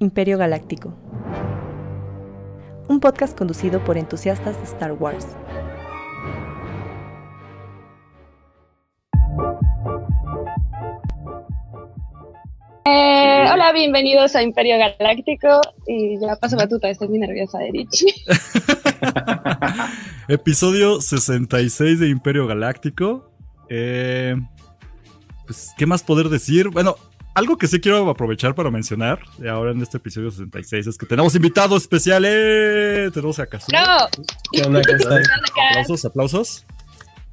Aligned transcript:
Imperio 0.00 0.38
Galáctico. 0.38 0.94
Un 2.88 3.00
podcast 3.00 3.36
conducido 3.36 3.82
por 3.82 3.98
entusiastas 3.98 4.56
de 4.56 4.62
Star 4.62 4.92
Wars. 4.92 5.26
Eh, 12.86 13.48
hola, 13.52 13.72
bienvenidos 13.72 14.36
a 14.36 14.42
Imperio 14.42 14.76
Galáctico. 14.78 15.60
Y 15.88 16.20
ya 16.20 16.36
paso 16.36 16.56
batuta, 16.56 16.88
estoy 16.88 17.08
muy 17.08 17.18
nerviosa, 17.18 17.58
Erich. 17.64 17.98
Episodio 20.28 21.00
66 21.00 21.98
de 21.98 22.08
Imperio 22.08 22.46
Galáctico. 22.46 23.32
Eh, 23.68 24.36
pues, 25.44 25.74
¿qué 25.76 25.86
más 25.86 26.04
poder 26.04 26.28
decir? 26.28 26.68
Bueno, 26.68 26.94
algo 27.34 27.56
que 27.56 27.68
sí 27.68 27.80
quiero 27.80 28.08
aprovechar 28.10 28.54
para 28.54 28.70
mencionar 28.70 29.20
ahora 29.48 29.70
en 29.72 29.80
este 29.80 29.98
episodio 29.98 30.30
66 30.30 30.86
es 30.86 30.98
que 30.98 31.06
tenemos 31.06 31.34
invitados 31.34 31.82
especiales. 31.82 33.12
Tenemos 33.12 33.38
a 33.38 33.46
Kazuo. 33.46 33.68
¡No! 33.72 34.24
¿Qué 34.52 34.62
onda? 34.62 34.82
¿Qué 34.82 34.96
tal? 34.96 35.22
Aplausos, 35.70 36.04
aplausos. 36.04 36.66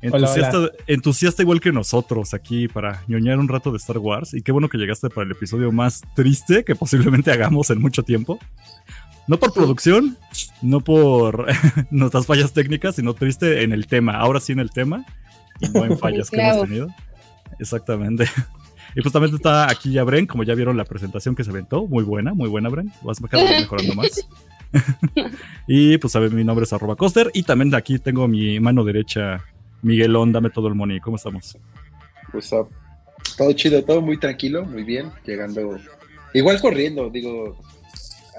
Hola, 0.03 0.17
Entusiasta, 0.27 0.58
hola. 0.58 0.72
entusiasta 0.86 1.41
igual 1.41 1.59
que 1.62 1.72
nosotros 1.72 2.36
aquí 2.36 2.67
para 2.67 3.03
ñoñar 3.08 3.39
un 3.39 3.48
rato 3.48 3.72
de 3.72 3.77
Star 3.77 3.98
Wars. 3.98 4.36
Y 4.36 4.44
qué 4.44 4.52
bueno 4.52 4.70
que 4.70 4.77
llegaste 4.77 5.09
para 5.09 5.26
el 5.26 5.31
episodio 5.31 5.72
más 5.72 6.02
triste 6.16 6.64
que 6.64 6.75
posiblemente 6.75 7.31
hagamos 7.31 7.72
en 7.72 7.81
mucho 7.81 8.03
tiempo. 8.03 8.38
No 9.27 9.38
por 9.39 9.53
producción, 9.53 10.17
no 10.62 10.81
por 10.81 11.48
nuestras 11.89 12.27
fallas 12.27 12.53
técnicas, 12.53 12.95
sino 12.98 13.16
triste 13.16 13.64
en 13.64 13.72
el 13.72 13.88
tema. 13.88 14.17
Ahora 14.20 14.39
sí 14.39 14.52
en 14.52 14.59
el 14.59 14.70
tema 14.70 15.03
y 15.59 15.70
no 15.70 15.84
en 15.86 15.98
fallas 15.98 16.30
que 16.30 16.39
hemos 16.39 16.67
tenido. 16.67 16.88
Exactamente. 17.59 18.30
Y 18.95 19.02
justamente 19.02 19.35
está 19.35 19.70
aquí 19.70 19.91
ya 19.91 20.04
Bren, 20.04 20.26
como 20.26 20.44
ya 20.44 20.55
vieron 20.55 20.77
la 20.77 20.85
presentación 20.85 21.36
que 21.36 21.44
se 21.44 21.52
aventó. 21.52 21.86
Muy 21.86 22.03
buena, 22.03 22.34
muy 22.34 22.49
buena, 22.49 22.70
Bren. 22.70 22.91
Vas 23.03 23.20
vez 23.20 23.31
mejorando 23.31 23.94
más. 23.95 24.27
y 25.67 25.97
pues 25.97 26.14
saben, 26.14 26.33
mi 26.33 26.44
nombre 26.44 26.64
es 26.64 26.73
arroba 26.73 26.95
coster. 26.95 27.30
Y 27.33 27.44
también 27.44 27.70
de 27.70 27.78
aquí 27.78 28.00
tengo 28.00 28.28
mi 28.28 28.59
mano 28.59 28.83
derecha, 28.83 29.44
Miguelón, 29.81 30.31
dame 30.31 30.50
todo 30.50 30.70
el 30.70 30.75
money. 30.75 31.00
¿Cómo 31.02 31.17
estamos? 31.17 31.58
Pues 32.31 32.52
ah, 32.53 32.66
todo 33.38 33.52
chido, 33.53 33.83
todo 33.83 34.02
muy 34.02 34.17
tranquilo, 34.17 34.66
muy 34.66 34.83
bien, 34.83 35.11
llegando, 35.25 35.77
igual 36.33 36.61
corriendo, 36.61 37.09
digo, 37.09 37.58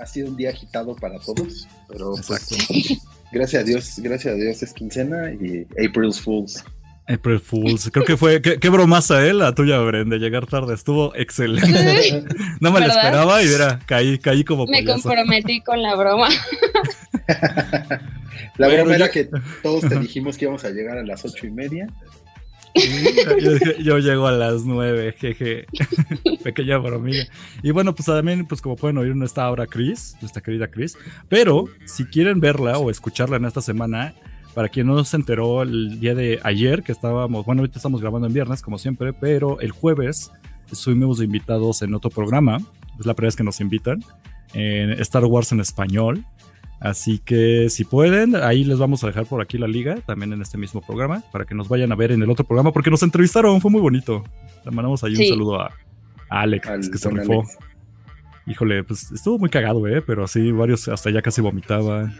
ha 0.00 0.06
sido 0.06 0.28
un 0.28 0.36
día 0.36 0.50
agitado 0.50 0.94
para 0.96 1.18
todos, 1.18 1.68
pero 1.88 2.12
pues, 2.26 2.98
gracias 3.32 3.62
a 3.62 3.64
Dios, 3.64 3.94
gracias 3.98 4.34
a 4.34 4.36
Dios 4.36 4.62
es 4.62 4.72
quincena 4.72 5.32
y 5.32 5.66
April's 5.84 6.20
Fools. 6.20 6.64
April 7.08 7.38
Fools. 7.40 7.90
Creo 7.92 8.04
que 8.04 8.16
fue. 8.16 8.42
Qué, 8.42 8.58
qué 8.58 8.68
bromaza, 8.68 9.24
¿eh? 9.26 9.32
La 9.32 9.54
tuya, 9.54 9.78
Bren, 9.78 10.08
de 10.08 10.18
llegar 10.18 10.46
tarde. 10.46 10.74
Estuvo 10.74 11.14
excelente. 11.14 12.24
No 12.60 12.72
me 12.72 12.80
lo 12.80 12.86
esperaba 12.86 13.42
y 13.42 13.46
mira, 13.46 13.78
caí, 13.86 14.18
caí 14.18 14.42
como 14.42 14.66
Me 14.66 14.82
payaso. 14.82 15.02
comprometí 15.02 15.60
con 15.60 15.82
la 15.82 15.94
broma. 15.94 16.28
La 18.58 18.66
Bueno, 18.68 18.84
verdad 18.84 18.96
era 18.96 19.10
que 19.10 19.28
todos 19.62 19.88
te 19.88 19.98
dijimos 19.98 20.36
que 20.38 20.44
íbamos 20.46 20.64
a 20.64 20.70
llegar 20.70 20.96
a 20.98 21.02
las 21.04 21.24
ocho 21.24 21.46
y 21.46 21.50
media. 21.50 21.86
Yo 23.82 23.98
llego 23.98 24.26
a 24.26 24.32
las 24.32 24.62
nueve, 24.64 25.14
jeje. 25.18 25.66
Pequeña 26.44 26.78
bromilla. 26.78 27.26
Y 27.62 27.70
bueno, 27.70 27.94
pues 27.94 28.06
también, 28.06 28.46
pues 28.46 28.60
como 28.60 28.76
pueden 28.76 28.98
oír, 28.98 29.14
no 29.16 29.24
está 29.24 29.44
ahora 29.44 29.66
Chris, 29.66 30.16
nuestra 30.20 30.42
querida 30.42 30.68
Chris. 30.68 30.96
Pero 31.28 31.66
si 31.86 32.04
quieren 32.06 32.40
verla 32.40 32.78
o 32.78 32.90
escucharla 32.90 33.36
en 33.36 33.44
esta 33.46 33.60
semana, 33.62 34.14
para 34.56 34.70
quien 34.70 34.86
no 34.86 35.04
se 35.04 35.16
enteró 35.18 35.60
el 35.60 36.00
día 36.00 36.14
de 36.14 36.40
ayer, 36.42 36.82
que 36.82 36.90
estábamos, 36.90 37.44
bueno, 37.44 37.60
ahorita 37.60 37.78
estamos 37.78 38.00
grabando 38.00 38.26
en 38.26 38.32
viernes, 38.32 38.62
como 38.62 38.78
siempre, 38.78 39.12
pero 39.12 39.60
el 39.60 39.70
jueves 39.70 40.32
estuvimos 40.72 41.20
invitados 41.20 41.82
en 41.82 41.92
otro 41.92 42.08
programa. 42.08 42.56
Es 42.98 43.04
la 43.04 43.12
primera 43.12 43.28
vez 43.28 43.36
que 43.36 43.44
nos 43.44 43.60
invitan. 43.60 44.02
En 44.54 44.92
Star 44.92 45.26
Wars 45.26 45.52
en 45.52 45.60
español. 45.60 46.24
Así 46.80 47.18
que 47.18 47.68
si 47.68 47.84
pueden, 47.84 48.34
ahí 48.34 48.64
les 48.64 48.78
vamos 48.78 49.04
a 49.04 49.08
dejar 49.08 49.26
por 49.26 49.42
aquí 49.42 49.58
la 49.58 49.68
liga, 49.68 49.96
también 50.06 50.32
en 50.32 50.40
este 50.40 50.56
mismo 50.56 50.80
programa, 50.80 51.22
para 51.32 51.44
que 51.44 51.54
nos 51.54 51.68
vayan 51.68 51.92
a 51.92 51.94
ver 51.94 52.12
en 52.12 52.22
el 52.22 52.30
otro 52.30 52.46
programa, 52.46 52.72
porque 52.72 52.90
nos 52.90 53.02
entrevistaron, 53.02 53.60
fue 53.60 53.70
muy 53.70 53.82
bonito. 53.82 54.24
Le 54.64 54.70
mandamos 54.70 55.04
ahí 55.04 55.16
Sí. 55.16 55.24
un 55.24 55.28
saludo 55.36 55.60
a, 55.60 55.66
a 56.30 56.40
Alex, 56.40 56.66
Al 56.66 56.90
que 56.90 56.96
se 56.96 57.10
rifó. 57.10 57.40
Alex. 57.42 57.58
Híjole, 58.46 58.84
pues 58.84 59.12
estuvo 59.12 59.38
muy 59.38 59.50
cagado, 59.50 59.86
¿eh? 59.86 60.00
Pero 60.00 60.24
así, 60.24 60.50
varios 60.50 60.88
hasta 60.88 61.10
ya 61.10 61.20
casi 61.20 61.42
vomitaban. 61.42 62.16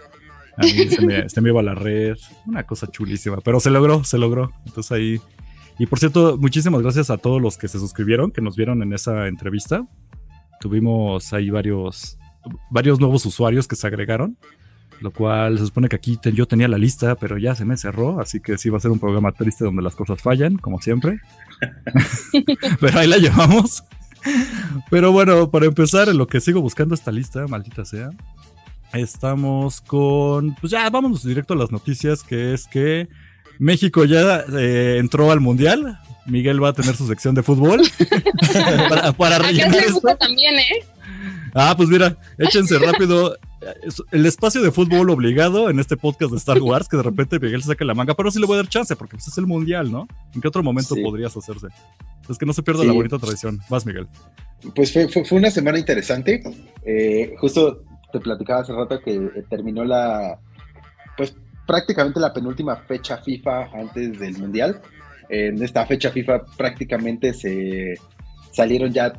A 0.57 0.63
mí 0.63 0.89
se 0.89 1.05
me, 1.05 1.29
se 1.29 1.41
me 1.41 1.51
iba 1.51 1.63
la 1.63 1.75
red. 1.75 2.17
Una 2.47 2.63
cosa 2.65 2.87
chulísima. 2.87 3.37
Pero 3.45 3.61
se 3.61 3.71
logró, 3.71 4.05
se 4.05 4.19
logró. 4.19 4.53
Entonces 4.65 4.93
ahí. 4.93 5.21
Y 5.79 5.87
por 5.87 5.99
cierto, 5.99 6.39
muchísimas 6.39 6.81
gracias 6.83 7.11
a 7.11 7.19
todos 7.19 7.41
los 7.43 7.59
que 7.59 7.69
se 7.69 7.79
suscribieron, 7.79 8.31
que 8.31 8.41
nos 8.41 8.57
vieron 8.57 8.83
en 8.83 8.93
esa 8.95 9.27
entrevista. 9.29 9.87
Tuvimos 10.61 11.33
ahí 11.35 11.51
varios, 11.51 12.19
varios 12.71 12.99
nuevos 12.99 13.27
usuarios 13.27 13.69
que 13.69 13.77
se 13.77 13.87
agregaron. 13.87 14.39
Lo 15.03 15.11
cual 15.11 15.59
se 15.59 15.67
supone 15.67 15.91
que 15.91 15.97
aquí 15.97 16.17
te- 16.17 16.33
yo 16.33 16.47
tenía 16.47 16.69
la 16.69 16.79
lista, 16.79 17.17
pero 17.17 17.37
ya 17.37 17.55
se 17.55 17.67
me 17.67 17.77
cerró. 17.77 18.19
Así 18.19 18.41
que 18.41 18.57
sí 18.57 18.71
va 18.71 18.79
a 18.79 18.81
ser 18.81 18.91
un 18.91 18.99
programa 18.99 19.33
triste 19.33 19.63
donde 19.67 19.83
las 19.83 19.95
cosas 19.95 20.23
fallan, 20.23 20.57
como 20.57 20.81
siempre. 20.81 21.21
pero 22.81 22.99
ahí 22.99 23.07
la 23.07 23.19
llevamos. 23.19 23.85
Pero 24.91 25.13
bueno, 25.13 25.51
para 25.51 25.67
empezar, 25.67 26.09
en 26.09 26.17
lo 26.19 26.27
que 26.27 26.41
sigo 26.41 26.61
buscando 26.63 26.95
esta 26.95 27.13
lista, 27.13 27.47
maldita 27.47 27.85
sea, 27.85 28.09
estamos 28.93 29.81
con. 29.81 30.55
Pues 30.57 30.71
ya, 30.73 30.89
vámonos 30.91 31.25
directo 31.25 31.55
a 31.55 31.57
las 31.57 31.71
noticias, 31.71 32.23
que 32.23 32.55
es 32.55 32.67
que 32.67 33.09
México 33.59 34.05
ya 34.05 34.45
eh, 34.59 34.97
entró 34.99 35.31
al 35.31 35.41
Mundial. 35.41 35.99
Miguel 36.27 36.63
va 36.63 36.71
a 36.71 36.73
tener 36.73 36.97
su 36.97 37.07
sección 37.07 37.37
de 37.37 37.43
fútbol 37.45 37.83
para, 38.89 39.13
para 39.13 39.39
rellenar 39.39 39.77
esto. 39.77 40.01
también, 40.19 40.57
¿eh? 40.59 40.85
Ah, 41.55 41.75
pues 41.77 41.89
mira, 41.89 42.17
échense 42.37 42.79
rápido. 42.79 43.37
El 44.11 44.27
espacio 44.27 44.61
de 44.61 44.71
fútbol 44.73 45.09
obligado 45.11 45.71
en 45.71 45.79
este 45.81 45.97
podcast 45.97 46.33
de 46.33 46.37
Star 46.39 46.61
Wars, 46.61 46.89
que 46.89 46.97
de 46.97 47.03
repente 47.05 47.39
Miguel 47.41 47.63
se 47.63 47.69
saca 47.69 47.85
la 47.85 47.95
manga, 47.95 48.15
pero 48.15 48.31
sí 48.31 48.39
le 48.41 48.47
voy 48.47 48.55
a 48.55 48.59
dar 48.59 48.69
chance, 48.69 48.95
porque 48.97 49.17
pues, 49.17 49.29
es 49.29 49.39
el 49.39 49.47
mundial, 49.47 49.91
¿no? 49.91 50.07
¿En 50.35 50.41
qué 50.41 50.49
otro 50.49 50.63
momento 50.63 50.95
Sí. 50.95 51.03
podrías 51.03 51.37
hacerse? 51.37 51.69
Es 52.29 52.39
que 52.39 52.45
no 52.47 52.53
se 52.53 52.63
pierda 52.63 52.83
Sí. 52.83 52.89
la 52.89 52.93
bonita 52.93 53.19
tradición. 53.19 53.61
Vas, 53.71 53.87
Miguel. 53.87 54.07
Pues 54.75 54.93
fue, 54.93 55.09
fue, 55.09 55.25
fue 55.25 55.39
una 55.39 55.51
semana 55.51 55.79
interesante. 55.79 56.43
Eh, 56.85 57.35
justo 57.39 57.83
te 58.17 58.25
platicaba 58.25 58.61
hace 58.61 58.73
rato 58.73 59.01
que 59.01 59.15
eh, 59.15 59.45
terminó 59.49 59.85
la, 59.85 60.39
pues 61.17 61.35
prácticamente 61.67 62.21
la 62.21 62.33
penúltima 62.33 62.77
fecha 62.77 63.19
FIFA 63.19 63.71
antes 63.75 64.19
del 64.19 64.39
Mundial. 64.39 64.81
En 65.29 65.63
esta 65.63 65.85
fecha 65.87 66.11
FIFA 66.11 66.45
prácticamente 66.57 67.35
se 67.35 67.95
salieron 68.53 68.93
ya 68.93 69.13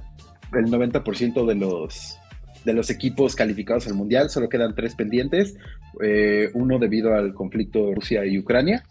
el 0.53 0.65
90% 0.65 1.45
de 1.45 1.55
los, 1.55 2.17
de 2.63 2.73
los 2.73 2.89
equipos 2.89 3.35
calificados 3.35 3.87
al 3.87 3.93
Mundial. 3.93 4.29
Solo 4.29 4.49
quedan 4.49 4.73
tres 4.73 4.95
pendientes. 4.95 5.55
Eh, 6.01 6.49
uno 6.53 6.79
debido 6.79 7.13
al 7.13 7.33
conflicto 7.33 7.93
Rusia 7.93 8.25
y 8.25 8.39
Ucrania. 8.39 8.83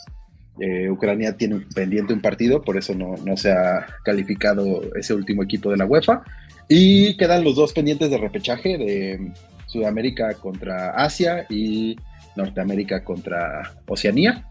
Eh, 0.60 0.90
Ucrania 0.90 1.36
tiene 1.36 1.60
pendiente 1.74 2.14
un 2.14 2.22
partido, 2.22 2.62
por 2.62 2.78
eso 2.78 2.94
no, 2.94 3.14
no 3.24 3.36
se 3.36 3.52
ha 3.52 3.86
calificado 4.04 4.82
ese 4.94 5.12
último 5.14 5.42
equipo 5.42 5.70
de 5.70 5.78
la 5.78 5.86
UEFA. 5.86 6.22
Y 6.68 7.16
quedan 7.16 7.44
los 7.44 7.56
dos 7.56 7.72
pendientes 7.72 8.10
de 8.10 8.18
repechaje 8.18 8.76
de 8.76 9.32
Sudamérica 9.66 10.34
contra 10.34 10.90
Asia 10.90 11.46
y 11.50 11.96
Norteamérica 12.36 13.04
contra 13.04 13.74
Oceanía. 13.86 14.46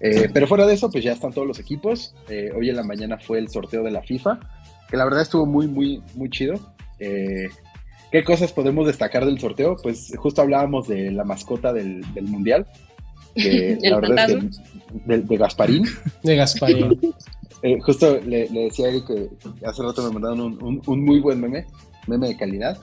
Eh, 0.00 0.28
pero 0.32 0.46
fuera 0.46 0.66
de 0.66 0.74
eso, 0.74 0.90
pues 0.90 1.02
ya 1.04 1.12
están 1.12 1.32
todos 1.32 1.46
los 1.46 1.58
equipos. 1.58 2.14
Eh, 2.28 2.50
hoy 2.56 2.70
en 2.70 2.76
la 2.76 2.82
mañana 2.84 3.18
fue 3.18 3.38
el 3.38 3.48
sorteo 3.48 3.82
de 3.82 3.90
la 3.90 4.02
FIFA, 4.02 4.38
que 4.88 4.96
la 4.96 5.04
verdad 5.04 5.22
estuvo 5.22 5.44
muy, 5.46 5.66
muy, 5.66 6.02
muy 6.14 6.30
chido. 6.30 6.54
Eh, 7.00 7.48
¿Qué 8.12 8.24
cosas 8.24 8.52
podemos 8.52 8.86
destacar 8.86 9.26
del 9.26 9.38
sorteo? 9.40 9.76
Pues 9.82 10.12
justo 10.16 10.40
hablábamos 10.42 10.88
de 10.88 11.10
la 11.10 11.24
mascota 11.24 11.72
del, 11.72 12.00
del 12.14 12.24
Mundial. 12.26 12.66
que 13.34 13.72
El 13.82 13.90
la 13.90 14.00
verdad 14.00 14.30
es 14.30 14.36
que 14.36 14.50
de, 15.04 15.18
de 15.22 15.36
Gasparín. 15.36 15.84
De 16.22 16.36
Gasparín. 16.36 17.00
Eh, 17.60 17.80
justo 17.80 18.20
le, 18.24 18.48
le 18.50 18.60
decía 18.66 18.86
a 18.86 18.90
Eric 18.90 19.06
que 19.08 19.66
hace 19.66 19.82
rato 19.82 20.00
me 20.06 20.12
mandaron 20.12 20.40
un, 20.40 20.62
un- 20.62 20.82
un 20.86 21.04
muy 21.04 21.18
buen 21.18 21.40
meme, 21.40 21.66
meme 22.06 22.28
de 22.28 22.36
calidad, 22.36 22.78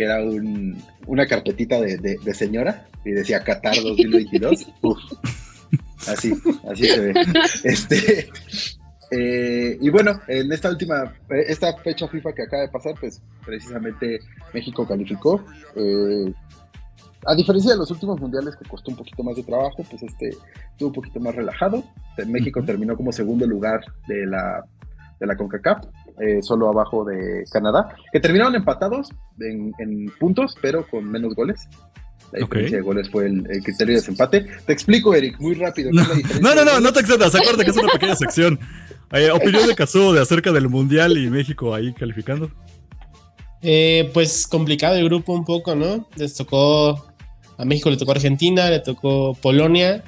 que 0.00 0.04
era 0.06 0.22
un- 0.24 0.82
una 1.06 1.26
carpetita 1.26 1.78
de, 1.78 1.98
de- 1.98 2.16
de 2.24 2.32
señora 2.34 2.86
y 3.04 3.10
decía 3.10 3.44
Qatar 3.44 3.74
2022. 3.82 4.66
Uf, 4.80 4.98
así, 6.08 6.32
así 6.70 6.84
se 6.86 7.00
ve. 7.00 7.14
Este, 7.64 8.30
eh, 9.10 9.76
y 9.78 9.90
bueno, 9.90 10.18
en 10.26 10.50
esta 10.52 10.70
última, 10.70 11.04
eh, 11.28 11.44
esta 11.48 11.76
fecha 11.76 12.08
FIFA 12.08 12.32
que 12.32 12.44
acaba 12.44 12.62
de 12.62 12.70
pasar, 12.70 12.94
pues 12.98 13.20
precisamente 13.44 14.20
México 14.54 14.86
calificó. 14.88 15.44
Eh, 15.76 16.32
a 17.26 17.34
diferencia 17.34 17.72
de 17.72 17.76
los 17.76 17.90
últimos 17.90 18.18
mundiales 18.18 18.56
que 18.56 18.66
costó 18.66 18.90
un 18.92 18.96
poquito 18.96 19.22
más 19.22 19.36
de 19.36 19.42
trabajo, 19.42 19.84
pues 19.90 20.02
este 20.02 20.30
estuvo 20.30 20.88
un 20.88 20.94
poquito 20.94 21.20
más 21.20 21.34
relajado. 21.34 21.84
México 22.26 22.64
terminó 22.64 22.96
como 22.96 23.12
segundo 23.12 23.46
lugar 23.46 23.80
de 24.08 24.24
la, 24.24 24.64
de 25.20 25.26
la 25.26 25.36
CONCACAF, 25.36 25.84
eh, 26.20 26.42
solo 26.42 26.68
abajo 26.68 27.04
de 27.04 27.44
Canadá, 27.50 27.94
que 28.12 28.20
terminaron 28.20 28.54
empatados 28.54 29.08
en, 29.40 29.72
en 29.78 30.12
puntos, 30.18 30.54
pero 30.60 30.86
con 30.88 31.10
menos 31.10 31.34
goles. 31.34 31.68
La 32.32 32.38
diferencia 32.38 32.76
de 32.76 32.82
goles 32.82 33.10
fue 33.10 33.26
el, 33.26 33.44
el 33.50 33.62
criterio 33.62 33.94
de 33.94 34.00
desempate. 34.00 34.46
Te 34.64 34.72
explico, 34.72 35.14
Eric, 35.14 35.40
muy 35.40 35.54
rápido. 35.54 35.90
¿qué 35.90 36.00
es 36.00 36.08
la 36.08 36.14
diferencia 36.14 36.54
No, 36.54 36.54
no, 36.54 36.64
no, 36.64 36.80
no 36.80 36.92
te 36.92 37.00
excedas. 37.00 37.34
Acuérdate 37.34 37.64
que 37.64 37.70
es 37.70 37.76
una 37.76 37.92
pequeña 37.92 38.14
sección. 38.14 38.60
Eh, 39.12 39.30
opinión 39.32 39.66
de 39.66 39.74
Kazuo 39.74 40.12
de 40.12 40.20
acerca 40.20 40.52
del 40.52 40.68
mundial 40.68 41.18
y 41.18 41.28
México 41.28 41.74
ahí 41.74 41.92
calificando. 41.92 42.50
Eh, 43.62 44.10
pues 44.14 44.46
complicado 44.46 44.94
el 44.96 45.06
grupo 45.06 45.32
un 45.32 45.44
poco, 45.44 45.74
¿no? 45.74 46.08
Les 46.16 46.34
tocó, 46.34 47.12
a 47.58 47.64
México 47.64 47.90
le 47.90 47.96
tocó 47.96 48.12
Argentina, 48.12 48.70
le 48.70 48.80
tocó 48.80 49.34
Polonia 49.34 50.04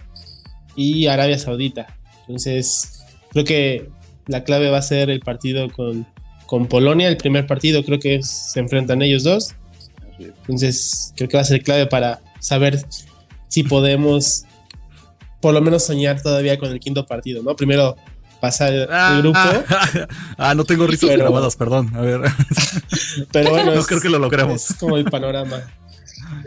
y 0.76 1.08
Arabia 1.08 1.38
Saudita. 1.38 1.98
Entonces, 2.20 3.04
creo 3.32 3.44
que 3.44 3.90
la 4.32 4.42
clave 4.44 4.70
va 4.70 4.78
a 4.78 4.82
ser 4.82 5.08
el 5.10 5.20
partido 5.20 5.70
con, 5.70 6.06
con 6.46 6.66
Polonia, 6.66 7.08
el 7.08 7.16
primer 7.16 7.46
partido 7.46 7.84
creo 7.84 7.98
que 8.00 8.16
es- 8.16 8.28
se 8.52 8.58
enfrentan 8.60 9.00
ellos 9.02 9.22
dos. 9.22 9.54
Entonces, 10.18 11.12
creo 11.16 11.28
que 11.28 11.36
va 11.36 11.42
a 11.42 11.44
ser 11.46 11.62
clave 11.62 11.86
para 11.86 12.20
saber 12.40 12.84
si 13.48 13.62
podemos 13.62 14.44
por 15.40 15.52
lo 15.54 15.60
menos 15.60 15.84
soñar 15.84 16.22
todavía 16.22 16.58
con 16.58 16.70
el 16.70 16.78
quinto 16.78 17.04
partido, 17.06 17.42
¿no? 17.42 17.56
Primero 17.56 17.96
pasar 18.40 18.72
el 18.72 19.22
grupo, 19.22 19.38
ah, 20.38 20.54
no 20.54 20.64
tengo 20.64 20.86
risas 20.86 21.10
Pero- 21.10 21.24
grabadas, 21.24 21.56
perdón. 21.56 21.90
A 21.94 22.00
ver, 22.00 22.20
pero 23.32 23.50
bueno, 23.50 23.72
no 23.74 23.80
es- 23.80 23.86
creo 23.86 24.00
que 24.00 24.08
lo 24.08 24.18
logremos. 24.18 24.70
es 24.70 24.76
como 24.76 24.96
el 24.96 25.04
panorama. 25.04 25.60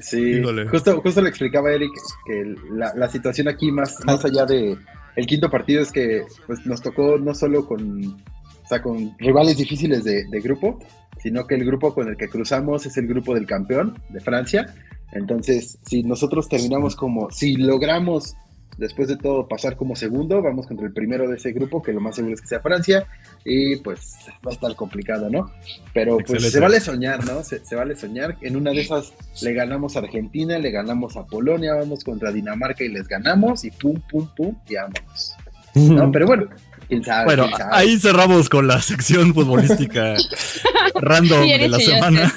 Sí, 0.01 0.17
Híjole. 0.39 0.67
justo, 0.67 0.99
justo 1.01 1.21
le 1.21 1.29
explicaba 1.29 1.69
a 1.69 1.73
Eric 1.73 1.91
que 2.25 2.55
la, 2.73 2.93
la 2.95 3.07
situación 3.09 3.47
aquí 3.47 3.71
más, 3.71 3.97
más 4.05 4.23
allá 4.25 4.45
de 4.45 4.77
el 5.15 5.25
quinto 5.25 5.49
partido 5.49 5.81
es 5.81 5.91
que 5.91 6.23
pues, 6.45 6.65
nos 6.65 6.81
tocó 6.81 7.17
no 7.17 7.33
solo 7.33 7.67
con, 7.67 8.05
o 8.05 8.67
sea, 8.67 8.81
con 8.81 9.15
rivales 9.17 9.57
difíciles 9.57 10.03
de, 10.03 10.25
de 10.25 10.41
grupo, 10.41 10.79
sino 11.21 11.47
que 11.47 11.55
el 11.55 11.65
grupo 11.65 11.93
con 11.93 12.07
el 12.09 12.17
que 12.17 12.29
cruzamos 12.29 12.85
es 12.85 12.97
el 12.97 13.07
grupo 13.07 13.33
del 13.33 13.45
campeón 13.45 13.99
de 14.09 14.19
Francia. 14.19 14.73
Entonces, 15.11 15.79
si 15.85 16.03
nosotros 16.03 16.49
terminamos 16.49 16.95
como, 16.95 17.31
si 17.31 17.55
logramos 17.55 18.35
después 18.77 19.07
de 19.07 19.17
todo 19.17 19.47
pasar 19.47 19.77
como 19.77 19.95
segundo, 19.95 20.41
vamos 20.41 20.67
contra 20.67 20.85
el 20.85 20.93
primero 20.93 21.29
de 21.29 21.37
ese 21.37 21.51
grupo, 21.51 21.81
que 21.81 21.93
lo 21.93 22.01
más 22.01 22.15
seguro 22.15 22.33
es 22.33 22.41
que 22.41 22.47
sea 22.47 22.59
Francia, 22.59 23.07
y 23.43 23.77
pues 23.77 24.15
va 24.45 24.51
a 24.51 24.53
estar 24.53 24.75
complicado, 24.75 25.29
¿no? 25.29 25.49
Pero 25.93 26.17
pues 26.17 26.43
Excelente. 26.43 26.51
se 26.51 26.59
vale 26.59 26.79
soñar, 26.79 27.25
¿no? 27.25 27.43
Se, 27.43 27.63
se 27.63 27.75
vale 27.75 27.95
soñar. 27.95 28.37
En 28.41 28.55
una 28.55 28.71
de 28.71 28.81
esas 28.81 29.13
le 29.41 29.53
ganamos 29.53 29.95
a 29.95 29.99
Argentina, 29.99 30.57
le 30.57 30.71
ganamos 30.71 31.15
a 31.15 31.25
Polonia, 31.25 31.75
vamos 31.75 32.03
contra 32.03 32.31
Dinamarca 32.31 32.83
y 32.83 32.89
les 32.89 33.07
ganamos, 33.07 33.63
y 33.63 33.71
pum, 33.71 34.01
pum, 34.09 34.27
pum, 34.35 34.55
y 34.67 34.75
vámonos. 34.75 35.35
No, 35.75 36.09
pero 36.11 36.25
bueno, 36.25 36.47
quién 36.87 37.03
sabe. 37.03 37.25
Bueno, 37.25 37.45
quién 37.47 37.57
sabe. 37.57 37.71
ahí 37.73 37.99
cerramos 37.99 38.49
con 38.49 38.67
la 38.67 38.81
sección 38.81 39.33
futbolística 39.33 40.15
random 40.95 41.41
de 41.41 41.67
la 41.67 41.79
semana. 41.79 42.33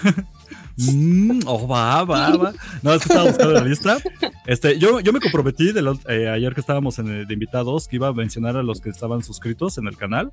Mm, 0.79 1.41
oh, 1.47 1.67
va, 1.67 2.05
va, 2.05 2.37
va. 2.37 2.53
No, 2.83 2.93
es 2.95 3.03
que 3.03 3.09
estaba 3.09 3.25
buscando 3.29 3.53
la 3.55 3.65
lista. 3.65 3.99
Este, 4.47 4.79
yo, 4.79 5.01
yo 5.01 5.13
me 5.13 5.21
comprometí 5.21 5.71
eh, 6.09 6.29
ayer 6.29 6.55
que 6.55 6.61
estábamos 6.61 6.99
en, 7.01 7.09
el- 7.09 7.27
de 7.27 7.35
invitados 7.35 7.89
que 7.89 7.97
iba 7.97 8.09
a 8.09 8.13
mencionar 8.13 8.57
a 8.57 8.63
los 8.63 8.81
que 8.81 8.89
estaban 8.91 9.23
suscritos 9.23 9.77
en 9.79 9.89
el 9.89 9.97
canal, 9.97 10.33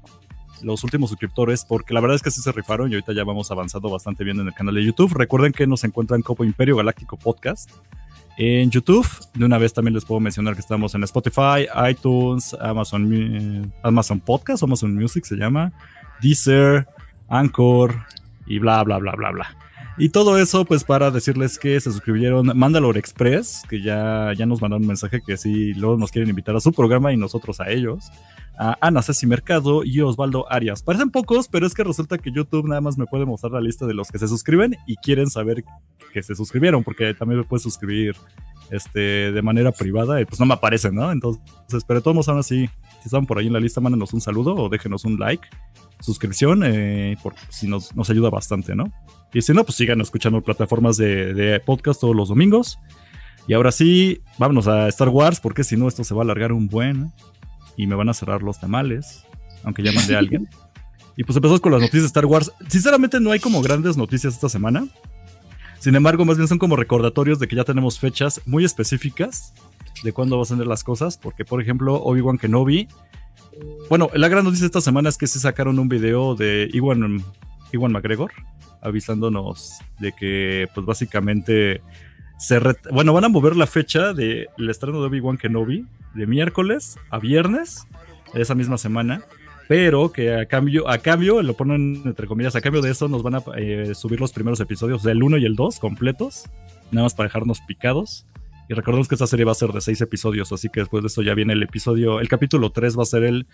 los 0.61 0.83
últimos 0.83 1.09
suscriptores, 1.09 1.65
porque 1.65 1.93
la 1.93 1.99
verdad 1.99 2.15
es 2.15 2.21
que 2.21 2.31
sí 2.31 2.41
se 2.41 2.51
rifaron 2.51 2.91
y 2.91 2.93
ahorita 2.95 3.13
ya 3.13 3.23
vamos 3.23 3.49
avanzando 3.51 3.89
bastante 3.89 4.23
bien 4.23 4.39
en 4.39 4.47
el 4.47 4.53
canal 4.53 4.75
de 4.75 4.85
YouTube. 4.85 5.13
Recuerden 5.15 5.51
que 5.51 5.65
nos 5.67 5.83
encuentran 5.83 6.21
como 6.21 6.43
Imperio 6.43 6.75
Galáctico 6.77 7.17
Podcast 7.17 7.69
en 8.37 8.69
YouTube. 8.69 9.07
De 9.33 9.45
una 9.45 9.57
vez 9.57 9.73
también 9.73 9.93
les 9.95 10.05
puedo 10.05 10.19
mencionar 10.21 10.53
que 10.53 10.61
estamos 10.61 10.93
en 10.95 11.03
Spotify, 11.03 11.67
iTunes, 11.89 12.55
Amazon, 12.61 13.09
Mu- 13.09 13.67
Amazon 13.83 14.19
Podcast, 14.19 14.61
Amazon 14.63 14.93
Music 14.95 15.25
se 15.25 15.35
llama, 15.35 15.73
Deezer, 16.21 16.87
Anchor 17.29 17.95
y 18.45 18.59
bla, 18.59 18.83
bla, 18.83 18.97
bla, 18.99 19.13
bla, 19.13 19.31
bla. 19.31 19.57
Y 19.97 20.09
todo 20.09 20.37
eso, 20.37 20.65
pues 20.65 20.83
para 20.83 21.09
decirles 21.09 21.57
que 21.57 21.79
se 21.79 21.89
suscribieron 21.89 22.51
Mandalore 22.53 22.99
Express, 22.99 23.63
que 23.69 23.81
ya, 23.81 24.33
ya 24.37 24.45
nos 24.45 24.61
mandaron 24.61 24.81
un 24.81 24.89
mensaje 24.89 25.21
que 25.25 25.37
sí, 25.37 25.73
luego 25.73 25.95
nos 25.95 26.11
quieren 26.11 26.29
invitar 26.29 26.53
a 26.53 26.59
su 26.59 26.73
programa 26.73 27.13
y 27.13 27.17
nosotros 27.17 27.61
a 27.61 27.69
ellos. 27.69 28.11
A 28.57 28.77
Ana 28.81 29.01
Ceci 29.01 29.25
Mercado 29.25 29.85
y 29.85 30.01
Osvaldo 30.01 30.51
Arias. 30.51 30.83
Parecen 30.83 31.11
pocos, 31.11 31.47
pero 31.47 31.65
es 31.65 31.73
que 31.73 31.83
resulta 31.83 32.17
que 32.17 32.31
YouTube 32.31 32.67
nada 32.67 32.81
más 32.81 32.97
me 32.97 33.05
puede 33.05 33.25
mostrar 33.25 33.53
la 33.53 33.61
lista 33.61 33.85
de 33.85 33.93
los 33.93 34.11
que 34.11 34.19
se 34.19 34.27
suscriben 34.27 34.75
y 34.85 34.97
quieren 34.97 35.29
saber 35.29 35.63
que 36.11 36.23
se 36.23 36.35
suscribieron, 36.35 36.83
porque 36.83 37.13
también 37.13 37.39
me 37.39 37.45
puedes 37.45 37.63
suscribir 37.63 38.15
este, 38.71 39.31
de 39.31 39.41
manera 39.41 39.71
privada 39.71 40.19
y 40.19 40.25
pues 40.25 40.39
no 40.41 40.45
me 40.45 40.55
aparecen, 40.55 40.95
¿no? 40.95 41.09
Entonces, 41.11 41.41
pero 41.87 42.01
todos 42.01 42.27
aún 42.27 42.39
así, 42.39 42.69
si 43.01 43.05
están 43.05 43.25
por 43.25 43.39
ahí 43.39 43.47
en 43.47 43.53
la 43.53 43.59
lista, 43.61 43.79
mándenos 43.79 44.13
un 44.13 44.21
saludo 44.21 44.55
o 44.55 44.67
déjenos 44.67 45.05
un 45.05 45.19
like, 45.19 45.47
suscripción, 46.01 46.63
eh, 46.65 47.17
porque 47.23 47.39
si 47.49 47.67
nos, 47.67 47.95
nos 47.95 48.09
ayuda 48.09 48.29
bastante, 48.29 48.75
¿no? 48.75 48.91
Y 49.35 49.41
si 49.41 49.51
no, 49.51 49.65
pues 49.65 49.75
sigan 49.75 49.99
escuchando 49.99 50.41
plataformas 50.41 50.95
de, 50.95 51.33
de 51.33 51.59
podcast 51.59 51.99
todos 51.99 52.15
los 52.15 52.29
domingos. 52.29 52.79
Y 53.49 53.53
ahora 53.53 53.73
sí, 53.73 54.21
vámonos 54.37 54.65
a 54.69 54.87
Star 54.87 55.09
Wars, 55.09 55.41
porque 55.41 55.65
si 55.65 55.75
no, 55.75 55.89
esto 55.89 56.05
se 56.05 56.15
va 56.15 56.21
a 56.21 56.23
alargar 56.23 56.53
un 56.53 56.69
buen 56.69 57.11
y 57.75 57.85
me 57.85 57.95
van 57.95 58.07
a 58.07 58.13
cerrar 58.13 58.41
los 58.41 58.61
tamales, 58.61 59.25
aunque 59.65 59.83
ya 59.83 59.91
mandé 59.91 60.15
a 60.15 60.19
alguien. 60.19 60.49
Y 61.17 61.23
pues 61.23 61.37
empezamos 61.37 61.61
con 61.61 61.71
las 61.71 61.79
noticias 61.79 62.03
de 62.03 62.07
Star 62.07 62.25
Wars. 62.25 62.51
Sinceramente, 62.67 63.21
no 63.21 63.31
hay 63.31 63.39
como 63.39 63.61
grandes 63.61 63.95
noticias 63.95 64.33
esta 64.33 64.49
semana. 64.49 64.85
Sin 65.79 65.95
embargo, 65.95 66.25
más 66.25 66.35
bien 66.35 66.49
son 66.49 66.57
como 66.57 66.75
recordatorios 66.75 67.39
de 67.39 67.47
que 67.47 67.55
ya 67.55 67.63
tenemos 67.63 67.99
fechas 67.99 68.41
muy 68.45 68.65
específicas 68.65 69.53
de 70.03 70.11
cuándo 70.11 70.35
van 70.35 70.43
a 70.43 70.57
ser 70.57 70.67
las 70.67 70.83
cosas. 70.83 71.17
Porque, 71.17 71.45
por 71.45 71.61
ejemplo, 71.61 72.03
Obi-Wan 72.03 72.37
Kenobi. 72.37 72.89
Bueno, 73.89 74.09
la 74.13 74.27
gran 74.27 74.43
noticia 74.43 74.63
de 74.63 74.67
esta 74.67 74.81
semana 74.81 75.07
es 75.07 75.17
que 75.17 75.27
se 75.27 75.39
sacaron 75.39 75.79
un 75.79 75.87
video 75.87 76.35
de 76.35 76.69
Iwan, 76.73 77.23
Iwan 77.71 77.93
McGregor 77.93 78.33
avisándonos 78.85 79.79
de 79.99 80.13
que, 80.13 80.67
pues 80.73 80.85
básicamente, 80.85 81.81
se 82.37 82.59
bueno, 82.91 83.13
van 83.13 83.25
a 83.25 83.29
mover 83.29 83.55
la 83.55 83.67
fecha 83.67 84.13
del 84.13 84.47
estreno 84.69 85.01
de 85.01 85.07
Obi-Wan 85.07 85.37
Kenobi 85.37 85.85
de 86.13 86.27
miércoles 86.27 86.97
a 87.09 87.19
viernes 87.19 87.87
de 88.33 88.41
esa 88.41 88.55
misma 88.55 88.77
semana. 88.77 89.23
Pero 89.67 90.11
que 90.11 90.35
a 90.35 90.45
cambio, 90.45 90.87
a 90.87 90.99
cambio, 90.99 91.41
lo 91.41 91.55
ponen 91.55 92.03
entre 92.05 92.27
comillas, 92.27 92.55
a 92.55 92.61
cambio 92.61 92.83
de 92.83 92.91
eso 92.91 93.07
nos 93.07 93.23
van 93.23 93.35
a 93.35 93.43
eh, 93.57 93.95
subir 93.95 94.19
los 94.19 94.31
primeros 94.31 94.59
episodios 94.59 95.01
del 95.01 95.23
1 95.23 95.37
y 95.37 95.45
el 95.45 95.55
2 95.55 95.79
completos, 95.79 96.43
nada 96.91 97.05
más 97.05 97.15
para 97.15 97.29
dejarnos 97.29 97.61
picados. 97.61 98.27
Y 98.69 98.75
recordemos 98.75 99.07
que 99.07 99.15
esta 99.15 99.25
serie 99.25 99.43
va 99.43 99.53
a 99.53 99.55
ser 99.55 99.71
de 99.71 99.81
6 99.81 100.01
episodios, 100.01 100.51
así 100.51 100.69
que 100.69 100.81
después 100.81 101.01
de 101.01 101.07
eso 101.07 101.23
ya 101.23 101.33
viene 101.33 101.53
el 101.53 101.63
episodio, 101.63 102.19
el 102.19 102.27
capítulo 102.27 102.71
3 102.71 102.97
va 102.97 103.03
a 103.03 103.07
ser 103.07 103.23
el 103.23 103.47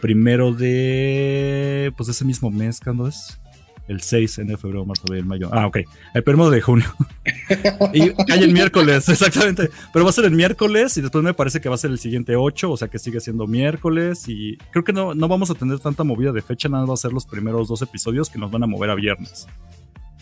primero 0.00 0.52
de, 0.52 1.92
pues 1.96 2.08
ese 2.08 2.24
mismo 2.24 2.50
mes, 2.50 2.80
¿cuándo 2.80 3.06
es? 3.06 3.40
El 3.86 4.00
6, 4.00 4.38
enero, 4.38 4.58
febrero, 4.58 4.86
marzo, 4.86 5.04
abril, 5.06 5.26
mayo. 5.26 5.50
Ah, 5.52 5.66
ok. 5.66 5.78
El 6.14 6.22
primero 6.22 6.48
de 6.48 6.60
junio. 6.62 6.86
y 7.92 8.02
hay 8.02 8.42
el 8.42 8.52
miércoles, 8.52 9.08
exactamente. 9.08 9.68
Pero 9.92 10.04
va 10.04 10.10
a 10.10 10.12
ser 10.14 10.24
el 10.24 10.32
miércoles 10.32 10.96
y 10.96 11.02
después 11.02 11.22
me 11.22 11.34
parece 11.34 11.60
que 11.60 11.68
va 11.68 11.74
a 11.74 11.78
ser 11.78 11.90
el 11.90 11.98
siguiente 11.98 12.34
8, 12.34 12.70
o 12.70 12.76
sea 12.76 12.88
que 12.88 12.98
sigue 12.98 13.20
siendo 13.20 13.46
miércoles. 13.46 14.26
Y 14.26 14.56
creo 14.70 14.84
que 14.84 14.94
no, 14.94 15.14
no 15.14 15.28
vamos 15.28 15.50
a 15.50 15.54
tener 15.54 15.78
tanta 15.80 16.02
movida 16.02 16.32
de 16.32 16.40
fecha, 16.40 16.68
nada 16.68 16.84
más 16.84 16.90
va 16.90 16.94
a 16.94 16.98
ser 16.98 17.12
los 17.12 17.26
primeros 17.26 17.68
dos 17.68 17.82
episodios 17.82 18.30
que 18.30 18.38
nos 18.38 18.50
van 18.50 18.62
a 18.62 18.66
mover 18.66 18.88
a 18.88 18.94
viernes. 18.94 19.46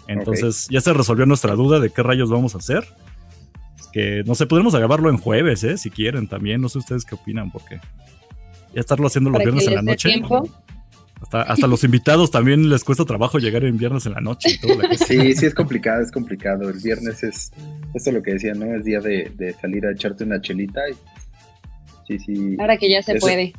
Entonces 0.09 0.67
ya 0.69 0.81
se 0.81 0.93
resolvió 0.93 1.27
nuestra 1.27 1.55
duda 1.55 1.79
de 1.79 1.91
qué 1.91 2.03
rayos 2.03 2.31
vamos 2.31 2.55
a 2.57 2.59
hacer. 2.59 2.85
Que 3.93 4.25
no 4.27 4.35
sé, 4.35 4.47
podremos 4.47 4.75
grabarlo 4.75 5.11
en 5.11 5.19
jueves, 5.19 5.63
¿eh? 5.65 5.77
Si 5.79 5.91
quieren 5.91 6.27
también. 6.27 6.61
No 6.61 6.69
sé 6.69 6.79
ustedes 6.79 7.05
qué 7.05 7.15
opinan, 7.15 7.51
porque 7.51 7.81
ya 8.75 8.81
estarlo 8.81 9.07
haciendo 9.07 9.31
los 9.31 9.39
viernes 9.41 9.67
en 9.67 9.75
la 9.75 9.83
noche. 9.83 10.09
tiempo. 10.09 10.49
Hasta, 11.23 11.43
hasta 11.43 11.67
los 11.67 11.85
invitados 11.85 12.31
también 12.31 12.69
les 12.69 12.83
cuesta 12.85 13.05
trabajo 13.05 13.39
llegar 13.39 13.65
en 13.65 13.79
viernes 13.79 14.07
en 14.07 14.13
la 14.13 14.21
noche. 14.21 14.51
y 14.51 14.59
todo 14.59 14.81
la 14.81 14.89
cosa. 14.89 15.05
Sí, 15.05 15.35
sí 15.35 15.47
es 15.47 15.55
complicado, 15.55 16.03
es 16.03 16.11
complicado. 16.11 16.69
El 16.69 16.81
viernes 16.81 17.23
es, 17.23 17.53
esto 17.95 18.11
es 18.11 18.15
lo 18.15 18.23
que 18.23 18.33
decía, 18.33 18.55
¿no? 18.55 18.67
Es 18.75 18.85
día 18.85 19.01
de, 19.01 19.31
de 19.37 19.55
salir 19.55 19.87
a 19.87 19.93
echarte 19.93 20.25
una 20.25 20.41
chelita 20.41 20.81
y 20.91 20.95
sí, 22.07 22.19
sí. 22.19 22.57
Ahora 22.59 22.77
que 22.77 22.91
ya 22.91 23.03
se 23.03 23.15
puede. 23.17 23.53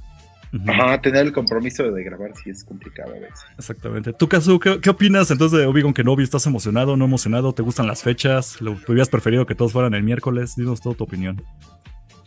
Ajá, 0.67 1.01
tener 1.01 1.25
el 1.25 1.33
compromiso 1.33 1.91
de 1.91 2.03
grabar 2.03 2.31
sí 2.43 2.51
es 2.51 2.63
complicado 2.63 3.09
a 3.11 3.19
veces. 3.19 3.39
Exactamente. 3.57 4.13
¿Tú, 4.13 4.27
Kazu, 4.27 4.59
qué, 4.59 4.79
qué 4.79 4.91
opinas 4.91 5.31
entonces 5.31 5.57
de 5.59 5.65
Obi-Wan 5.65 5.95
Kenobi? 5.95 6.23
¿Estás 6.23 6.45
emocionado, 6.45 6.95
no 6.95 7.05
emocionado? 7.05 7.53
¿Te 7.53 7.63
gustan 7.63 7.87
las 7.87 8.03
fechas? 8.03 8.61
¿Lo 8.61 8.73
hubieras 8.87 9.09
preferido 9.09 9.47
que 9.47 9.55
todos 9.55 9.71
fueran 9.71 9.95
el 9.95 10.03
miércoles? 10.03 10.55
Dinos 10.55 10.79
toda 10.79 10.95
tu 10.95 11.05
opinión. 11.05 11.41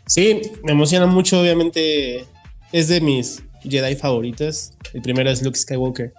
Sí, 0.07 0.40
me 0.64 0.73
emociona 0.73 1.07
mucho, 1.07 1.40
obviamente 1.40 2.25
es 2.73 2.88
de 2.88 3.00
mis 3.00 3.45
Jedi 3.68 3.96
favoritos. 3.96 4.73
El 4.94 5.02
primero 5.02 5.30
es 5.30 5.42
Luke 5.42 5.58
Skywalker 5.58 6.12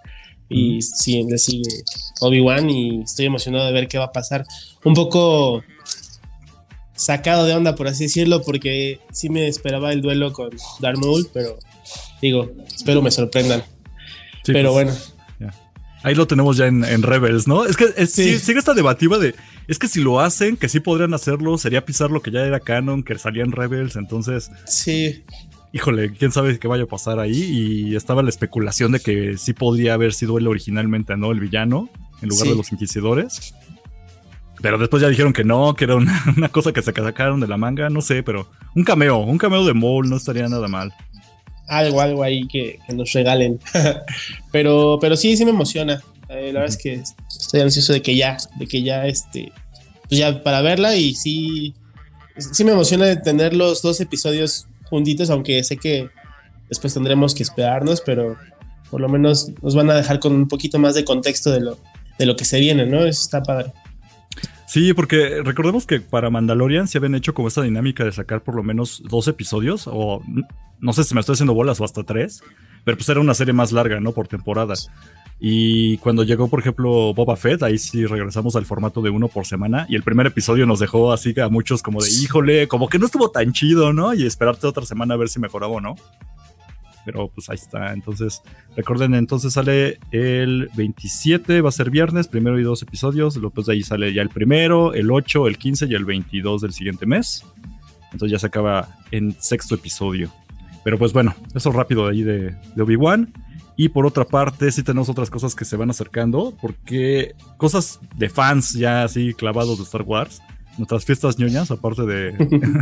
y 0.49 0.81
sí, 0.81 1.23
le 1.29 1.37
sigue 1.37 1.69
Obi-Wan 2.21 2.69
y 2.69 3.01
estoy 3.03 3.25
emocionado 3.25 3.65
de 3.65 3.73
ver 3.73 3.87
qué 3.87 3.97
va 3.97 4.05
a 4.05 4.11
pasar. 4.11 4.45
Un 4.83 4.93
poco 4.93 5.63
sacado 6.95 7.45
de 7.45 7.53
onda, 7.53 7.75
por 7.75 7.87
así 7.87 8.05
decirlo, 8.05 8.41
porque 8.41 8.99
sí 9.11 9.29
me 9.29 9.47
esperaba 9.47 9.91
el 9.93 10.01
duelo 10.01 10.33
con 10.33 10.49
Darth 10.79 10.97
Maul, 10.97 11.27
pero 11.33 11.57
digo, 12.21 12.51
espero 12.75 13.01
me 13.01 13.11
sorprendan. 13.11 13.63
Sí, 14.43 14.53
pero 14.53 14.73
pues, 14.73 14.85
bueno, 14.85 14.97
Ahí 16.03 16.13
lo 16.13 16.27
tenemos 16.27 16.55
ya 16.57 16.67
en, 16.67 16.85
en 16.85 17.01
Rebels, 17.01 17.47
¿no? 17.47 17.65
Es 17.65 17.75
que 17.75 17.85
es- 17.97 18.11
Sí. 18.13 18.33
sí, 18.33 18.39
sigue 18.39 18.59
esta 18.59 18.75
debativa 18.75 19.17
de. 19.17 19.33
Es 19.67 19.79
que 19.79 19.87
si 19.87 19.99
lo 19.99 20.19
hacen, 20.21 20.55
que 20.55 20.69
sí 20.69 20.79
podrían 20.79 21.13
hacerlo, 21.15 21.57
sería 21.57 21.83
pisar 21.83 22.11
lo 22.11 22.21
que 22.21 22.29
ya 22.31 22.41
era 22.45 22.59
canon, 22.59 23.03
que 23.03 23.17
salía 23.17 23.43
en 23.43 23.51
Rebels. 23.51 23.95
Entonces, 23.95 24.49
sí, 24.67 25.25
híjole, 25.77 26.11
quién 26.11 26.31
sabe 26.31 26.57
qué 26.59 26.67
vaya 26.67 26.83
a 26.83 26.87
pasar 26.87 27.19
ahí. 27.19 27.31
Y 27.89 27.95
estaba 27.95 28.23
la 28.23 28.29
especulación 28.29 28.91
de 28.91 28.99
que 28.99 29.37
sí 29.37 29.53
podría 29.53 29.93
haber 29.93 30.13
sido 30.13 30.37
él 30.37 30.47
originalmente, 30.47 31.15
¿no? 31.15 31.31
El 31.31 31.39
villano, 31.39 31.89
en 32.21 32.29
lugar 32.29 32.45
Sí. 32.47 32.49
de 32.51 32.57
los 32.57 32.71
inquisidores. 32.71 33.53
Pero 34.61 34.79
después 34.79 35.01
ya 35.03 35.07
dijeron 35.09 35.33
que 35.33 35.43
no, 35.43 35.75
que 35.75 35.83
era 35.85 35.95
una, 35.95 36.19
una 36.37 36.49
cosa 36.49 36.73
que 36.73 36.81
se 36.81 36.91
sacaron 36.91 37.39
de 37.39 37.47
la 37.47 37.57
manga, 37.57 37.89
no 37.89 38.01
sé, 38.01 38.23
pero 38.23 38.49
un 38.75 38.83
cameo, 38.83 39.19
un 39.19 39.37
cameo 39.37 39.63
de 39.65 39.73
Maul 39.75 40.09
no 40.09 40.17
estaría 40.17 40.49
nada 40.49 40.67
mal. 40.67 40.91
algo, 41.67 42.01
algo 42.01 42.23
ahí 42.23 42.47
que, 42.47 42.79
que 42.87 42.93
nos 42.95 43.11
regalen. 43.13 43.59
pero, 44.51 44.97
pero 44.99 45.15
sí, 45.15 45.37
sí 45.37 45.45
me 45.45 45.51
emociona. 45.51 46.01
Eh, 46.29 46.51
la 46.51 46.61
verdad 46.61 46.75
es 46.75 46.77
que 46.77 47.01
estoy 47.39 47.61
ansioso 47.61 47.93
de 47.93 48.01
que 48.01 48.15
ya, 48.15 48.37
de 48.59 48.65
que 48.67 48.81
ya, 48.83 49.05
este, 49.05 49.51
pues 50.09 50.19
ya 50.19 50.43
para 50.43 50.61
verla 50.61 50.95
y 50.95 51.13
sí, 51.15 51.73
sí 52.37 52.63
me 52.65 52.71
emociona 52.71 53.05
de 53.05 53.15
tener 53.17 53.53
los 53.55 53.81
dos 53.81 54.01
episodios 54.01 54.66
juntitos, 54.89 55.29
aunque 55.29 55.63
sé 55.63 55.77
que 55.77 56.09
después 56.69 56.93
tendremos 56.93 57.33
que 57.33 57.43
esperarnos, 57.43 58.01
pero 58.01 58.35
por 58.89 59.01
lo 59.01 59.09
menos 59.09 59.51
nos 59.61 59.75
van 59.75 59.89
a 59.89 59.95
dejar 59.95 60.19
con 60.19 60.33
un 60.33 60.47
poquito 60.47 60.79
más 60.79 60.95
de 60.95 61.05
contexto 61.05 61.51
de 61.51 61.61
lo, 61.61 61.77
de 62.17 62.25
lo 62.25 62.35
que 62.35 62.45
se 62.45 62.59
viene, 62.59 62.85
¿no? 62.85 62.99
Eso 62.99 63.21
está 63.21 63.43
padre. 63.43 63.71
Sí, 64.67 64.93
porque 64.93 65.41
recordemos 65.43 65.85
que 65.85 66.01
para 66.01 66.29
Mandalorian 66.29 66.87
se 66.87 66.97
habían 66.97 67.15
hecho 67.15 67.33
como 67.33 67.47
esta 67.47 67.61
dinámica 67.61 68.03
de 68.03 68.11
sacar 68.11 68.43
por 68.43 68.55
lo 68.55 68.63
menos 68.63 69.01
dos 69.09 69.27
episodios, 69.29 69.87
o 69.87 70.21
no 70.79 70.93
sé 70.93 71.05
si 71.05 71.13
me 71.13 71.21
estoy 71.21 71.33
haciendo 71.33 71.53
bolas 71.53 71.79
o 71.79 71.85
hasta 71.85 72.03
tres, 72.03 72.43
pero 72.83 72.97
pues 72.97 73.07
era 73.07 73.21
una 73.21 73.33
serie 73.33 73.53
más 73.53 73.71
larga, 73.71 73.99
¿no? 74.01 74.11
Por 74.11 74.27
temporada. 74.27 74.73
Y 75.39 75.97
cuando 75.97 76.23
llegó, 76.23 76.47
por 76.47 76.59
ejemplo, 76.59 77.13
Boba 77.13 77.35
Fett, 77.35 77.61
ahí 77.61 77.77
sí 77.77 78.05
regresamos 78.05 78.55
al 78.55 78.65
formato 78.65 79.01
de 79.01 79.11
uno 79.11 79.27
por 79.27 79.45
semana. 79.45 79.85
Y 79.87 79.95
el 79.95 80.01
primer 80.01 80.25
episodio 80.27 80.65
nos 80.65 80.79
dejó 80.79 81.11
así 81.11 81.39
a 81.39 81.49
muchos 81.49 81.83
como 81.83 82.01
de, 82.01 82.09
híjole, 82.09 82.67
como 82.67 82.89
que 82.89 82.97
no 82.97 83.05
estuvo 83.05 83.29
tan 83.29 83.51
chido, 83.51 83.93
¿no? 83.93 84.13
Y 84.15 84.25
esperarte 84.25 84.65
otra 84.65 84.85
semana 84.85 85.13
a 85.13 85.17
ver 85.17 85.29
si 85.29 85.39
mejoraba 85.39 85.73
o 85.73 85.81
no. 85.81 85.95
Pero 87.05 87.29
pues 87.33 87.49
ahí 87.49 87.55
está. 87.55 87.93
Entonces, 87.93 88.41
recuerden, 88.75 89.13
entonces 89.13 89.53
sale 89.53 89.99
el 90.11 90.69
27, 90.75 91.61
va 91.61 91.69
a 91.69 91.71
ser 91.71 91.91
viernes, 91.91 92.27
primero 92.27 92.59
y 92.59 92.63
dos 92.63 92.81
episodios. 92.81 93.39
Después 93.39 93.67
de 93.67 93.73
ahí 93.73 93.83
sale 93.83 94.13
ya 94.13 94.23
el 94.23 94.29
primero, 94.29 94.93
el 94.95 95.11
8, 95.11 95.47
el 95.47 95.57
15 95.59 95.85
y 95.85 95.93
el 95.93 96.03
22 96.03 96.61
del 96.61 96.73
siguiente 96.73 97.05
mes. 97.05 97.45
Entonces 98.11 98.31
ya 98.31 98.39
se 98.39 98.47
acaba 98.47 98.89
en 99.11 99.35
sexto 99.39 99.75
episodio. 99.75 100.31
Pero 100.83 100.97
pues 100.97 101.13
bueno, 101.13 101.35
eso 101.53 101.71
rápido 101.71 102.05
de 102.07 102.11
ahí 102.11 102.23
de, 102.23 102.55
de 102.75 102.81
Obi-Wan. 102.81 103.31
Y 103.79 103.89
por 103.89 104.07
otra 104.07 104.25
parte, 104.25 104.71
sí 104.71 104.81
tenemos 104.81 105.07
otras 105.07 105.29
cosas 105.29 105.53
que 105.53 105.63
se 105.63 105.77
van 105.77 105.91
acercando, 105.91 106.51
porque 106.59 107.33
cosas 107.57 107.99
de 108.15 108.27
fans 108.27 108.73
ya 108.73 109.03
así 109.03 109.35
clavados 109.35 109.77
de 109.77 109.83
Star 109.83 110.01
Wars, 110.01 110.41
nuestras 110.79 111.05
fiestas 111.05 111.37
ñoñas, 111.37 111.69
aparte 111.69 112.01
de, 112.01 112.31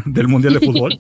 del 0.06 0.28
Mundial 0.30 0.54
de 0.54 0.62
Fútbol. 0.62 0.98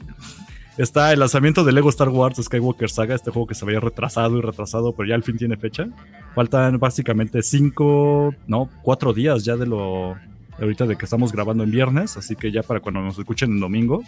Está 0.78 1.14
el 1.14 1.22
lanzamiento 1.22 1.64
de 1.64 1.72
Lego 1.72 1.90
Star 1.90 2.10
Wars 2.10 2.38
Skywalker 2.44 2.90
Saga, 2.90 3.16
este 3.16 3.32
juego 3.32 3.48
que 3.48 3.56
se 3.56 3.64
había 3.64 3.80
retrasado 3.80 4.38
y 4.38 4.42
retrasado, 4.42 4.94
pero 4.94 5.08
ya 5.08 5.16
al 5.16 5.24
fin 5.24 5.38
tiene 5.38 5.56
fecha. 5.56 5.88
Faltan 6.36 6.78
básicamente 6.78 7.42
cinco, 7.42 8.36
no, 8.48 8.70
cuatro 8.84 9.14
días 9.14 9.46
ya 9.46 9.56
de 9.56 9.66
lo 9.66 10.18
ahorita 10.60 10.86
de 10.86 10.98
que 10.98 11.06
estamos 11.06 11.32
grabando 11.32 11.64
en 11.64 11.72
viernes, 11.72 12.18
así 12.18 12.36
que 12.36 12.52
ya 12.52 12.64
para 12.64 12.82
cuando 12.82 13.02
nos 13.02 13.18
escuchen 13.18 13.52
en 13.52 13.60
domingo, 13.62 14.04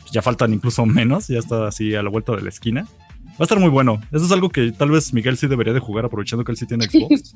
pues 0.00 0.12
ya 0.12 0.22
faltan 0.22 0.52
incluso 0.52 0.86
menos, 0.86 1.28
ya 1.28 1.38
está 1.38 1.66
así 1.66 1.94
a 1.94 2.02
la 2.02 2.10
vuelta 2.10 2.36
de 2.36 2.42
la 2.42 2.48
esquina. 2.48 2.86
Va 3.32 3.36
a 3.40 3.42
estar 3.44 3.58
muy 3.58 3.70
bueno. 3.70 4.00
Eso 4.12 4.24
es 4.26 4.32
algo 4.32 4.48
que 4.50 4.72
tal 4.72 4.90
vez 4.90 5.12
Miguel 5.12 5.36
sí 5.36 5.46
debería 5.46 5.72
de 5.72 5.80
jugar 5.80 6.04
aprovechando 6.04 6.44
que 6.44 6.52
él 6.52 6.58
sí 6.58 6.66
tiene 6.66 6.84
Xbox. 6.88 7.34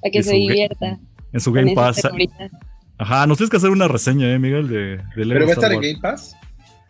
Para 0.00 0.10
que 0.12 0.22
se 0.22 0.34
divierta. 0.34 0.98
En 1.32 1.40
su 1.40 1.52
Game 1.52 1.74
Pass. 1.74 2.02
Ajá, 2.98 3.26
nos 3.26 3.38
tienes 3.38 3.50
que 3.50 3.56
hacer 3.56 3.70
una 3.70 3.88
reseña, 3.88 4.30
eh, 4.32 4.38
Miguel, 4.38 4.68
de, 4.68 4.98
de 5.16 5.24
Lego 5.24 5.40
Pero 5.40 5.46
va 5.46 5.50
a 5.50 5.54
Star 5.54 5.72
estar 5.72 5.72
en. 5.72 5.80
Game 5.80 6.00
Pass. 6.00 6.36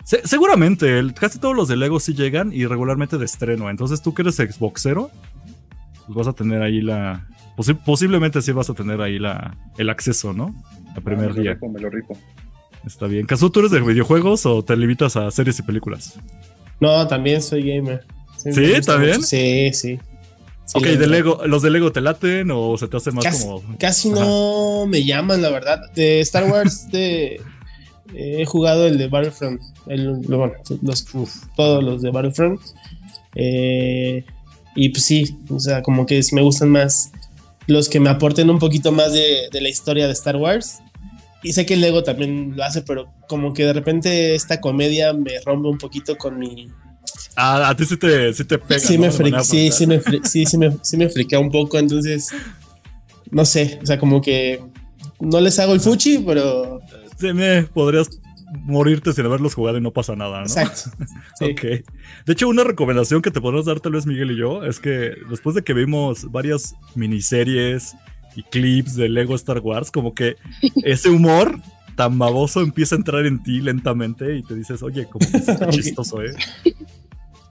Se- 0.04 0.26
seguramente, 0.26 0.98
el- 0.98 1.14
casi 1.14 1.38
todos 1.38 1.56
los 1.56 1.66
de 1.68 1.76
Lego 1.76 1.98
sí 1.98 2.12
llegan 2.12 2.52
y 2.52 2.66
regularmente 2.66 3.16
de 3.16 3.24
estreno. 3.24 3.70
Entonces 3.70 4.02
tú 4.02 4.12
que 4.12 4.20
eres 4.22 4.36
Xboxero, 4.36 5.10
pues 6.06 6.14
vas 6.16 6.28
a 6.28 6.34
tener 6.34 6.60
ahí 6.60 6.82
la... 6.82 7.26
posi- 7.56 7.78
posiblemente 7.82 8.42
sí 8.42 8.52
vas 8.52 8.68
a 8.68 8.74
tener 8.74 9.00
ahí 9.00 9.18
la, 9.18 9.56
el 9.78 9.88
acceso, 9.88 10.34
¿no? 10.34 10.54
El 10.94 11.02
primer 11.02 11.26
Ah, 11.30 11.32
me 11.32 11.36
lo 11.36 11.42
día. 11.42 11.52
rifo, 11.54 11.68
me 11.70 11.80
lo 11.80 11.88
rifo. 11.88 12.18
Está 12.84 13.06
bien. 13.06 13.24
¿Caso 13.24 13.50
tú 13.50 13.60
eres 13.60 13.70
de 13.72 13.80
videojuegos 13.80 14.44
o 14.44 14.62
te 14.62 14.76
limitas 14.76 15.16
a 15.16 15.30
series 15.30 15.58
y 15.58 15.62
películas? 15.62 16.18
No, 16.80 17.06
también 17.08 17.40
soy 17.40 17.62
gamer. 17.62 18.04
¿Sí? 18.52 18.80
¿También? 18.84 19.16
mucho. 19.16 19.26
Sí, 19.26 19.70
sí. 19.72 19.98
Sí, 20.66 20.78
ok, 20.78 20.84
de. 20.84 21.06
Lego, 21.06 21.46
¿los 21.46 21.62
de 21.62 21.70
Lego 21.70 21.92
te 21.92 22.00
laten 22.00 22.50
o 22.50 22.76
se 22.78 22.88
te 22.88 22.96
hace 22.96 23.10
más 23.10 23.24
Casi, 23.24 23.44
como... 23.44 23.62
casi 23.78 24.08
no 24.08 24.86
me 24.86 25.04
llaman, 25.04 25.42
la 25.42 25.50
verdad. 25.50 25.92
De 25.94 26.20
Star 26.20 26.50
Wars 26.50 26.90
de, 26.90 27.40
he 28.14 28.44
jugado 28.46 28.86
el 28.86 28.96
de 28.96 29.08
Battlefront. 29.08 29.60
El, 29.86 30.12
bueno, 30.26 30.54
los, 30.82 31.06
todos 31.54 31.84
los 31.84 32.00
de 32.00 32.10
Battlefront. 32.10 32.60
Eh, 33.34 34.24
y 34.74 34.88
pues 34.88 35.04
sí, 35.04 35.36
o 35.50 35.60
sea, 35.60 35.82
como 35.82 36.06
que 36.06 36.20
me 36.32 36.42
gustan 36.42 36.70
más 36.70 37.10
los 37.66 37.88
que 37.88 38.00
me 38.00 38.10
aporten 38.10 38.50
un 38.50 38.58
poquito 38.58 38.92
más 38.92 39.12
de, 39.12 39.48
de 39.52 39.60
la 39.60 39.68
historia 39.68 40.06
de 40.06 40.12
Star 40.12 40.36
Wars. 40.36 40.80
Y 41.42 41.52
sé 41.52 41.66
que 41.66 41.74
el 41.74 41.82
Lego 41.82 42.02
también 42.02 42.56
lo 42.56 42.64
hace, 42.64 42.80
pero 42.80 43.12
como 43.28 43.52
que 43.52 43.66
de 43.66 43.74
repente 43.74 44.34
esta 44.34 44.62
comedia 44.62 45.12
me 45.12 45.38
rompe 45.44 45.68
un 45.68 45.76
poquito 45.76 46.16
con 46.16 46.38
mi, 46.38 46.68
Ah, 47.36 47.68
a 47.70 47.76
ti 47.76 47.84
sí 47.84 47.96
te, 47.96 48.32
sí 48.32 48.44
te 48.44 48.58
pega. 48.58 48.78
sí, 48.80 48.94
¿no? 48.96 49.02
me 49.02 49.08
De 49.08 49.14
fri- 49.14 49.22
manera 49.24 49.44
sí, 49.44 49.70
sí, 49.72 49.86
me 49.86 50.00
fri- 50.00 50.24
sí, 50.24 50.46
sí, 50.46 50.56
me, 50.58 50.76
sí 50.82 50.96
me 50.96 51.08
friquea 51.08 51.38
un 51.40 51.50
poco, 51.50 51.78
entonces, 51.78 52.30
no 53.30 53.44
sé, 53.44 53.78
o 53.82 53.86
sea, 53.86 53.98
como 53.98 54.20
que 54.22 54.60
no 55.20 55.40
les 55.40 55.58
hago 55.58 55.72
el 55.74 55.80
fuchi, 55.80 56.18
pero... 56.18 56.80
Sí, 57.18 57.32
me 57.32 57.62
podrías 57.64 58.08
morirte 58.62 59.12
sin 59.12 59.26
haberlos 59.26 59.54
jugado 59.54 59.78
y 59.78 59.80
no 59.80 59.90
pasa 59.92 60.14
nada, 60.14 60.38
¿no? 60.38 60.44
Exacto. 60.46 60.90
Sí. 61.38 61.46
Ok. 61.46 61.62
De 62.26 62.32
hecho, 62.32 62.48
una 62.48 62.62
recomendación 62.62 63.20
que 63.20 63.32
te 63.32 63.40
podemos 63.40 63.64
dar 63.66 63.80
tal 63.80 63.92
vez 63.92 64.06
Miguel 64.06 64.30
y 64.30 64.36
yo 64.38 64.62
es 64.64 64.78
que 64.78 65.12
después 65.28 65.56
de 65.56 65.62
que 65.64 65.74
vimos 65.74 66.30
varias 66.30 66.76
miniseries 66.94 67.96
y 68.36 68.44
clips 68.44 68.94
de 68.94 69.08
Lego 69.08 69.34
Star 69.34 69.58
Wars, 69.58 69.90
como 69.90 70.14
que 70.14 70.36
ese 70.84 71.08
humor 71.08 71.58
tan 71.96 72.16
baboso 72.18 72.60
empieza 72.60 72.94
a 72.94 72.98
entrar 72.98 73.26
en 73.26 73.42
ti 73.42 73.60
lentamente 73.60 74.36
y 74.36 74.42
te 74.44 74.54
dices, 74.54 74.82
oye, 74.84 75.06
como 75.06 75.28
que 75.28 75.36
está 75.38 75.54
Ok. 75.66 75.70
chistoso, 75.70 76.22
¿eh? 76.22 76.34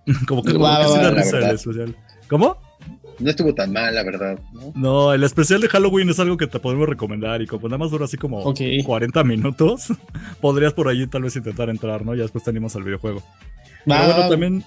como 0.28 0.44
que, 0.44 0.54
como 0.54 0.66
que 0.66 1.12
risa 1.12 1.38
el 1.40 1.56
especial. 1.56 1.96
¿Cómo? 2.30 2.58
No 3.20 3.30
estuvo 3.30 3.54
tan 3.54 3.72
mal, 3.72 3.94
la 3.94 4.04
verdad. 4.04 4.40
¿no? 4.54 4.72
No, 4.76 5.14
el 5.14 5.24
especial 5.24 5.62
de 5.62 5.70
Halloween 5.70 6.10
es 6.10 6.20
algo 6.20 6.36
que 6.38 6.48
te 6.48 6.60
podemos 6.60 6.88
recomendar 6.90 7.42
y 7.42 7.48
como 7.48 7.68
nada 7.68 7.78
más 7.78 7.92
dura 7.92 8.06
así 8.06 8.18
como 8.18 8.40
Ok. 8.40 8.60
40 8.84 9.24
minutos, 9.24 9.88
podrías 10.42 10.74
por 10.74 10.88
ahí 10.88 11.06
tal 11.08 11.24
vez 11.24 11.36
intentar 11.36 11.70
entrar, 11.70 12.06
¿no? 12.06 12.16
Ya 12.16 12.24
después 12.24 12.44
te 12.44 12.50
animas 12.50 12.76
al 12.76 12.84
videojuego. 12.84 13.22
Pero 13.86 14.06
bueno, 14.06 14.30
también, 14.30 14.64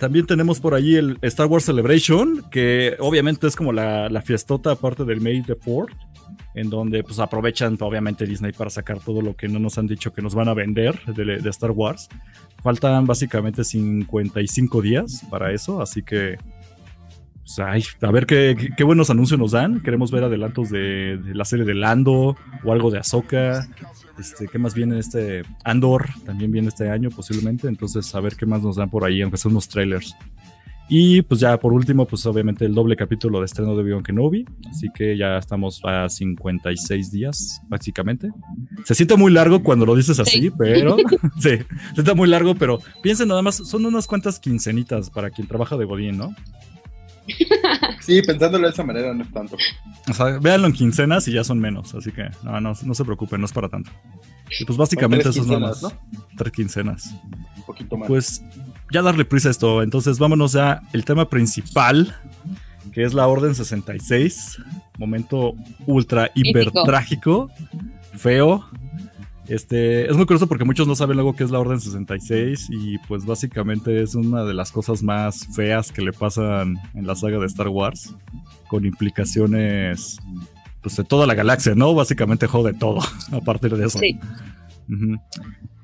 también 0.00 0.26
tenemos 0.26 0.58
por 0.60 0.74
ahí 0.74 0.96
el 0.96 1.18
Star 1.22 1.46
Wars 1.46 1.64
Celebration, 1.64 2.44
que 2.50 2.96
obviamente 2.98 3.46
es 3.46 3.54
como 3.54 3.72
la, 3.72 4.08
la 4.08 4.22
fiestota 4.22 4.72
aparte 4.72 5.04
del 5.04 5.20
May 5.20 5.42
the 5.42 5.54
4th, 5.54 5.94
en 6.54 6.70
donde 6.70 7.02
pues 7.04 7.18
aprovechan 7.18 7.76
obviamente 7.80 8.26
Disney 8.26 8.52
para 8.52 8.70
sacar 8.70 8.98
todo 8.98 9.22
lo 9.22 9.34
que 9.34 9.48
no 9.48 9.58
nos 9.58 9.78
han 9.78 9.86
dicho 9.86 10.12
que 10.12 10.22
nos 10.22 10.34
van 10.34 10.48
a 10.48 10.54
vender 10.54 10.98
de, 11.06 11.38
de 11.38 11.50
Star 11.50 11.70
Wars. 11.70 12.08
Faltan 12.64 13.04
básicamente 13.04 13.62
55 13.62 14.80
días 14.80 15.22
para 15.28 15.52
eso, 15.52 15.82
así 15.82 16.02
que 16.02 16.38
pues, 17.44 17.58
ay, 17.58 17.84
a 18.00 18.10
ver 18.10 18.24
qué, 18.24 18.72
qué- 18.74 18.84
buenos 18.84 19.10
anuncios 19.10 19.38
nos 19.38 19.52
dan. 19.52 19.82
Queremos 19.82 20.10
ver 20.10 20.24
adelantos 20.24 20.70
de, 20.70 21.20
la 21.34 21.44
serie 21.44 21.66
de 21.66 21.74
Lando 21.74 22.38
o 22.64 22.72
algo 22.72 22.90
de 22.90 22.98
Ahsoka. 23.00 23.68
Este, 24.18 24.48
¿Qué 24.48 24.58
más 24.58 24.74
viene 24.74 24.98
este? 24.98 25.42
Andor 25.62 26.08
también 26.24 26.50
viene 26.52 26.68
este 26.68 26.88
año 26.88 27.10
posiblemente. 27.10 27.68
Entonces, 27.68 28.14
a 28.14 28.20
ver 28.20 28.34
qué 28.34 28.46
más 28.46 28.62
nos 28.62 28.76
dan 28.76 28.88
por 28.88 29.04
ahí, 29.04 29.20
aunque 29.20 29.36
unos 29.46 29.68
trailers. 29.68 30.16
Y 30.88 31.22
pues 31.22 31.40
ya 31.40 31.58
por 31.58 31.72
último, 31.72 32.04
pues 32.04 32.26
obviamente 32.26 32.66
el 32.66 32.74
doble 32.74 32.94
capítulo 32.94 33.38
de 33.38 33.46
estreno 33.46 33.74
de 33.74 33.82
Obi-Wan 33.82 34.02
Kenobi. 34.02 34.44
Así 34.68 34.88
que 34.94 35.16
ya 35.16 35.38
estamos 35.38 35.80
a 35.84 36.08
56 36.10 37.10
días, 37.10 37.62
básicamente. 37.68 38.30
Se 38.84 38.94
siente 38.94 39.16
muy 39.16 39.32
largo 39.32 39.62
cuando 39.62 39.86
lo 39.86 39.96
dices 39.96 40.20
así, 40.20 40.40
Sí. 40.42 40.50
pero. 40.58 40.96
sí, 41.40 41.56
se 41.58 41.94
siente 41.94 42.14
muy 42.14 42.28
largo, 42.28 42.54
pero 42.54 42.80
piensen 43.02 43.28
nada 43.28 43.40
más, 43.40 43.56
son 43.56 43.86
unas 43.86 44.06
cuantas 44.06 44.38
quincenitas 44.38 45.08
para 45.10 45.30
quien 45.30 45.48
trabaja 45.48 45.76
de 45.78 45.86
Godín, 45.86 46.18
¿no? 46.18 46.34
Sí, 48.00 48.20
pensándolo 48.20 48.66
de 48.66 48.72
esa 48.74 48.84
manera 48.84 49.14
no 49.14 49.22
es 49.22 49.32
tanto. 49.32 49.56
O 50.10 50.12
sea, 50.12 50.38
véanlo 50.38 50.66
en 50.66 50.74
quincenas 50.74 51.26
y 51.28 51.32
ya 51.32 51.42
son 51.44 51.58
menos, 51.58 51.94
así 51.94 52.12
que 52.12 52.24
no, 52.42 52.60
no, 52.60 52.74
no 52.84 52.94
se 52.94 53.04
preocupen, 53.04 53.40
no 53.40 53.46
es 53.46 53.52
para 53.52 53.70
tanto. 53.70 53.90
Y 54.60 54.66
pues 54.66 54.76
básicamente 54.76 55.22
tres 55.22 55.36
eso 55.36 55.44
es 55.44 55.48
nada 55.48 55.60
más. 55.60 55.78
quincenas, 55.80 56.36
Tres 56.36 56.52
quincenas. 56.52 57.14
Un 57.56 57.62
poquito 57.64 57.96
más. 57.96 58.06
Pues 58.08 58.42
ya 58.94 59.02
darle 59.02 59.24
prisa 59.24 59.48
a 59.48 59.50
esto, 59.50 59.82
entonces 59.82 60.20
vámonos 60.20 60.52
ya 60.52 60.80
el 60.92 61.04
tema 61.04 61.28
principal, 61.28 62.14
que 62.92 63.02
es 63.02 63.12
la 63.12 63.26
Orden 63.26 63.54
66. 63.54 64.58
Momento 64.98 65.54
ultra 65.86 66.30
hiper 66.34 66.70
trágico, 66.70 67.50
feo. 68.14 68.64
Este, 69.48 70.08
es 70.08 70.16
muy 70.16 70.26
curioso 70.26 70.46
porque 70.46 70.64
muchos 70.64 70.86
no 70.86 70.94
saben 70.94 71.16
luego 71.16 71.34
qué 71.34 71.42
es 71.42 71.50
la 71.50 71.58
Orden 71.58 71.80
66 71.80 72.68
y 72.70 72.98
pues 73.08 73.26
básicamente 73.26 74.00
es 74.00 74.14
una 74.14 74.44
de 74.44 74.54
las 74.54 74.70
cosas 74.70 75.02
más 75.02 75.48
feas 75.54 75.90
que 75.90 76.00
le 76.00 76.12
pasan 76.12 76.76
en 76.94 77.06
la 77.06 77.16
saga 77.16 77.38
de 77.38 77.46
Star 77.46 77.68
Wars, 77.68 78.14
con 78.68 78.86
implicaciones 78.86 80.18
pues 80.82 80.96
de 80.96 81.02
toda 81.04 81.26
la 81.26 81.34
galaxia, 81.34 81.74
¿no? 81.74 81.94
Básicamente 81.94 82.46
jode 82.46 82.74
todo 82.74 83.00
a 83.32 83.40
partir 83.40 83.76
de 83.76 83.86
eso. 83.86 83.98
Sí. 83.98 84.18
Ujú. 84.88 85.18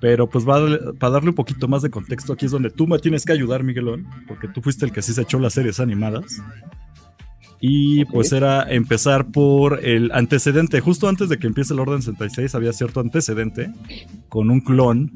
Pero 0.01 0.29
pues 0.29 0.49
va- 0.49 0.95
para 0.99 1.13
darle 1.13 1.29
un 1.31 1.35
poquito 1.35 1.69
más 1.69 1.83
de 1.83 1.91
contexto, 1.91 2.33
aquí 2.33 2.47
es 2.47 2.53
donde 2.53 2.71
tú 2.71 2.87
me 2.87 2.99
tienes 2.99 3.25
que 3.25 3.33
ayudar, 3.33 3.63
Miguelón, 3.63 4.07
porque 4.27 4.49
tú 4.49 4.63
fuiste 4.63 4.85
el 4.87 4.93
que 4.93 5.03
sí 5.03 5.13
se 5.13 5.23
echó 5.23 5.39
las 5.39 5.53
series 5.53 5.79
animadas. 5.81 6.43
Y 7.61 8.07
pues 8.07 8.33
era 8.33 8.63
empezar 8.73 9.27
por 9.31 9.85
el 9.85 10.11
antecedente. 10.13 10.81
Justo 10.81 11.09
antes 11.09 11.29
de 11.29 11.39
que 11.39 11.47
empiece 11.47 11.75
el 11.75 11.81
Orden 11.81 12.01
66 12.01 12.55
había 12.55 12.73
cierto 12.73 13.01
antecedente 13.01 13.71
con 14.31 14.51
un 14.51 14.61
clon 14.63 15.11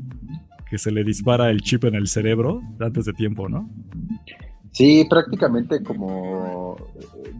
que 0.68 0.76
se 0.76 0.90
le 0.90 1.04
dispara 1.04 1.50
el 1.50 1.62
chip 1.62 1.84
en 1.84 1.94
el 1.94 2.06
cerebro 2.06 2.60
antes 2.80 3.06
de 3.06 3.14
tiempo, 3.14 3.48
¿no? 3.48 3.70
Sí, 4.72 5.06
prácticamente 5.08 5.82
como 5.82 6.76
eh, 7.00 7.32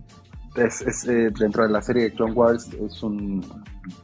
es, 0.57 1.07
eh, 1.09 1.31
dentro 1.39 1.65
de 1.65 1.73
la 1.73 1.83
serie 1.83 2.05
de 2.05 2.13
Clone 2.13 2.33
Wars 2.33 2.71
es 2.73 3.03
un 3.03 3.45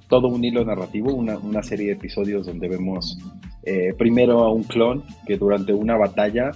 todo 0.08 0.28
un 0.28 0.44
hilo 0.44 0.64
narrativo, 0.64 1.14
una, 1.14 1.38
una 1.38 1.62
serie 1.62 1.86
de 1.86 1.92
episodios 1.92 2.46
donde 2.46 2.68
vemos 2.68 3.18
eh, 3.62 3.94
primero 3.96 4.44
a 4.44 4.52
un 4.52 4.64
clon 4.64 5.04
que 5.26 5.36
durante 5.36 5.72
una 5.72 5.96
batalla 5.96 6.50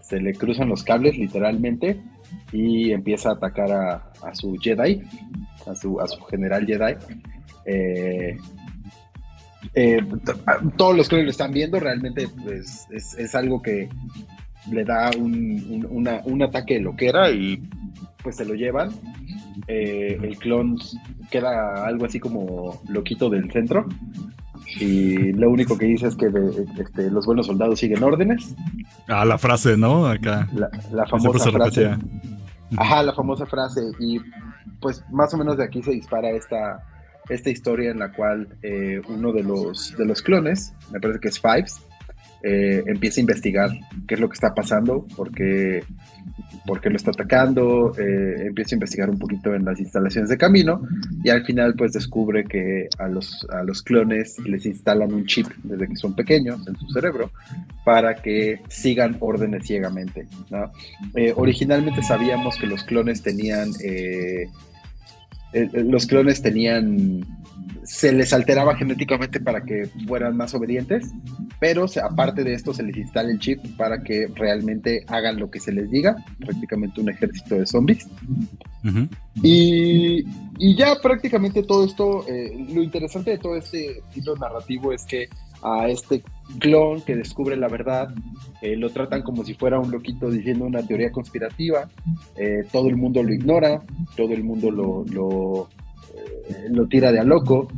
se 0.00 0.20
le 0.20 0.34
cruzan 0.34 0.68
los 0.68 0.82
cables 0.82 1.18
literalmente 1.18 2.00
y 2.52 2.92
empieza 2.92 3.30
a 3.30 3.32
atacar 3.32 3.72
a, 3.72 4.12
a 4.22 4.34
su 4.34 4.56
Jedi, 4.56 5.02
a 5.66 5.74
su, 5.74 6.00
a 6.00 6.06
su 6.06 6.20
general 6.24 6.66
Jedi. 6.66 6.94
Eh, 7.64 8.36
eh, 9.74 9.98
todos 10.76 10.96
los 10.96 11.08
clones 11.08 11.26
lo 11.26 11.30
están 11.30 11.52
viendo, 11.52 11.80
realmente 11.80 12.28
pues, 12.42 12.86
es, 12.90 13.14
es 13.18 13.34
algo 13.34 13.60
que 13.60 13.88
le 14.70 14.84
da 14.84 15.10
un, 15.18 15.32
un- 15.70 15.86
una- 15.90 16.20
un 16.24 16.42
ataque 16.42 16.74
de 16.74 16.80
loquera 16.80 17.30
y 17.30 17.62
pues 18.22 18.36
se 18.36 18.44
lo 18.44 18.54
llevan. 18.54 18.90
Eh, 19.68 20.18
el 20.22 20.36
clon 20.38 20.76
queda 21.30 21.86
algo 21.86 22.04
así 22.06 22.20
como 22.20 22.82
loquito 22.88 23.30
del 23.30 23.50
centro 23.50 23.86
y 24.78 25.32
lo 25.32 25.50
único 25.50 25.78
que 25.78 25.86
dice 25.86 26.08
es 26.08 26.16
que 26.16 26.28
de- 26.28 26.66
este, 26.78 27.10
los 27.10 27.24
buenos 27.26 27.46
soldados 27.46 27.78
siguen 27.80 28.02
órdenes. 28.02 28.54
Ah, 29.08 29.24
la 29.24 29.38
frase, 29.38 29.76
¿no? 29.76 30.06
Acá. 30.06 30.48
La, 30.54 30.68
la 30.92 31.06
famosa 31.06 31.38
se 31.44 31.50
frase. 31.52 31.90
Ajá, 32.76 33.02
la 33.02 33.12
famosa 33.14 33.46
frase. 33.46 33.80
Y 34.00 34.18
pues 34.80 35.02
más 35.10 35.32
o 35.34 35.38
menos 35.38 35.56
de 35.56 35.64
aquí 35.64 35.82
se 35.82 35.92
dispara 35.92 36.30
esta, 36.30 36.82
esta 37.28 37.48
historia 37.50 37.90
en 37.92 37.98
la 38.00 38.10
cual 38.10 38.48
eh, 38.62 39.00
uno 39.08 39.32
de 39.32 39.42
los, 39.44 39.96
de 39.96 40.04
los 40.04 40.20
clones, 40.20 40.72
me 40.92 41.00
parece 41.00 41.20
que 41.20 41.28
es 41.28 41.40
Fives, 41.40 41.80
eh, 42.48 42.84
empieza 42.86 43.20
a 43.20 43.22
investigar 43.22 43.70
qué 44.06 44.14
es 44.14 44.20
lo 44.20 44.28
que 44.28 44.34
está 44.34 44.54
pasando, 44.54 45.04
por 45.16 45.32
qué, 45.32 45.82
lo 46.64 46.96
está 46.96 47.10
atacando, 47.10 47.92
eh, 47.98 48.46
empieza 48.46 48.74
a 48.74 48.76
investigar 48.76 49.10
un 49.10 49.18
poquito 49.18 49.52
en 49.52 49.64
las 49.64 49.80
instalaciones 49.80 50.30
de 50.30 50.38
camino 50.38 50.82
y 51.24 51.30
al 51.30 51.44
final 51.44 51.74
pues 51.74 51.92
descubre 51.92 52.44
que 52.44 52.88
a 52.98 53.08
los, 53.08 53.44
a 53.50 53.64
los 53.64 53.82
clones 53.82 54.38
les 54.46 54.64
instalan 54.64 55.12
un 55.12 55.26
chip 55.26 55.48
desde 55.64 55.88
que 55.88 55.96
son 55.96 56.14
pequeños 56.14 56.66
en 56.68 56.76
su 56.76 56.88
cerebro 56.90 57.32
para 57.84 58.14
que 58.14 58.60
sigan 58.68 59.16
órdenes 59.18 59.66
ciegamente. 59.66 60.28
Eh, 61.16 61.32
originalmente 61.34 62.00
sabíamos 62.04 62.56
que 62.58 62.68
los 62.68 62.84
clones 62.84 63.22
tenían. 63.22 63.70
eh, 63.82 64.48
los 65.72 66.06
clones 66.06 66.42
tenían. 66.42 67.24
Se 67.86 68.12
les 68.12 68.32
alteraba 68.32 68.76
genéticamente 68.76 69.40
para 69.40 69.62
que 69.62 69.88
fueran 70.06 70.36
más 70.36 70.54
obedientes, 70.54 71.10
pero 71.60 71.86
se- 71.88 72.00
aparte 72.00 72.42
de 72.44 72.52
esto 72.54 72.74
se 72.74 72.82
les 72.82 72.96
instala 72.96 73.30
el 73.30 73.38
chip 73.38 73.60
para 73.76 74.02
que 74.02 74.28
realmente 74.34 75.04
hagan 75.08 75.38
lo 75.38 75.50
que 75.50 75.60
se 75.60 75.72
les 75.72 75.90
diga, 75.90 76.16
prácticamente 76.38 77.00
un 77.00 77.08
ejército 77.10 77.54
de 77.54 77.66
zombies. 77.66 78.06
Y, 79.42 80.24
y 80.58 80.76
ya 80.76 80.96
prácticamente 81.02 81.62
todo 81.62 81.84
esto, 81.84 82.24
eh, 82.28 82.52
lo 82.72 82.82
interesante 82.82 83.30
de 83.32 83.38
todo 83.38 83.56
este 83.56 84.02
hilo 84.14 84.36
narrativo 84.36 84.92
es 84.92 85.04
que 85.04 85.28
a 85.62 85.88
este 85.88 86.22
clon 86.60 87.00
que 87.02 87.16
descubre 87.16 87.56
la 87.56 87.68
verdad, 87.68 88.08
eh, 88.62 88.76
lo 88.76 88.90
tratan 88.90 89.22
como 89.22 89.44
si 89.44 89.54
fuera 89.54 89.78
un 89.80 89.90
loquito 89.90 90.30
diciendo 90.30 90.64
una 90.64 90.82
teoría 90.86 91.10
conspirativa, 91.10 91.88
eh, 92.36 92.64
todo 92.72 92.88
el 92.88 92.96
mundo 92.96 93.22
lo 93.22 93.32
ignora, 93.32 93.82
todo 94.16 94.32
el 94.32 94.44
mundo 94.44 94.70
lo, 94.70 95.04
lo, 95.10 95.68
lo 96.70 96.86
tira 96.86 97.12
de 97.12 97.20
a 97.20 97.24
loco, 97.24 97.68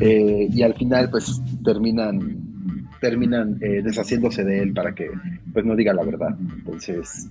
eh, 0.00 0.48
y 0.50 0.62
al 0.62 0.74
final 0.74 1.10
pues 1.10 1.40
terminan, 1.64 2.88
terminan 3.00 3.58
eh, 3.60 3.82
deshaciéndose 3.82 4.44
de 4.44 4.62
él 4.62 4.72
para 4.72 4.94
que 4.94 5.08
pues 5.52 5.64
no 5.64 5.76
diga 5.76 5.92
la 5.94 6.04
verdad. 6.04 6.36
Entonces... 6.38 7.28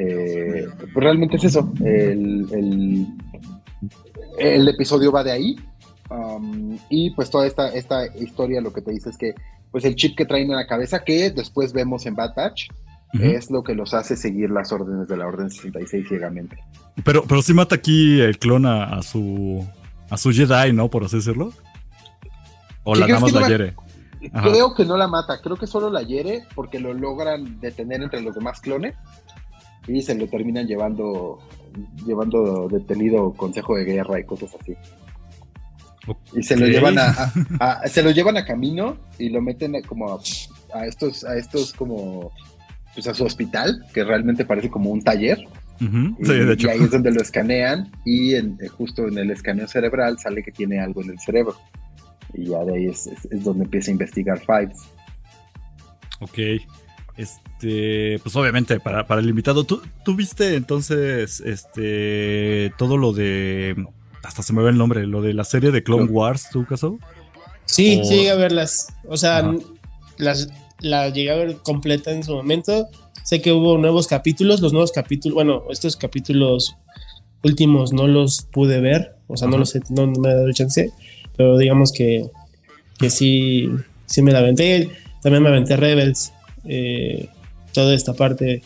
Eh, 0.00 0.64
pues 0.78 0.94
realmente 0.94 1.38
es 1.38 1.44
eso. 1.46 1.72
El, 1.84 2.46
el, 2.52 3.06
el 4.38 4.68
episodio 4.68 5.10
va 5.10 5.24
de 5.24 5.32
ahí. 5.32 5.56
um, 6.08 6.78
y 6.88 7.10
pues 7.10 7.28
toda 7.30 7.48
esta, 7.48 7.74
esta 7.74 8.06
historia 8.16 8.60
lo 8.60 8.72
que 8.72 8.80
te 8.80 8.92
dice 8.92 9.10
es 9.10 9.18
que 9.18 9.34
pues 9.72 9.84
el 9.84 9.96
chip 9.96 10.16
que 10.16 10.24
traen 10.24 10.50
en 10.50 10.56
la 10.56 10.68
cabeza, 10.68 11.02
que 11.04 11.30
después 11.30 11.72
vemos 11.72 12.06
en 12.06 12.14
Bad 12.14 12.34
Batch, 12.36 12.68
Es 13.14 13.50
lo 13.50 13.62
que 13.62 13.74
los 13.74 13.94
hace 13.94 14.16
seguir 14.16 14.50
las 14.50 14.70
órdenes 14.72 15.08
de 15.08 15.16
la 15.16 15.26
Orden 15.26 15.50
66 15.50 16.06
ciegamente. 16.08 16.58
Pero, 17.04 17.24
pero 17.26 17.40
sí 17.42 17.54
mata 17.54 17.76
aquí 17.76 18.20
el 18.20 18.38
clon 18.38 18.66
a, 18.66 18.84
a 18.84 19.02
su 19.02 19.66
a 20.10 20.16
su 20.16 20.30
Jedi, 20.30 20.72
¿no? 20.72 20.88
Por 20.90 21.04
así 21.04 21.16
decirlo. 21.16 21.52
O 22.84 22.94
la 22.94 23.06
¿crees 23.06 23.20
nada 23.20 23.32
más 23.32 23.40
la 23.42 23.48
hiere. 23.48 23.74
Ajá. 24.32 24.50
Creo 24.50 24.74
que 24.74 24.84
no 24.84 24.96
la 24.96 25.06
mata, 25.08 25.40
creo 25.40 25.56
que 25.56 25.66
solo 25.66 25.90
la 25.90 26.02
hiere 26.02 26.44
porque 26.54 26.80
lo 26.80 26.92
logran 26.92 27.60
detener 27.60 28.02
entre 28.02 28.20
los 28.20 28.34
demás 28.34 28.60
clones 28.60 28.94
y 29.86 30.02
se 30.02 30.14
lo 30.14 30.26
terminan 30.26 30.66
llevando 30.66 31.38
llevando 32.04 32.68
detenido 32.68 33.32
consejo 33.32 33.76
de 33.76 33.84
guerra 33.84 34.18
y 34.20 34.24
cosas 34.24 34.54
así. 34.60 34.74
Y 36.34 36.42
se 36.42 36.56
lo 36.56 36.66
llevan 36.66 36.98
a, 36.98 37.10
a- 37.60 37.72
a- 37.82 37.86
se 37.88 38.02
lo 38.02 38.10
llevan 38.10 38.36
a 38.38 38.44
camino 38.44 38.96
y 39.18 39.28
lo 39.28 39.40
meten 39.42 39.80
como 39.86 40.12
a, 40.12 40.18
a 40.74 40.86
estos 40.86 41.24
a 41.24 41.36
estos 41.36 41.72
como 41.74 42.32
pues 42.98 43.06
a 43.06 43.14
su 43.14 43.22
hospital 43.24 43.84
que 43.94 44.02
realmente 44.02 44.44
parece 44.44 44.68
como 44.70 44.90
un 44.90 45.02
taller 45.02 45.38
y, 45.78 45.84
Sí, 45.86 46.32
de 46.32 46.46
y 46.48 46.52
hecho. 46.52 46.68
ahí 46.68 46.80
es 46.82 46.90
donde 46.90 47.12
lo 47.12 47.22
escanean 47.22 47.92
y 48.04 48.34
en- 48.34 48.58
eh, 48.60 48.66
justo 48.66 49.06
en 49.06 49.16
el 49.18 49.30
escaneo 49.30 49.68
cerebral 49.68 50.18
sale 50.18 50.42
que 50.42 50.50
tiene 50.50 50.80
algo 50.80 51.00
en 51.04 51.10
el 51.10 51.20
cerebro 51.20 51.54
y 52.34 52.46
ya 52.46 52.58
de 52.64 52.74
ahí 52.76 52.86
es, 52.86 53.06
es- 53.06 53.28
es 53.30 53.44
donde 53.44 53.66
empieza 53.66 53.92
a 53.92 53.92
investigar 53.92 54.40
Fives. 54.40 54.78
Ok. 56.18 56.38
Este, 57.16 58.18
pues 58.20 58.34
obviamente 58.34 58.80
para, 58.80 59.06
para 59.06 59.20
el 59.20 59.28
invitado, 59.28 59.62
¿tú, 59.62 59.80
tú 60.04 60.16
viste 60.16 60.56
entonces 60.56 61.40
este 61.40 62.72
todo 62.78 62.96
lo 62.96 63.12
de 63.12 63.76
hasta 64.24 64.42
se 64.42 64.52
me 64.52 64.62
ve 64.62 64.70
el 64.70 64.76
nombre, 64.78 65.06
lo 65.06 65.22
de 65.22 65.34
la 65.34 65.44
serie 65.44 65.70
de 65.70 65.84
Clone 65.84 66.06
Wars, 66.10 66.48
¿tú 66.50 66.64
caso? 66.66 66.98
Sí, 67.64 68.00
O- 68.02 68.04
sí 68.04 68.26
a 68.26 68.34
verlas. 68.34 68.88
O 69.06 69.16
sea, 69.16 69.38
Ajá. 69.38 69.54
las, 70.16 70.48
la 70.80 71.08
llegué 71.08 71.30
a 71.30 71.36
ver 71.36 71.56
completa 71.56 72.10
en 72.12 72.22
su 72.22 72.34
momento. 72.34 72.88
Sé 73.24 73.40
que 73.42 73.52
hubo 73.52 73.76
nuevos 73.78 74.06
capítulos, 74.06 74.60
los 74.60 74.72
nuevos 74.72 74.92
capítulos, 74.92 75.34
bueno, 75.34 75.64
estos 75.70 75.96
capítulos 75.96 76.76
últimos 77.42 77.92
no 77.92 78.06
los 78.08 78.42
pude 78.42 78.80
ver, 78.80 79.16
o 79.28 79.36
sea, 79.36 79.48
no 79.48 79.58
los 79.58 79.74
he- 79.76 79.82
no, 79.90 80.06
no 80.06 80.20
me 80.20 80.30
ha 80.30 80.34
dado 80.34 80.46
el 80.46 80.54
chance, 80.54 80.90
pero 81.36 81.56
digamos 81.58 81.92
que, 81.92 82.30
que 82.98 83.10
sí, 83.10 83.68
sí 84.06 84.22
me 84.22 84.32
la 84.32 84.38
aventé. 84.38 84.90
También 85.22 85.42
me 85.42 85.48
aventé 85.50 85.76
Rebels, 85.76 86.32
eh, 86.64 87.28
toda 87.74 87.94
esta 87.94 88.14
parte 88.14 88.62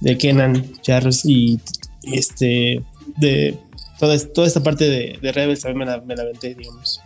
de 0.00 0.18
Kenan 0.18 0.72
Jarrus 0.84 1.24
y 1.24 1.60
este, 2.02 2.82
de 3.16 3.58
toda, 3.98 4.16
toda 4.32 4.46
esta 4.46 4.62
parte 4.62 4.88
de, 4.88 5.18
de 5.20 5.32
Rebels 5.32 5.60
también 5.60 5.78
me 5.78 5.86
la, 5.86 6.00
me 6.00 6.16
la 6.16 6.22
aventé, 6.22 6.54
digamos. 6.54 7.00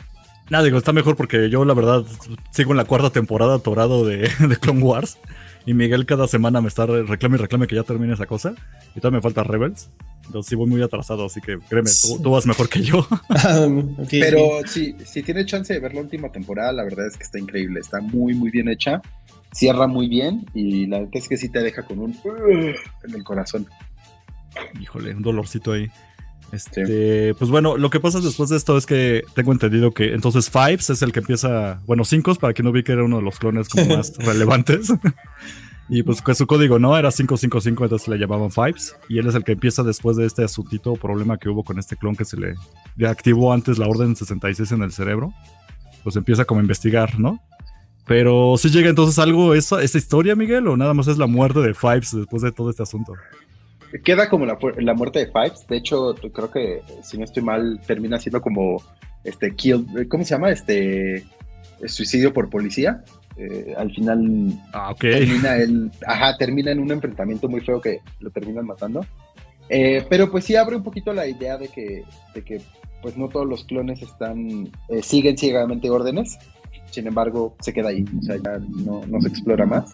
Nada, 0.52 0.64
digo, 0.64 0.76
está 0.76 0.92
mejor 0.92 1.16
porque 1.16 1.48
yo 1.48 1.64
la 1.64 1.72
verdad 1.72 2.04
sigo 2.50 2.72
en 2.72 2.76
la 2.76 2.84
cuarta 2.84 3.08
temporada 3.08 3.54
atorado 3.54 4.04
de, 4.04 4.18
de 4.38 4.56
Clone 4.60 4.82
Wars 4.82 5.16
y 5.64 5.72
Miguel 5.72 6.04
cada 6.04 6.28
semana 6.28 6.60
me 6.60 6.68
está 6.68 6.84
re- 6.84 7.04
reclame 7.04 7.36
y 7.36 7.40
reclame 7.40 7.66
que 7.66 7.74
ya 7.74 7.84
termine 7.84 8.12
esa 8.12 8.26
cosa 8.26 8.54
y 8.94 9.00
todavía 9.00 9.16
me 9.16 9.22
falta 9.22 9.44
Rebels. 9.44 9.88
Entonces 10.26 10.50
sí 10.50 10.54
voy 10.54 10.68
muy 10.68 10.82
atrasado, 10.82 11.24
así 11.24 11.40
que 11.40 11.58
créeme, 11.70 11.88
tú, 12.02 12.20
tú 12.22 12.30
vas 12.32 12.44
mejor 12.44 12.68
que 12.68 12.82
yo. 12.82 13.06
Ah, 13.30 13.66
Pero 14.10 14.58
ok. 14.58 14.66
si, 14.66 14.94
si 15.06 15.22
tiene 15.22 15.46
chance 15.46 15.72
de 15.72 15.80
ver 15.80 15.94
la 15.94 16.02
última 16.02 16.30
temporada, 16.30 16.70
la 16.70 16.84
verdad 16.84 17.06
es 17.06 17.16
que 17.16 17.22
está 17.24 17.38
increíble, 17.38 17.80
está 17.80 18.02
muy 18.02 18.34
muy 18.34 18.50
bien 18.50 18.68
hecha, 18.68 19.00
cierra 19.52 19.86
muy 19.86 20.06
bien 20.06 20.44
y 20.52 20.84
la 20.86 20.98
verdad 20.98 21.14
es 21.16 21.28
que 21.30 21.38
sí 21.38 21.48
te 21.48 21.60
deja 21.62 21.82
con 21.82 21.98
un 21.98 22.14
en 22.26 23.14
el 23.14 23.24
corazón. 23.24 23.66
Híjole, 24.78 25.14
un 25.14 25.22
dolorcito 25.22 25.72
ahí. 25.72 25.88
Este, 26.52 27.34
pues 27.34 27.50
bueno, 27.50 27.78
lo 27.78 27.88
que 27.88 27.98
pasa 27.98 28.20
después 28.20 28.50
de 28.50 28.58
esto 28.58 28.76
es 28.76 28.84
que 28.84 29.24
tengo 29.34 29.52
entendido 29.52 29.92
que 29.92 30.12
entonces 30.12 30.50
Fives 30.50 30.90
es 30.90 31.00
el 31.00 31.10
que 31.10 31.20
empieza, 31.20 31.80
bueno, 31.86 32.04
Cinco, 32.04 32.34
para 32.34 32.52
que 32.52 32.62
no 32.62 32.72
vi 32.72 32.82
que 32.82 32.92
era 32.92 33.04
uno 33.04 33.16
de 33.16 33.22
los 33.22 33.38
clones 33.38 33.70
como 33.70 33.96
más 33.96 34.12
relevantes. 34.18 34.92
y 35.88 36.02
pues 36.02 36.20
que 36.20 36.34
su 36.34 36.46
código 36.46 36.78
no 36.78 36.96
era 36.98 37.10
555, 37.10 37.84
entonces 37.84 38.06
le 38.08 38.18
llamaban 38.18 38.50
Fives. 38.50 38.94
Y 39.08 39.18
él 39.18 39.26
es 39.26 39.34
el 39.34 39.44
que 39.44 39.52
empieza 39.52 39.82
después 39.82 40.18
de 40.18 40.26
este 40.26 40.44
asuntito 40.44 40.94
problema 40.96 41.38
que 41.38 41.48
hubo 41.48 41.64
con 41.64 41.78
este 41.78 41.96
clon 41.96 42.16
que 42.16 42.26
se 42.26 42.36
le, 42.36 42.54
le 42.96 43.08
activó 43.08 43.54
antes 43.54 43.78
la 43.78 43.88
orden 43.88 44.14
66 44.14 44.72
en 44.72 44.82
el 44.82 44.92
cerebro. 44.92 45.32
Pues 46.04 46.16
empieza 46.16 46.44
como 46.44 46.60
a 46.60 46.62
investigar, 46.62 47.18
¿no? 47.18 47.40
Pero 48.06 48.56
si 48.58 48.68
llega 48.68 48.90
entonces 48.90 49.18
algo, 49.18 49.54
esa, 49.54 49.82
esa 49.82 49.96
historia, 49.96 50.36
Miguel, 50.36 50.68
o 50.68 50.76
nada 50.76 50.92
más 50.92 51.06
es 51.06 51.16
la 51.16 51.26
muerte 51.26 51.60
de 51.60 51.72
Fives 51.72 52.14
después 52.14 52.42
de 52.42 52.52
todo 52.52 52.68
este 52.68 52.82
asunto. 52.82 53.14
Queda 54.04 54.28
como 54.28 54.46
la, 54.46 54.58
la 54.78 54.94
muerte 54.94 55.18
de 55.20 55.26
Fives, 55.26 55.66
de 55.68 55.76
hecho 55.76 56.14
creo 56.32 56.50
que 56.50 56.80
si 57.02 57.18
no 57.18 57.24
estoy 57.24 57.42
mal 57.42 57.80
termina 57.86 58.18
siendo 58.18 58.40
como 58.40 58.82
este 59.24 59.54
kill, 59.54 60.08
¿cómo 60.08 60.24
se 60.24 60.30
llama? 60.34 60.50
Este 60.50 61.24
suicidio 61.86 62.32
por 62.32 62.48
policía. 62.50 63.04
Eh, 63.36 63.74
al 63.76 63.90
final 63.94 64.52
Ah, 64.72 64.90
ok. 64.92 65.00
termina 65.00 65.56
el, 65.56 65.90
ajá, 66.06 66.36
termina 66.36 66.70
en 66.70 66.80
un 66.80 66.90
enfrentamiento 66.92 67.48
muy 67.48 67.60
feo 67.60 67.80
que 67.80 68.00
lo 68.20 68.30
terminan 68.30 68.66
matando. 68.66 69.04
Eh, 69.68 70.04
pero 70.10 70.30
pues 70.30 70.44
sí 70.44 70.54
abre 70.56 70.76
un 70.76 70.82
poquito 70.82 71.12
la 71.12 71.26
idea 71.26 71.56
de 71.56 71.68
que, 71.68 72.04
de 72.34 72.42
que 72.44 72.60
pues 73.00 73.16
no 73.16 73.28
todos 73.28 73.46
los 73.46 73.64
clones 73.64 74.02
están, 74.02 74.70
eh, 74.88 75.02
siguen 75.02 75.36
ciegamente 75.38 75.88
órdenes. 75.90 76.38
Sin 76.92 77.06
embargo, 77.06 77.56
se 77.60 77.72
queda 77.72 77.88
ahí, 77.88 78.04
o 78.18 78.22
sea, 78.22 78.36
ya 78.36 78.58
no, 78.84 79.00
no 79.06 79.20
se 79.22 79.28
explora 79.28 79.64
más. 79.64 79.92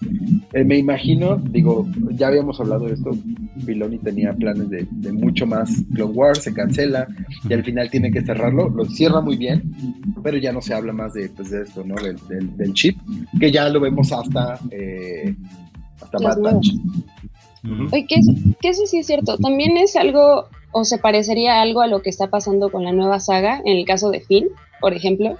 Eh, 0.52 0.64
me 0.64 0.76
imagino, 0.76 1.36
digo, 1.36 1.86
ya 2.10 2.26
habíamos 2.26 2.58
hablado 2.60 2.86
de 2.86 2.94
esto, 2.94 3.12
Filoni 3.64 3.98
tenía 3.98 4.32
planes 4.32 4.68
de, 4.68 4.86
de, 4.90 5.12
mucho 5.12 5.46
más 5.46 5.70
Clone 5.94 6.12
Wars, 6.12 6.42
se 6.42 6.52
cancela 6.52 7.06
y 7.48 7.54
al 7.54 7.62
final 7.62 7.88
tiene 7.88 8.10
que 8.10 8.20
cerrarlo, 8.22 8.68
lo 8.68 8.84
cierra 8.84 9.20
muy 9.20 9.36
bien, 9.36 9.62
pero 10.24 10.38
ya 10.38 10.52
no 10.52 10.60
se 10.60 10.74
habla 10.74 10.92
más 10.92 11.14
de, 11.14 11.28
pues, 11.28 11.50
de 11.50 11.62
esto, 11.62 11.84
¿no? 11.84 11.94
Del, 11.94 12.16
del, 12.28 12.56
del, 12.56 12.72
chip, 12.74 12.98
que 13.38 13.52
ya 13.52 13.68
lo 13.68 13.78
vemos 13.78 14.10
hasta, 14.10 14.58
eh, 14.72 15.36
hasta 16.00 16.18
Bad 16.18 16.40
Batch. 16.40 16.70
Oye, 17.92 18.06
que, 18.08 18.16
que 18.60 18.68
eso 18.70 18.86
sí 18.86 18.98
es 18.98 19.06
cierto, 19.06 19.38
también 19.38 19.76
es 19.76 19.94
algo, 19.94 20.46
o 20.72 20.84
se 20.84 20.98
parecería 20.98 21.62
algo 21.62 21.80
a 21.80 21.86
lo 21.86 22.02
que 22.02 22.10
está 22.10 22.26
pasando 22.26 22.72
con 22.72 22.82
la 22.82 22.92
nueva 22.92 23.20
saga, 23.20 23.62
en 23.64 23.76
el 23.76 23.84
caso 23.84 24.10
de 24.10 24.20
Finn, 24.20 24.48
por 24.80 24.94
ejemplo, 24.94 25.36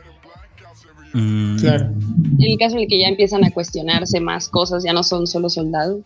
Mm. 1.15 1.57
Claro. 1.57 1.87
En 2.39 2.51
el 2.51 2.59
caso 2.59 2.77
en 2.77 2.83
el 2.83 2.89
que 2.89 3.01
ya 3.01 3.09
empiezan 3.09 3.45
a 3.45 3.51
cuestionarse 3.51 4.21
más 4.21 4.49
cosas, 4.49 4.85
ya 4.85 4.93
no 4.93 5.03
son 5.03 5.27
solo 5.27 5.49
soldados. 5.49 6.03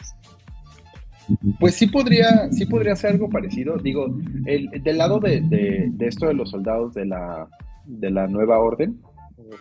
Pues 1.61 1.75
sí 1.77 1.87
podría, 1.87 2.51
sí 2.51 2.67
podría 2.67 2.97
ser 2.97 3.13
algo 3.13 3.29
parecido. 3.31 3.77
Digo, 3.79 4.15
el, 4.47 4.69
del 4.83 4.99
lado 4.99 5.19
de, 5.21 5.41
de, 5.41 5.89
de, 5.91 6.07
esto 6.07 6.27
de 6.27 6.35
los 6.35 6.51
soldados 6.51 6.95
de 6.95 7.07
la, 7.07 7.49
de 7.87 8.11
la 8.11 8.27
nueva 8.27 8.59
orden, 8.59 9.01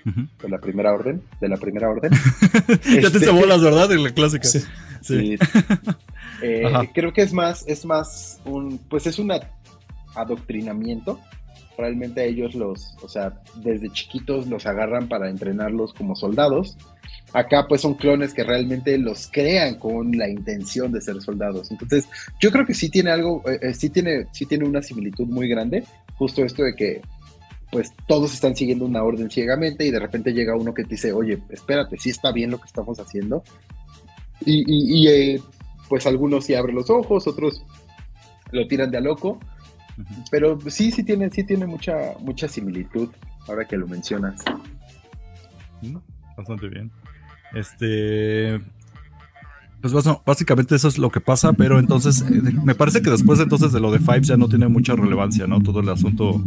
de 0.05 0.49
la 0.49 0.59
primera 0.59 0.93
orden, 0.93 1.21
de 1.39 1.49
la 1.49 1.57
primera 1.57 1.89
orden. 1.89 2.11
ya 3.01 3.11
te 3.11 3.17
hice 3.17 3.31
bolas, 3.31 3.61
¿verdad? 3.61 3.91
En 3.91 4.03
la 4.03 4.11
clásica. 4.11 4.47
Sí. 4.47 4.61
sí. 5.01 5.37
eh, 6.41 6.89
creo 6.93 7.13
que 7.13 7.21
es 7.21 7.33
más, 7.33 7.63
es 7.67 7.85
más 7.85 8.41
un, 8.45 8.79
pues 8.89 9.07
es 9.07 9.19
un 9.19 9.31
adoctrinamiento 10.15 11.19
realmente 11.77 12.25
ellos 12.25 12.55
los, 12.55 12.95
o 13.01 13.07
sea, 13.07 13.41
desde 13.55 13.91
chiquitos 13.91 14.47
los 14.47 14.65
agarran 14.65 15.07
para 15.07 15.29
entrenarlos 15.29 15.93
como 15.93 16.15
soldados. 16.15 16.77
Acá 17.33 17.65
pues 17.67 17.81
son 17.81 17.93
clones 17.93 18.33
que 18.33 18.43
realmente 18.43 18.97
los 18.97 19.29
crean 19.31 19.75
con 19.75 20.11
la 20.17 20.29
intención 20.29 20.91
de 20.91 21.01
ser 21.01 21.21
soldados. 21.21 21.71
Entonces, 21.71 22.07
yo 22.39 22.51
creo 22.51 22.65
que 22.65 22.73
sí 22.73 22.89
tiene 22.89 23.11
algo, 23.11 23.43
eh, 23.49 23.73
sí 23.73 23.89
tiene, 23.89 24.27
sí 24.31 24.45
tiene 24.45 24.65
una 24.67 24.81
similitud 24.81 25.27
muy 25.27 25.47
grande, 25.47 25.85
justo 26.15 26.43
esto 26.43 26.63
de 26.63 26.75
que 26.75 27.01
pues 27.71 27.93
todos 28.05 28.33
están 28.33 28.53
siguiendo 28.53 28.85
una 28.85 29.01
orden 29.01 29.31
ciegamente 29.31 29.85
y 29.85 29.91
de 29.91 29.99
repente 29.99 30.33
llega 30.33 30.57
uno 30.57 30.73
que 30.73 30.83
te 30.83 30.89
dice, 30.89 31.13
oye, 31.13 31.39
espérate, 31.49 31.97
sí 31.97 32.09
está 32.09 32.33
bien 32.33 32.51
lo 32.51 32.59
que 32.59 32.65
estamos 32.65 32.99
haciendo. 32.99 33.43
Y 34.45 35.07
eh, 35.07 35.39
pues 35.87 36.07
algunos 36.07 36.45
sí 36.45 36.55
abren 36.55 36.75
los 36.75 36.89
ojos, 36.89 37.27
otros 37.27 37.63
lo 38.51 38.67
tiran 38.67 38.91
de 38.91 38.97
a 38.97 39.01
loco, 39.01 39.39
pero 40.29 40.59
sí, 40.69 40.91
sí 40.91 41.03
tiene, 41.03 41.29
sí 41.29 41.43
tiene 41.43 41.65
mucha, 41.65 42.13
mucha 42.19 42.47
similitud, 42.47 43.09
ahora 43.47 43.65
que 43.65 43.77
lo 43.77 43.87
mencionas. 43.87 44.43
Bastante 46.37 46.67
bien. 46.69 46.91
Este. 47.53 48.61
Pues 49.81 49.93
básicamente 50.25 50.75
eso 50.75 50.87
es 50.87 50.99
lo 50.99 51.09
que 51.09 51.21
pasa, 51.21 51.53
pero 51.53 51.79
entonces 51.79 52.23
me 52.63 52.75
parece 52.75 53.01
que 53.01 53.09
después 53.09 53.39
entonces 53.39 53.71
de 53.71 53.79
lo 53.79 53.91
de 53.91 53.97
Fives 53.97 54.27
ya 54.27 54.37
no 54.37 54.47
tiene 54.47 54.67
mucha 54.67 54.95
relevancia, 54.95 55.47
¿no? 55.47 55.59
Todo 55.59 55.79
el 55.79 55.89
asunto, 55.89 56.43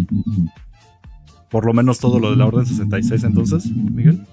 por 1.51 1.67
lo 1.67 1.73
menos 1.73 1.99
todo 1.99 2.21
lo 2.21 2.31
de 2.31 2.37
la 2.37 2.47
Orden 2.47 2.65
66 2.65 3.25
entonces, 3.25 3.67
Miguel. 3.73 4.25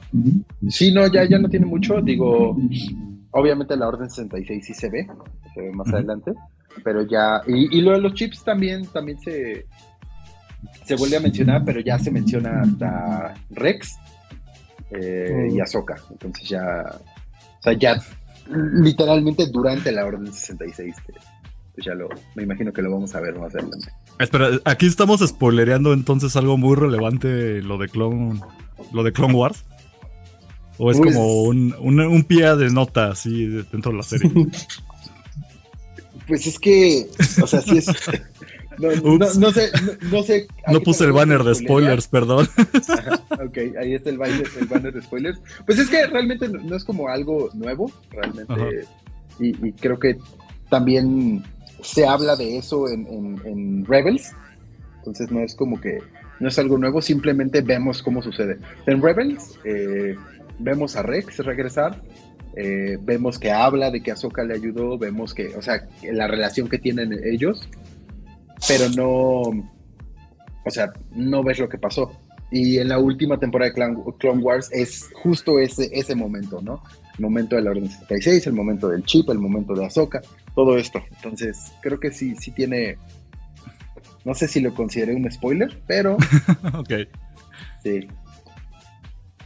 Sí, 0.70 0.92
no, 0.94 1.12
ya, 1.12 1.28
ya 1.28 1.40
no 1.40 1.50
tiene 1.50 1.66
mucho, 1.66 2.00
digo, 2.00 2.56
obviamente 3.32 3.76
la 3.76 3.88
Orden 3.88 4.08
66 4.08 4.64
sí 4.64 4.74
se 4.76 4.92
ve, 4.92 5.08
se 5.56 5.62
ve 5.62 5.72
más 5.74 5.88
uh 5.88 5.92
-huh. 5.92 5.96
adelante, 5.96 6.34
pero 6.84 7.04
ya, 7.04 7.42
y, 7.48 7.78
y, 7.78 7.82
lo 7.82 7.92
de 7.92 8.02
los 8.02 8.14
chips 8.14 8.44
también, 8.44 8.86
también 8.88 9.20
se, 9.20 9.66
se 10.86 10.96
vuelve 10.96 11.18
a 11.18 11.20
mencionar, 11.20 11.64
pero 11.66 11.80
ya 11.80 12.00
se 12.00 12.12
menciona 12.12 12.62
hasta 12.62 13.34
Rex 13.52 13.98
eh, 14.92 15.48
mm. 15.50 15.56
y 15.56 15.60
Ahsoka, 15.60 15.98
entonces 16.10 16.50
ya, 16.50 17.00
o 17.60 17.64
sea, 17.64 17.74
ya 17.74 18.02
literalmente 18.48 19.48
durante 19.48 19.92
la 19.92 20.06
Orden 20.06 20.32
66, 20.32 20.96
pues 21.74 21.86
ya 21.86 21.94
lo, 21.94 22.10
me 22.36 22.44
imagino 22.44 22.72
que 22.72 22.82
lo 22.82 22.92
vamos 22.92 23.14
a 23.16 23.22
ver 23.22 23.38
más 23.38 23.54
adelante. 23.54 23.90
Espera, 24.20 24.50
aquí 24.66 24.86
estamos 24.86 25.22
spoilereando 25.22 25.94
entonces 25.94 26.36
algo 26.36 26.58
muy 26.58 26.76
relevante, 26.76 27.62
lo 27.62 27.78
de 27.78 27.88
Clone, 27.88 28.42
lo 28.92 29.04
de 29.04 29.12
Clone 29.12 29.34
Wars. 29.34 29.66
¿O 30.78 30.90
es 30.90 30.98
pues, 30.98 31.14
como 31.14 31.44
un, 31.44 31.76
un, 31.80 32.00
un, 32.00 32.24
pie 32.24 32.56
de 32.56 32.72
nota 32.72 33.12
así 33.12 33.46
dentro 33.72 33.92
de 33.92 33.98
la 33.98 34.04
serie? 34.04 34.32
Pues 36.28 36.48
es 36.48 36.60
que, 36.60 37.08
o 37.42 37.48
sea, 37.48 37.62
sí 37.62 37.78
es. 37.78 37.88
No, 38.78 38.90
no, 39.18 39.18
no, 39.18 39.52
sé, 39.52 39.70
no, 40.12 40.24
sé. 40.24 40.48
No 40.72 40.82
puse 40.82 41.04
el 41.04 41.12
banner 41.12 41.44
de 41.44 41.54
spoilers, 41.56 42.08
perdón. 42.08 42.48
Ajá, 42.90 43.22
ok, 43.44 43.58
ahí 43.80 43.94
está 43.94 44.10
el 44.10 44.18
banner, 44.18 44.48
el 44.60 44.66
banner 44.66 44.94
de 44.94 45.02
spoilers. 45.02 45.40
Pues 45.66 45.78
es 45.78 45.90
que 45.90 46.08
realmente 46.08 46.48
no, 46.48 46.76
es 46.76 46.84
como 46.84 47.10
algo 47.10 47.50
nuevo, 47.54 47.92
realmente. 48.10 48.88
Y, 49.40 49.68
y, 49.68 49.72
creo 49.74 50.00
que 50.00 50.18
también 50.70 51.44
se 51.82 52.06
habla 52.06 52.36
de 52.36 52.58
eso 52.58 52.88
en, 52.90 53.08
en, 53.08 53.42
en, 53.46 53.86
Rebels. 53.86 54.32
Entonces 55.00 55.32
no 55.32 55.42
es 55.42 55.54
como 55.54 55.80
que. 55.80 56.00
No 56.40 56.48
es 56.48 56.58
algo 56.58 56.78
nuevo, 56.80 57.04
simplemente 57.04 57.62
vemos 57.62 58.02
cómo 58.02 58.24
sucede. 58.24 58.58
En 58.88 59.00
Rebels 59.00 59.60
eh, 59.64 60.16
vemos 60.58 60.96
a 60.96 61.04
Rex 61.04 61.38
regresar, 61.40 62.02
eh, 62.56 62.98
vemos 63.02 63.40
que 63.40 63.52
habla 63.52 63.92
de 63.92 64.02
que 64.02 64.12
Ahsoka 64.12 64.44
le 64.44 64.56
ayudó, 64.56 64.98
vemos 64.98 65.34
que, 65.34 65.56
o 65.56 65.62
sea, 65.62 65.88
la 66.04 66.28
relación 66.28 66.68
que 66.68 66.78
tienen 66.78 67.18
ellos, 67.24 67.68
pero 68.68 68.90
no, 68.90 69.70
o 70.66 70.70
sea, 70.70 70.92
no 71.16 71.44
ves 71.44 71.60
lo 71.60 71.70
que 71.70 71.78
pasó. 71.78 72.12
Y 72.52 72.80
en 72.80 72.90
la 72.90 73.00
última 73.00 73.40
temporada 73.40 73.70
de 73.70 73.76
Clone, 73.76 73.98
Clone 74.20 74.42
Wars 74.42 74.70
es 74.74 75.10
justo 75.24 75.58
ese, 75.58 75.90
ese 75.94 76.16
momento, 76.16 76.62
¿no? 76.62 76.84
El 77.18 77.22
momento 77.22 77.56
de 77.56 77.62
la 77.62 77.72
Orden 77.72 77.90
66, 77.90 78.48
el 78.48 78.54
momento 78.54 78.90
del 78.90 79.04
chip, 79.06 79.30
el 79.30 79.40
momento 79.40 79.74
de 79.74 79.86
Ahsoka, 79.86 80.22
todo 80.54 80.78
esto. 80.78 81.02
Entonces, 81.16 81.72
creo 81.82 82.00
que 82.00 82.12
sí, 82.12 82.36
sí 82.36 82.52
tiene. 82.52 82.98
No 84.26 84.34
sé 84.34 84.50
si 84.50 84.60
lo 84.60 84.74
consideré 84.74 85.16
un 85.16 85.32
spoiler, 85.32 85.82
pero. 85.88 86.18
ok. 86.74 86.92
Sí. 87.84 88.08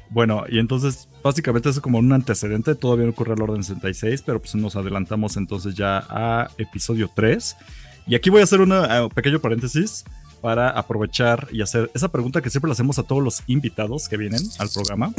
Bueno, 0.10 0.46
y 0.50 0.60
entonces 0.60 1.08
básicamente 1.26 1.70
es 1.70 1.80
como 1.80 1.98
un 1.98 2.14
antecedente, 2.14 2.76
todavía 2.76 3.06
no 3.06 3.12
ocurre 3.12 3.34
el 3.34 3.42
orden 3.42 3.64
66, 3.64 4.22
pero 4.24 4.40
pues 4.40 4.54
nos 4.54 4.76
adelantamos 4.76 5.38
entonces 5.38 5.74
ya 5.74 6.06
a 6.08 6.50
episodio 6.60 7.10
3. 7.14 7.58
Y 8.06 8.14
aquí 8.14 8.30
voy 8.30 8.42
a 8.42 8.44
hacer 8.44 8.62
un 8.62 8.72
uh, 8.72 9.10
pequeño 9.10 9.40
paréntesis 9.40 10.06
para 10.40 10.70
aprovechar 10.70 11.48
y 11.52 11.64
hacer 11.64 11.90
esa 11.96 12.10
pregunta 12.10 12.44
que 12.44 12.52
siempre 12.52 12.70
le 12.70 12.74
hacemos 12.74 13.00
a 13.00 13.04
todos 13.04 13.24
los 13.24 13.42
invitados 13.48 14.08
que 14.08 14.18
vienen 14.18 14.42
al 14.60 14.70
programa. 14.70 15.12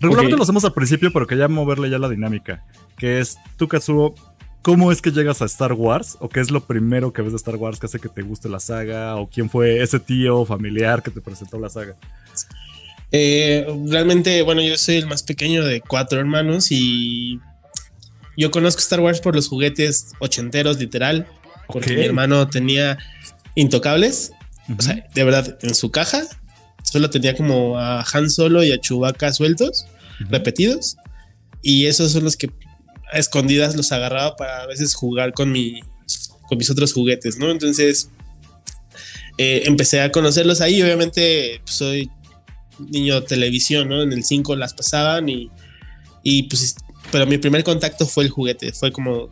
Regularmente 0.00 0.32
okay. 0.32 0.38
lo 0.38 0.42
hacemos 0.44 0.64
al 0.64 0.72
principio, 0.72 1.12
pero 1.12 1.26
quería 1.26 1.46
moverle 1.46 1.90
ya 1.90 1.98
la 1.98 2.08
dinámica, 2.08 2.64
que 2.96 3.20
es, 3.20 3.36
tú 3.58 3.68
Kazuo, 3.68 4.14
¿cómo 4.62 4.90
es 4.90 5.02
que 5.02 5.12
llegas 5.12 5.42
a 5.42 5.44
Star 5.44 5.74
Wars? 5.74 6.16
¿O 6.20 6.30
qué 6.30 6.40
es 6.40 6.50
lo 6.50 6.64
primero 6.64 7.12
que 7.12 7.20
ves 7.20 7.32
de 7.32 7.36
Star 7.36 7.56
Wars 7.56 7.78
que 7.78 7.84
hace 7.84 8.00
que 8.00 8.08
te 8.08 8.22
guste 8.22 8.48
la 8.48 8.60
saga? 8.60 9.16
¿O 9.16 9.28
quién 9.28 9.50
fue 9.50 9.82
ese 9.82 10.00
tío 10.00 10.46
familiar 10.46 11.02
que 11.02 11.10
te 11.10 11.20
presentó 11.20 11.58
la 11.58 11.68
saga? 11.68 11.96
Eh, 13.12 13.66
realmente, 13.86 14.42
bueno, 14.42 14.62
yo 14.62 14.76
soy 14.76 14.96
el 14.96 15.06
más 15.06 15.22
pequeño 15.22 15.64
de 15.64 15.80
cuatro 15.80 16.20
hermanos 16.20 16.68
y 16.70 17.38
yo 18.36 18.50
conozco 18.50 18.80
Star 18.80 19.00
Wars 19.00 19.20
por 19.20 19.34
los 19.34 19.48
juguetes 19.48 20.12
ochenteros, 20.20 20.78
literal, 20.78 21.26
porque 21.66 21.90
okay. 21.90 21.96
mi 21.96 22.04
hermano 22.04 22.48
tenía 22.48 22.98
intocables, 23.54 24.32
uh 24.68 24.72
-huh. 24.72 24.78
o 24.78 24.82
sea, 24.82 25.08
de 25.14 25.24
verdad, 25.24 25.58
en 25.62 25.74
su 25.74 25.90
caja 25.90 26.22
solo 26.84 27.10
tenía 27.10 27.36
como 27.36 27.78
a 27.78 28.04
Han 28.12 28.30
Solo 28.30 28.62
y 28.64 28.72
a 28.72 28.80
Chewbacca 28.80 29.32
sueltos, 29.32 29.86
uh 30.20 30.24
-huh. 30.24 30.30
repetidos, 30.30 30.96
y 31.62 31.86
esos 31.86 32.12
son 32.12 32.24
los 32.24 32.36
que 32.36 32.50
a 33.12 33.18
escondidas 33.18 33.74
los 33.74 33.90
agarraba 33.92 34.36
para 34.36 34.62
a 34.62 34.66
veces 34.66 34.94
jugar 34.94 35.32
con 35.32 35.50
mi 35.50 35.80
con 36.48 36.58
mis 36.58 36.70
otros 36.70 36.92
juguetes, 36.92 37.38
¿no? 37.38 37.50
Entonces 37.50 38.10
eh, 39.38 39.62
empecé 39.66 40.00
a 40.00 40.10
conocerlos 40.10 40.60
ahí, 40.60 40.82
obviamente 40.82 41.60
pues, 41.64 41.76
soy 41.76 42.10
niño 42.88 43.22
televisión, 43.22 43.88
¿no? 43.88 44.02
En 44.02 44.12
el 44.12 44.24
5 44.24 44.56
las 44.56 44.74
pasaban 44.74 45.28
y, 45.28 45.50
y 46.22 46.44
pues, 46.44 46.76
pero 47.10 47.26
mi 47.26 47.38
primer 47.38 47.64
contacto 47.64 48.06
fue 48.06 48.24
el 48.24 48.30
juguete, 48.30 48.72
fue 48.72 48.92
como 48.92 49.30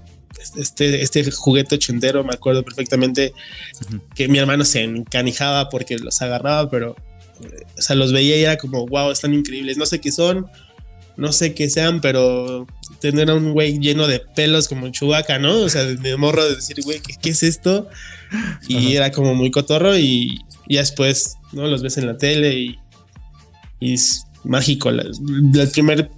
este, 0.57 1.03
este 1.03 1.31
juguete 1.31 1.77
ochentero, 1.77 2.25
me 2.25 2.35
acuerdo 2.35 2.63
perfectamente 2.63 3.33
uh 3.33 3.95
-huh. 3.95 4.01
que 4.15 4.29
mi 4.29 4.39
hermano 4.39 4.65
se 4.65 4.83
encanijaba 4.83 5.69
porque 5.69 5.99
los 5.99 6.21
agarraba, 6.23 6.71
pero, 6.71 6.97
o 7.77 7.83
sea, 7.83 7.97
los 7.97 8.13
veía 8.13 8.37
y 8.37 8.43
era 8.43 8.57
como, 8.57 8.87
wow, 8.87 9.11
están 9.11 9.35
increíbles, 9.35 9.77
no 9.77 9.87
sé 9.87 10.01
qué 10.01 10.13
son, 10.13 10.47
no 11.17 11.33
sé 11.33 11.55
qué 11.55 11.69
sean, 11.69 12.01
pero 12.01 12.67
tener 13.01 13.31
a 13.31 13.35
un 13.35 13.53
güey 13.53 13.79
lleno 13.79 14.07
de 14.07 14.21
pelos 14.21 14.69
como 14.69 14.89
Chubaca, 14.91 15.39
¿no? 15.39 15.63
O 15.63 15.69
sea, 15.69 15.85
de, 15.85 15.97
de 15.97 16.17
morro 16.17 16.45
de 16.45 16.57
decir, 16.57 16.77
güey, 16.85 17.01
¿qué, 17.01 17.15
¿qué, 17.21 17.31
es 17.31 17.43
esto? 17.43 17.89
Y 18.69 18.95
era 18.95 19.11
como 19.11 19.35
muy 19.35 19.51
cotorro 19.51 19.99
y, 19.99 20.39
y 20.69 20.77
después, 20.77 21.37
¿no? 21.53 21.67
Los 21.67 21.83
ves 21.83 21.97
en 21.99 22.07
la 22.07 22.17
tele 22.17 22.55
y, 22.55 22.79
y 23.81 23.95
es 23.95 24.25
mágico. 24.45 24.91
La, 24.91 25.03
el 25.03 25.71
primer 25.71 26.11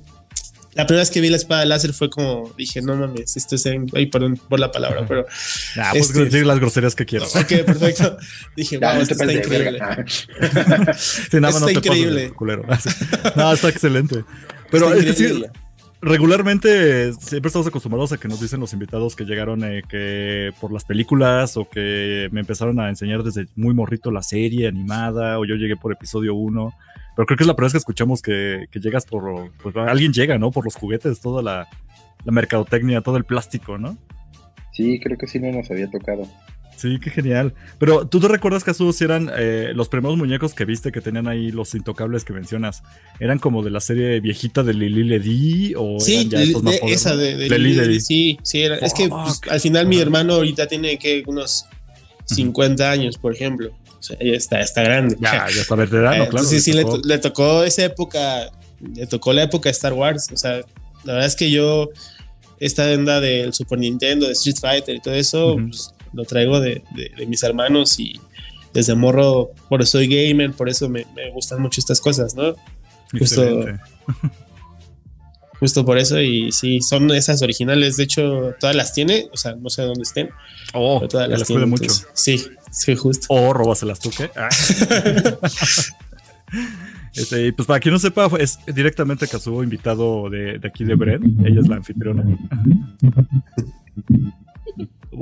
la 0.74 0.86
primera 0.86 1.02
vez 1.02 1.10
que 1.10 1.20
vi 1.20 1.28
la 1.28 1.36
espada 1.36 1.64
láser 1.64 1.92
fue 1.92 2.08
como, 2.08 2.54
dije, 2.56 2.80
no 2.80 2.94
mames, 2.94 3.36
esto 3.36 3.56
es 3.56 3.66
en, 3.66 3.86
ay, 3.92 4.06
perdón 4.06 4.36
por 4.48 4.60
la 4.60 4.70
palabra, 4.70 5.04
pero... 5.06 5.26
Ah, 5.76 5.88
pues 5.90 6.10
Este- 6.10 6.24
decir 6.26 6.46
las 6.46 6.60
groserías 6.60 6.94
que 6.94 7.04
quieras. 7.04 7.34
Ok, 7.34 7.48
perfecto. 7.66 8.16
Dije, 8.56 8.78
wow, 8.78 8.94
no 8.94 9.00
esto 9.00 9.14
está 9.14 9.32
increíble. 9.32 9.78
Sí, 10.96 11.40
nada 11.40 11.58
no 11.58 11.66
Está 11.66 11.66
de 11.66 11.72
increíble. 11.72 12.30
culero. 12.30 12.64
No, 13.34 13.52
está 13.52 13.68
excelente. 13.68 14.24
Pero 14.70 14.94
Está 14.94 15.10
es 15.10 15.16
que 15.16 15.50
regularmente 16.02 17.12
siempre 17.14 17.48
estamos 17.48 17.66
acostumbrados 17.66 18.12
a 18.12 18.18
que 18.18 18.28
nos 18.28 18.40
dicen 18.40 18.60
los 18.60 18.72
invitados 18.72 19.16
que 19.16 19.24
llegaron 19.24 19.62
eh, 19.64 19.82
que 19.88 20.50
por 20.60 20.72
las 20.72 20.84
películas 20.84 21.56
o 21.56 21.68
que 21.68 22.28
me 22.32 22.40
empezaron 22.40 22.78
a 22.80 22.88
enseñar 22.88 23.22
desde 23.22 23.48
muy 23.56 23.74
morrito 23.74 24.10
la 24.10 24.22
serie 24.22 24.68
animada 24.68 25.38
o 25.38 25.44
yo 25.44 25.56
llegué 25.56 25.76
por 25.76 25.92
episodio 25.92 26.34
1. 26.34 26.72
Pero 27.16 27.26
creo 27.26 27.36
que 27.36 27.42
es 27.44 27.46
la 27.48 27.54
primera 27.56 27.66
vez 27.66 27.72
que 27.72 27.78
escuchamos 27.78 28.22
que, 28.22 28.66
que 28.70 28.80
llegas 28.80 29.04
por... 29.04 29.50
Pues 29.62 29.74
alguien 29.76 30.12
llega, 30.12 30.38
¿no? 30.38 30.50
Por 30.50 30.64
los 30.64 30.74
juguetes, 30.76 31.20
toda 31.20 31.42
la, 31.42 31.68
la 32.24 32.32
mercadotecnia, 32.32 33.00
todo 33.02 33.16
el 33.16 33.24
plástico, 33.24 33.78
¿no? 33.78 33.96
Sí, 34.72 35.00
creo 35.02 35.18
que 35.18 35.26
sí 35.26 35.38
no 35.40 35.50
nos 35.52 35.70
había 35.70 35.90
tocado. 35.90 36.26
Sí, 36.76 36.98
qué 36.98 37.10
genial. 37.10 37.52
Pero 37.78 38.06
tú 38.06 38.20
te 38.20 38.28
recuerdas 38.28 38.64
que 38.64 38.72
si 38.72 39.04
eran 39.04 39.30
eh, 39.36 39.72
los 39.74 39.90
primeros 39.90 40.16
muñecos 40.16 40.54
que 40.54 40.64
viste 40.64 40.92
que 40.92 41.02
tenían 41.02 41.28
ahí 41.28 41.50
los 41.50 41.74
intocables 41.74 42.24
que 42.24 42.32
mencionas. 42.32 42.82
¿Eran 43.18 43.38
como 43.38 43.62
de 43.62 43.68
la 43.70 43.80
serie 43.80 44.18
viejita 44.20 44.62
de 44.62 44.72
Lili 44.72 45.04
Ledi 45.04 45.74
o 45.76 46.00
Sí, 46.00 46.14
eran 46.14 46.28
ya 46.30 46.42
estos 46.42 46.62
más 46.62 46.74
de- 46.76 46.80
modernos? 46.80 47.00
esa 47.02 47.16
de, 47.16 47.36
de 47.36 47.58
Lili 47.58 47.74
Ledi. 47.74 48.00
Sí, 48.00 48.38
sí, 48.42 48.62
era- 48.62 48.76
es 48.76 48.94
que 48.94 49.08
pues, 49.10 49.42
al 49.50 49.60
final 49.60 49.88
mi 49.88 49.98
hermano 49.98 50.34
ahorita 50.34 50.68
tiene 50.68 50.98
que 50.98 51.22
unos 51.26 51.66
50 52.24 52.90
años, 52.90 53.18
por 53.18 53.34
ejemplo. 53.34 53.72
O 54.00 54.02
sea, 54.02 54.16
está, 54.20 54.60
está 54.60 54.82
grande. 54.82 55.16
Ya, 55.20 55.46
ya 55.54 55.60
está 55.60 55.74
veterano, 55.76 56.10
Eh, 56.12 56.16
claro. 56.16 56.24
Entonces 56.30 56.64
sí, 56.64 56.72
le, 56.72 56.82
tocó. 56.82 57.00
to- 57.00 57.08
le 57.08 57.18
tocó 57.18 57.62
esa 57.64 57.84
época, 57.84 58.50
le 58.94 59.06
tocó 59.06 59.32
la 59.32 59.42
época 59.44 59.68
de 59.68 59.72
Star 59.72 59.92
Wars. 59.92 60.28
O 60.32 60.36
sea, 60.36 60.60
la 61.04 61.12
verdad 61.12 61.26
es 61.26 61.36
que 61.36 61.50
yo, 61.50 61.90
esta 62.58 62.90
onda 62.90 63.20
del 63.20 63.52
Super 63.52 63.78
Nintendo, 63.78 64.26
de 64.26 64.32
Street 64.32 64.56
Fighter 64.60 64.96
y 64.96 65.00
todo 65.00 65.14
eso, 65.14 65.54
Ujú. 65.54 65.68
pues, 65.68 65.94
lo 66.12 66.24
traigo 66.24 66.58
de, 66.60 66.82
de- 66.96 67.12
de 67.16 67.26
mis 67.26 67.42
hermanos 67.42 67.98
y 68.00 68.18
desde 68.72 68.94
morro, 68.94 69.50
por 69.68 69.82
eso 69.82 69.92
soy 69.98 70.06
gamer, 70.08 70.52
por 70.52 70.68
eso 70.68 70.88
me, 70.88 71.04
me 71.14 71.30
gustan 71.32 71.60
mucho 71.60 71.80
estas 71.80 72.00
cosas, 72.00 72.34
¿no? 72.34 72.54
Excelente. 73.12 73.78
Justo 74.06 74.30
por 75.84 75.98
eso, 75.98 76.20
y 76.20 76.50
sí, 76.52 76.80
son 76.80 77.10
esas 77.10 77.42
originales. 77.42 77.96
De 77.96 78.04
hecho, 78.04 78.54
todas 78.58 78.74
las 78.74 78.92
tiene, 78.92 79.28
o 79.32 79.36
sea, 79.36 79.54
no 79.56 79.68
sé 79.70 79.82
dónde 79.82 80.02
estén, 80.02 80.30
Oh, 80.72 80.98
pero 81.00 81.08
todas 81.08 81.28
las 81.28 81.40
las 81.40 81.46
tiene. 81.48 81.62
cuide 81.62 81.70
mucho. 81.70 81.82
entonces, 81.84 82.06
sí, 82.14 82.42
sí, 82.70 82.96
justo. 82.96 83.26
O 83.28 83.52
róbaselas 83.52 84.00
tú, 84.00 84.10
¿qué? 84.16 84.30
Ah. 84.36 84.48
Este, 87.14 87.48
y 87.48 87.52
pues 87.52 87.66
para 87.66 87.80
quien 87.80 87.92
no 87.92 87.98
sepa, 87.98 88.28
es 88.38 88.58
directamente 88.72 89.26
Kazuo 89.26 89.64
invitado 89.64 90.30
de, 90.30 90.58
de 90.60 90.68
aquí 90.68 90.84
de 90.84 90.94
Bren. 90.94 91.44
Ella 91.44 91.60
es 91.60 91.66
la 91.68 91.76
anfitriona. 91.76 92.22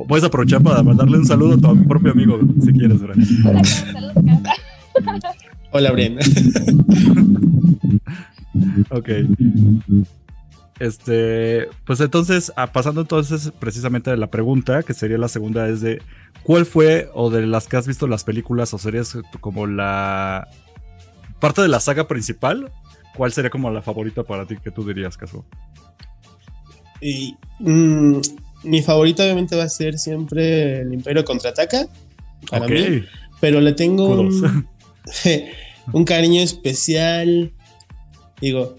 Puedes 0.07 0.23
aprovechar 0.25 0.63
para 0.63 0.83
mandarle 0.83 1.17
un 1.19 1.27
saludo 1.27 1.55
a 1.55 1.75
tu 1.75 1.89
propio 1.89 2.13
amigo, 2.13 2.39
si 2.63 2.73
quieres, 2.73 3.01
Bren. 3.01 3.19
Hola. 3.47 3.63
Hola, 5.73 5.93
Brian. 5.93 6.19
Ok. 8.91 9.09
Este, 10.81 11.69
pues 11.85 12.01
entonces, 12.01 12.53
ah, 12.57 12.73
pasando 12.73 13.01
entonces 13.01 13.53
precisamente 13.59 14.11
a 14.11 14.17
la 14.17 14.31
pregunta, 14.31 14.83
que 14.85 14.95
sería 14.95 15.19
la 15.19 15.29
segunda, 15.29 15.69
es 15.69 15.81
de 15.81 16.01
¿cuál 16.45 16.67
fue 16.67 17.11
o 17.15 17.31
de 17.31 17.47
las 17.47 17.67
que 17.67 17.77
has 17.77 17.87
visto 17.87 18.07
las 18.07 18.23
películas 18.25 18.73
o 18.75 18.79
series 18.79 19.19
como 19.41 19.67
la 19.67 20.49
parte 21.41 21.63
de 21.63 21.69
la 21.69 21.81
saga 21.81 22.07
principal? 22.07 22.71
¿Cuál 23.17 23.33
sería 23.33 23.51
como 23.51 23.71
la 23.71 23.83
favorita 23.83 24.23
para 24.23 24.47
ti 24.47 24.57
que 24.63 24.71
tú 24.71 24.87
dirías, 24.87 25.17
Caso? 25.17 25.45
Y, 27.01 27.37
mm, 27.59 28.19
mi 28.65 28.83
favorita 28.83 29.25
obviamente 29.25 29.57
va 29.57 29.65
a 29.65 29.69
ser 29.69 29.99
siempre 29.99 30.81
el 30.81 30.95
Imperio 30.95 31.25
Contraataca, 31.25 31.87
para 32.51 32.67
Ok, 32.67 32.71
mí, 32.71 33.05
pero 33.41 33.61
le 33.61 33.73
tengo 33.73 34.21
un, 34.21 34.69
un 35.93 36.05
cariño 36.05 36.41
especial, 36.41 37.53
digo, 38.41 38.77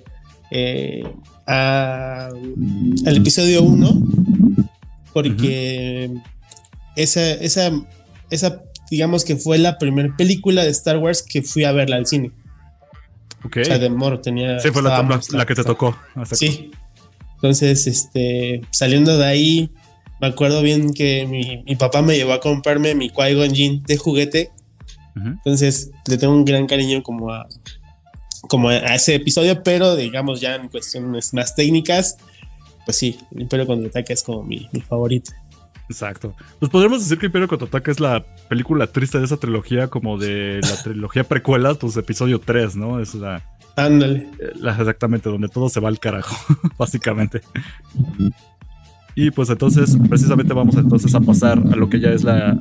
eh, 0.52 1.04
a- 1.50 2.30
al 3.06 3.18
episodio 3.18 3.64
1, 3.64 4.02
porque 5.14 6.12
esa, 6.96 7.32
esa, 7.32 7.72
esa, 8.30 8.62
digamos 8.92 9.24
que 9.26 9.36
fue 9.36 9.58
la 9.58 9.78
primera 9.78 10.16
película 10.16 10.64
de 10.64 10.70
Star 10.70 10.98
Wars 10.98 11.24
que 11.24 11.42
fui 11.42 11.64
a 11.64 11.72
verla 11.72 11.96
al 11.98 12.06
cine. 12.06 12.32
Ok. 13.44 13.58
O 13.62 13.66
sea, 13.66 13.80
de 13.80 13.90
morro 13.90 14.20
tenía... 14.20 14.60
Sí, 14.60 14.70
fue 14.72 14.82
la, 14.84 14.90
estaba- 14.90 15.16
la- 15.32 15.38
la 15.40 15.46
que 15.46 15.56
te 15.56 15.64
tocó. 15.64 15.98
Exacto. 16.10 16.36
Sí. 16.36 16.72
Entonces, 17.36 17.88
este, 17.88 18.62
saliendo 18.70 19.18
de 19.18 19.26
ahí, 19.26 19.72
me 20.20 20.28
acuerdo 20.28 20.62
bien 20.62 20.94
que 20.94 21.26
mi, 21.26 21.64
mi 21.66 21.76
papá 21.78 22.02
me 22.02 22.16
llevó 22.18 22.34
a 22.34 22.42
comprarme 22.42 22.96
mi 22.96 23.10
Qui-Gon 23.10 23.54
Jinn 23.56 23.82
de 23.84 23.98
juguete. 23.98 24.52
Entonces, 25.16 25.92
le 26.08 26.18
tengo 26.18 26.34
un 26.34 26.46
gran 26.46 26.66
cariño 26.66 27.02
como 27.04 27.32
a, 27.32 27.46
como 28.48 28.70
a 28.70 28.96
ese 28.96 29.16
episodio, 29.16 29.62
pero 29.64 29.96
digamos 29.96 30.40
ya 30.42 30.56
en 30.56 30.70
cuestiones 30.70 31.34
más 31.34 31.56
técnicas, 31.56 32.18
pues 32.86 32.98
sí, 32.98 33.20
el 33.36 33.42
Imperio 33.42 33.68
Contraataca 33.68 34.14
es 34.14 34.24
como 34.24 34.44
mi, 34.44 34.68
mi 34.72 34.82
favorito. 34.82 35.32
Exacto. 35.90 36.36
Pues 36.60 36.72
podríamos 36.72 37.00
decir 37.02 37.18
que 37.18 37.26
Imperio 37.26 37.48
Contraataca 37.48 37.92
es 37.92 38.00
la 38.00 38.24
película 38.48 38.88
triste 38.88 39.18
de 39.20 39.26
esa 39.26 39.38
trilogía, 39.38 39.88
como 39.88 40.18
de 40.18 40.60
la 40.62 40.76
trilogía 40.84 41.24
precuela, 41.24 41.74
pues 41.74 41.98
episodio 41.98 42.40
3, 42.40 42.76
¿no? 42.76 43.00
Es 43.00 43.16
la, 43.16 43.44
Ándale. 43.76 44.28
Eh, 44.40 44.52
la- 44.56 44.72
exactamente, 44.78 45.30
donde 45.30 45.50
todo 45.50 45.68
se 45.70 45.80
va 45.80 45.90
al 45.90 46.00
carajo, 46.00 46.36
básicamente. 46.78 47.42
Y 49.22 49.32
pues 49.32 49.50
entonces, 49.50 49.98
precisamente 50.08 50.54
vamos 50.54 50.78
entonces 50.78 51.14
a 51.14 51.20
pasar 51.20 51.62
a 51.74 51.76
lo 51.76 51.90
que 51.90 52.00
ya 52.00 52.12
es 52.12 52.24
la 52.24 52.58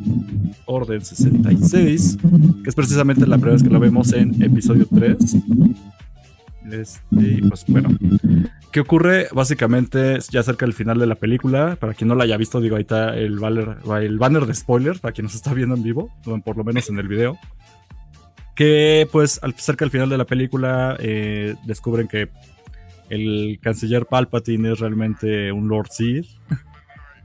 Orden 0.66 1.04
66, 1.04 2.18
que 2.64 2.68
es 2.68 2.74
precisamente 2.74 3.28
la 3.28 3.36
primera 3.36 3.52
vez 3.52 3.62
que 3.62 3.70
la 3.70 3.78
vemos 3.78 4.12
en 4.12 4.42
episodio 4.42 4.84
3. 4.92 5.16
Este, 6.72 7.42
pues 7.48 7.64
bueno, 7.68 7.90
¿qué 8.72 8.80
ocurre? 8.80 9.28
Básicamente, 9.32 10.18
ya 10.32 10.42
cerca 10.42 10.66
del 10.66 10.72
final 10.72 10.98
de 10.98 11.06
la 11.06 11.14
película, 11.14 11.76
para 11.78 11.94
quien 11.94 12.08
no 12.08 12.16
la 12.16 12.24
haya 12.24 12.36
visto, 12.36 12.60
digo, 12.60 12.74
ahí 12.74 12.82
está 12.82 13.16
el 13.16 13.38
banner, 13.38 13.76
el 14.02 14.18
banner 14.18 14.44
de 14.44 14.54
spoiler, 14.56 14.98
para 14.98 15.12
quien 15.12 15.26
nos 15.26 15.36
está 15.36 15.54
viendo 15.54 15.76
en 15.76 15.84
vivo, 15.84 16.10
por 16.44 16.56
lo 16.56 16.64
menos 16.64 16.90
en 16.90 16.98
el 16.98 17.06
video 17.06 17.38
que 18.56 19.08
pues 19.12 19.40
cerca 19.58 19.84
del 19.84 19.92
final 19.92 20.08
de 20.08 20.18
la 20.18 20.24
película 20.24 20.96
eh, 20.98 21.54
descubren 21.64 22.08
que 22.08 22.28
el 23.08 23.58
canciller 23.60 24.06
Palpatine 24.06 24.72
es 24.72 24.80
realmente 24.80 25.52
un 25.52 25.68
Lord 25.68 25.88
Sith 25.90 26.26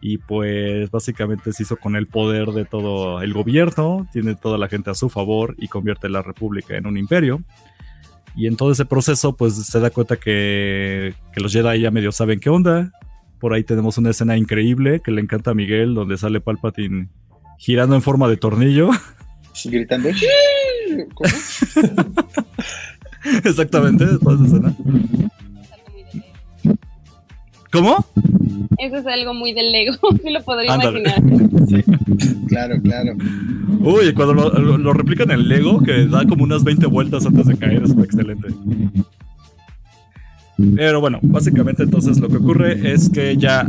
y 0.02 0.18
pues 0.18 0.92
básicamente 0.92 1.54
se 1.54 1.64
hizo 1.64 1.78
con 1.78 1.96
el 1.96 2.08
poder 2.08 2.50
de 2.50 2.66
todo 2.66 3.22
el 3.22 3.34
gobierno, 3.34 4.08
tiene 4.12 4.36
toda 4.36 4.58
la 4.58 4.68
gente 4.68 4.90
a 4.90 4.96
su 4.96 5.10
favor 5.10 5.56
y 5.58 5.70
convierte 5.70 6.10
la 6.10 6.22
república 6.22 6.76
en 6.76 6.88
un 6.88 6.98
imperio. 6.98 7.42
Y 8.36 8.48
en 8.48 8.58
todo 8.58 8.72
ese 8.72 8.86
proceso 8.86 9.38
pues 9.38 9.56
se 9.56 9.80
da 9.80 9.92
cuenta 9.92 10.18
que, 10.18 11.14
que 11.32 11.40
los 11.40 11.54
Jedi 11.54 11.80
ya 11.80 11.92
medio 11.92 12.12
saben 12.12 12.40
qué 12.40 12.50
onda. 12.50 12.92
Por 13.40 13.54
ahí 13.54 13.64
tenemos 13.64 13.98
una 13.98 14.10
escena 14.10 14.36
increíble 14.36 15.02
que 15.02 15.12
le 15.12 15.22
encanta 15.22 15.52
a 15.52 15.54
Miguel 15.54 15.94
donde 15.94 16.18
sale 16.18 16.42
Palpatine 16.42 17.10
girando 17.58 17.96
en 17.96 18.02
forma 18.02 18.28
de 18.28 18.38
tornillo. 18.38 18.90
Gritando. 19.64 20.10
¿Cómo? 21.14 21.30
Exactamente, 23.46 24.06
toda 24.18 24.36
esa 24.36 24.46
escena. 24.46 24.76
¿Cómo? 27.74 28.06
Eso 28.78 28.98
es 28.98 29.06
algo 29.08 29.34
muy 29.34 29.52
del 29.54 29.72
Lego, 29.72 29.94
sí 30.24 30.30
lo 30.30 30.42
podría 30.44 30.74
Ándale. 30.74 31.02
imaginar. 31.02 31.68
Sí, 31.68 31.84
claro, 32.48 32.76
claro. 32.82 33.14
Uy, 33.82 34.14
cuando 34.14 34.34
lo, 34.34 34.50
lo- 34.52 34.78
lo 34.78 34.94
replican 34.94 35.32
en 35.32 35.48
Lego, 35.50 35.82
que 35.82 36.06
da 36.06 36.26
como 36.26 36.44
unas 36.44 36.64
20 36.64 36.86
vueltas 36.86 37.26
antes 37.26 37.48
de 37.48 37.58
caer, 37.58 37.84
es 37.84 37.92
excelente. 37.92 38.48
Pero 40.76 41.02
bueno, 41.02 41.20
básicamente 41.24 41.84
entonces 41.84 42.20
lo 42.20 42.30
que 42.30 42.38
ocurre 42.38 42.94
es 42.94 43.10
que 43.10 43.36
ya, 43.38 43.66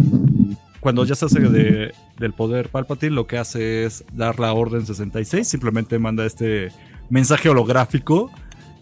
cuando 0.80 1.04
ya 1.04 1.14
se 1.14 1.24
hace 1.24 1.40
de- 1.40 1.92
del 2.18 2.32
poder 2.32 2.68
Palpatine, 2.68 3.12
lo 3.14 3.26
que 3.26 3.38
hace 3.38 3.84
es 3.84 4.04
dar 4.12 4.38
la 4.38 4.52
orden 4.52 4.84
66, 4.86 5.48
simplemente 5.48 5.98
manda 5.98 6.26
este 6.26 6.68
mensaje 7.10 7.48
holográfico 7.48 8.30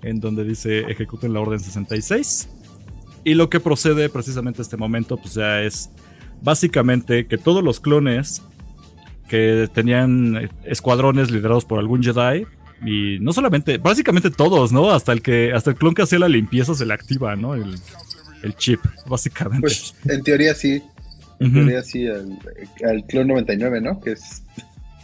en 0.02 0.18
donde 0.20 0.44
dice 0.44 0.80
ejecuten 0.90 1.32
la 1.32 1.40
orden 1.40 1.60
66. 1.60 2.48
Y 3.24 3.34
lo 3.34 3.48
que 3.50 3.60
procede 3.60 4.08
precisamente 4.08 4.60
a 4.60 4.62
este 4.62 4.76
momento, 4.76 5.16
pues 5.16 5.34
ya 5.34 5.60
es 5.62 5.90
básicamente 6.42 7.26
que 7.26 7.38
todos 7.38 7.62
los 7.62 7.78
clones 7.80 8.42
que 9.28 9.68
tenían 9.72 10.50
escuadrones 10.64 11.30
liderados 11.30 11.64
por 11.64 11.78
algún 11.78 12.02
Jedi. 12.02 12.44
Y 12.84 13.18
no 13.20 13.32
solamente, 13.32 13.78
básicamente 13.78 14.30
todos, 14.30 14.72
¿no? 14.72 14.90
Hasta 14.90 15.12
el 15.12 15.22
que, 15.22 15.52
hasta 15.52 15.70
el 15.70 15.76
clon 15.76 15.94
que 15.94 16.02
hacía 16.02 16.18
la 16.18 16.28
limpieza 16.28 16.74
se 16.74 16.84
le 16.84 16.92
activa, 16.94 17.36
¿no? 17.36 17.54
El, 17.54 17.76
el 18.42 18.56
chip, 18.56 18.80
básicamente. 19.06 19.60
Pues 19.60 19.94
en 20.08 20.22
teoría 20.24 20.52
sí. 20.54 20.82
En 21.38 21.52
teoría 21.52 21.82
sí, 21.82 22.06
al, 22.08 22.38
al 22.84 23.04
clon 23.06 23.28
99, 23.28 23.80
¿no? 23.80 24.00
Que 24.00 24.12
es 24.12 24.42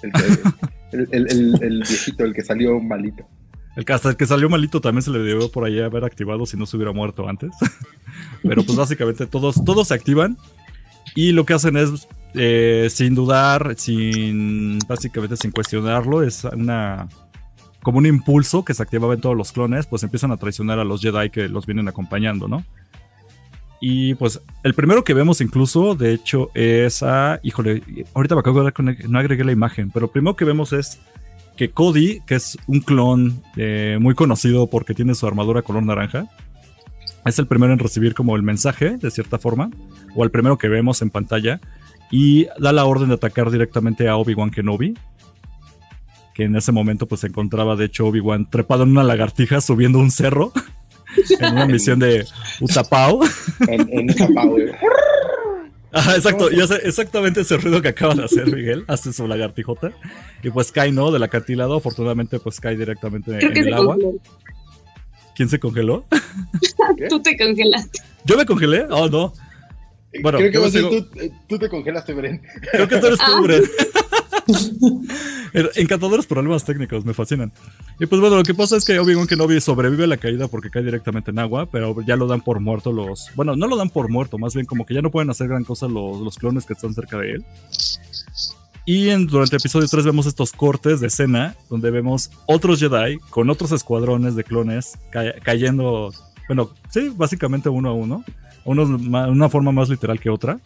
el, 0.02 0.12
que- 0.12 0.50
el, 0.96 1.08
el- 1.12 1.26
el- 1.30 1.62
el 1.62 1.78
viejito, 1.88 2.24
el 2.24 2.34
que 2.34 2.42
salió 2.42 2.80
malito. 2.80 3.24
El 3.78 3.84
que 3.84 3.92
hasta 3.92 4.08
el 4.08 4.16
que 4.16 4.26
salió 4.26 4.50
malito 4.50 4.80
también 4.80 5.02
se 5.02 5.12
le 5.12 5.20
debió 5.20 5.52
por 5.52 5.64
ahí 5.64 5.78
haber 5.78 6.04
activado 6.04 6.44
si 6.46 6.56
no 6.56 6.66
se 6.66 6.76
hubiera 6.76 6.90
muerto 6.90 7.28
antes. 7.28 7.52
Pero 8.42 8.64
pues 8.64 8.76
básicamente 8.76 9.24
todos, 9.24 9.64
todos 9.64 9.86
se 9.86 9.94
activan 9.94 10.36
y 11.14 11.30
lo 11.30 11.46
que 11.46 11.54
hacen 11.54 11.76
es, 11.76 12.08
eh, 12.34 12.88
sin 12.90 13.14
dudar, 13.14 13.76
sin 13.76 14.80
básicamente 14.88 15.36
sin 15.36 15.52
cuestionarlo, 15.52 16.24
es 16.24 16.42
una 16.42 17.08
como 17.80 17.98
un 17.98 18.06
impulso 18.06 18.64
que 18.64 18.74
se 18.74 18.82
activaba 18.82 19.14
en 19.14 19.20
todos 19.20 19.36
los 19.36 19.52
clones, 19.52 19.86
pues 19.86 20.02
empiezan 20.02 20.32
a 20.32 20.38
traicionar 20.38 20.80
a 20.80 20.84
los 20.84 21.00
Jedi 21.00 21.30
que 21.30 21.48
los 21.48 21.64
vienen 21.64 21.86
acompañando, 21.86 22.48
¿no? 22.48 22.64
Y 23.80 24.14
pues 24.16 24.40
el 24.64 24.74
primero 24.74 25.04
que 25.04 25.14
vemos 25.14 25.40
incluso, 25.40 25.94
de 25.94 26.14
hecho, 26.14 26.50
es 26.54 27.04
a... 27.04 27.38
Híjole, 27.44 27.84
ahorita 28.12 28.34
me 28.34 28.40
acabo 28.40 28.64
de 28.64 28.72
que 28.72 28.82
no 28.82 29.18
agregué 29.20 29.44
la 29.44 29.52
imagen, 29.52 29.92
pero 29.92 30.06
lo 30.06 30.12
primero 30.12 30.34
que 30.34 30.44
vemos 30.44 30.72
es 30.72 30.98
que 31.58 31.70
Cody, 31.70 32.20
que 32.24 32.36
es 32.36 32.56
un 32.68 32.80
clon 32.80 33.42
eh, 33.56 33.98
muy 34.00 34.14
conocido 34.14 34.68
porque 34.68 34.94
tiene 34.94 35.16
su 35.16 35.26
armadura 35.26 35.62
color 35.62 35.82
naranja, 35.82 36.28
es 37.26 37.38
el 37.38 37.48
primero 37.48 37.72
en 37.72 37.80
recibir 37.80 38.14
como 38.14 38.36
el 38.36 38.42
mensaje, 38.42 38.96
de 38.96 39.10
cierta 39.10 39.38
forma, 39.38 39.70
o 40.14 40.22
el 40.22 40.30
primero 40.30 40.56
que 40.56 40.68
vemos 40.68 41.02
en 41.02 41.10
pantalla, 41.10 41.60
y 42.12 42.46
da 42.60 42.72
la 42.72 42.84
orden 42.84 43.08
de 43.08 43.16
atacar 43.16 43.50
directamente 43.50 44.08
a 44.08 44.16
Obi-Wan 44.16 44.50
Kenobi, 44.50 44.94
que 46.32 46.44
en 46.44 46.54
ese 46.54 46.70
momento 46.70 47.08
pues 47.08 47.22
se 47.22 47.26
encontraba 47.26 47.74
de 47.74 47.86
hecho 47.86 48.06
Obi-Wan 48.06 48.48
trepado 48.48 48.84
en 48.84 48.90
una 48.90 49.02
lagartija 49.02 49.60
subiendo 49.60 49.98
un 49.98 50.12
cerro, 50.12 50.52
en 51.40 51.52
una 51.52 51.66
misión 51.66 51.98
de 51.98 52.24
Utapau. 52.60 53.20
En, 53.68 54.10
Utapau, 54.10 54.56
Ajá, 55.90 56.16
exacto, 56.16 56.50
y 56.52 56.60
hace 56.60 56.76
exactamente 56.86 57.40
ese 57.40 57.56
ruido 57.56 57.80
que 57.80 57.88
acaba 57.88 58.14
de 58.14 58.24
hacer 58.24 58.46
Miguel, 58.54 58.84
hace 58.88 59.12
su 59.12 59.26
lagartijota. 59.26 59.92
Y 60.42 60.50
pues 60.50 60.70
cae, 60.70 60.92
¿no? 60.92 61.10
Del 61.10 61.22
acantilado, 61.22 61.76
afortunadamente 61.76 62.38
pues 62.38 62.60
cae 62.60 62.76
directamente 62.76 63.38
en 63.38 63.56
el 63.56 63.74
agua. 63.74 63.96
¿Quién 65.34 65.48
se 65.48 65.58
congeló? 65.58 66.04
Tú 67.08 67.22
te 67.22 67.36
congelaste. 67.36 68.00
¿Yo 68.24 68.36
me 68.36 68.44
congelé? 68.44 68.86
Oh, 68.90 69.08
no. 69.08 69.32
Bueno, 70.22 70.38
creo 70.38 70.50
que 70.50 70.58
vas 70.58 70.74
a 70.74 70.80
tú, 70.80 71.06
tú, 71.48 71.58
te 71.58 71.68
congelaste, 71.68 72.14
Bren. 72.14 72.42
Creo 72.72 72.88
que 72.88 72.96
tú 72.96 73.06
eres 73.06 73.18
tú, 73.18 73.24
ah. 73.26 73.40
Bren. 73.42 73.62
Encantadores 75.76 76.26
problemas 76.26 76.64
técnicos, 76.64 77.04
me 77.04 77.14
fascinan. 77.14 77.52
Y 77.98 78.06
pues 78.06 78.20
bueno, 78.20 78.36
lo 78.36 78.42
que 78.42 78.54
pasa 78.54 78.76
es 78.76 78.84
que 78.84 78.98
Obi-Wan 78.98 79.26
Kenobi 79.26 79.60
sobrevive 79.60 80.04
a 80.04 80.06
la 80.06 80.16
caída 80.16 80.48
porque 80.48 80.70
cae 80.70 80.82
directamente 80.82 81.30
en 81.30 81.38
agua, 81.38 81.66
pero 81.66 82.00
ya 82.02 82.16
lo 82.16 82.26
dan 82.26 82.40
por 82.40 82.60
muerto 82.60 82.92
los... 82.92 83.30
Bueno, 83.34 83.56
no 83.56 83.66
lo 83.66 83.76
dan 83.76 83.90
por 83.90 84.10
muerto, 84.10 84.38
más 84.38 84.54
bien 84.54 84.66
como 84.66 84.86
que 84.86 84.94
ya 84.94 85.02
no 85.02 85.10
pueden 85.10 85.30
hacer 85.30 85.48
gran 85.48 85.64
cosa 85.64 85.86
los, 85.88 86.20
los 86.20 86.36
clones 86.36 86.66
que 86.66 86.74
están 86.74 86.94
cerca 86.94 87.18
de 87.18 87.32
él. 87.32 87.44
Y 88.88 89.10
en, 89.10 89.26
durante 89.26 89.56
el 89.56 89.60
episodio 89.60 89.86
3 89.86 90.06
vemos 90.06 90.24
estos 90.24 90.50
cortes 90.50 91.00
de 91.00 91.08
escena 91.08 91.54
donde 91.68 91.90
vemos 91.90 92.30
otros 92.46 92.80
Jedi 92.80 93.18
con 93.28 93.50
otros 93.50 93.70
escuadrones 93.72 94.34
de 94.34 94.44
clones 94.44 94.98
cayendo, 95.42 96.10
bueno, 96.46 96.70
sí, 96.88 97.12
básicamente 97.14 97.68
uno 97.68 97.90
a 97.90 97.92
uno, 97.92 98.24
unos 98.64 98.88
una 98.88 99.48
forma 99.50 99.72
más 99.72 99.90
literal 99.90 100.18
que 100.18 100.30
otra. 100.30 100.58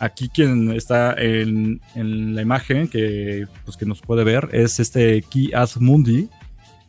Aquí 0.00 0.30
quien 0.30 0.72
está 0.72 1.14
en, 1.16 1.80
la 1.94 2.40
imagen 2.40 2.88
que, 2.88 3.46
pues, 3.64 3.76
que 3.76 3.84
nos 3.84 4.00
puede 4.00 4.24
ver 4.24 4.48
es 4.52 4.80
este 4.80 5.22
Ki 5.22 5.52
Mundi, 5.78 6.28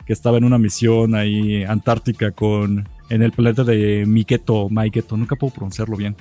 que 0.06 0.14
estaba 0.14 0.38
en 0.38 0.46
una 0.46 0.58
misión 0.58 1.14
ahí 1.14 1.64
antártica 1.64 2.32
con 2.32 2.88
en 3.10 3.22
el 3.22 3.34
planeta 3.34 3.66
de 3.66 4.06
Miketo, 4.08 4.70
Maiketo, 4.70 5.18
nunca 5.18 5.36
puedo 5.36 5.54
pronunciarlo 5.54 5.98
bien. 5.98 6.16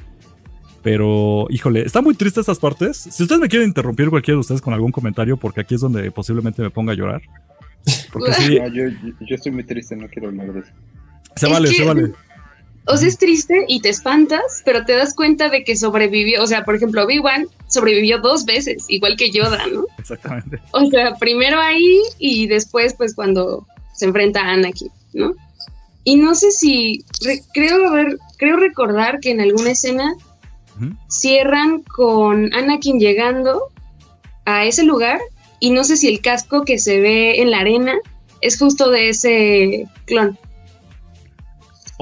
Pero, 0.83 1.47
híjole, 1.51 1.83
está 1.83 2.03
muy 2.03 2.15
triste 2.15 2.41
estas 2.41 2.59
partes. 2.59 2.97
Si 2.97 3.23
ustedes 3.23 3.41
me 3.41 3.49
quieren 3.49 3.69
interrumpir 3.69 4.11
cualquiera 4.11 4.37
de 4.37 4.41
ustedes 4.41 4.61
con 4.61 4.75
algún 4.75 4.91
comentario, 4.91 5.37
porque 5.37 5.61
aquí 5.61 5.77
es 5.77 5.81
donde 5.81 6.11
posiblemente 6.11 6.61
me 6.61 6.71
ponga 6.71 6.93
a 6.93 6.97
llorar. 6.97 7.23
Porque 8.13 8.33
sí. 8.35 8.57
yo, 8.57 8.85
yo, 9.21 9.35
estoy 9.37 9.53
muy 9.53 9.63
triste, 9.63 9.95
no 9.95 10.09
quiero 10.09 10.29
hablar 10.29 10.53
de 10.53 10.61
eso. 10.61 10.73
Se 11.37 11.49
vale, 11.49 11.69
se 11.69 11.85
vale. 11.85 12.13
O 12.91 12.97
sea, 12.97 13.09
es 13.09 13.19
triste 13.19 13.65
y 13.69 13.81
te 13.81 13.89
espantas, 13.89 14.63
pero 14.65 14.85
te 14.85 14.95
das 14.95 15.15
cuenta 15.15 15.49
de 15.49 15.63
que 15.63 15.77
sobrevivió. 15.77 16.43
O 16.43 16.47
sea, 16.49 16.65
por 16.65 16.75
ejemplo, 16.75 17.05
Obi-Wan 17.05 17.47
sobrevivió 17.69 18.19
dos 18.19 18.45
veces, 18.45 18.87
igual 18.89 19.17
que 19.17 19.31
Yoda, 19.31 19.65
¿no? 19.69 19.85
Exactamente. 19.99 20.61
O 20.73 20.85
sea, 20.87 21.15
primero 21.15 21.61
ahí 21.61 22.01
y 22.19 22.49
después, 22.49 22.95
pues, 22.95 23.15
cuando 23.15 23.65
se 23.95 24.07
enfrenta 24.07 24.41
a 24.41 24.55
Anakin, 24.55 24.91
¿no? 25.13 25.35
Y 26.03 26.17
no 26.17 26.35
sé 26.35 26.51
si. 26.51 27.05
creo, 27.55 27.89
haber, 27.89 28.19
creo 28.39 28.57
recordar 28.57 29.21
que 29.21 29.31
en 29.31 29.41
alguna 29.41 29.71
escena 29.71 30.15
cierran 31.09 31.83
con 31.83 32.53
Anakin 32.55 32.99
llegando 32.99 33.69
a 34.47 34.65
ese 34.65 34.83
lugar 34.83 35.21
y 35.61 35.71
no 35.71 35.85
sé 35.85 35.97
si 35.97 36.09
el 36.09 36.23
casco 36.23 36.65
que 36.65 36.79
se 36.79 37.01
ve 37.01 37.41
en 37.43 37.51
la 37.51 37.61
arena 37.61 37.95
es 38.41 38.59
justo 38.59 38.91
de 38.91 39.11
ese 39.11 39.87
clon. 40.07 40.39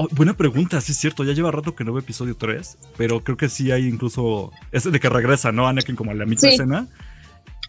Oh, 0.01 0.07
buena 0.13 0.33
pregunta, 0.33 0.79
sí 0.79 0.93
es 0.93 0.97
cierto, 0.97 1.25
ya 1.25 1.33
lleva 1.33 1.51
rato 1.51 1.75
que 1.75 1.83
no 1.83 1.91
ve 1.91 1.99
episodio 1.99 2.33
3, 2.33 2.77
pero 2.95 3.21
creo 3.21 3.35
que 3.35 3.49
sí 3.49 3.69
hay 3.69 3.85
incluso 3.85 4.49
ese 4.71 4.91
de 4.91 4.99
que 5.01 5.09
regresa, 5.09 5.51
¿no? 5.51 5.67
Anakin 5.67 5.97
como 5.97 6.11
a 6.11 6.13
la 6.13 6.25
misma 6.25 6.47
escena. 6.47 6.87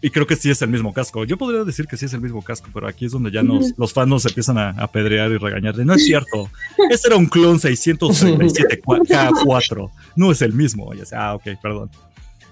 Y 0.01 0.11
creo 0.11 0.25
que 0.25 0.37
sí 0.37 0.49
es 0.49 0.61
el 0.61 0.69
mismo 0.69 0.93
casco. 0.93 1.25
Yo 1.25 1.37
podría 1.37 1.65
decir 1.65 1.87
que 1.87 1.97
sí 1.97 2.05
es 2.05 2.13
el 2.13 2.21
mismo 2.21 2.41
casco, 2.41 2.69
pero 2.73 2.87
aquí 2.87 3.03
es 3.03 3.11
donde 3.11 3.31
ya 3.31 3.43
nos, 3.43 3.77
los 3.77 3.91
fans 3.91 4.07
nos 4.07 4.25
empiezan 4.25 4.57
a, 4.57 4.69
apedrear 4.69 5.29
y 5.29 5.39
regañar. 5.39 5.75
De, 5.75 5.83
no 5.83 5.93
es 5.93 6.05
cierto. 6.05 6.49
Este 6.89 7.09
era 7.09 7.17
un 7.17 7.25
clon 7.25 7.59
637 7.59 8.81
K4. 8.81 9.91
No 10.15 10.31
es 10.31 10.41
el 10.41 10.53
mismo. 10.53 10.93
Ya 10.93 11.03
sea, 11.03 11.27
ah, 11.27 11.35
ok, 11.35 11.43
perdón. 11.61 11.91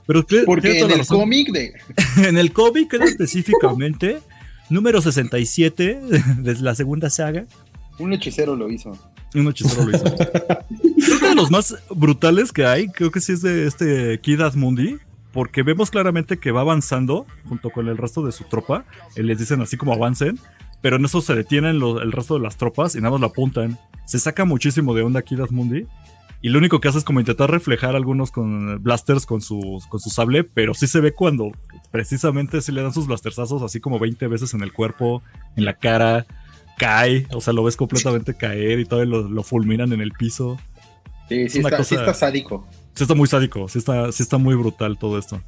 Pero 0.05 0.25
Porque 0.45 0.77
en 0.77 0.91
el 0.91 1.07
cómic 1.07 1.53
de... 1.53 1.71
en 2.27 2.37
el 2.37 2.51
cómic 2.51 2.93
era 2.93 3.05
específicamente 3.05 4.19
número 4.69 5.01
67 5.01 6.01
de 6.39 6.55
la 6.55 6.75
segunda 6.75 7.09
saga. 7.09 7.45
Un 7.97 8.11
hechicero 8.11 8.57
lo 8.57 8.69
hizo. 8.69 8.91
Un 9.35 9.47
hechicero 9.47 9.85
lo 9.85 9.95
hizo. 9.95 10.03
creo 10.15 11.19
que 11.19 11.27
de 11.29 11.35
los 11.35 11.51
más 11.51 11.75
brutales 11.89 12.51
que 12.51 12.65
hay, 12.65 12.87
creo 12.87 13.11
que 13.11 13.21
sí 13.21 13.33
es 13.33 13.41
de 13.41 13.67
este 13.67 14.19
Kid 14.21 14.41
Mundi 14.55 14.97
porque 15.31 15.63
vemos 15.63 15.91
claramente 15.91 16.37
que 16.37 16.51
va 16.51 16.61
avanzando 16.61 17.25
junto 17.47 17.69
con 17.69 17.87
el 17.87 17.97
resto 17.97 18.25
de 18.25 18.31
su 18.31 18.45
tropa. 18.45 18.85
Les 19.15 19.37
dicen 19.37 19.61
así 19.61 19.77
como 19.77 19.93
avancen, 19.93 20.39
pero 20.81 20.95
en 20.95 21.05
eso 21.05 21.21
se 21.21 21.35
detienen 21.35 21.75
el 21.81 22.11
resto 22.11 22.35
de 22.35 22.41
las 22.41 22.57
tropas 22.57 22.95
y 22.95 22.99
nada 22.99 23.11
más 23.11 23.21
lo 23.21 23.27
apuntan. 23.27 23.77
Se 24.05 24.19
saca 24.19 24.45
muchísimo 24.45 24.93
de 24.93 25.03
onda 25.03 25.19
aquí 25.19 25.35
Mundi. 25.51 25.85
Y 26.41 26.49
lo 26.49 26.57
único 26.57 26.79
que 26.79 26.87
hace 26.87 26.99
es 26.99 27.03
como 27.03 27.19
intentar 27.19 27.51
reflejar 27.51 27.97
algunos 27.97 28.31
con 28.31 28.81
blasters 28.81 29.25
con 29.25 29.41
su, 29.41 29.83
con 29.89 29.99
su 29.99 30.09
sable, 30.09 30.45
pero 30.45 30.73
sí 30.73 30.87
se 30.87 31.01
ve 31.01 31.11
cuando 31.11 31.51
precisamente 31.91 32.61
se 32.61 32.71
le 32.71 32.81
dan 32.81 32.93
sus 32.93 33.07
blastersazos 33.07 33.61
así 33.61 33.81
como 33.81 33.99
20 33.99 34.25
veces 34.27 34.53
en 34.53 34.61
el 34.61 34.71
cuerpo, 34.71 35.21
en 35.57 35.65
la 35.65 35.73
cara, 35.73 36.25
cae, 36.79 37.27
o 37.31 37.41
sea, 37.41 37.53
lo 37.53 37.63
ves 37.63 37.75
completamente 37.75 38.33
caer 38.33 38.79
y 38.79 38.85
todavía 38.85 39.13
lo, 39.13 39.43
fulminan 39.43 39.93
en 39.93 40.01
el 40.01 40.13
piso. 40.13 40.57
Sí, 41.27 41.47
sí, 41.47 41.59
está, 41.59 41.83
sí 41.83 41.93
está 41.93 42.15
sádico 42.15 42.65
sí 42.99 43.05
está 43.05 43.15
muy 43.15 43.29
sádico, 43.29 43.69
sí 43.69 43.79
está, 43.79 44.11
sí 44.11 44.23
está 44.23 44.37
muy 44.37 44.55
brutal 44.55 44.97
todo 44.97 45.17
esto. 45.17 45.41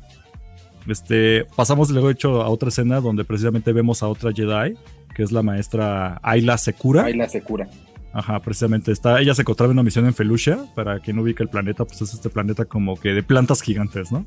Este, 0.88 1.46
pasamos 1.58 1.90
luego 1.92 2.10
hecho 2.10 2.42
a 2.42 2.48
otra 2.48 2.70
escena 2.70 3.02
donde 3.02 3.26
precisamente 3.26 3.74
vemos 3.74 4.02
a 4.02 4.08
otra 4.08 4.32
Jedi, 4.32 4.76
que 5.14 5.22
es 5.22 5.34
la 5.34 5.44
maestra 5.44 6.22
Ayla 6.24 6.58
Secura. 6.58 7.04
Ayla 7.04 7.28
Secura. 7.28 7.70
Ajá, 8.14 8.40
precisamente 8.40 8.94
está, 8.94 9.20
ella 9.20 9.36
se 9.36 9.42
encontraba 9.42 9.72
en 9.72 9.78
una 9.78 9.84
misión 9.84 10.06
en 10.06 10.14
Felucia, 10.14 10.60
para 10.76 11.00
quien 11.00 11.20
ubica 11.20 11.44
el 11.44 11.50
planeta, 11.50 11.84
pues 11.84 12.02
es 12.02 12.14
este 12.14 12.30
planeta 12.30 12.64
como 12.64 12.98
que 12.98 13.10
de 13.10 13.22
plantas 13.22 13.62
gigantes, 13.62 14.14
¿no? 14.14 14.26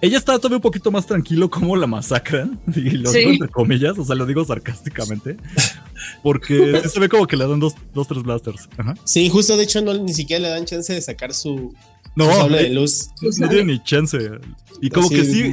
Ella 0.00 0.18
está 0.18 0.36
todavía 0.38 0.58
un 0.58 0.62
poquito 0.62 0.90
más 0.90 1.06
tranquilo 1.06 1.48
como 1.48 1.74
la 1.76 1.86
masacran, 1.86 2.60
y 2.76 2.90
lo 2.90 3.10
digo 3.10 3.30
entre 3.30 3.48
comillas, 3.48 3.98
o 3.98 4.04
sea, 4.04 4.14
lo 4.14 4.26
digo 4.26 4.44
sarcásticamente, 4.44 5.36
porque 6.22 6.80
sí 6.82 6.88
se 6.90 7.00
ve 7.00 7.08
como 7.08 7.26
que 7.26 7.36
le 7.36 7.46
dan 7.46 7.60
dos, 7.60 7.74
dos 7.94 8.06
tres 8.06 8.22
blasters. 8.22 8.68
Ajá. 8.76 8.94
Sí, 9.04 9.28
justo 9.28 9.56
de 9.56 9.64
hecho 9.64 9.80
no, 9.80 9.94
ni 9.94 10.12
siquiera 10.12 10.42
le 10.42 10.48
dan 10.48 10.64
chance 10.66 10.92
de 10.92 11.00
sacar 11.00 11.32
su, 11.32 11.74
no, 12.16 12.48
de 12.48 12.70
luz. 12.70 13.10
No, 13.20 13.48
tiene 13.48 13.72
ni 13.72 13.82
chance. 13.82 14.18
Y 14.80 14.88
como 14.88 15.08
que 15.10 15.24
sí, 15.24 15.52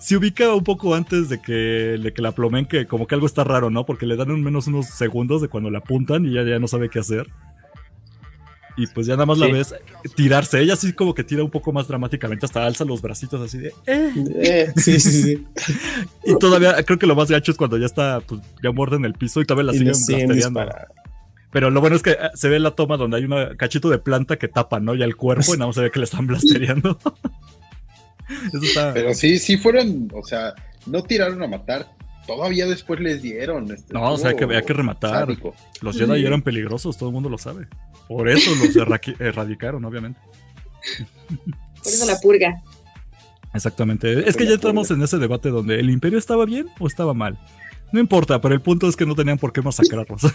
sí 0.00 0.16
ubica 0.16 0.52
un 0.54 0.64
poco 0.64 0.94
antes 0.94 1.28
de 1.28 1.40
que, 1.40 1.52
de 1.52 2.12
que 2.12 2.20
la 2.20 2.32
plomen 2.32 2.66
que 2.66 2.86
como 2.86 3.06
que 3.06 3.14
algo 3.14 3.26
está 3.26 3.44
raro, 3.44 3.70
¿no? 3.70 3.86
Porque 3.86 4.04
le 4.04 4.16
dan 4.16 4.32
un 4.32 4.42
menos 4.42 4.66
unos 4.66 4.86
segundos 4.86 5.40
de 5.40 5.48
cuando 5.48 5.70
la 5.70 5.78
apuntan 5.78 6.26
y 6.26 6.34
ya, 6.34 6.42
ya 6.42 6.58
no 6.58 6.68
sabe 6.68 6.90
qué 6.90 6.98
hacer. 6.98 7.28
Y 8.76 8.86
pues 8.88 9.06
ya 9.06 9.14
nada 9.14 9.26
más 9.26 9.38
la 9.38 9.46
ves 9.46 9.74
tirarse. 10.16 10.60
Ella 10.60 10.74
sí 10.74 10.92
como 10.92 11.14
que 11.14 11.22
tira 11.22 11.44
un 11.44 11.50
poco 11.50 11.72
más 11.72 11.86
dramáticamente, 11.86 12.46
hasta 12.46 12.66
alza 12.66 12.84
los 12.84 13.00
bracitos 13.00 13.40
así 13.40 13.58
de... 13.58 13.68
Eh". 13.86 14.12
Eh, 14.42 14.72
sí, 14.76 14.98
sí, 14.98 15.22
sí. 15.22 15.46
y 16.24 16.36
todavía 16.38 16.82
creo 16.84 16.98
que 16.98 17.06
lo 17.06 17.14
más 17.14 17.30
gacho 17.30 17.52
es 17.52 17.58
cuando 17.58 17.78
ya 17.78 17.86
está, 17.86 18.20
pues 18.20 18.40
ya 18.62 18.72
muerde 18.72 18.96
en 18.96 19.04
el 19.04 19.14
piso 19.14 19.40
y 19.40 19.44
todavía 19.44 19.72
la 19.72 19.94
siguen 19.94 20.56
Pero 21.52 21.70
lo 21.70 21.80
bueno 21.80 21.94
es 21.94 22.02
que 22.02 22.12
eh, 22.12 22.30
se 22.34 22.48
ve 22.48 22.58
la 22.58 22.72
toma 22.72 22.96
donde 22.96 23.18
hay 23.18 23.24
un 23.24 23.56
cachito 23.56 23.90
de 23.90 23.98
planta 23.98 24.36
que 24.36 24.48
tapa, 24.48 24.80
¿no? 24.80 24.96
Ya 24.96 25.04
el 25.04 25.14
cuerpo 25.14 25.54
y 25.54 25.58
nada 25.58 25.66
más 25.66 25.76
se 25.76 25.82
ve 25.82 25.90
que 25.92 26.00
le 26.00 26.04
están 26.06 26.26
blastereando. 26.26 26.98
Pero 28.94 29.14
sí, 29.14 29.38
sí 29.38 29.56
fueron, 29.56 30.10
o 30.12 30.24
sea, 30.24 30.54
no 30.86 31.02
tiraron 31.02 31.42
a 31.42 31.46
matar, 31.46 31.86
todavía 32.26 32.66
después 32.66 33.00
les 33.00 33.22
dieron. 33.22 33.70
Este, 33.70 33.94
no, 33.94 34.12
o 34.12 34.18
sea, 34.18 34.34
que 34.34 34.44
había 34.44 34.62
que 34.62 34.72
rematar. 34.72 35.28
Los 35.80 35.96
Jedi 35.96 36.24
eran 36.24 36.42
peligrosos, 36.42 36.96
todo 36.96 37.10
el 37.10 37.14
mundo 37.14 37.28
lo 37.28 37.38
sabe. 37.38 37.68
Por 38.08 38.28
eso 38.28 38.50
los 38.54 38.76
erradicaron, 39.20 39.84
obviamente. 39.84 40.20
Por 41.28 41.92
eso 41.92 42.06
la 42.06 42.18
purga. 42.20 42.62
Exactamente. 43.54 44.28
Es 44.28 44.36
que 44.36 44.46
ya 44.46 44.54
entramos 44.54 44.90
en 44.90 45.02
ese 45.02 45.18
debate 45.18 45.50
donde 45.50 45.78
el 45.78 45.90
imperio 45.90 46.18
estaba 46.18 46.44
bien 46.44 46.66
o 46.80 46.86
estaba 46.86 47.14
mal. 47.14 47.38
No 47.92 48.00
importa, 48.00 48.40
pero 48.40 48.54
el 48.54 48.60
punto 48.60 48.88
es 48.88 48.96
que 48.96 49.06
no 49.06 49.14
tenían 49.14 49.38
por 49.38 49.52
qué 49.52 49.62
masacrarlos. 49.62 50.22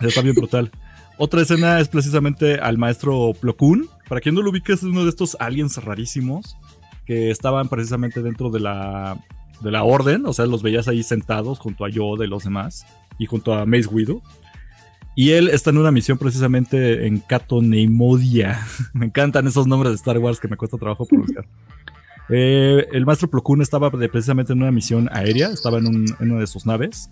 Está 0.00 0.20
bien 0.20 0.34
brutal. 0.34 0.70
Otra 1.16 1.42
escena 1.42 1.80
es 1.80 1.88
precisamente 1.88 2.56
al 2.56 2.76
maestro 2.76 3.32
Plo 3.40 3.56
Koon. 3.56 3.88
Para 4.08 4.20
quien 4.20 4.34
no 4.34 4.42
lo 4.42 4.50
ubique, 4.50 4.72
es 4.72 4.82
uno 4.82 5.04
de 5.04 5.08
estos 5.08 5.36
aliens 5.40 5.82
rarísimos 5.82 6.56
que 7.06 7.30
estaban 7.30 7.68
precisamente 7.68 8.22
dentro 8.22 8.50
de 8.50 8.60
la, 8.60 9.18
de 9.62 9.70
la 9.70 9.84
orden. 9.84 10.26
O 10.26 10.32
sea, 10.32 10.46
los 10.46 10.62
veías 10.62 10.88
ahí 10.88 11.02
sentados 11.02 11.58
junto 11.58 11.84
a 11.84 11.90
Yoda 11.90 12.24
y 12.24 12.28
los 12.28 12.44
demás. 12.44 12.86
Y 13.18 13.26
junto 13.26 13.54
a 13.54 13.66
Mace 13.66 13.86
Windu. 13.86 14.22
Y 15.14 15.30
él 15.32 15.48
está 15.48 15.70
en 15.70 15.78
una 15.78 15.92
misión 15.92 16.18
precisamente 16.18 17.06
en 17.06 17.18
Cato 17.18 17.60
Neimodia. 17.60 18.66
me 18.94 19.06
encantan 19.06 19.46
esos 19.46 19.66
nombres 19.66 19.92
de 19.92 19.96
Star 19.96 20.18
Wars 20.18 20.40
que 20.40 20.48
me 20.48 20.56
cuesta 20.56 20.78
trabajo 20.78 21.06
pronunciar. 21.06 21.46
Eh, 22.28 22.86
el 22.92 23.04
maestro 23.04 23.28
Plo 23.28 23.42
Koon 23.42 23.60
estaba 23.60 23.90
precisamente 23.90 24.52
en 24.52 24.62
una 24.62 24.70
misión 24.70 25.10
aérea, 25.12 25.48
estaba 25.48 25.78
en, 25.78 25.88
un, 25.88 26.06
en 26.18 26.30
una 26.30 26.40
de 26.40 26.46
sus 26.46 26.64
naves 26.64 27.10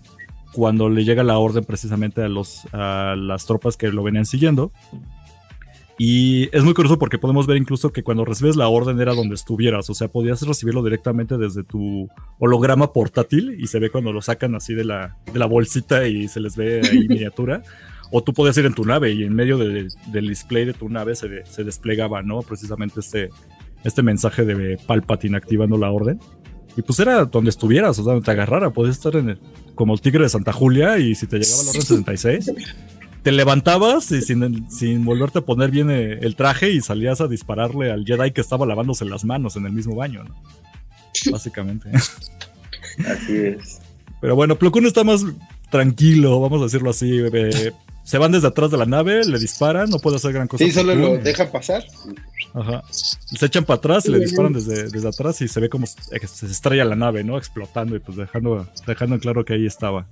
cuando 0.51 0.89
le 0.89 1.03
llega 1.03 1.23
la 1.23 1.37
orden 1.37 1.63
precisamente 1.63 2.21
a, 2.23 2.27
los, 2.27 2.65
a 2.73 3.15
las 3.17 3.45
tropas 3.45 3.77
que 3.77 3.89
lo 3.89 4.03
venían 4.03 4.25
siguiendo. 4.25 4.71
Y 6.03 6.49
es 6.51 6.63
muy 6.63 6.73
curioso 6.73 6.97
porque 6.97 7.19
podemos 7.19 7.45
ver 7.45 7.57
incluso 7.57 7.93
que 7.93 8.01
cuando 8.01 8.25
recibes 8.25 8.55
la 8.55 8.67
orden 8.67 8.99
era 8.99 9.13
donde 9.13 9.35
estuvieras, 9.35 9.87
o 9.87 9.93
sea, 9.93 10.07
podías 10.07 10.41
recibirlo 10.41 10.81
directamente 10.81 11.37
desde 11.37 11.63
tu 11.63 12.09
holograma 12.39 12.91
portátil 12.91 13.55
y 13.59 13.67
se 13.67 13.77
ve 13.77 13.91
cuando 13.91 14.11
lo 14.11 14.23
sacan 14.23 14.55
así 14.55 14.73
de 14.73 14.83
la, 14.83 15.19
de 15.31 15.37
la 15.37 15.45
bolsita 15.45 16.07
y 16.07 16.27
se 16.27 16.39
les 16.39 16.55
ve 16.55 16.81
ahí 16.83 16.97
miniatura. 17.07 17.61
O 18.11 18.23
tú 18.23 18.33
podías 18.33 18.57
ir 18.57 18.65
en 18.65 18.73
tu 18.73 18.83
nave 18.83 19.11
y 19.11 19.21
en 19.21 19.35
medio 19.35 19.59
del 19.59 20.27
display 20.27 20.65
de 20.65 20.73
tu 20.73 20.89
nave 20.89 21.13
se, 21.13 21.45
se, 21.45 21.63
desplegaba, 21.63 22.23
¿no? 22.23 22.41
Precisamente 22.41 23.01
este, 23.01 23.29
este 23.83 24.01
mensaje 24.01 24.43
de 24.43 24.79
Palpatine 24.87 25.37
activando 25.37 25.77
la 25.77 25.91
orden. 25.91 26.19
Y 26.75 26.81
pues 26.81 26.99
era 26.99 27.25
donde 27.25 27.51
estuvieras, 27.51 27.99
o 27.99 28.03
sea, 28.03 28.13
donde 28.13 28.25
te 28.25 28.31
agarrara. 28.31 28.71
Podías 28.71 28.95
estar 28.95 29.15
en 29.17 29.29
el, 29.29 29.39
como 29.75 29.93
el 29.93 30.01
tigre 30.01 30.23
de 30.23 30.29
Santa 30.29 30.51
Julia 30.51 30.97
y 30.97 31.13
si 31.13 31.27
te 31.27 31.37
llegaba 31.37 31.61
la 31.61 31.69
orden 31.69 31.81
76, 31.83 32.53
te 33.23 33.31
levantabas 33.31 34.11
y 34.11 34.21
sin, 34.21 34.69
sin 34.69 35.05
volverte 35.05 35.39
a 35.39 35.41
poner 35.41 35.71
bien 35.71 35.91
eh, 35.91 36.19
el 36.21 36.35
traje 36.35 36.71
y 36.71 36.81
salías 36.81 37.21
a 37.21 37.27
dispararle 37.27 37.91
al 37.91 38.05
Jedi 38.05 38.31
que 38.31 38.41
estaba 38.41 38.65
lavándose 38.65 39.05
las 39.05 39.25
manos 39.25 39.55
en 39.55 39.65
el 39.65 39.73
mismo 39.73 39.95
baño, 39.95 40.23
¿no? 40.23 40.35
Básicamente. 41.31 41.89
Así 41.93 43.37
es. 43.37 43.79
Pero 44.21 44.35
bueno, 44.35 44.55
Plo 44.57 44.71
Koon 44.71 44.85
está 44.85 45.03
más 45.03 45.25
tranquilo, 45.69 46.39
vamos 46.39 46.61
a 46.61 46.65
decirlo 46.65 46.89
así. 46.89 47.19
Eh, 47.33 47.71
se 48.03 48.17
van 48.17 48.31
desde 48.31 48.47
atrás 48.47 48.71
de 48.71 48.77
la 48.77 48.85
nave, 48.85 49.23
le 49.25 49.39
disparan, 49.39 49.89
no 49.89 49.99
puede 49.99 50.17
hacer 50.17 50.33
gran 50.33 50.47
cosa. 50.47 50.63
Sí, 50.63 50.71
solo 50.71 50.95
lo 50.95 51.17
dejan 51.17 51.51
pasar. 51.51 51.83
Ajá. 52.53 52.83
Se 52.89 53.45
echan 53.45 53.63
para 53.63 53.77
atrás 53.77 54.07
le 54.07 54.19
disparan 54.19 54.51
desde, 54.51 54.89
desde 54.89 55.07
atrás 55.07 55.41
y 55.41 55.47
se 55.47 55.59
ve 55.59 55.69
como 55.69 55.85
se 55.85 56.45
estrella 56.45 56.85
la 56.85 56.95
nave, 56.95 57.23
¿no? 57.23 57.37
Explotando 57.37 57.95
y 57.95 57.99
pues 57.99 58.17
dejando, 58.17 58.67
dejando 58.85 59.15
en 59.15 59.21
claro 59.21 59.45
que 59.45 59.53
ahí 59.53 59.65
estaba. 59.65 60.07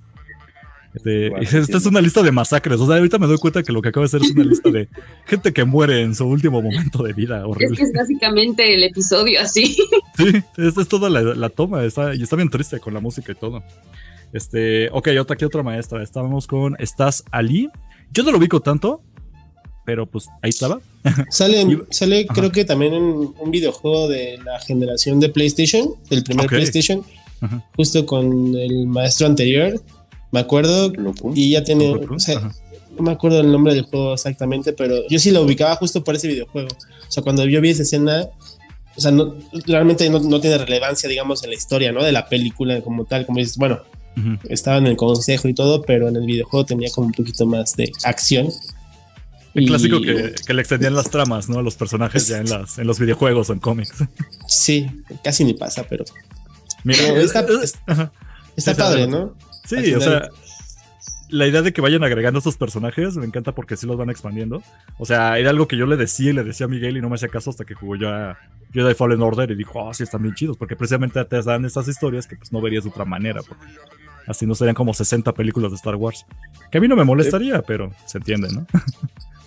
Este, 0.94 1.30
bueno, 1.30 1.44
esta 1.44 1.78
es 1.78 1.86
una 1.86 2.02
lista 2.02 2.24
de 2.24 2.32
masacres. 2.32 2.80
O 2.80 2.88
sea, 2.88 2.98
ahorita 2.98 3.18
me 3.20 3.28
doy 3.28 3.38
cuenta 3.38 3.64
que 3.64 3.72
lo 3.72 3.82
que 3.82 3.90
acaba 3.90 4.06
de 4.06 4.10
ser 4.10 4.22
es 4.22 4.32
una 4.32 4.44
lista 4.44 4.70
de 4.70 4.88
gente 5.26 5.54
que 5.54 5.64
muere 5.64 6.02
en 6.02 6.16
su 6.16 6.26
último 6.26 6.62
momento 6.62 7.04
de 7.04 7.14
vida. 7.14 7.46
Horrible. 7.46 7.74
Es 7.74 7.80
que 7.80 7.86
es 7.86 7.94
básicamente 7.94 8.76
el 8.76 8.84
episodio 8.84 9.42
así. 9.42 9.78
Sí, 10.18 10.44
esta 10.58 10.82
es 10.82 10.88
toda 10.90 11.10
la, 11.10 11.22
la 11.22 11.50
toma. 11.50 11.86
Está, 11.86 12.14
y 12.14 12.22
está 12.22 12.36
bien 12.36 12.50
triste 12.50 12.80
con 12.82 12.94
la 12.94 13.00
música 13.00 13.32
y 13.32 13.36
todo. 13.36 13.64
Este, 14.34 14.90
ok, 14.92 15.10
otra 15.20 15.36
aquí 15.36 15.46
otra 15.46 15.64
maestra. 15.64 16.04
Estábamos 16.04 16.46
con 16.46 16.76
Estás 16.80 17.24
Ali. 17.32 17.70
Yo 18.12 18.24
no 18.24 18.32
lo 18.32 18.38
ubico 18.38 18.60
tanto, 18.60 19.02
pero 19.86 20.06
pues 20.06 20.28
ahí 20.42 20.50
estaba. 20.50 20.82
Sale, 21.30 21.66
sale 21.90 22.28
creo 22.28 22.52
que 22.52 22.66
también 22.66 22.94
en 22.94 23.04
un 23.04 23.52
videojuego 23.52 24.10
de 24.10 24.38
la 24.44 24.60
generación 24.60 25.20
de 25.20 25.30
PlayStation, 25.30 25.94
del 26.10 26.24
primer 26.24 26.46
okay. 26.46 26.58
PlayStation, 26.58 27.04
Ajá. 27.40 27.66
justo 27.76 28.06
con 28.06 28.54
el 28.56 28.86
maestro 28.86 29.28
anterior, 29.28 29.82
me 30.32 30.40
acuerdo, 30.40 30.92
y 31.34 31.52
ya 31.52 31.64
tiene, 31.64 31.90
o 31.90 32.20
sea, 32.20 32.52
no 32.96 33.04
me 33.04 33.12
acuerdo 33.12 33.40
el 33.42 33.52
nombre 33.52 33.74
del 33.74 33.86
juego 33.86 34.14
exactamente, 34.14 34.74
pero 34.74 35.08
yo 35.08 35.20
sí 35.20 35.32
lo 35.32 35.44
ubicaba 35.44 35.76
justo 35.76 36.04
por 36.04 36.16
ese 36.16 36.28
videojuego. 36.28 36.70
O 36.70 37.12
sea, 37.12 37.24
cuando 37.24 37.46
yo 37.46 37.62
vi 37.62 37.70
esa 37.70 37.84
escena, 37.84 38.28
o 38.96 39.02
sea, 39.02 39.12
no, 39.12 39.36
realmente 39.66 40.10
no, 40.10 40.20
no 40.20 40.40
tiene 40.40 40.58
relevancia, 40.58 41.08
digamos, 41.10 41.44
en 41.44 41.50
la 41.52 41.56
historia, 41.56 41.92
¿no? 41.92 42.04
De 42.04 42.12
la 42.12 42.28
película 42.28 42.82
como 42.82 43.06
tal, 43.06 43.26
como 43.26 43.40
dices, 43.40 43.58
bueno, 43.58 43.82
Uh 44.18 44.22
-huh. 44.22 44.40
Estaba 44.50 44.78
en 44.78 44.88
el 44.88 44.98
consejo 44.98 45.48
y 45.48 45.54
todo, 45.54 45.82
pero 45.82 46.08
en 46.08 46.16
el 46.16 46.26
videojuego 46.26 46.66
tenía 46.66 46.90
como 46.92 47.08
un 47.08 47.14
poquito 47.14 47.46
más 47.46 47.76
de 47.76 47.92
acción. 48.04 48.50
El 49.54 49.64
y... 49.64 49.68
clásico 49.68 50.02
que, 50.02 50.34
que, 50.46 50.54
le 50.54 50.62
extendían 50.62 50.96
las 50.96 51.10
tramas, 51.10 51.50
¿no? 51.50 51.60
A 51.60 51.62
los 51.62 51.76
personajes 51.76 52.28
ya 52.28 52.38
en, 52.38 52.50
las, 52.50 52.78
en 52.78 52.88
los 52.88 53.00
videojuegos 53.00 53.50
o 53.50 53.54
en 53.54 53.60
cómics. 53.60 53.94
Sí, 54.48 54.88
casi 55.24 55.44
ni 55.44 55.54
pasa, 55.54 55.86
pero. 55.88 56.06
Mira, 56.84 57.00
pero 57.08 57.22
está, 57.22 57.46
está, 57.64 58.12
está 58.56 58.76
padre, 58.76 59.08
¿no? 59.08 59.36
Sí, 59.70 59.94
o 59.94 60.02
sea, 60.02 60.30
la 61.30 61.46
idea 61.46 61.62
de 61.62 61.72
que 61.72 61.82
vayan 61.82 62.04
agregando 62.04 62.40
estos 62.40 62.58
personajes 62.58 63.16
me 63.18 63.26
encanta 63.26 63.54
porque 63.54 63.78
sí 63.78 63.86
los 63.86 63.98
van 63.98 64.10
expandiendo. 64.10 64.64
O 64.98 65.06
sea, 65.06 65.38
era 65.38 65.52
algo 65.52 65.68
que 65.68 65.78
yo 65.78 65.86
le 65.86 65.96
decía 65.96 66.32
y 66.32 66.34
le 66.34 66.44
decía 66.44 66.66
a 66.66 66.70
Miguel 66.70 66.98
y 66.98 67.02
no 67.02 67.10
me 67.10 67.16
hacía 67.16 67.30
caso 67.30 67.52
hasta 67.52 67.66
que 67.66 67.76
jugó 67.76 67.96
ya 67.96 68.38
Jedi 68.74 68.94
Fallen 68.96 69.22
Order 69.22 69.52
y 69.52 69.56
dijo, 69.56 69.80
oh, 69.80 69.94
sí, 69.94 70.04
están 70.04 70.24
bien 70.24 70.34
chidos, 70.34 70.58
porque 70.58 70.76
precisamente 70.76 71.24
te 71.26 71.42
dan 71.42 71.66
estas 71.66 71.88
historias 71.88 72.26
que 72.26 72.36
pues 72.36 72.52
no 72.52 72.62
verías 72.62 72.84
de 72.84 72.90
otra 72.90 73.06
manera, 73.06 73.42
porque 73.48 73.66
así 74.28 74.46
no 74.46 74.56
serían 74.56 74.76
como 74.76 74.94
60 74.94 75.34
películas 75.34 75.72
de 75.72 75.76
Star 75.76 75.96
Wars. 75.96 76.26
Que 76.72 76.80
a 76.80 76.82
mí 76.82 76.88
no 76.88 76.96
me 76.96 77.04
molestaría, 77.04 77.58
sí. 77.58 77.64
pero 77.68 77.92
se 78.06 78.18
entiende, 78.18 78.50
¿no? 78.52 78.66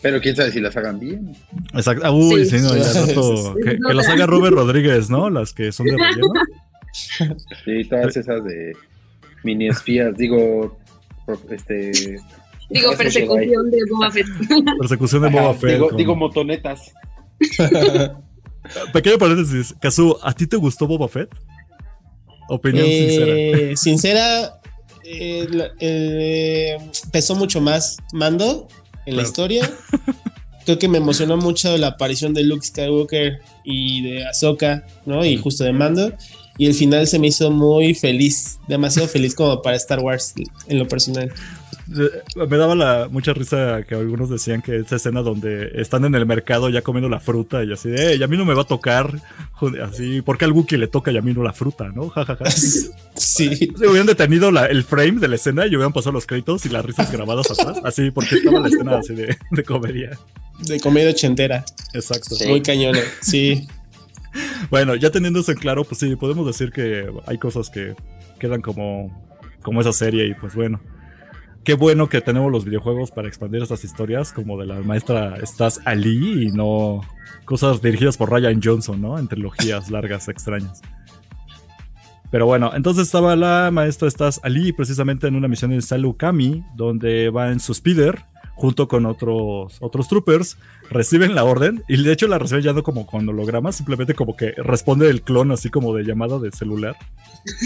Pero 0.03 0.21
quién 0.21 0.35
sabe 0.35 0.51
si 0.51 0.59
las 0.59 0.77
hagan 0.77 0.99
bien. 0.99 1.33
Exacto. 1.75 2.05
Ah, 2.05 2.11
uy, 2.11 2.45
sí, 2.45 2.59
sí 2.59 2.65
no, 2.65 2.77
ya 2.77 2.93
rato, 2.93 3.55
que, 3.55 3.79
que, 3.79 3.95
las 3.95 4.09
haga 4.09 4.27
Robert 4.27 4.57
Rodríguez, 4.57 5.09
¿no? 5.09 5.31
Las 5.31 5.53
que 5.53 5.71
son 5.71 5.87
de 5.87 5.97
relleno. 5.97 6.33
Sí, 7.65 7.85
todas 7.89 8.15
esas 8.19 8.45
de 8.45 8.77
mini 9.45 9.69
espías, 9.69 10.17
digo, 10.17 10.79
este 11.51 12.19
Digo, 12.73 12.97
persecución 12.97 13.71
de 13.71 13.79
Boba 13.91 14.11
Fett. 14.11 14.27
Persecución 14.79 15.23
de 15.23 15.29
Boba 15.29 15.55
Fett. 15.55 15.75
Digo, 15.75 15.89
con... 15.89 15.97
digo 15.97 16.17
motonetas. 16.17 16.93
Pequeño 18.93 19.19
paréntesis, 19.19 19.75
Kazu, 19.81 20.17
¿a 20.23 20.33
ti 20.33 20.47
te 20.47 20.57
gustó 20.57 20.87
Boba 20.87 21.09
Fett? 21.09 21.35
Opinión 22.49 22.87
eh, 22.89 23.75
sincera. 23.77 23.77
Sincera, 23.77 24.61
eh, 25.05 25.71
eh, 25.81 26.77
pesó 27.11 27.35
mucho 27.35 27.61
más 27.61 27.99
Mando 28.13 28.69
en 29.07 29.15
claro. 29.15 29.17
la 29.17 29.23
historia. 29.23 29.71
Creo 30.65 30.79
que 30.79 30.89
me 30.89 30.99
emocionó 30.99 31.37
mucho 31.37 31.77
la 31.77 31.89
aparición 31.89 32.35
de 32.35 32.45
Luke 32.45 32.65
Skywalker 32.65 33.41
y 33.65 34.03
de 34.03 34.25
Ahsoka, 34.27 34.87
¿no? 35.07 35.25
Y 35.25 35.37
justo 35.37 35.65
de 35.65 35.73
Mando. 35.73 36.13
Y 36.59 36.67
el 36.67 36.75
final 36.75 37.07
se 37.07 37.19
me 37.19 37.29
hizo 37.29 37.51
muy 37.51 37.95
feliz, 37.95 38.59
demasiado 38.69 39.09
feliz 39.09 39.35
como 39.35 39.63
para 39.63 39.77
Star 39.77 40.01
Wars 40.01 40.35
en 40.69 40.79
lo 40.79 40.87
personal 40.87 41.33
me 41.87 42.57
daba 42.57 42.75
la, 42.75 43.09
mucha 43.11 43.33
risa 43.33 43.83
que 43.83 43.95
algunos 43.95 44.31
decían 44.31 44.63
que 44.63 44.77
esa 44.77 44.97
escena 44.97 45.23
donde 45.23 45.73
están 45.75 46.05
en 46.05 46.15
el 46.15 46.27
mercado 46.27 46.69
ya 46.69 46.83
comiendo 46.83 47.09
la 47.09 47.21
fruta 47.21 47.65
y 47.65 47.73
así 47.73 47.91
de, 47.91 48.13
hey, 48.13 48.23
a 48.23 48.27
mí 48.27 48.37
no 48.37 48.45
me 48.45 48.55
va 48.55 48.63
a 48.63 48.67
tocar, 48.67 49.21
así, 49.83 50.23
¿por 50.23 50.39
qué 50.39 50.45
al 50.45 50.53
Wookiee 50.53 50.79
le 50.79 50.89
toca 50.89 51.11
y 51.11 51.19
a 51.19 51.23
mí 51.23 51.33
no 51.33 51.43
la 51.43 51.53
fruta, 51.53 51.89
no? 51.89 52.09
Ja, 52.09 52.25
ja, 52.25 52.37
ja. 52.37 52.45
Sí. 53.15 53.71
Se 53.79 53.87
hubieran 53.87 54.07
detenido 54.07 54.51
la, 54.51 54.67
el 54.67 54.85
frame 54.85 55.21
de 55.21 55.29
la 55.29 55.37
escena 55.37 55.67
y 55.67 55.71
hubieran 55.77 55.93
pasado 55.93 56.13
los 56.13 56.27
créditos 56.27 56.67
y 56.67 56.71
las 56.71 56.85
risas 56.85 57.11
grabadas 57.13 57.51
atrás, 57.51 57.81
así, 57.85 58.11
porque 58.11 58.37
estaba 58.37 58.61
la 58.61 58.69
escena 58.69 58.99
así 58.99 59.15
de, 59.15 59.37
de 59.51 59.65
comedia. 59.65 60.19
De 60.61 60.81
comedia 60.81 61.11
ochentera. 61.11 61.65
Exacto. 61.93 62.35
Sí. 62.35 62.49
Muy 62.49 62.63
cañona, 62.63 63.01
sí. 63.21 63.67
Bueno, 64.71 64.95
ya 64.95 65.11
teniendo 65.11 65.41
eso 65.41 65.53
en 65.53 65.59
claro, 65.59 65.85
pues 65.85 66.01
sí, 66.01 66.17
podemos 66.17 66.47
decir 66.47 66.73
que 66.73 67.07
hay 67.27 67.39
cosas 67.39 67.69
que 67.69 67.95
quedan 68.39 68.63
como, 68.63 69.31
como 69.63 69.81
esa 69.81 69.93
serie 69.93 70.27
y 70.27 70.35
pues 70.35 70.55
bueno 70.55 70.81
qué 71.65 71.75
bueno 71.75 72.09
que 72.09 72.21
tenemos 72.21 72.51
los 72.51 72.65
videojuegos 72.65 73.11
para 73.11 73.29
expandir 73.29 73.63
estas 73.63 73.85
historias, 73.85 74.33
como 74.33 74.59
de 74.59 74.67
la 74.67 74.81
maestra 74.81 75.37
Stas 75.45 75.81
Ali 75.85 76.47
y 76.47 76.53
no 76.53 77.03
cosas 77.45 77.81
dirigidas 77.83 78.17
por 78.17 78.31
Ryan 78.31 78.61
Johnson, 78.63 79.01
¿no? 79.01 79.19
En 79.19 79.29
trilogías 79.29 79.91
largas, 79.91 80.29
extrañas. 80.29 80.81
Pero 82.31 82.47
bueno, 82.47 82.73
entonces 82.75 83.07
estaba 83.07 83.37
la 83.37 83.71
maestra 83.71 84.11
Stas 84.11 84.41
Ali 84.43 84.73
precisamente 84.73 85.27
en 85.27 85.37
una 85.37 85.49
misión 85.49 85.73
en 85.73 85.83
Salukami, 85.83 86.65
donde 86.75 87.31
va 87.31 87.51
en 87.51 87.61
su 87.61 87.75
speeder 87.75 88.25
junto 88.63 88.87
con 88.87 89.07
otros, 89.07 89.77
otros 89.81 90.07
troopers, 90.07 90.57
reciben 90.89 91.35
la 91.35 91.43
orden 91.43 91.83
y 91.89 92.01
de 92.01 92.13
hecho 92.13 92.29
la 92.29 92.39
reciben 92.39 92.63
ya 92.63 92.73
no 92.73 92.85
como 92.85 93.09
con 93.09 93.29
hologramas, 93.29 93.75
simplemente 93.75 94.15
como 94.15 94.37
que 94.37 94.53
responde 94.53 95.11
el 95.11 95.23
clon 95.23 95.51
así 95.51 95.69
como 95.69 95.93
de 95.97 96.05
llamada 96.05 96.39
de 96.39 96.53
celular 96.53 96.95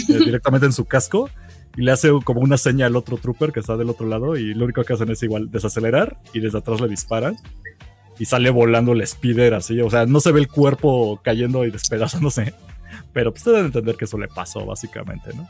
eh, 0.09 0.17
directamente 0.25 0.65
en 0.65 0.73
su 0.73 0.85
casco 0.85 1.29
y 1.75 1.83
le 1.83 1.91
hace 1.91 2.09
como 2.23 2.41
una 2.41 2.57
seña 2.57 2.87
al 2.87 2.95
otro 2.95 3.17
trooper 3.17 3.51
que 3.51 3.59
está 3.59 3.77
del 3.77 3.91
otro 3.91 4.07
lado 4.07 4.37
y 4.37 4.55
lo 4.55 4.65
único 4.65 4.83
que 4.83 4.91
hacen 4.91 5.11
es 5.11 5.21
igual 5.21 5.51
desacelerar 5.51 6.17
y 6.33 6.39
desde 6.39 6.57
atrás 6.57 6.81
le 6.81 6.87
disparan 6.87 7.35
y 8.17 8.25
sale 8.25 8.49
volando 8.49 8.93
el 8.93 9.05
speeder 9.05 9.53
así, 9.53 9.79
o 9.81 9.91
sea, 9.91 10.07
no 10.07 10.19
se 10.19 10.31
ve 10.31 10.39
el 10.39 10.47
cuerpo 10.47 11.21
cayendo 11.23 11.63
y 11.63 11.69
despedazándose, 11.69 12.55
pero 13.13 13.31
pues 13.31 13.43
te 13.43 13.51
deben 13.51 13.67
entender 13.67 13.97
que 13.97 14.05
eso 14.05 14.17
le 14.17 14.29
pasó 14.29 14.65
básicamente, 14.65 15.29
¿no? 15.35 15.47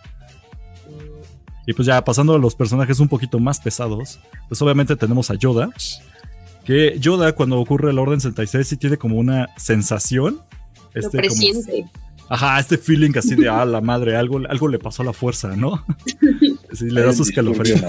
Y 1.67 1.73
pues 1.73 1.85
ya 1.85 2.03
pasando 2.03 2.33
a 2.33 2.39
los 2.39 2.55
personajes 2.55 2.99
un 3.01 3.09
poquito 3.09 3.39
más 3.39 3.59
pesados, 3.59 4.19
pues 4.47 4.59
obviamente 4.61 4.95
tenemos 4.95 5.29
a 5.29 5.35
Yoda, 5.35 5.69
que 6.63 6.97
Yoda 6.97 7.33
cuando 7.33 7.59
ocurre 7.59 7.91
el 7.91 7.99
Orden 7.99 8.21
66 8.21 8.65
sí 8.65 8.77
tiene 8.77 8.97
como 8.97 9.17
una 9.17 9.49
sensación. 9.57 10.41
Este, 10.95 11.17
Lo 11.17 11.21
presiente. 11.21 11.81
Como, 11.83 12.07
Ajá, 12.29 12.59
este 12.59 12.77
feeling 12.77 13.11
así 13.17 13.35
de, 13.35 13.47
ah, 13.49 13.65
la 13.65 13.81
madre, 13.81 14.15
algo, 14.15 14.41
algo 14.49 14.67
le 14.67 14.79
pasó 14.79 15.01
a 15.01 15.05
la 15.05 15.13
fuerza, 15.13 15.55
¿no? 15.55 15.85
Sí, 16.73 16.89
le 16.89 17.01
da 17.01 17.13
sus 17.13 17.29
escalofríos. 17.29 17.81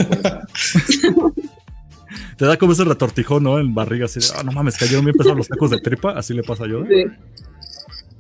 Te 2.37 2.45
da 2.45 2.57
como 2.57 2.73
ese 2.73 2.85
retortijón, 2.85 3.43
¿no? 3.43 3.59
En 3.59 3.75
barriga, 3.75 4.05
así 4.07 4.21
de, 4.21 4.27
ah, 4.37 4.43
no 4.45 4.53
mames, 4.53 4.77
cayeron 4.77 5.05
bien 5.05 5.17
pesados 5.17 5.37
los 5.37 5.49
tacos 5.49 5.71
de 5.71 5.81
tripa, 5.81 6.13
así 6.13 6.35
le 6.35 6.43
pasa 6.43 6.65
a 6.65 6.69
Yoda. 6.69 6.87
Sí. 6.89 7.05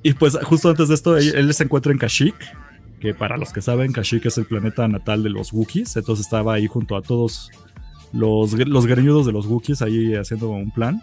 Y 0.02 0.12
pues 0.14 0.36
justo 0.42 0.68
antes 0.68 0.88
de 0.88 0.94
esto, 0.94 1.16
él, 1.16 1.32
él 1.34 1.54
se 1.54 1.64
encuentra 1.64 1.92
en 1.92 1.98
Kashyyyk, 1.98 2.34
que 3.00 3.14
para 3.14 3.36
los 3.36 3.52
que 3.52 3.62
saben, 3.62 3.92
Kashyyyk 3.92 4.26
es 4.26 4.38
el 4.38 4.46
planeta 4.46 4.86
natal 4.88 5.22
de 5.22 5.30
los 5.30 5.52
Wookiees, 5.52 5.96
entonces 5.96 6.26
estaba 6.26 6.54
ahí 6.54 6.66
junto 6.66 6.96
a 6.96 7.02
todos 7.02 7.50
los, 8.12 8.52
los 8.52 8.86
greñudos 8.86 9.26
de 9.26 9.32
los 9.32 9.46
Wookiees 9.46 9.82
ahí 9.82 10.14
haciendo 10.14 10.50
un 10.50 10.70
plan. 10.70 11.02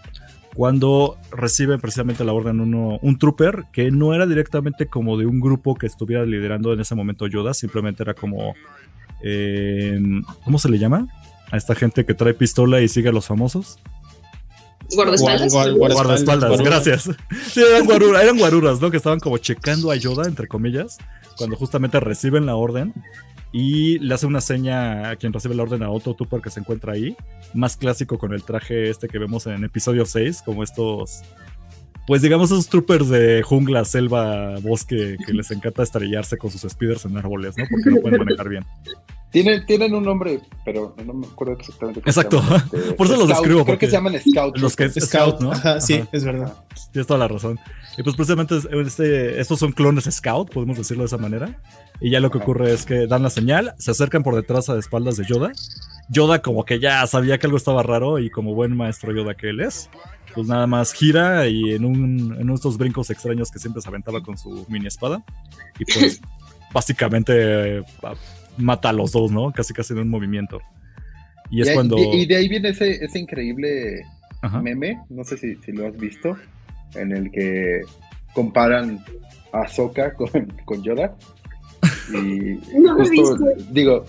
Cuando 0.56 1.18
reciben 1.32 1.82
precisamente 1.82 2.24
la 2.24 2.32
orden 2.32 2.62
uno, 2.62 2.98
un 3.02 3.20
trooper 3.20 3.66
que 3.74 3.92
no 3.92 4.14
era 4.14 4.26
directamente 4.26 4.86
como 4.88 5.18
de 5.18 5.26
un 5.26 5.42
grupo 5.42 5.76
que 5.76 5.86
estuviera 5.86 6.26
liderando 6.26 6.72
en 6.72 6.80
ese 6.80 6.96
momento 6.96 7.28
Yoda, 7.28 7.54
simplemente 7.54 8.04
era 8.04 8.14
como. 8.14 8.56
eh, 9.22 10.00
¿Cómo 10.46 10.58
se 10.58 10.70
le 10.70 10.80
llama? 10.80 11.08
A 11.52 11.58
esta 11.58 11.76
gente 11.76 12.06
que 12.06 12.14
trae 12.14 12.34
pistola 12.34 12.82
y 12.82 12.88
sigue 12.88 13.10
a 13.10 13.12
los 13.12 13.28
famosos. 13.28 13.80
Guardaespaldas. 14.94 15.54
Guar- 15.54 15.74
guar- 15.74 15.94
Guardaespaldas, 15.94 16.62
gracias. 16.62 17.10
Sí, 17.52 17.62
eran, 17.62 17.86
guaruras, 17.86 18.24
eran 18.24 18.38
guaruras, 18.38 18.82
¿no? 18.82 18.92
Que 18.92 18.98
estaban 18.98 19.20
como 19.20 19.38
checando 19.38 19.92
a 19.92 19.96
Yoda, 19.96 20.28
entre 20.28 20.48
comillas, 20.48 20.98
cuando 21.38 21.56
justamente 21.56 22.00
reciben 22.00 22.46
la 22.46 22.56
orden 22.56 22.94
y 23.52 24.00
le 24.00 24.14
hace 24.14 24.26
una 24.26 24.42
seña 24.42 25.10
a 25.10 25.16
quien 25.16 25.32
recibe 25.34 25.56
la 25.56 25.64
orden 25.64 25.82
a 25.84 25.90
otro 25.90 26.14
trooper 26.14 26.42
que 26.42 26.50
se 26.50 26.60
encuentra 26.60 26.94
ahí. 26.94 27.16
Más 27.54 27.78
clásico 27.78 28.18
con 28.18 28.34
el 28.34 28.44
traje 28.44 28.90
este 28.90 29.08
que 29.08 29.18
vemos 29.18 29.48
en 29.48 29.64
episodio 29.64 30.06
6, 30.06 30.42
como 30.46 30.64
estos. 30.64 31.22
Pues 32.08 32.22
digamos 32.22 32.52
esos 32.52 32.70
troopers 32.70 33.10
de 33.10 33.42
jungla, 33.42 33.84
selva, 33.86 34.60
bosque 34.60 35.18
que 35.26 35.34
les 35.34 35.50
encanta 35.52 35.82
estrellarse 35.84 36.38
con 36.38 36.52
sus 36.52 36.62
speeders 36.62 37.06
en 37.06 37.18
árboles, 37.18 37.56
¿no? 37.58 37.66
Porque 37.70 37.90
no 37.90 38.02
pueden 38.02 38.20
manejar 38.20 38.48
bien. 38.50 38.64
Tienen, 39.32 39.66
tienen 39.66 39.94
un 39.94 40.04
nombre, 40.04 40.40
pero 40.64 40.96
no 41.04 41.14
me 41.14 41.28
acuerdo 41.28 41.54
exactamente. 41.60 42.02
cómo 42.02 42.10
Exacto. 42.10 42.42
se 42.70 42.78
este, 42.78 42.94
Por 42.94 43.08
eso 43.08 43.18
los 43.18 43.28
describo, 43.28 43.66
Creo 43.66 43.78
que 43.78 43.88
se 43.88 43.92
llaman 43.94 44.14
Scout. 44.20 44.58
Los 44.60 44.76
que. 44.76 44.88
Scout, 44.90 45.42
¿no? 45.42 45.52
Ajá, 45.52 45.82
sí, 45.82 45.96
Ajá. 45.96 46.10
es 46.14 46.24
verdad. 46.24 46.54
Tienes 46.92 47.08
toda 47.08 47.20
la 47.20 47.28
razón. 47.28 47.60
Y 47.98 48.04
pues 48.04 48.16
precisamente 48.16 48.56
es- 48.58 48.66
este, 48.72 49.40
estos 49.42 49.60
son 49.60 49.72
clones 49.72 50.06
Scout, 50.06 50.52
podemos 50.54 50.78
decirlo 50.78 51.04
de 51.04 51.08
esa 51.08 51.18
manera. 51.18 51.60
Y 52.00 52.12
ya 52.12 52.20
lo 52.20 52.30
que 52.30 52.38
Ajá. 52.38 52.44
ocurre 52.46 52.72
es 52.72 52.86
que 52.86 53.08
dan 53.08 53.24
la 53.24 53.30
señal, 53.30 53.74
se 53.80 53.92
acercan 53.92 54.22
por 54.24 54.36
detrás 54.36 54.70
a 54.70 54.78
espaldas 54.78 55.18
de 55.18 55.26
Yoda. 55.26 55.52
Yoda 56.08 56.42
como 56.42 56.64
que 56.66 56.80
ya 56.80 57.06
sabía 57.08 57.38
que 57.40 57.48
algo 57.48 57.58
estaba 57.58 57.82
raro 57.84 58.20
y 58.20 58.30
como 58.30 58.54
buen 58.54 58.78
maestro 58.78 59.12
Yoda 59.14 59.34
que 59.36 59.50
él 59.50 59.60
es, 59.62 59.90
pues 60.36 60.48
nada 60.48 60.68
más 60.68 60.92
gira 60.94 61.48
y 61.48 61.72
en, 61.74 61.86
un, 61.86 62.38
en 62.40 62.50
estos 62.50 62.78
brincos 62.78 63.10
extraños 63.10 63.50
que 63.50 63.58
siempre 63.60 63.82
se 63.82 63.88
aventaba 63.90 64.22
con 64.22 64.38
su 64.38 64.66
mini 64.70 64.88
espada. 64.88 65.24
Y 65.80 65.86
pues 65.86 66.20
básicamente 66.74 67.78
eh, 67.80 67.84
mata 68.58 68.90
a 68.90 68.94
los 68.94 69.12
dos, 69.14 69.32
¿no? 69.32 69.52
Casi 69.52 69.74
casi 69.74 69.94
en 69.94 70.00
un 70.00 70.10
movimiento. 70.10 70.60
Y 71.50 71.62
es 71.62 71.70
Y, 71.70 71.74
cuando... 71.74 71.98
y- 71.98 72.22
y 72.22 72.26
de 72.26 72.36
ahí 72.36 72.50
viene 72.50 72.70
ese, 72.70 73.04
ese 73.04 73.20
increíble 73.20 74.04
Ajá. 74.42 74.62
meme, 74.62 75.00
no 75.10 75.24
sé 75.24 75.38
si, 75.38 75.56
si 75.58 75.72
lo 75.72 75.88
has 75.88 75.98
visto, 75.98 76.36
en 76.96 77.12
el 77.12 77.32
que 77.32 77.82
comparan 78.34 79.04
a 79.54 79.68
Sokka 79.68 80.14
con, 80.16 80.30
con 80.66 80.84
Yoda. 80.84 81.16
Y 82.14 82.16
No 82.80 82.94
lo 82.96 83.04
he 83.04 83.08
justo, 83.08 83.46
visto. 83.46 83.72
digo, 83.72 84.06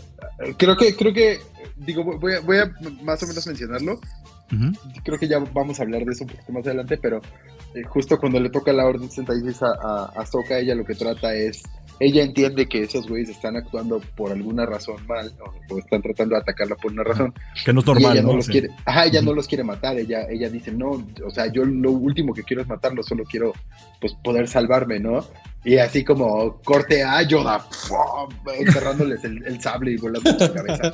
creo 0.57 0.77
que, 0.77 0.97
creo 0.97 1.13
que, 1.13 1.39
digo, 1.77 2.05
voy 2.05 2.35
a, 2.35 2.41
voy 2.41 2.59
a 2.59 2.73
más 3.03 3.23
o 3.23 3.27
menos 3.27 3.47
mencionarlo. 3.47 4.01
Creo 5.05 5.19
que 5.19 5.29
ya 5.29 5.39
vamos 5.39 5.81
a 5.81 5.83
hablar 5.83 6.05
de 6.05 6.13
eso 6.13 6.25
un 6.25 6.31
poquito 6.31 6.53
más 6.53 6.65
adelante, 6.67 6.97
pero 6.99 7.21
justo 7.85 8.19
cuando 8.19 8.41
le 8.41 8.51
toca 8.51 8.73
la 8.73 8.87
Orden 8.87 9.09
66 9.11 9.63
a, 9.63 9.67
a, 9.67 10.05
a 10.21 10.27
Sokka, 10.27 10.59
ella 10.59 10.75
lo 10.75 10.85
que 10.85 10.95
trata 10.95 11.35
es, 11.35 11.63
ella 12.01 12.23
entiende 12.23 12.67
que 12.69 12.83
esos 12.83 13.09
güeyes 13.09 13.29
están 13.31 13.57
actuando 13.57 14.01
por 14.17 14.31
alguna 14.33 14.67
razón 14.67 14.97
mal, 15.07 15.33
o, 15.41 15.75
o 15.75 15.79
están 15.79 16.03
tratando 16.03 16.35
de 16.35 16.41
atacarla 16.43 16.77
por 16.77 16.93
una 16.93 17.05
razón, 17.05 17.33
Que 17.65 17.73
no 17.73 17.81
es 17.81 17.87
y 17.87 17.89
normal, 17.91 18.13
ella 18.13 18.23
no, 18.23 18.29
¿no? 18.31 18.37
los 18.37 18.47
Sí. 18.47 18.53
quiere, 18.53 18.69
ajá, 18.85 19.07
ella 19.07 19.23
no 19.23 19.33
los 19.33 19.47
quiere 19.49 19.65
matar, 19.65 19.99
ella, 19.99 20.27
ella 20.31 20.49
dice, 20.51 20.73
no, 20.73 21.07
o 21.25 21.31
sea, 21.31 21.47
yo 21.53 21.65
lo 21.65 21.93
último 21.93 22.35
que 22.35 22.43
quiero 22.43 22.63
es 22.63 22.69
matarlos, 22.69 23.07
solo 23.07 23.25
quiero 23.25 23.53
pues 24.01 24.15
poder 24.23 24.47
salvarme, 24.49 24.99
¿no? 25.01 25.25
Y 25.65 25.79
así 25.79 26.05
como 26.05 26.61
corte 26.63 27.03
a 27.03 27.23
Yoda, 27.23 27.67
enterrándoles 28.59 29.25
el, 29.25 29.45
el 29.47 29.61
sable 29.61 29.93
y 29.93 29.97
volando 29.97 30.31
su 30.39 30.53
cabeza. 30.53 30.93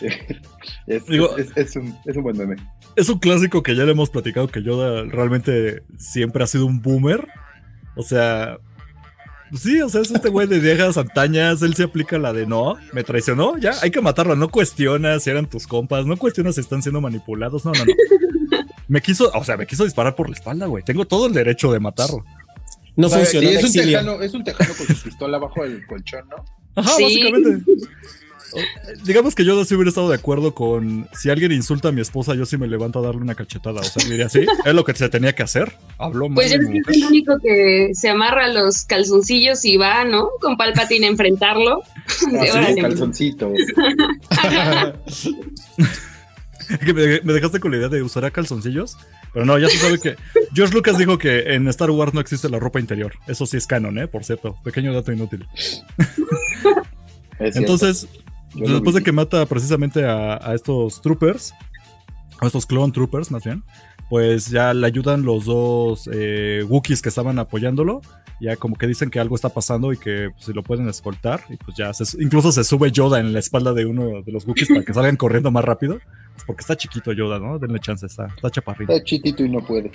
es, 0.86 1.06
Digo- 1.06 1.36
es- 1.38 1.56
es 1.56 1.76
un, 1.76 1.96
es 2.04 2.16
un 2.16 2.22
buen 2.22 2.36
meme. 2.36 2.56
Es 2.94 3.08
un 3.08 3.18
clásico 3.18 3.62
que 3.62 3.74
ya 3.74 3.84
le 3.84 3.92
hemos 3.92 4.10
platicado 4.10 4.48
que 4.48 4.62
Yoda 4.62 5.04
realmente 5.04 5.82
siempre 6.22 6.44
ha 6.44 6.46
sido 6.46 6.66
un 6.66 6.80
boomer. 6.80 7.26
O 7.96 8.02
sea, 8.04 8.58
sí, 9.52 9.82
o 9.82 9.88
sea, 9.88 10.02
es 10.02 10.12
este 10.12 10.28
güey 10.28 10.46
de 10.46 10.60
viejas 10.60 10.96
antañas. 10.96 11.60
Él 11.62 11.74
se 11.74 11.82
aplica 11.82 12.16
la 12.16 12.32
de 12.32 12.46
no, 12.46 12.76
me 12.92 13.02
traicionó, 13.02 13.58
ya 13.58 13.72
hay 13.82 13.90
que 13.90 14.00
matarlo. 14.00 14.36
No 14.36 14.48
cuestionas 14.48 15.24
si 15.24 15.30
eran 15.30 15.46
tus 15.50 15.66
compas, 15.66 16.06
no 16.06 16.16
cuestionas 16.16 16.54
si 16.54 16.60
están 16.60 16.80
siendo 16.80 17.00
manipulados. 17.00 17.64
No, 17.64 17.72
no, 17.72 17.84
no. 17.84 17.92
Me 18.86 19.00
quiso, 19.00 19.32
o 19.34 19.42
sea, 19.44 19.56
me 19.56 19.66
quiso 19.66 19.82
disparar 19.84 20.14
por 20.14 20.28
la 20.28 20.36
espalda, 20.36 20.66
güey. 20.66 20.84
Tengo 20.84 21.04
todo 21.06 21.26
el 21.26 21.32
derecho 21.32 21.72
de 21.72 21.80
matarlo. 21.80 22.24
No 22.94 23.08
O 23.08 23.10
sea, 23.10 23.18
funcionó 23.20 23.48
es, 23.48 23.64
un 23.64 23.72
tejano, 23.72 24.22
es 24.22 24.34
un 24.34 24.44
tejano 24.44 24.74
con 24.74 24.86
su 24.86 25.02
pistola 25.02 25.38
bajo 25.38 25.64
el 25.64 25.84
colchón, 25.86 26.28
¿no? 26.28 26.44
Ajá, 26.76 26.90
Sí. 26.96 27.02
básicamente. 27.02 27.72
Digamos 29.04 29.34
que 29.34 29.44
Yoda 29.44 29.64
sí 29.64 29.74
hubiera 29.74 29.88
estado 29.88 30.08
de 30.08 30.16
acuerdo 30.16 30.54
con 30.54 31.08
si 31.12 31.30
alguien 31.30 31.52
insulta 31.52 31.88
a 31.88 31.92
mi 31.92 32.00
esposa, 32.00 32.34
yo 32.34 32.46
sí 32.46 32.56
me 32.56 32.66
levanto 32.66 32.98
a 32.98 33.02
darle 33.02 33.22
una 33.22 33.34
cachetada. 33.34 33.80
O 33.80 33.84
sea, 33.84 34.04
diría 34.08 34.26
así, 34.26 34.46
es 34.64 34.74
lo 34.74 34.84
que 34.84 34.94
se 34.94 35.08
tenía 35.08 35.34
que 35.34 35.42
hacer. 35.42 35.72
Habló 35.98 36.28
mal. 36.28 36.36
Pues 36.36 36.50
de 36.50 36.58
yo 36.58 36.62
creo 36.62 36.82
que 36.84 36.90
es 36.90 36.96
el 36.96 37.04
único 37.04 37.38
que 37.38 37.90
se 37.94 38.08
amarra 38.08 38.48
los 38.48 38.84
calzoncillos 38.84 39.64
y 39.64 39.76
va, 39.76 40.04
¿no? 40.04 40.28
Con 40.40 40.56
Palpatine 40.56 41.06
a 41.06 41.10
enfrentarlo. 41.10 41.82
De, 42.30 42.40
Así, 42.40 42.50
órale. 42.50 42.82
calzoncito. 42.82 43.52
Que 46.84 46.94
me, 46.94 47.32
dejaste 47.32 47.60
con 47.60 47.72
la 47.72 47.78
idea 47.78 47.88
de 47.88 48.02
usar 48.02 48.30
calzoncillos. 48.32 48.96
Pero 49.32 49.44
no, 49.44 49.58
ya 49.58 49.68
se 49.68 49.78
sabe 49.78 49.98
que. 49.98 50.16
George 50.54 50.74
Lucas 50.74 50.98
dijo 50.98 51.18
que 51.18 51.54
en 51.54 51.66
Star 51.68 51.90
Wars 51.90 52.14
no 52.14 52.20
existe 52.20 52.48
la 52.48 52.58
ropa 52.58 52.80
interior. 52.80 53.14
Eso 53.26 53.46
sí 53.46 53.56
es 53.56 53.66
canon, 53.66 53.98
¿eh? 53.98 54.08
Por 54.08 54.24
cierto. 54.24 54.56
Pequeño 54.62 54.92
dato 54.92 55.12
inútil. 55.12 55.46
Es 57.38 57.54
cierto. 57.54 57.58
Entonces, 57.58 58.08
Yo 58.54 58.72
después 58.74 58.94
de 58.94 59.02
que 59.02 59.12
mata 59.12 59.46
precisamente 59.46 60.04
a, 60.04 60.34
a 60.42 60.54
estos 60.54 61.00
troopers, 61.00 61.54
a 62.40 62.46
estos 62.46 62.66
clone 62.66 62.92
troopers 62.92 63.30
más 63.30 63.44
bien, 63.44 63.62
pues 64.10 64.48
ya 64.48 64.74
le 64.74 64.86
ayudan 64.86 65.22
los 65.24 65.44
dos 65.46 66.08
eh, 66.12 66.64
Wookiees 66.68 67.00
que 67.02 67.08
estaban 67.08 67.38
apoyándolo. 67.38 68.02
Ya 68.40 68.56
como 68.56 68.74
que 68.76 68.88
dicen 68.88 69.08
que 69.08 69.20
algo 69.20 69.36
está 69.36 69.50
pasando 69.50 69.92
y 69.92 69.96
que 69.98 70.30
pues, 70.32 70.46
si 70.46 70.52
lo 70.52 70.62
pueden 70.64 70.88
escoltar. 70.88 71.42
Y 71.48 71.56
pues 71.56 71.76
ya, 71.76 71.94
se- 71.94 72.20
incluso 72.20 72.50
se 72.50 72.64
sube 72.64 72.90
Yoda 72.90 73.20
en 73.20 73.32
la 73.32 73.38
espalda 73.38 73.72
de 73.72 73.86
uno 73.86 74.22
de 74.22 74.32
los 74.32 74.44
Wookiees 74.46 74.68
para 74.68 74.84
que 74.84 74.92
salgan 74.92 75.16
corriendo 75.16 75.50
más 75.52 75.64
rápido. 75.64 76.00
Porque 76.46 76.60
está 76.62 76.76
chiquito 76.76 77.12
Yoda, 77.12 77.38
¿no? 77.38 77.58
Denle 77.58 77.78
chance, 77.78 78.04
está, 78.04 78.26
está 78.26 78.50
chaparrito. 78.50 78.92
Está 78.92 79.04
chitito 79.04 79.44
y 79.44 79.48
no 79.48 79.60
puede. 79.60 79.92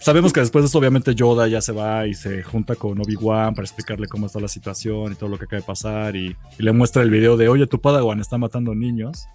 Sabemos 0.00 0.32
que 0.32 0.40
después 0.40 0.62
de 0.64 0.66
eso, 0.68 0.78
obviamente, 0.78 1.14
Yoda 1.14 1.48
ya 1.48 1.60
se 1.60 1.72
va 1.72 2.06
y 2.06 2.14
se 2.14 2.42
junta 2.42 2.76
con 2.76 3.00
Obi-Wan 3.00 3.54
para 3.54 3.64
explicarle 3.64 4.06
cómo 4.06 4.26
está 4.26 4.40
la 4.40 4.48
situación 4.48 5.12
y 5.12 5.14
todo 5.14 5.28
lo 5.30 5.38
que 5.38 5.44
acaba 5.46 5.60
de 5.60 5.66
pasar. 5.66 6.16
Y, 6.16 6.36
y 6.58 6.62
le 6.62 6.72
muestra 6.72 7.02
el 7.02 7.10
video 7.10 7.36
de: 7.36 7.48
Oye, 7.48 7.66
tu 7.66 7.80
Padawan 7.80 8.20
está 8.20 8.38
matando 8.38 8.74
niños. 8.74 9.26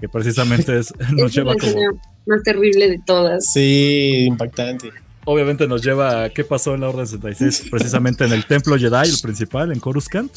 Que 0.00 0.08
precisamente 0.08 0.78
es, 0.78 0.92
nos 1.12 1.30
Es 1.30 1.34
lleva 1.36 1.54
la 1.54 1.60
como. 1.60 2.00
más 2.26 2.42
terrible 2.42 2.88
de 2.88 2.98
todas. 3.06 3.52
Sí, 3.52 4.24
impactante. 4.26 4.90
Obviamente 5.32 5.68
nos 5.68 5.80
lleva 5.80 6.24
a 6.24 6.30
qué 6.30 6.42
pasó 6.42 6.74
en 6.74 6.80
la 6.80 6.88
Orden 6.88 7.06
66, 7.06 7.68
precisamente 7.70 8.24
en 8.24 8.32
el 8.32 8.46
templo 8.46 8.76
Jedi, 8.76 9.08
el 9.08 9.20
principal, 9.22 9.70
en 9.70 9.78
Coruscant, 9.78 10.28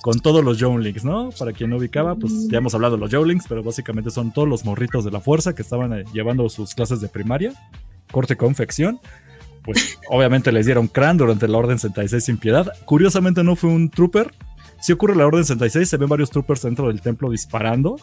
con 0.00 0.20
todos 0.20 0.42
los 0.42 0.56
Younglings, 0.56 1.04
¿no? 1.04 1.28
Para 1.38 1.52
quien 1.52 1.68
no 1.68 1.76
ubicaba, 1.76 2.14
pues 2.14 2.48
ya 2.48 2.56
hemos 2.56 2.74
hablado 2.74 2.96
de 2.96 3.00
los 3.00 3.10
Younglings, 3.10 3.44
pero 3.46 3.62
básicamente 3.62 4.10
son 4.10 4.32
todos 4.32 4.48
los 4.48 4.64
morritos 4.64 5.04
de 5.04 5.10
la 5.10 5.20
fuerza 5.20 5.54
que 5.54 5.60
estaban 5.60 5.92
eh, 5.92 6.04
llevando 6.14 6.48
sus 6.48 6.74
clases 6.74 7.02
de 7.02 7.08
primaria, 7.08 7.52
corte 8.10 8.38
confección. 8.38 8.98
Pues 9.64 9.98
obviamente 10.08 10.50
les 10.50 10.64
dieron 10.64 10.88
crán 10.88 11.18
durante 11.18 11.46
la 11.46 11.58
Orden 11.58 11.78
66 11.78 12.24
sin 12.24 12.38
piedad. 12.38 12.72
Curiosamente 12.86 13.44
no 13.44 13.54
fue 13.54 13.68
un 13.68 13.90
trooper. 13.90 14.32
Si 14.80 14.92
ocurre 14.94 15.14
la 15.14 15.26
Orden 15.26 15.44
66, 15.44 15.86
se 15.86 15.96
ven 15.98 16.08
varios 16.08 16.30
troopers 16.30 16.62
dentro 16.62 16.88
del 16.88 17.02
templo 17.02 17.30
disparando. 17.30 17.96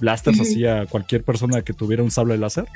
Blasters 0.00 0.40
así 0.40 0.66
a 0.66 0.86
cualquier 0.86 1.22
persona 1.24 1.62
que 1.62 1.72
tuviera 1.72 2.02
un 2.02 2.10
sable 2.10 2.36
láser. 2.38 2.66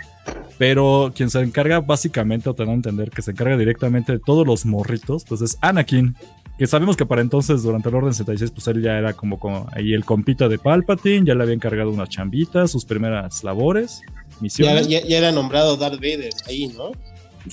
Pero 0.59 1.12
quien 1.14 1.31
se 1.31 1.41
encarga 1.41 1.81
básicamente, 1.81 2.49
o 2.51 2.55
te 2.55 2.62
a 2.64 2.73
entender 2.73 3.11
que 3.11 3.23
se 3.23 3.31
encarga 3.31 3.57
directamente 3.57 4.12
de 4.12 4.18
todos 4.18 4.47
los 4.47 4.66
morritos, 4.66 5.25
pues 5.25 5.41
es 5.41 5.57
Anakin. 5.61 6.14
Que 6.59 6.66
sabemos 6.66 6.97
que 6.97 7.07
para 7.07 7.23
entonces, 7.23 7.62
durante 7.62 7.89
el 7.89 7.95
Orden 7.95 8.12
66, 8.12 8.51
pues 8.51 8.66
él 8.68 8.83
ya 8.83 8.99
era 8.99 9.14
como, 9.14 9.39
como 9.39 9.66
ahí 9.73 9.95
el 9.95 10.05
compita 10.05 10.49
de 10.49 10.59
Palpatine, 10.59 11.25
ya 11.27 11.35
le 11.35 11.43
había 11.43 11.55
encargado 11.55 11.91
unas 11.91 12.11
chambitas, 12.11 12.71
sus 12.71 12.85
primeras 12.85 13.43
labores, 13.43 14.03
misiones. 14.41 14.87
ya- 14.87 15.01
ya 15.07 15.16
era 15.18 15.33
nombrado 15.33 15.79
Darth 15.79 15.95
Vader 15.97 16.31
ahí, 16.47 16.68
¿no? 16.68 16.91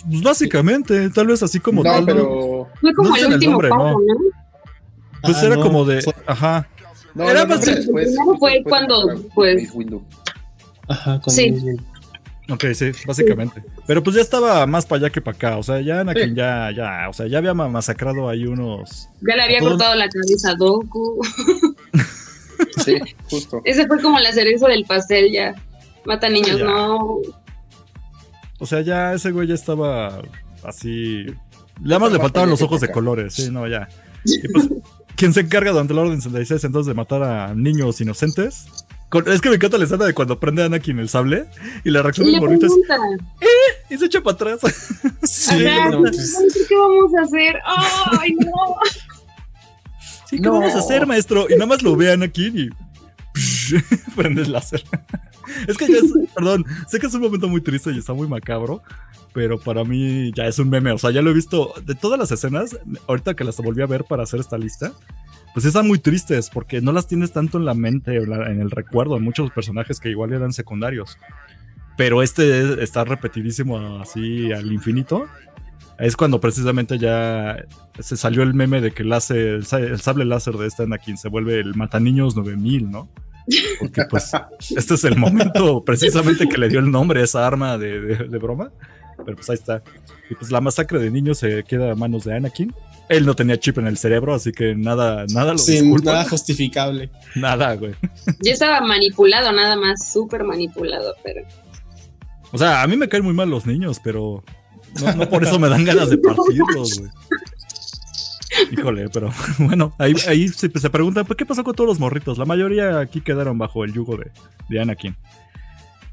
Pues 0.09 0.21
básicamente, 0.21 1.09
tal 1.11 1.27
vez 1.27 1.41
así 1.41 1.61
como 1.61 1.81
no, 1.83 1.89
tal. 1.89 2.01
¿no? 2.01 2.05
pero. 2.05 2.67
Fue 2.81 2.93
como 2.93 3.09
No 3.11 3.15
el 3.15 3.33
último 3.35 3.51
nombre, 3.53 3.69
paso, 3.69 3.83
¿no? 3.83 3.91
¿no? 4.01 4.19
Pues 5.21 5.37
Ah, 5.37 5.45
era 5.45 5.55
no, 5.55 5.61
como 5.61 5.85
de. 5.85 6.03
Ajá. 6.25 6.67
No, 7.17 7.29
Era 7.29 7.41
no, 7.41 7.47
no, 7.47 7.55
más- 7.55 7.65
pero 7.65 7.77
después- 7.77 8.07
primero 8.07 8.37
fue 8.37 8.51
después 8.53 8.71
cuando, 8.71 9.23
pues-. 9.33 9.69
Ajá, 10.87 11.19
con 11.19 11.33
Sí. 11.33 11.53
Ok, 12.49 12.63
sí, 12.73 12.91
básicamente. 13.05 13.61
Pero 13.85 14.01
pues 14.01 14.15
ya 14.15 14.21
estaba 14.21 14.65
más 14.67 14.85
para 14.85 14.99
allá 14.99 15.09
que 15.09 15.19
para 15.19 15.35
acá. 15.35 15.57
O 15.57 15.63
sea, 15.63 15.81
ya 15.81 15.99
Anakin 15.99 16.33
ya, 16.33 16.71
ya, 16.73 17.09
o 17.09 17.13
sea, 17.13 17.27
ya 17.27 17.39
había 17.39 17.53
masacrado 17.53 18.29
ahí 18.29 18.45
unos. 18.45 19.09
Ya 19.27 19.35
le 19.35 19.43
había 19.43 19.59
cortado 19.59 19.95
la 19.95 20.07
cabeza 20.07 20.51
a 20.51 20.55
Doku. 20.55 21.19
sí, 22.85 22.99
justo. 23.29 23.61
Ese 23.65 23.85
fue 23.87 24.01
como 24.01 24.17
la 24.19 24.31
cereza 24.31 24.67
del 24.69 24.85
pastel, 24.85 25.31
ya. 25.31 25.55
Mata 26.05 26.29
niños, 26.29 26.59
no. 26.61 27.17
O 28.59 28.65
sea, 28.65 28.79
ya 28.81 29.13
ese 29.13 29.31
güey 29.31 29.47
ya 29.47 29.55
estaba 29.55 30.21
así. 30.63 31.25
Nada 31.81 31.99
más 31.99 32.11
le 32.13 32.19
faltaban 32.19 32.49
los 32.49 32.61
ojos 32.61 32.79
de 32.79 32.89
colores, 32.91 33.33
sí, 33.33 33.51
no, 33.51 33.67
ya. 33.67 33.89
Y 34.23 34.47
pues, 34.47 34.69
¿quién 35.17 35.33
se 35.33 35.41
encarga 35.41 35.71
durante 35.71 35.93
la 35.93 36.01
Orden 36.01 36.21
66 36.21 36.63
entonces 36.63 36.87
de 36.87 36.93
matar 36.93 37.23
a 37.23 37.53
niños 37.53 37.99
inocentes? 37.99 38.67
es 39.25 39.41
que 39.41 39.49
me 39.49 39.55
encanta 39.55 39.77
la 39.77 39.85
escena 39.85 40.05
de 40.05 40.13
cuando 40.13 40.39
prende 40.39 40.63
a 40.63 40.65
Anakin 40.65 40.99
el 40.99 41.09
sable 41.09 41.45
y 41.83 41.91
la 41.91 42.01
reacción 42.01 42.27
del 42.27 42.41
morrito 42.41 42.65
es 42.65 42.73
¡Eh! 42.73 43.45
Y 43.89 43.97
se 43.97 44.05
echa 44.05 44.21
para 44.21 44.35
atrás. 44.35 44.59
Sí, 45.23 45.65
no, 45.91 45.99
pues. 46.01 46.37
¿Qué 46.69 46.75
vamos 46.75 47.13
a 47.15 47.21
hacer? 47.23 47.59
¡Ay, 47.65 48.33
no! 48.33 48.51
Sí, 50.29 50.41
¿qué 50.41 50.49
vamos 50.49 50.75
a 50.75 50.79
hacer, 50.79 51.07
maestro? 51.07 51.47
Y 51.49 51.53
nada 51.53 51.67
más 51.67 51.81
lo 51.81 51.95
ve 51.95 52.11
a 52.11 52.13
Anakin 52.15 52.57
y 52.57 52.69
prende 54.15 54.41
el 54.43 54.51
láser. 54.51 54.83
es 55.67 55.77
que 55.77 55.87
ya 55.87 55.97
es, 55.97 56.13
perdón, 56.35 56.65
sé 56.87 56.99
que 56.99 57.07
es 57.07 57.13
un 57.13 57.21
momento 57.21 57.47
muy 57.47 57.61
triste 57.61 57.91
y 57.91 57.97
está 57.97 58.13
muy 58.13 58.27
macabro, 58.27 58.81
pero 59.33 59.59
para 59.59 59.83
mí 59.83 60.31
ya 60.35 60.45
es 60.45 60.59
un 60.59 60.69
meme. 60.69 60.91
O 60.91 60.97
sea, 60.97 61.11
ya 61.11 61.21
lo 61.21 61.29
he 61.29 61.33
visto 61.33 61.73
de 61.85 61.95
todas 61.95 62.19
las 62.19 62.31
escenas, 62.31 62.77
ahorita 63.07 63.35
que 63.35 63.43
las 63.43 63.57
volví 63.57 63.81
a 63.81 63.87
ver 63.87 64.03
para 64.03 64.23
hacer 64.23 64.39
esta 64.39 64.57
lista, 64.57 64.93
pues 65.53 65.65
están 65.65 65.87
muy 65.87 65.99
tristes 65.99 66.49
porque 66.49 66.81
no 66.81 66.91
las 66.91 67.07
tienes 67.07 67.31
tanto 67.31 67.57
en 67.57 67.65
la 67.65 67.73
mente 67.73 68.17
en 68.17 68.61
el 68.61 68.71
recuerdo 68.71 69.15
de 69.15 69.21
muchos 69.21 69.51
personajes 69.51 69.99
que 69.99 70.09
igual 70.09 70.33
eran 70.33 70.53
secundarios. 70.53 71.17
Pero 71.97 72.21
este 72.21 72.83
está 72.83 73.03
repetidísimo 73.03 73.99
así 73.99 74.51
al 74.51 74.71
infinito. 74.71 75.27
Es 75.97 76.15
cuando 76.15 76.39
precisamente 76.39 76.99
ya 76.99 77.65
se 77.99 78.17
salió 78.17 78.43
el 78.43 78.53
meme 78.53 78.81
de 78.81 78.91
que 78.91 79.01
el, 79.01 79.11
el, 79.11 79.65
sable 79.65 80.25
láser 80.25 80.53
de 80.55 80.67
este 80.67 80.83
Anakin 80.83 81.17
se 81.17 81.27
vuelve 81.27 81.59
el 81.59 81.73
Mataniños 81.73 82.35
9000, 82.35 82.91
¿no? 82.91 83.09
Porque 83.79 84.03
pues 84.09 84.31
este 84.75 84.93
es 84.95 85.03
el 85.03 85.17
momento 85.17 85.83
precisamente 85.83 86.47
que 86.47 86.57
le 86.57 86.69
dio 86.69 86.79
el 86.79 86.91
nombre 86.91 87.21
a 87.21 87.23
esa 87.23 87.47
arma 87.47 87.77
de, 87.77 87.99
de 87.99 88.37
broma. 88.37 88.71
Pero 89.25 89.35
pues 89.35 89.49
ahí 89.49 89.55
está. 89.55 89.81
Y 90.29 90.35
pues 90.35 90.51
la 90.51 90.61
masacre 90.61 90.99
de 90.99 91.09
niños 91.09 91.39
se 91.39 91.63
queda 91.63 91.91
a 91.91 91.95
manos 91.95 92.23
de 92.25 92.35
Anakin. 92.35 92.73
Él 93.09 93.25
no 93.25 93.35
tenía 93.35 93.57
chip 93.57 93.77
en 93.77 93.87
el 93.87 93.97
cerebro, 93.97 94.33
así 94.33 94.51
que 94.51 94.75
nada, 94.75 95.25
nada 95.33 95.53
lo 95.53 95.57
Sí, 95.57 95.81
nada 96.03 96.25
justificable. 96.25 97.09
Nada, 97.35 97.73
güey. 97.75 97.95
Ya 98.41 98.51
estaba 98.51 98.81
manipulado, 98.81 99.51
nada 99.53 99.77
más, 99.77 100.11
súper 100.11 100.43
manipulado, 100.43 101.15
pero. 101.23 101.41
O 102.51 102.57
sea, 102.57 102.81
a 102.81 102.87
mí 102.87 102.97
me 102.97 103.07
caen 103.07 103.23
muy 103.23 103.33
mal 103.33 103.49
los 103.49 103.65
niños, 103.65 104.01
pero 104.03 104.43
no, 105.15 105.29
por 105.29 105.43
eso 105.43 105.57
me 105.57 105.69
dan 105.69 105.85
ganas 105.85 106.09
de 106.09 106.17
partirlos, 106.17 106.99
güey. 106.99 107.11
Híjole, 108.71 109.09
pero 109.09 109.31
bueno, 109.59 109.93
ahí, 109.97 110.13
ahí 110.27 110.47
se, 110.47 110.69
se 110.69 110.89
preguntan, 110.89 111.25
¿qué 111.37 111.45
pasó 111.45 111.63
con 111.63 111.75
todos 111.75 111.87
los 111.87 111.99
morritos? 111.99 112.37
La 112.37 112.45
mayoría 112.45 112.99
aquí 112.99 113.21
quedaron 113.21 113.57
bajo 113.57 113.83
el 113.83 113.93
yugo 113.93 114.17
de, 114.17 114.31
de 114.69 114.79
Anakin. 114.79 115.15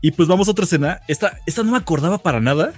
Y 0.01 0.11
pues 0.11 0.29
vamos 0.29 0.49
a 0.49 0.51
otra 0.51 0.65
escena. 0.65 1.01
Esta, 1.09 1.39
esta 1.47 1.63
no 1.63 1.73
me 1.73 1.79
acordaba 1.79 2.19
para 2.19 2.41
nada. 2.41 2.75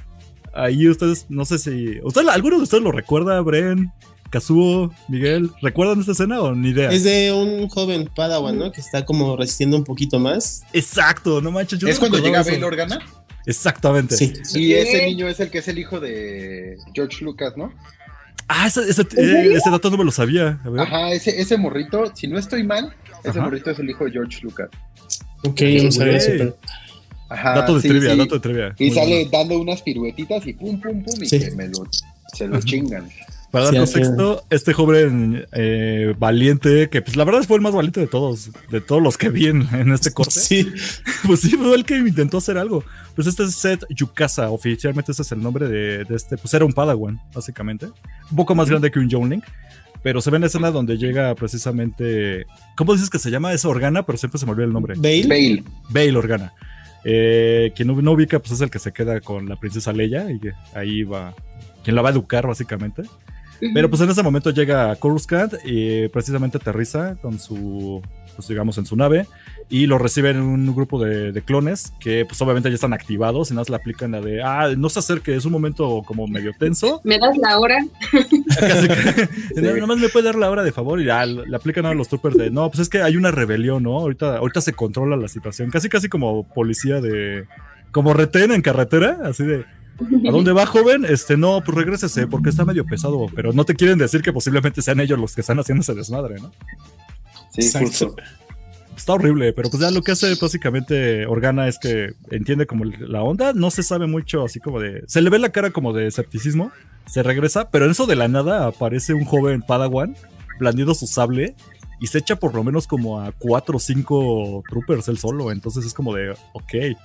Ahí 0.54 0.88
ustedes, 0.88 1.26
no 1.28 1.44
sé 1.44 1.58
si. 1.58 2.00
¿usted, 2.02 2.26
¿Alguno 2.28 2.56
de 2.58 2.62
ustedes 2.62 2.82
lo 2.82 2.92
recuerda, 2.92 3.40
Bren? 3.40 3.92
Kazuo, 4.30 4.92
Miguel, 5.08 5.50
¿recuerdan 5.62 6.00
esta 6.00 6.12
escena 6.12 6.40
o 6.40 6.54
ni 6.54 6.70
idea? 6.70 6.90
Es 6.90 7.04
de 7.04 7.32
un 7.32 7.68
joven 7.68 8.10
Padawan, 8.14 8.58
¿no? 8.58 8.72
Que 8.72 8.80
está 8.80 9.04
como 9.04 9.36
resistiendo 9.36 9.76
un 9.76 9.84
poquito 9.84 10.18
más. 10.18 10.62
Exacto, 10.72 11.40
no 11.40 11.50
manches. 11.50 11.82
¿Es 11.82 11.98
cuando 11.98 12.18
llega 12.18 12.42
Bail 12.42 12.62
Organa? 12.64 13.00
Exactamente. 13.46 14.16
Sí. 14.16 14.32
Y 14.54 14.74
ese 14.74 15.06
niño 15.06 15.28
es 15.28 15.38
el 15.40 15.50
que 15.50 15.58
es 15.58 15.68
el 15.68 15.78
hijo 15.78 16.00
de 16.00 16.76
George 16.94 17.24
Lucas, 17.24 17.54
¿no? 17.56 17.72
Ah, 18.48 18.66
ese, 18.66 18.88
ese, 18.88 19.02
eh, 19.16 19.58
dato 19.70 19.90
no 19.90 19.96
me 19.96 20.04
lo 20.04 20.10
sabía. 20.12 20.60
Ajá, 20.78 21.12
ese, 21.12 21.40
ese 21.40 21.56
morrito, 21.56 22.12
si 22.14 22.28
no 22.28 22.38
estoy 22.38 22.62
mal, 22.62 22.94
ese 23.24 23.40
morrito 23.40 23.70
es 23.70 23.78
el 23.78 23.90
hijo 23.90 24.04
de 24.04 24.12
George 24.12 24.40
Lucas. 24.42 24.68
Ok, 25.42 25.60
no 25.82 25.92
sabía 25.92 26.16
eso, 26.16 26.30
pero... 26.36 26.56
Ajá, 27.28 27.56
dato 27.56 27.80
de 27.80 27.88
trivia, 27.88 28.14
dato 28.14 28.34
de 28.36 28.40
trivia. 28.40 28.74
Y 28.78 28.90
sale 28.92 29.28
dando 29.30 29.58
unas 29.58 29.82
piruetitas 29.82 30.46
y 30.46 30.52
pum, 30.52 30.80
pum, 30.80 31.02
pum, 31.02 31.22
y 31.22 31.26
se, 31.26 31.50
me 31.56 31.66
lo, 31.68 31.88
se 32.32 32.46
lo 32.46 32.60
chingan. 32.60 33.08
Para 33.56 33.70
dar 33.70 33.84
contexto, 33.86 34.44
este 34.50 34.74
joven 34.74 35.46
eh, 35.52 36.14
valiente, 36.18 36.90
que 36.90 37.00
pues 37.00 37.16
la 37.16 37.24
verdad 37.24 37.42
fue 37.44 37.56
el 37.56 37.62
más 37.62 37.72
valiente 37.72 38.00
de 38.00 38.06
todos, 38.06 38.50
de 38.70 38.82
todos 38.82 39.02
los 39.02 39.16
que 39.16 39.30
vi 39.30 39.46
en, 39.46 39.66
este 39.92 40.10
corte. 40.14 40.38
Sí. 40.38 40.70
Pues 41.26 41.40
sí, 41.40 41.56
fue 41.56 41.74
el 41.74 41.86
que 41.86 41.96
intentó 41.96 42.36
hacer 42.36 42.58
algo. 42.58 42.84
Pues 43.14 43.26
este 43.26 43.44
es 43.44 43.54
Seth 43.54 43.84
Yukasa, 43.88 44.50
oficialmente 44.50 45.12
ese 45.12 45.22
es 45.22 45.32
el 45.32 45.42
nombre 45.42 45.68
de, 45.68 46.04
este, 46.10 46.36
pues 46.36 46.52
era 46.52 46.66
un 46.66 46.74
Padawan, 46.74 47.18
básicamente. 47.34 47.86
Un 48.30 48.36
poco 48.36 48.54
más 48.54 48.68
grande 48.68 48.90
que 48.90 48.98
un 48.98 49.08
Youngling. 49.08 49.42
Pero 50.02 50.20
se 50.20 50.30
ve 50.30 50.36
en 50.36 50.42
la 50.42 50.48
escena 50.48 50.70
donde 50.70 50.98
llega 50.98 51.34
precisamente. 51.34 52.46
¿Cómo 52.76 52.92
dices 52.92 53.08
que 53.08 53.18
se 53.18 53.30
llama 53.30 53.54
esa 53.54 53.68
Organa? 53.68 54.04
Pero 54.04 54.18
siempre 54.18 54.38
se 54.38 54.44
me 54.44 54.52
olvida 54.52 54.66
el 54.66 54.72
nombre. 54.72 54.94
Bale. 54.96 55.26
Bale. 55.26 55.64
Bale 55.88 56.16
Organa. 56.16 56.52
Eh, 57.08 57.72
quien 57.74 57.88
no, 57.88 58.12
ubica, 58.12 58.38
pues 58.38 58.52
es 58.52 58.60
el 58.60 58.70
que 58.70 58.80
se 58.80 58.92
queda 58.92 59.20
con 59.20 59.48
la 59.48 59.54
princesa 59.56 59.92
Leia 59.92 60.30
y 60.30 60.40
ahí 60.74 61.04
va, 61.04 61.34
quien 61.84 61.94
la 61.94 62.02
va 62.02 62.10
a 62.10 62.12
educar 62.12 62.46
básicamente. 62.46 63.02
Pero 63.60 63.88
pues 63.88 64.02
en 64.02 64.10
ese 64.10 64.22
momento 64.22 64.50
llega 64.50 64.94
Coruscant 64.96 65.54
y 65.64 66.08
precisamente 66.08 66.58
aterriza 66.58 67.16
con 67.16 67.38
su, 67.38 68.02
pues 68.34 68.48
digamos, 68.48 68.78
en 68.78 68.86
su 68.86 68.96
nave 68.96 69.26
y 69.68 69.86
lo 69.86 69.98
reciben 69.98 70.40
un 70.40 70.74
grupo 70.74 71.02
de, 71.02 71.42
clones 71.42 71.92
que 72.00 72.24
pues 72.24 72.40
obviamente 72.40 72.68
ya 72.68 72.76
están 72.76 72.92
activados 72.92 73.50
y 73.50 73.54
nada 73.54 73.62
más 73.62 73.70
le 73.70 73.76
aplican 73.76 74.12
la 74.12 74.20
de, 74.20 74.42
ah, 74.42 74.70
no 74.76 74.88
se 74.88 75.00
acerque, 75.00 75.34
es 75.34 75.44
un 75.44 75.52
momento 75.52 76.02
como 76.06 76.26
medio 76.26 76.52
tenso. 76.58 77.00
¿Me 77.04 77.18
das 77.18 77.36
la 77.38 77.58
hora? 77.58 77.84
Nada 79.56 79.86
más 79.86 79.98
me 79.98 80.08
puede 80.08 80.26
dar 80.26 80.36
la 80.36 80.50
hora 80.50 80.62
de 80.62 80.72
favor 80.72 81.00
y 81.00 81.06
ya 81.06 81.26
le 81.26 81.56
aplican 81.56 81.86
a 81.86 81.94
los 81.94 82.08
troopers 82.08 82.36
de, 82.36 82.50
no, 82.50 82.68
pues 82.68 82.80
es 82.80 82.88
que 82.88 83.02
hay 83.02 83.16
una 83.16 83.30
rebelión, 83.30 83.82
¿no? 83.82 83.98
Ahorita, 83.98 84.38
ahorita 84.38 84.60
se 84.60 84.72
controla 84.72 85.16
la 85.16 85.28
situación, 85.28 85.70
casi 85.70 85.88
casi 85.88 86.08
como 86.08 86.46
policía 86.48 87.00
de, 87.00 87.46
como 87.90 88.12
retén 88.12 88.52
en 88.52 88.62
carretera, 88.62 89.18
así 89.24 89.44
de, 89.44 89.64
¿A 89.98 90.30
dónde 90.30 90.52
va, 90.52 90.66
joven? 90.66 91.04
Este, 91.04 91.36
no, 91.36 91.62
pues 91.64 91.76
regrésese, 91.76 92.26
porque 92.26 92.50
está 92.50 92.64
medio 92.64 92.84
pesado, 92.84 93.26
pero 93.34 93.52
no 93.52 93.64
te 93.64 93.74
quieren 93.74 93.98
decir 93.98 94.22
que 94.22 94.32
posiblemente 94.32 94.82
sean 94.82 95.00
ellos 95.00 95.18
los 95.18 95.34
que 95.34 95.40
están 95.40 95.58
haciendo 95.58 95.82
ese 95.82 95.94
desmadre, 95.94 96.36
¿no? 96.40 96.52
Sí, 97.52 97.70
justo. 97.78 98.14
Está 98.96 99.12
horrible, 99.12 99.52
pero 99.52 99.68
pues 99.68 99.82
ya 99.82 99.90
lo 99.90 100.02
que 100.02 100.12
hace 100.12 100.34
básicamente 100.40 101.26
Organa 101.26 101.68
es 101.68 101.78
que 101.78 102.14
entiende 102.30 102.66
como 102.66 102.84
la 102.84 103.22
onda, 103.22 103.52
no 103.52 103.70
se 103.70 103.82
sabe 103.82 104.06
mucho 104.06 104.44
así 104.44 104.58
como 104.58 104.80
de... 104.80 105.04
Se 105.06 105.20
le 105.20 105.28
ve 105.28 105.38
la 105.38 105.50
cara 105.50 105.70
como 105.70 105.92
de 105.92 106.06
escepticismo, 106.06 106.72
se 107.06 107.22
regresa, 107.22 107.70
pero 107.70 107.84
en 107.84 107.90
eso 107.90 108.06
de 108.06 108.16
la 108.16 108.28
nada 108.28 108.66
aparece 108.66 109.12
un 109.12 109.24
joven 109.24 109.62
Padawan 109.62 110.16
blandiendo 110.58 110.94
su 110.94 111.06
sable 111.06 111.54
y 112.00 112.06
se 112.06 112.18
echa 112.18 112.36
por 112.36 112.54
lo 112.54 112.64
menos 112.64 112.86
como 112.86 113.20
a 113.20 113.32
cuatro 113.32 113.76
o 113.76 113.80
cinco 113.80 114.62
troopers 114.68 115.08
él 115.08 115.18
solo, 115.18 115.52
entonces 115.52 115.84
es 115.84 115.92
como 115.92 116.14
de, 116.14 116.30
ok, 116.52 116.96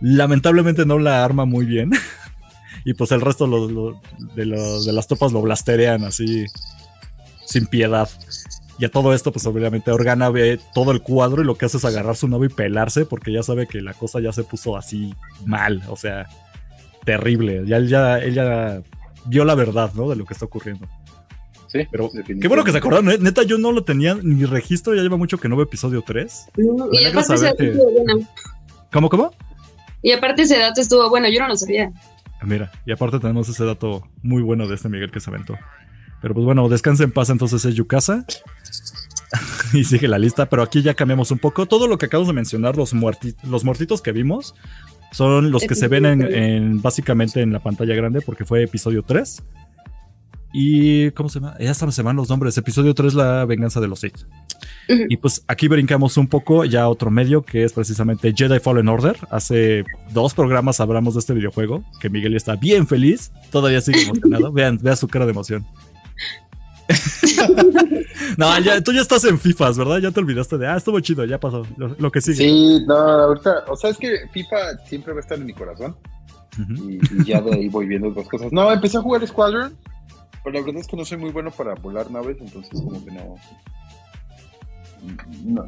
Lamentablemente 0.00 0.86
no 0.86 0.98
la 0.98 1.24
arma 1.24 1.44
muy 1.44 1.66
bien. 1.66 1.90
y 2.84 2.94
pues 2.94 3.12
el 3.12 3.20
resto 3.20 3.46
de, 3.46 4.44
de, 4.44 4.92
las 4.92 5.06
tropas 5.06 5.32
lo 5.32 5.42
blasterean 5.42 6.04
así 6.04 6.46
sin 7.44 7.66
piedad. 7.66 8.08
Y 8.78 8.86
a 8.86 8.90
todo 8.90 9.12
esto, 9.12 9.30
pues 9.30 9.44
obviamente 9.46 9.90
Organa 9.90 10.30
ve 10.30 10.58
todo 10.74 10.92
el 10.92 11.02
cuadro 11.02 11.42
y 11.42 11.44
lo 11.44 11.56
que 11.56 11.66
hace 11.66 11.76
es 11.76 11.84
agarrar 11.84 12.16
su 12.16 12.28
nave 12.28 12.46
y 12.46 12.48
pelarse 12.48 13.04
porque 13.04 13.30
ya 13.30 13.42
sabe 13.42 13.66
que 13.66 13.82
la 13.82 13.92
cosa 13.92 14.20
ya 14.20 14.32
se 14.32 14.42
puso 14.42 14.76
así 14.76 15.14
mal, 15.44 15.82
o 15.88 15.96
sea, 15.96 16.26
terrible. 17.04 17.64
Ya, 17.66 17.78
ya, 17.80 18.18
ella 18.20 18.82
vio 19.26 19.44
la 19.44 19.54
verdad, 19.54 19.92
¿no? 19.94 20.08
De 20.08 20.16
lo 20.16 20.24
que 20.24 20.32
está 20.32 20.46
ocurriendo. 20.46 20.88
Sí, 21.68 21.86
pero 21.90 22.10
qué 22.24 22.48
bueno 22.48 22.64
que 22.64 22.72
se 22.72 22.78
acordaron. 22.78 23.10
¿eh? 23.10 23.18
Neta, 23.20 23.42
yo 23.42 23.58
no 23.58 23.70
lo 23.70 23.84
tenía 23.84 24.16
ni 24.22 24.44
registro, 24.44 24.94
ya 24.94 25.02
lleva 25.02 25.16
mucho 25.16 25.38
que 25.38 25.48
no 25.48 25.56
veo 25.56 25.66
episodio 25.66 26.02
3. 26.04 26.46
¿Cómo, 28.90 29.08
cómo? 29.08 29.32
Y 30.02 30.12
aparte 30.12 30.42
ese 30.42 30.58
dato 30.58 30.80
estuvo 30.80 31.08
bueno, 31.10 31.28
yo 31.28 31.40
no 31.40 31.48
lo 31.48 31.56
sabía. 31.56 31.92
Mira, 32.42 32.72
y 32.86 32.92
aparte 32.92 33.18
tenemos 33.18 33.48
ese 33.48 33.64
dato 33.64 34.08
muy 34.22 34.42
bueno 34.42 34.66
de 34.66 34.74
este 34.74 34.88
Miguel 34.88 35.10
que 35.10 35.20
se 35.20 35.30
aventó. 35.30 35.58
Pero 36.22 36.34
pues 36.34 36.44
bueno, 36.44 36.68
descansa 36.68 37.04
en 37.04 37.12
paz 37.12 37.30
entonces 37.30 37.64
es 37.64 37.74
Yukasa. 37.74 38.24
y 39.72 39.84
sigue 39.84 40.08
la 40.08 40.18
lista, 40.18 40.48
pero 40.48 40.62
aquí 40.62 40.82
ya 40.82 40.94
cambiamos 40.94 41.30
un 41.30 41.38
poco. 41.38 41.66
Todo 41.66 41.86
lo 41.86 41.98
que 41.98 42.06
acabamos 42.06 42.28
de 42.28 42.34
mencionar, 42.34 42.76
los, 42.76 42.92
los 43.44 43.64
muertitos 43.64 44.02
que 44.02 44.12
vimos, 44.12 44.54
son 45.12 45.50
los 45.50 45.64
que 45.64 45.74
se 45.74 45.88
ven 45.88 46.06
en, 46.06 46.80
básicamente 46.82 47.42
en 47.42 47.52
la 47.52 47.60
pantalla 47.60 47.94
grande 47.94 48.20
porque 48.20 48.44
fue 48.44 48.62
episodio 48.62 49.02
3. 49.02 49.42
Y, 50.52 51.10
¿cómo 51.12 51.28
se 51.28 51.40
llama? 51.40 51.56
Ya 51.60 51.74
se 51.74 52.02
van 52.02 52.16
los 52.16 52.28
nombres. 52.28 52.56
Episodio 52.58 52.94
3, 52.94 53.14
La 53.14 53.44
venganza 53.44 53.80
de 53.80 53.88
los 53.88 54.00
Sith. 54.00 54.18
Y 54.88 55.16
pues 55.16 55.44
aquí 55.46 55.68
brincamos 55.68 56.16
un 56.16 56.26
poco 56.26 56.64
ya 56.64 56.82
a 56.82 56.88
otro 56.88 57.10
medio 57.10 57.42
que 57.42 57.64
es 57.64 57.72
precisamente 57.72 58.32
Jedi 58.36 58.58
Fallen 58.58 58.88
Order. 58.88 59.16
Hace 59.30 59.84
dos 60.12 60.34
programas 60.34 60.80
hablamos 60.80 61.14
de 61.14 61.20
este 61.20 61.34
videojuego, 61.34 61.84
que 62.00 62.10
Miguel 62.10 62.34
está 62.34 62.56
bien 62.56 62.86
feliz, 62.86 63.30
todavía 63.50 63.80
sigue 63.80 64.02
emocionado. 64.02 64.52
Vean, 64.60 64.78
vean 64.82 64.96
su 64.96 65.08
cara 65.08 65.26
de 65.26 65.32
emoción. 65.32 65.64
no, 68.36 68.58
ya, 68.58 68.80
tú 68.82 68.92
ya 68.92 69.00
estás 69.00 69.24
en 69.24 69.38
FIFAs, 69.38 69.78
¿verdad? 69.78 69.98
Ya 69.98 70.10
te 70.10 70.20
olvidaste 70.20 70.58
de, 70.58 70.66
ah, 70.66 70.76
estuvo 70.76 70.98
chido, 71.00 71.24
ya 71.24 71.38
pasó. 71.38 71.62
Lo, 71.76 72.10
que 72.10 72.20
sigue. 72.20 72.36
Sí, 72.36 72.84
no, 72.86 72.94
ahorita, 72.94 73.64
o 73.68 73.76
sea, 73.76 73.90
es 73.90 73.96
que 73.96 74.28
FIFA 74.32 74.78
siempre 74.86 75.12
va 75.12 75.18
a 75.18 75.22
estar 75.22 75.38
en 75.38 75.46
mi 75.46 75.52
corazón. 75.52 75.96
y, 76.58 76.98
ya 77.24 77.40
de 77.40 77.54
ahí 77.54 77.68
voy 77.68 77.86
viendo 77.86 78.10
dos 78.10 78.28
cosas. 78.28 78.52
No, 78.52 78.72
empecé 78.72 78.98
a 78.98 79.02
jugar 79.02 79.26
Squadron, 79.26 79.76
pero 80.42 80.58
la 80.58 80.64
verdad 80.64 80.80
es 80.80 80.86
que 80.86 80.96
no 80.96 81.04
soy 81.04 81.18
muy 81.18 81.30
bueno 81.30 81.50
para 81.50 81.74
volar 81.74 82.10
naves, 82.10 82.38
entonces 82.40 82.72
como 82.72 83.04
que 83.04 83.12
no. 83.12 83.36
No, 85.44 85.62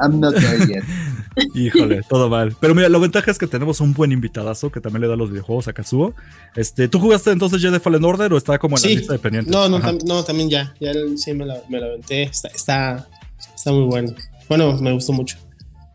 I'm 0.00 0.20
not 0.20 0.34
there 0.34 0.66
yet. 0.66 0.84
Híjole, 1.54 2.02
todo 2.08 2.28
mal. 2.28 2.54
Pero 2.60 2.74
mira, 2.74 2.88
la 2.88 2.98
ventaja 2.98 3.30
es 3.30 3.38
que 3.38 3.46
tenemos 3.46 3.80
un 3.80 3.92
buen 3.92 4.12
invitadazo 4.12 4.70
que 4.70 4.80
también 4.80 5.02
le 5.02 5.08
da 5.08 5.16
los 5.16 5.30
videojuegos 5.30 5.68
a 5.68 5.72
Kazuo. 5.72 6.14
Este, 6.54 6.88
¿Tú 6.88 7.00
jugaste 7.00 7.30
entonces 7.30 7.60
de 7.62 7.80
Fallen 7.80 8.04
Order 8.04 8.32
o 8.32 8.36
está 8.36 8.58
como 8.58 8.76
en 8.76 8.82
la 8.82 8.88
lista 8.88 9.12
de 9.14 9.18
pendientes? 9.18 9.52
No, 9.52 9.68
no, 9.68 9.78
no, 9.78 10.24
también 10.24 10.50
ya. 10.50 10.74
Ya 10.80 10.92
sí 11.16 11.32
me 11.32 11.44
la, 11.44 11.60
me 11.68 11.80
la 11.80 11.86
aventé. 11.86 12.24
Está, 12.24 12.48
está, 12.48 13.08
está 13.54 13.72
muy 13.72 13.84
bueno. 13.84 14.14
Bueno, 14.48 14.76
me 14.80 14.92
gustó 14.92 15.12
mucho. 15.12 15.38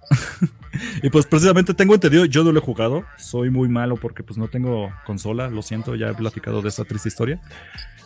y 1.03 1.09
pues 1.09 1.25
precisamente 1.25 1.73
tengo 1.73 1.93
entendido, 1.93 2.25
yo 2.25 2.43
no 2.43 2.51
lo 2.51 2.59
he 2.59 2.63
jugado, 2.63 3.05
soy 3.17 3.49
muy 3.49 3.67
malo 3.69 3.97
porque 3.97 4.23
pues 4.23 4.37
no 4.37 4.47
tengo 4.47 4.91
consola, 5.05 5.49
lo 5.49 5.61
siento, 5.61 5.95
ya 5.95 6.09
he 6.09 6.13
platicado 6.13 6.61
de 6.61 6.69
esa 6.69 6.85
triste 6.85 7.09
historia. 7.09 7.41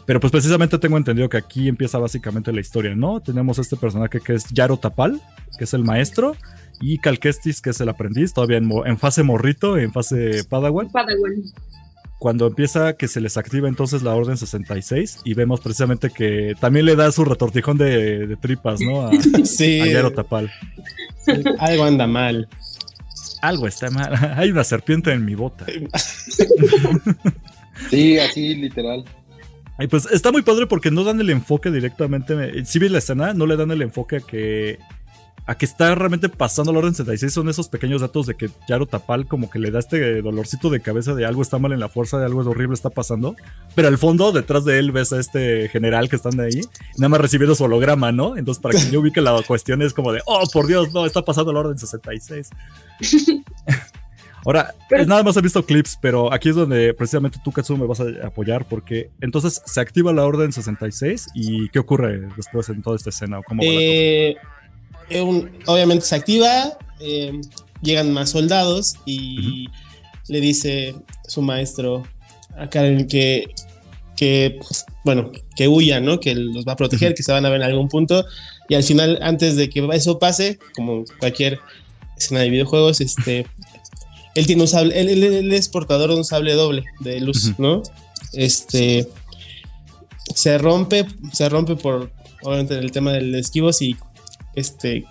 Pero 0.05 0.20
pues 0.20 0.32
precisamente 0.32 0.78
tengo 0.80 0.97
entendido 0.97 1.30
que 1.30 1.38
aquí 1.38 1.70
empieza 1.70 1.97
básicamente 1.97 2.51
la 2.51 2.59
historia, 2.59 2.93
¿no? 2.93 3.22
Tenemos 3.22 3.57
este 3.57 3.78
personaje 3.78 4.20
que 4.20 4.34
es 4.34 4.49
Yaro 4.49 4.78
Tapal, 4.78 5.22
que 5.57 5.64
es 5.64 5.74
el 5.74 5.84
maestro, 5.84 6.36
y 6.82 6.97
Calquestis, 6.97 7.61
que 7.61 7.70
es 7.70 7.80
el 7.80 7.88
aprendiz, 7.88 8.34
todavía 8.34 8.57
en, 8.57 8.97
fase 8.97 9.24
morrito, 9.24 9.78
en 9.78 9.93
fase 9.93 10.43
Padawan. 10.49 10.89
Padawan. 10.89 11.43
Cuando 12.24 12.48
empieza 12.48 12.94
que 12.94 13.10
se 13.10 13.20
les 13.20 13.36
activa 13.36 13.68
entonces 13.68 14.02
la 14.02 14.16
Orden 14.16 14.38
66 14.38 15.24
y 15.26 15.34
vemos 15.34 15.60
precisamente 15.60 16.10
que 16.10 16.56
también 16.58 16.86
le 16.86 16.96
da 16.96 17.12
su 17.12 17.26
retortijón 17.26 17.78
de, 17.78 18.38
tripas, 18.40 18.80
¿no? 18.80 19.08
A, 19.08 19.12
sí. 19.44 19.82
Yaro 19.92 20.14
Tapal. 20.14 20.50
algo 21.60 21.84
anda 21.84 22.08
mal. 22.08 22.48
Algo 23.42 23.68
está 23.68 23.90
mal. 23.90 24.14
Hay 24.38 24.52
una 24.52 24.64
serpiente 24.64 25.12
en 25.12 25.26
mi 25.26 25.36
bota. 25.36 25.66
sí, 27.90 28.18
así 28.18 28.56
literal. 28.56 29.04
Y 29.80 29.88
pues 29.88 30.08
está 30.10 30.32
muy 30.32 30.44
padre 30.44 30.66
porque 30.66 30.92
no 30.92 31.04
dan 31.04 31.20
el 31.20 31.30
enfoque 31.30 31.72
directamente. 31.72 32.64
Si 32.64 32.80
ves 32.80 32.92
la 32.92 33.00
escena, 33.00 33.34
no 33.34 33.46
le 33.46 33.58
dan 33.58 33.72
el 33.72 33.82
enfoque 33.82 34.16
a 34.16 34.22
que. 34.22 34.80
A 35.46 35.56
que 35.56 35.66
está 35.66 35.94
realmente 35.94 36.30
pasando 36.30 36.72
la 36.72 36.80
orden 36.80 36.96
76. 36.96 37.34
Son 37.34 37.50
esos 37.50 37.68
pequeños 37.68 38.02
datos 38.02 38.28
de 38.28 38.36
que 38.36 38.50
Yaro 38.68 38.86
Tapal 38.86 39.26
como 39.28 39.50
que 39.50 39.60
le 39.60 39.72
da 39.72 39.80
este 39.80 40.22
dolorcito 40.22 40.70
de 40.70 40.80
cabeza 40.80 41.14
de 41.16 41.26
algo 41.26 41.41
está 41.41 41.60
mal 41.60 41.74
en 41.74 41.80
la 41.80 41.89
fuerza, 41.89 42.18
de 42.18 42.26
algo 42.26 42.41
horrible 42.50 42.74
está 42.74 42.89
pasando. 42.89 43.36
Pero 43.76 43.89
al 43.89 43.98
fondo, 43.98 44.32
detrás 44.32 44.64
de 44.64 44.80
él, 44.80 44.91
ves 44.91 45.12
a 45.12 45.20
este 45.20 45.68
general 45.70 46.10
que 46.10 46.16
están 46.16 46.38
de 46.38 46.46
ahí, 46.46 46.62
nada 46.98 47.10
más 47.10 47.22
recibiendo 47.22 47.56
su 47.56 47.64
holograma, 47.66 48.12
¿no? 48.12 48.38
Entonces, 48.38 48.62
para 48.62 48.80
que 48.80 48.89
yo 48.89 49.02
ubique 49.02 49.22
la 49.22 49.41
cuestión 49.44 49.82
es 49.82 49.94
como 49.94 50.14
de, 50.14 50.22
oh, 50.26 50.44
por 50.52 50.68
Dios, 50.68 50.94
no, 50.94 51.06
está 51.06 51.24
pasando 51.24 51.52
la 51.52 51.60
orden 51.60 51.78
66. 51.78 52.50
Ahora, 54.46 54.76
nada 55.08 55.24
más 55.24 55.38
he 55.38 55.41
visto 55.41 55.66
clips, 55.66 55.98
pero 56.02 56.34
aquí 56.34 56.50
es 56.50 56.56
donde 56.56 56.94
precisamente 56.94 57.39
tú, 57.44 57.52
Katsu, 57.52 57.78
me 57.78 57.86
vas 57.86 58.02
a 58.02 58.28
apoyar, 58.28 58.66
porque 58.68 59.10
entonces 59.22 59.62
se 59.66 59.80
activa 59.80 60.12
la 60.12 60.26
orden 60.26 60.52
66 60.52 61.30
y 61.34 61.70
¿qué 61.70 61.80
ocurre 61.80 62.28
después 62.36 62.68
en 62.68 62.82
toda 62.82 62.98
esta 62.98 63.10
escena? 63.10 63.41
¿Cómo 63.48 63.64
eh, 63.64 64.36
obviamente 65.22 66.05
se 66.05 66.16
activa, 66.16 66.78
eh, 66.99 67.39
llegan 67.82 68.14
más 68.14 68.32
soldados 68.32 68.95
y 69.05 69.68
le 70.28 70.41
dice 70.41 70.95
su 71.28 71.41
maestro 71.41 72.03
a 72.57 72.70
Karen 72.70 73.07
que, 73.07 73.53
que, 74.16 74.59
bueno, 75.03 75.32
que 75.55 75.68
huya, 75.68 75.99
¿no? 75.99 76.20
Que 76.20 76.36
los 76.36 76.66
va 76.66 76.74
a 76.74 76.78
proteger, 76.78 77.14
que 77.14 77.24
se 77.24 77.32
van 77.32 77.45
a 77.45 77.49
ver 77.49 77.61
en 77.61 77.68
algún 77.68 77.89
punto. 77.89 78.26
Y 78.70 78.76
al 78.76 78.84
final, 78.84 79.20
antes 79.22 79.55
de 79.55 79.70
que 79.70 79.88
eso 79.93 80.20
pase, 80.20 80.59
como 80.76 81.03
cualquier 81.20 81.59
escena 82.18 82.41
de 82.41 82.49
videojuegos, 82.49 83.01
este, 83.01 83.45
él 84.36 84.45
tiene 84.45 84.61
un 84.61 84.68
sable, 84.68 84.99
él, 84.99 85.51
es 85.51 85.70
portador 85.70 86.11
de 86.11 86.18
un 86.18 86.26
sable 86.26 86.53
doble 86.53 86.86
de 86.99 87.20
luz, 87.20 87.53
¿no? 87.57 87.84
Este 88.34 89.07
se 90.34 90.57
rompe, 90.57 91.05
se 91.34 91.49
rompe 91.49 91.76
por 91.76 92.09
obviamente 92.41 92.78
el 92.78 92.91
tema 92.91 93.11
del 93.11 93.36
esquivos 93.36 93.82
y 93.82 93.95
este 94.56 95.06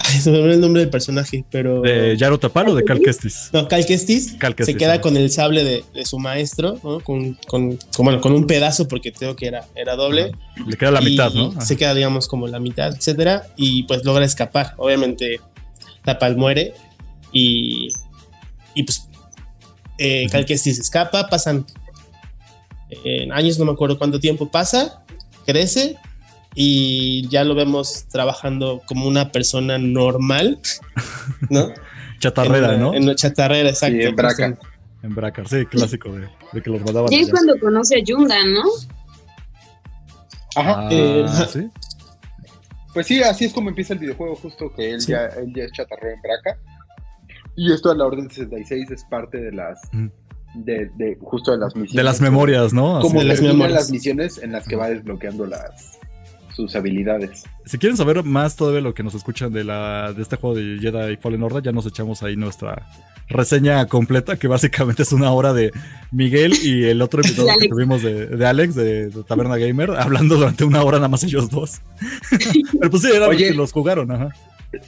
Ay, 0.00 0.20
se 0.20 0.30
me 0.30 0.38
olvidó 0.38 0.54
el 0.54 0.60
nombre 0.60 0.80
del 0.80 0.90
personaje, 0.90 1.44
pero. 1.50 1.82
¿De 1.82 2.16
Yaro 2.16 2.38
Tapal 2.38 2.68
o 2.68 2.74
de 2.74 2.84
Cal 2.84 3.00
Kestis? 3.00 3.50
No, 3.52 3.66
Cal 3.66 3.84
Kestis, 3.84 4.36
se 4.60 4.76
queda 4.76 5.00
con 5.00 5.16
el 5.16 5.30
sable 5.30 5.64
de, 5.64 6.04
su 6.06 6.18
maestro, 6.18 6.78
¿no? 6.84 7.00
Con, 7.00 7.34
con, 7.46 7.78
bueno, 7.98 8.20
con 8.20 8.32
un 8.32 8.46
pedazo, 8.46 8.86
porque 8.86 9.12
creo 9.12 9.34
que 9.34 9.48
era, 9.48 9.66
era 9.74 9.96
doble. 9.96 10.32
Le 10.66 10.76
queda 10.76 10.92
la 10.92 11.00
mitad, 11.00 11.32
¿no? 11.32 11.60
Se 11.60 11.76
queda, 11.76 11.94
digamos, 11.94 12.28
como 12.28 12.46
la 12.46 12.60
mitad, 12.60 12.94
etcétera. 12.94 13.48
Y 13.56 13.82
pues 13.82 14.04
logra 14.04 14.24
escapar. 14.24 14.74
Obviamente, 14.76 15.40
Tapal 16.04 16.36
muere 16.36 16.74
y, 17.32 17.88
y 18.74 18.84
pues 18.84 19.08
eh, 19.98 20.26
escapa, 20.32 21.28
pasan 21.28 21.66
en 23.04 23.32
años, 23.32 23.58
no 23.58 23.64
me 23.64 23.72
acuerdo 23.72 23.98
cuánto 23.98 24.20
tiempo 24.20 24.48
pasa, 24.48 25.04
crece 25.44 25.96
y 26.60 27.28
ya 27.28 27.44
lo 27.44 27.54
vemos 27.54 28.06
trabajando 28.08 28.82
como 28.84 29.06
una 29.06 29.30
persona 29.30 29.78
normal, 29.78 30.58
¿no? 31.50 31.68
chatarrera, 32.18 32.76
¿no? 32.76 32.94
En 32.94 33.14
chatarrera, 33.14 33.68
exacto. 33.68 33.96
en 33.96 34.16
Braca. 34.16 34.58
En 35.04 35.14
Braca, 35.14 35.44
sí, 35.44 35.64
clásico 35.66 36.10
de, 36.10 36.60
que 36.60 36.68
los 36.68 36.82
mandaban. 36.82 37.12
Y 37.12 37.20
es 37.20 37.30
cuando 37.30 37.56
conoce 37.60 38.00
a 38.00 38.02
Yunda, 38.02 38.34
¿no? 38.44 38.64
Ajá. 40.56 40.74
Ah, 40.80 40.88
eh, 40.90 41.26
¿sí? 41.48 41.70
Pues 42.92 43.06
sí, 43.06 43.22
así 43.22 43.44
es 43.44 43.52
como 43.52 43.68
empieza 43.68 43.92
el 43.92 44.00
videojuego, 44.00 44.34
justo 44.34 44.72
que 44.74 44.94
él, 44.94 45.00
ya, 45.06 45.26
él 45.26 45.52
ya 45.54 45.62
es 45.62 45.70
chatarrero 45.70 46.16
en 46.16 46.22
Braca. 46.22 46.58
Y 47.54 47.72
esto 47.72 47.92
a 47.92 47.94
la 47.94 48.04
Orden 48.04 48.28
66 48.28 48.90
es 48.90 49.04
parte 49.04 49.38
de 49.38 49.52
las. 49.52 49.80
De, 50.54 50.90
de, 50.96 51.16
justo 51.20 51.52
de 51.52 51.58
las 51.58 51.76
misiones. 51.76 51.94
De 51.94 52.02
las 52.02 52.20
memorias, 52.20 52.72
¿no? 52.72 52.98
Como 53.00 53.20
de 53.20 53.26
las, 53.26 53.40
las 53.40 53.92
misiones 53.92 54.38
en 54.38 54.50
las 54.50 54.66
que 54.66 54.74
va 54.74 54.88
desbloqueando 54.88 55.46
las 55.46 55.97
sus 56.58 56.74
habilidades. 56.74 57.44
Si 57.64 57.78
quieren 57.78 57.96
saber 57.96 58.24
más 58.24 58.56
todavía 58.56 58.80
lo 58.80 58.92
que 58.92 59.04
nos 59.04 59.14
escuchan 59.14 59.52
de 59.52 59.62
la 59.62 60.12
de 60.12 60.22
este 60.22 60.34
juego 60.34 60.56
de 60.56 60.78
Jedi 60.80 61.16
Fallen 61.16 61.44
Order, 61.44 61.62
ya 61.62 61.70
nos 61.70 61.86
echamos 61.86 62.24
ahí 62.24 62.34
nuestra 62.34 62.84
reseña 63.28 63.86
completa, 63.86 64.36
que 64.36 64.48
básicamente 64.48 65.04
es 65.04 65.12
una 65.12 65.30
hora 65.30 65.52
de 65.52 65.70
Miguel 66.10 66.52
y 66.60 66.86
el 66.86 67.00
otro 67.00 67.20
episodio 67.24 67.52
que 67.60 67.68
tuvimos 67.68 68.02
de, 68.02 68.44
Alex, 68.44 68.74
de, 68.74 69.10
Taberna 69.28 69.56
Gamer, 69.56 69.92
hablando 69.92 70.34
durante 70.34 70.64
una 70.64 70.82
hora 70.82 70.98
nada 70.98 71.08
más 71.08 71.22
ellos 71.22 71.48
dos. 71.48 71.80
Pero 72.72 72.90
pues 72.90 73.02
sí, 73.02 73.10
era 73.14 73.28
Oye, 73.28 73.44
los 73.44 73.50
que 73.50 73.54
los 73.54 73.72
jugaron, 73.72 74.10
ajá. 74.10 74.34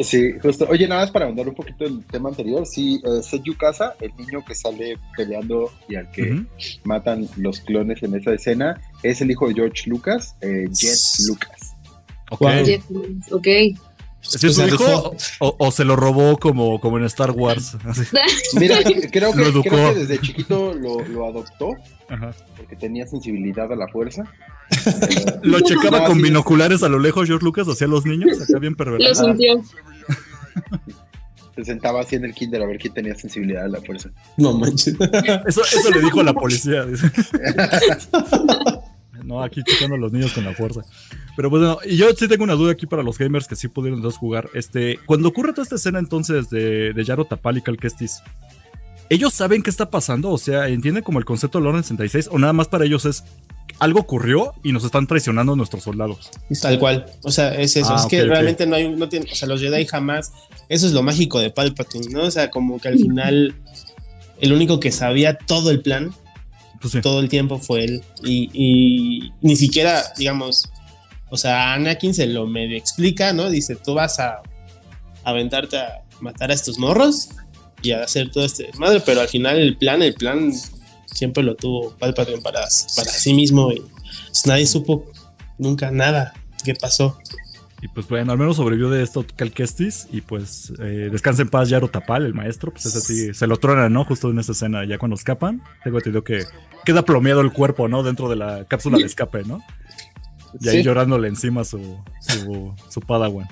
Sí, 0.00 0.32
justo. 0.42 0.66
Oye, 0.68 0.86
nada 0.86 1.02
más 1.02 1.10
para 1.10 1.26
ahondar 1.26 1.48
un 1.48 1.54
poquito 1.54 1.86
el 1.86 2.04
tema 2.04 2.28
anterior. 2.28 2.66
Sí, 2.66 3.00
eh, 3.04 3.22
Seiju 3.22 3.56
Kasa, 3.56 3.94
el 4.00 4.12
niño 4.18 4.44
que 4.46 4.54
sale 4.54 4.98
peleando 5.16 5.72
y 5.88 5.96
al 5.96 6.10
que 6.10 6.44
matan 6.84 7.26
los 7.36 7.60
clones 7.60 8.02
en 8.02 8.14
esa 8.14 8.34
escena, 8.34 8.80
es 9.02 9.22
el 9.22 9.30
hijo 9.30 9.48
de 9.48 9.54
George 9.54 9.88
Lucas, 9.88 10.36
eh, 10.42 10.66
Jet 10.70 10.98
Lucas. 11.26 11.59
Ok. 12.30 12.42
ok. 13.30 13.48
¿Es 14.22 14.54
su 14.54 14.66
hijo 14.66 15.14
o, 15.38 15.70
se 15.70 15.84
lo 15.84 15.96
robó 15.96 16.38
como, 16.38 16.78
como 16.78 16.98
en 16.98 17.04
Star 17.04 17.30
Wars? 17.30 17.76
Mira, 18.58 18.76
creo 19.10 19.32
que, 19.32 19.62
creo 19.62 19.92
que, 19.92 19.98
desde 20.00 20.20
chiquito 20.20 20.74
lo, 20.74 21.00
lo 21.06 21.26
adoptó 21.26 21.70
porque 22.56 22.76
tenía 22.76 23.06
sensibilidad 23.06 23.72
a 23.72 23.76
la 23.76 23.88
fuerza. 23.88 24.24
lo 25.42 25.60
checaba 25.60 26.04
con 26.04 26.20
binoculares 26.20 26.82
a 26.82 26.88
lo 26.88 26.98
lejos 26.98 27.26
George 27.26 27.44
Lucas 27.44 27.66
hacia 27.68 27.86
los 27.86 28.04
niños, 28.04 28.40
acá 28.40 28.58
bien 28.58 28.74
pervertido. 28.74 29.10
Lo 29.10 29.14
sintió. 29.14 29.62
Se 31.56 31.64
sentaba 31.64 32.00
así 32.00 32.16
en 32.16 32.24
el 32.24 32.34
kinder 32.34 32.62
a 32.62 32.66
ver 32.66 32.78
quién 32.78 32.92
tenía 32.92 33.14
sensibilidad 33.14 33.64
a 33.64 33.68
la 33.68 33.80
fuerza. 33.80 34.10
No 34.36 34.52
manches. 34.52 34.96
Eso, 35.46 35.62
eso 35.62 35.90
le 35.90 36.00
dijo 36.00 36.20
a 36.20 36.24
la 36.24 36.34
policía. 36.34 36.86
No, 39.24 39.42
aquí 39.42 39.62
checando 39.62 39.96
a 39.96 39.98
los 39.98 40.12
niños 40.12 40.32
con 40.32 40.44
la 40.44 40.54
fuerza. 40.54 40.82
Pero 41.36 41.50
bueno, 41.50 41.78
y 41.84 41.96
yo 41.96 42.06
sí 42.16 42.28
tengo 42.28 42.44
una 42.44 42.54
duda 42.54 42.72
aquí 42.72 42.86
para 42.86 43.02
los 43.02 43.18
gamers 43.18 43.46
que 43.46 43.56
sí 43.56 43.68
pudieron 43.68 44.00
dos 44.00 44.16
jugar. 44.16 44.50
Este, 44.54 44.98
cuando 45.06 45.28
ocurre 45.28 45.52
toda 45.52 45.62
esta 45.62 45.76
escena 45.76 45.98
entonces 45.98 46.50
de, 46.50 46.92
de 46.92 47.04
Yaro 47.04 47.24
Tapal 47.24 47.58
y 47.58 47.62
Calquestis, 47.62 48.22
¿ellos 49.08 49.34
saben 49.34 49.62
qué 49.62 49.70
está 49.70 49.90
pasando? 49.90 50.30
O 50.30 50.38
sea, 50.38 50.68
¿entienden 50.68 51.02
como 51.02 51.18
el 51.18 51.24
concepto 51.24 51.60
de 51.60 51.68
Orden 51.68 51.82
66? 51.82 52.28
¿O 52.32 52.38
nada 52.38 52.52
más 52.52 52.68
para 52.68 52.84
ellos 52.84 53.04
es 53.04 53.24
algo 53.78 54.00
ocurrió 54.00 54.52
y 54.62 54.72
nos 54.72 54.84
están 54.84 55.06
traicionando 55.06 55.56
nuestros 55.56 55.82
soldados? 55.82 56.30
Tal 56.60 56.78
cual. 56.78 57.06
O 57.22 57.30
sea, 57.30 57.54
es 57.54 57.76
eso. 57.76 57.94
es 57.94 58.02
ah, 58.04 58.08
que 58.08 58.24
realmente 58.24 58.66
no 58.66 58.76
hay, 58.76 58.88
no 58.88 59.08
tiene, 59.08 59.26
o 59.30 59.34
sea, 59.34 59.48
los 59.48 59.60
Jedi 59.60 59.86
jamás, 59.86 60.32
eso 60.68 60.86
es 60.86 60.92
lo 60.92 61.02
mágico 61.02 61.40
de 61.40 61.50
Palpatine, 61.50 62.08
¿no? 62.10 62.24
O 62.24 62.30
sea, 62.30 62.50
como 62.50 62.78
que 62.78 62.88
al 62.88 62.98
final 62.98 63.54
el 64.40 64.52
único 64.52 64.80
que 64.80 64.92
sabía 64.92 65.36
todo 65.36 65.70
el 65.70 65.80
plan 65.80 66.12
todo 67.02 67.20
el 67.20 67.28
tiempo 67.28 67.58
fue 67.58 67.84
él. 67.84 68.02
Y, 68.24 69.32
ni 69.40 69.56
siquiera, 69.56 70.02
digamos, 70.16 70.68
o 71.30 71.36
sea, 71.36 71.74
Anakin 71.74 72.14
se 72.14 72.26
lo 72.26 72.46
medio 72.46 72.76
explica, 72.76 73.32
¿no? 73.32 73.50
Dice, 73.50 73.76
tú 73.76 73.94
vas 73.94 74.18
a 74.18 74.42
aventarte 75.24 75.78
a 75.78 76.02
matar 76.20 76.50
a 76.50 76.54
estos 76.54 76.78
morros 76.78 77.28
y 77.82 77.92
a 77.92 78.02
hacer 78.02 78.30
todo 78.30 78.44
este 78.44 78.70
madre, 78.78 79.00
pero 79.04 79.20
al 79.20 79.28
final 79.28 79.58
el 79.58 79.76
plan, 79.76 80.02
el 80.02 80.14
plan 80.14 80.52
siempre 81.06 81.42
lo 81.42 81.54
tuvo 81.56 81.96
Palpatine 81.96 82.40
para, 82.40 82.60
para 82.96 83.10
sí 83.10 83.34
mismo 83.34 83.72
y 83.72 83.82
nadie 84.46 84.66
supo 84.66 85.04
nunca 85.58 85.90
nada. 85.90 86.34
¿Qué 86.64 86.74
pasó? 86.74 87.18
Y 87.82 87.88
pues 87.88 88.06
bueno, 88.08 88.30
al 88.32 88.38
menos 88.38 88.56
sobrevivió 88.56 88.90
de 88.90 89.02
esto 89.02 89.24
Cal 89.36 89.52
Kestis. 89.52 90.06
Y 90.12 90.20
pues 90.20 90.72
eh, 90.80 91.08
descansa 91.10 91.42
en 91.42 91.48
paz 91.48 91.68
Yaro 91.70 91.88
Tapal, 91.88 92.26
el 92.26 92.34
maestro. 92.34 92.70
Pues 92.72 92.86
es 92.86 92.96
así, 92.96 93.32
se 93.32 93.46
lo 93.46 93.56
trona, 93.56 93.88
¿no? 93.88 94.04
Justo 94.04 94.30
en 94.30 94.38
esa 94.38 94.52
escena, 94.52 94.84
ya 94.84 94.98
cuando 94.98 95.14
escapan. 95.16 95.62
Tengo 95.82 95.98
entendido 95.98 96.22
que 96.22 96.44
queda 96.84 97.04
plomeado 97.04 97.40
el 97.40 97.52
cuerpo, 97.52 97.88
¿no? 97.88 98.02
Dentro 98.02 98.28
de 98.28 98.36
la 98.36 98.64
cápsula 98.66 98.98
de 98.98 99.04
escape, 99.04 99.44
¿no? 99.44 99.62
Y 100.60 100.68
ahí 100.68 100.78
Sí. 100.78 100.82
llorándole 100.82 101.28
encima 101.28 101.64
su, 101.64 101.96
su, 102.20 102.74
su 102.88 103.00
Padawan. 103.00 103.46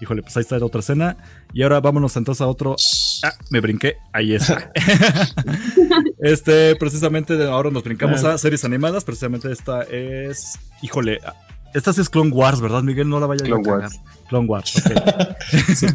Híjole, 0.00 0.22
pues 0.22 0.36
ahí 0.36 0.40
está 0.42 0.58
la 0.58 0.66
otra 0.66 0.80
escena. 0.80 1.16
Y 1.52 1.62
ahora 1.62 1.80
vámonos 1.80 2.16
entonces 2.16 2.40
a 2.40 2.46
otro. 2.46 2.76
Ah, 3.24 3.32
me 3.50 3.60
brinqué. 3.60 3.96
Ahí 4.12 4.34
está. 4.34 4.70
este, 6.18 6.76
precisamente 6.76 7.36
de 7.36 7.48
ahora 7.48 7.70
nos 7.70 7.84
brincamos 7.84 8.24
a 8.24 8.36
series 8.38 8.64
animadas. 8.64 9.04
Precisamente 9.04 9.50
esta 9.52 9.82
es. 9.82 10.58
Híjole, 10.82 11.20
esta 11.74 11.92
sí 11.92 12.00
es 12.00 12.08
Clone 12.08 12.30
Wars, 12.30 12.60
¿verdad, 12.60 12.82
Miguel? 12.82 13.08
No 13.08 13.20
la 13.20 13.26
vaya 13.26 13.42
a 13.44 13.46
Clone 13.46 13.62
cagar. 13.62 13.80
Wars. 13.82 14.00
Clone 14.28 14.46
Wars, 14.48 14.74
ok. 14.76 15.94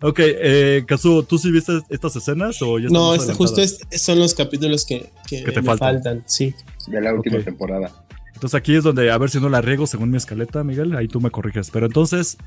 ok, 0.02 0.18
eh, 0.20 0.84
Kazuo, 0.86 1.22
¿tú 1.22 1.38
sí 1.38 1.50
viste 1.50 1.80
estas 1.88 2.16
escenas 2.16 2.60
o 2.62 2.78
ya 2.78 2.88
No, 2.90 3.14
este, 3.14 3.34
justo 3.34 3.60
adelantadas? 3.60 3.88
es- 3.90 4.02
son 4.02 4.18
los 4.18 4.34
capítulos 4.34 4.84
que, 4.84 5.10
que, 5.28 5.44
Que 5.44 5.52
te 5.52 5.60
me 5.60 5.66
faltan. 5.66 5.94
faltan. 5.94 6.22
Sí. 6.26 6.54
De 6.88 7.00
la 7.00 7.14
última 7.14 7.38
temporada. 7.40 7.90
Entonces 8.34 8.54
aquí 8.58 8.74
es 8.74 8.82
donde, 8.82 9.10
a 9.10 9.18
ver 9.18 9.30
si 9.30 9.38
no 9.38 9.48
la 9.48 9.60
riego 9.60 9.86
según 9.86 10.10
mi 10.10 10.16
escaleta, 10.16 10.64
Miguel, 10.64 10.96
ahí 10.96 11.06
tú 11.06 11.20
me 11.20 11.30
corriges. 11.30 11.70
Pero 11.70 11.86
entonces, 11.86 12.38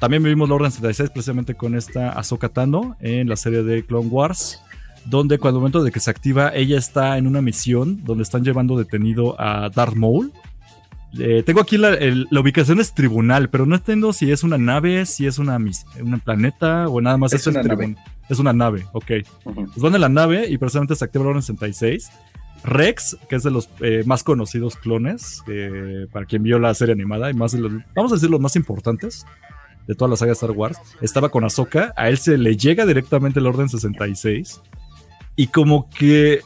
también 0.00 0.22
vivimos 0.22 0.48
la 0.48 0.54
Orden 0.54 0.70
76 0.70 1.10
precisamente 1.10 1.54
con 1.54 1.74
esta 1.74 2.10
Ahsoka 2.10 2.48
Tano 2.48 2.96
en 3.00 3.28
la 3.28 3.36
serie 3.36 3.62
de 3.62 3.84
Clone 3.84 4.08
Wars, 4.08 4.60
donde 5.04 5.38
cuando 5.38 5.58
el 5.58 5.60
momento 5.62 5.82
de 5.84 5.92
que 5.92 6.00
se 6.00 6.10
activa, 6.10 6.54
ella 6.54 6.78
está 6.78 7.18
en 7.18 7.26
una 7.26 7.42
misión 7.42 8.02
donde 8.04 8.22
están 8.22 8.44
llevando 8.44 8.78
detenido 8.78 9.38
a 9.38 9.68
Darth 9.68 9.94
Maul. 9.94 10.32
Eh, 11.18 11.42
tengo 11.44 11.60
aquí 11.60 11.76
la, 11.76 11.90
el- 11.94 12.26
la 12.30 12.40
ubicación 12.40 12.80
es 12.80 12.94
tribunal, 12.94 13.50
pero 13.50 13.66
no 13.66 13.74
entiendo 13.76 14.12
si 14.12 14.30
es 14.32 14.42
una 14.44 14.56
nave, 14.58 15.04
si 15.06 15.26
es 15.26 15.38
una, 15.38 15.56
un 15.56 16.20
planeta 16.24 16.88
o 16.88 17.00
nada 17.00 17.16
más 17.18 17.32
Es 17.34 17.46
el 17.46 17.52
una 17.54 17.62
nave. 17.62 17.96
Es 18.28 18.38
una 18.38 18.52
nave, 18.54 18.86
ok. 18.92 19.10
Pues 19.44 19.76
van 19.76 19.94
en 19.94 20.00
la 20.00 20.08
nave 20.08 20.48
y 20.48 20.56
precisamente 20.56 20.94
se 20.96 21.04
activa 21.04 21.24
la 21.24 21.30
Orden 21.30 21.42
66. 21.42 22.10
Rex, 22.64 23.16
que 23.28 23.36
es 23.36 23.42
de 23.42 23.50
los 23.50 23.68
eh, 23.80 24.04
más 24.06 24.22
conocidos 24.22 24.76
clones, 24.76 25.42
eh, 25.48 26.06
para 26.12 26.24
quien 26.26 26.44
vio 26.44 26.58
la 26.60 26.72
serie 26.74 26.92
animada, 26.94 27.28
y 27.30 27.34
más 27.34 27.52
de 27.52 27.58
los, 27.58 27.72
vamos 27.94 28.12
a 28.12 28.14
decir 28.14 28.30
los 28.30 28.40
más 28.40 28.54
importantes 28.56 29.26
de 29.88 29.96
toda 29.96 30.08
la 30.08 30.16
saga 30.16 30.30
Star 30.32 30.52
Wars, 30.52 30.78
estaba 31.00 31.28
con 31.28 31.42
Ahsoka, 31.44 31.92
a 31.96 32.08
él 32.08 32.18
se 32.18 32.38
le 32.38 32.56
llega 32.56 32.86
directamente 32.86 33.40
el 33.40 33.46
Orden 33.48 33.68
66, 33.68 34.60
y 35.34 35.48
como 35.48 35.90
que, 35.90 36.40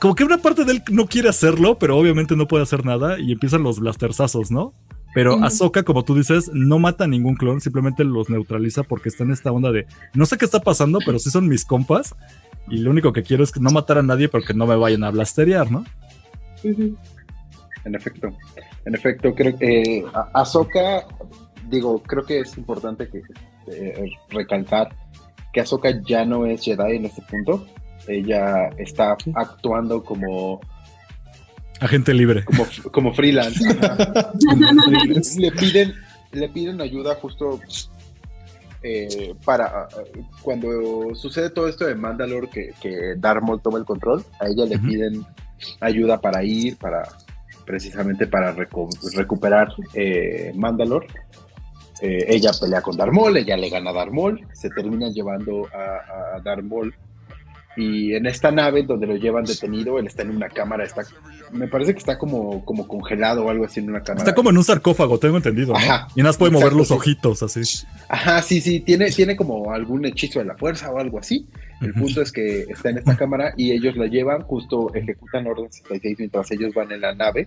como 0.00 0.14
que 0.14 0.24
una 0.24 0.38
parte 0.38 0.64
de 0.64 0.72
él 0.72 0.82
no 0.90 1.06
quiere 1.06 1.28
hacerlo, 1.28 1.78
pero 1.78 1.96
obviamente 1.96 2.34
no 2.34 2.48
puede 2.48 2.62
hacer 2.62 2.84
nada, 2.84 3.20
y 3.20 3.32
empiezan 3.32 3.62
los 3.62 3.80
blasterzazos, 3.80 4.50
¿no? 4.50 4.74
Pero. 5.14 5.42
Ahsoka, 5.44 5.82
como 5.82 6.04
tú 6.04 6.14
dices, 6.14 6.50
no 6.54 6.78
mata 6.78 7.04
a 7.04 7.08
ningún 7.08 7.34
clon, 7.34 7.60
simplemente 7.60 8.04
los 8.04 8.30
neutraliza 8.30 8.82
porque 8.82 9.08
está 9.08 9.24
en 9.24 9.32
esta 9.32 9.52
onda 9.52 9.72
de, 9.72 9.86
no 10.14 10.24
sé 10.24 10.38
qué 10.38 10.44
está 10.44 10.60
pasando, 10.60 11.00
pero 11.04 11.18
sí 11.18 11.30
son 11.30 11.48
mis 11.48 11.64
compas, 11.64 12.14
y 12.68 12.78
lo 12.78 12.90
único 12.90 13.12
que 13.12 13.22
quiero 13.22 13.44
es 13.44 13.52
que 13.52 13.60
no 13.60 13.70
matar 13.70 13.98
a 13.98 14.02
nadie 14.02 14.28
porque 14.28 14.54
no 14.54 14.66
me 14.66 14.76
vayan 14.76 15.04
a 15.04 15.10
blasterear, 15.10 15.70
¿no? 15.70 15.84
Ujú. 16.64 16.96
En 17.84 17.94
efecto, 17.94 18.28
en 18.84 18.94
efecto, 18.94 19.34
creo 19.34 19.58
que 19.58 19.98
eh, 19.98 20.04
Ahsoka, 20.34 21.06
digo, 21.68 22.02
creo 22.02 22.24
que 22.24 22.40
es 22.40 22.56
importante 22.56 23.08
que 23.08 23.22
eh, 23.72 24.10
recalcar 24.30 24.94
que 25.52 25.60
Ahsoka 25.60 26.00
ya 26.06 26.24
no 26.24 26.46
es 26.46 26.62
Jedi 26.62 26.96
en 26.96 27.06
este 27.06 27.22
punto. 27.22 27.66
Ella 28.08 28.70
está 28.78 29.16
actuando 29.34 30.02
como, 30.02 30.60
Agente 31.80 32.12
libre. 32.12 32.44
como, 32.44 32.66
como 32.92 33.14
freelance. 33.14 33.62
le 35.38 35.52
piden, 35.52 35.94
le 36.32 36.48
piden 36.48 36.80
ayuda 36.80 37.14
justo 37.16 37.60
eh, 38.82 39.34
para 39.44 39.88
uh, 39.88 40.22
cuando 40.42 41.14
sucede 41.14 41.50
todo 41.50 41.68
esto 41.68 41.86
de 41.86 41.94
Mandalore 41.94 42.48
que, 42.48 42.70
que 42.80 43.14
Darth 43.16 43.42
Maul 43.42 43.60
toma 43.62 43.78
el 43.78 43.84
control, 43.84 44.24
a 44.40 44.46
ella 44.48 44.64
le 44.64 44.78
piden 44.78 45.24
ayuda 45.80 46.20
para 46.20 46.42
ir, 46.42 46.76
para 46.76 47.02
precisamente 47.66 48.26
para 48.26 48.54
recu- 48.54 48.88
recuperar 49.14 49.72
eh, 49.94 50.52
Mandalore. 50.54 51.06
Eh, 52.02 52.24
ella 52.28 52.50
pelea 52.58 52.80
con 52.80 52.96
Darth 52.96 53.12
Maul, 53.12 53.36
ella 53.36 53.56
le 53.58 53.68
gana 53.68 53.90
a 53.90 53.92
Darth 53.92 54.12
Maul, 54.12 54.46
se 54.54 54.70
terminan 54.70 55.12
llevando 55.12 55.66
a, 55.74 56.36
a 56.36 56.40
Darth 56.40 56.64
Maul 56.64 56.94
y 57.76 58.14
en 58.14 58.26
esta 58.26 58.50
nave 58.50 58.82
donde 58.82 59.06
lo 59.06 59.16
llevan 59.16 59.44
detenido, 59.44 59.98
él 59.98 60.06
está 60.06 60.22
en 60.22 60.30
una 60.30 60.48
cámara, 60.48 60.84
está, 60.84 61.02
me 61.52 61.68
parece 61.68 61.92
que 61.92 61.98
está 61.98 62.18
como, 62.18 62.64
como 62.64 62.88
congelado 62.88 63.44
o 63.44 63.50
algo 63.50 63.64
así 63.64 63.80
en 63.80 63.90
una 63.90 64.02
cámara. 64.02 64.24
Está 64.24 64.34
como 64.34 64.50
en 64.50 64.58
un 64.58 64.64
sarcófago, 64.64 65.18
tengo 65.18 65.36
entendido, 65.36 65.72
¿no? 65.72 65.78
Ajá. 65.78 66.08
y 66.14 66.20
nada 66.20 66.30
más 66.30 66.36
puede 66.36 66.52
mover 66.52 66.72
los 66.72 66.88
sí. 66.88 66.94
ojitos 66.94 67.42
así. 67.42 67.86
Ajá, 68.08 68.42
sí, 68.42 68.60
sí, 68.60 68.80
tiene, 68.80 69.10
tiene 69.10 69.36
como 69.36 69.72
algún 69.72 70.04
hechizo 70.04 70.40
de 70.40 70.46
la 70.46 70.56
fuerza 70.56 70.90
o 70.90 70.98
algo 70.98 71.18
así. 71.18 71.46
El 71.80 71.94
punto 71.94 72.20
es 72.20 72.30
que 72.30 72.62
está 72.62 72.90
en 72.90 72.98
esta 72.98 73.16
cámara 73.16 73.54
y 73.56 73.72
ellos 73.72 73.96
la 73.96 74.06
llevan, 74.06 74.42
justo 74.42 74.92
ejecutan 74.94 75.46
orden 75.46 75.72
66 75.72 76.18
mientras 76.18 76.50
ellos 76.50 76.74
van 76.74 76.92
en 76.92 77.00
la 77.00 77.14
nave. 77.14 77.46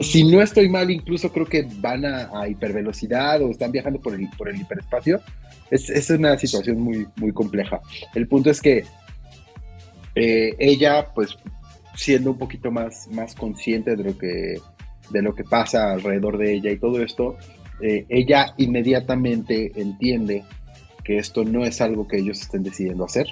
Si 0.00 0.24
no 0.24 0.42
estoy 0.42 0.68
mal, 0.68 0.90
incluso 0.90 1.30
creo 1.30 1.46
que 1.46 1.68
van 1.76 2.04
a, 2.04 2.28
a 2.34 2.48
hipervelocidad 2.48 3.40
o 3.40 3.50
están 3.50 3.70
viajando 3.70 4.00
por 4.00 4.14
el, 4.14 4.28
por 4.36 4.48
el 4.48 4.60
hiperespacio. 4.60 5.20
Es, 5.70 5.88
es 5.90 6.10
una 6.10 6.36
situación 6.38 6.80
muy, 6.80 7.06
muy 7.16 7.32
compleja. 7.32 7.80
El 8.14 8.26
punto 8.26 8.50
es 8.50 8.60
que 8.60 8.84
eh, 10.14 10.54
ella, 10.58 11.08
pues, 11.14 11.36
siendo 11.94 12.30
un 12.30 12.38
poquito 12.38 12.70
más, 12.70 13.08
más 13.10 13.34
consciente 13.34 13.96
de 13.96 14.04
lo 14.04 14.18
que 14.18 14.54
de 15.10 15.20
lo 15.20 15.34
que 15.34 15.44
pasa 15.44 15.92
alrededor 15.92 16.38
de 16.38 16.54
ella 16.54 16.70
y 16.70 16.78
todo 16.78 17.02
esto, 17.02 17.36
eh, 17.82 18.06
ella 18.08 18.54
inmediatamente 18.56 19.72
entiende 19.76 20.42
que 21.04 21.18
esto 21.18 21.44
no 21.44 21.64
es 21.66 21.80
algo 21.82 22.06
que 22.08 22.18
ellos 22.18 22.40
estén 22.40 22.62
decidiendo 22.62 23.04
hacer. 23.04 23.26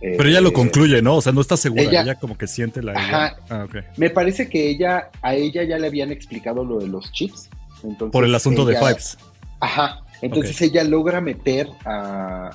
Eh, 0.00 0.14
Pero 0.16 0.28
ella 0.28 0.40
lo 0.40 0.50
eh, 0.50 0.52
concluye, 0.52 1.02
¿no? 1.02 1.16
O 1.16 1.20
sea, 1.22 1.32
no 1.32 1.40
está 1.40 1.56
segura, 1.56 1.82
ella, 1.82 2.02
ella- 2.02 2.14
como 2.14 2.38
que 2.38 2.46
siente 2.46 2.82
la. 2.82 2.92
Ajá. 2.92 3.36
Ah. 3.50 3.66
Me 3.96 4.10
parece 4.10 4.48
que 4.48 4.68
ella, 4.68 5.10
a 5.22 5.34
ella 5.34 5.64
ya 5.64 5.76
le 5.78 5.88
habían 5.88 6.12
explicado 6.12 6.64
lo 6.64 6.78
de 6.78 6.86
los 6.86 7.10
chips. 7.10 7.48
Entonces, 7.82 8.12
Por 8.12 8.24
el 8.24 8.34
asunto 8.34 8.64
de 8.64 8.76
Fives. 8.76 9.18
Ajá. 9.60 10.02
Entonces 10.22 10.60
ella 10.62 10.84
logra 10.84 11.20
meter 11.20 11.68
a. 11.84 12.50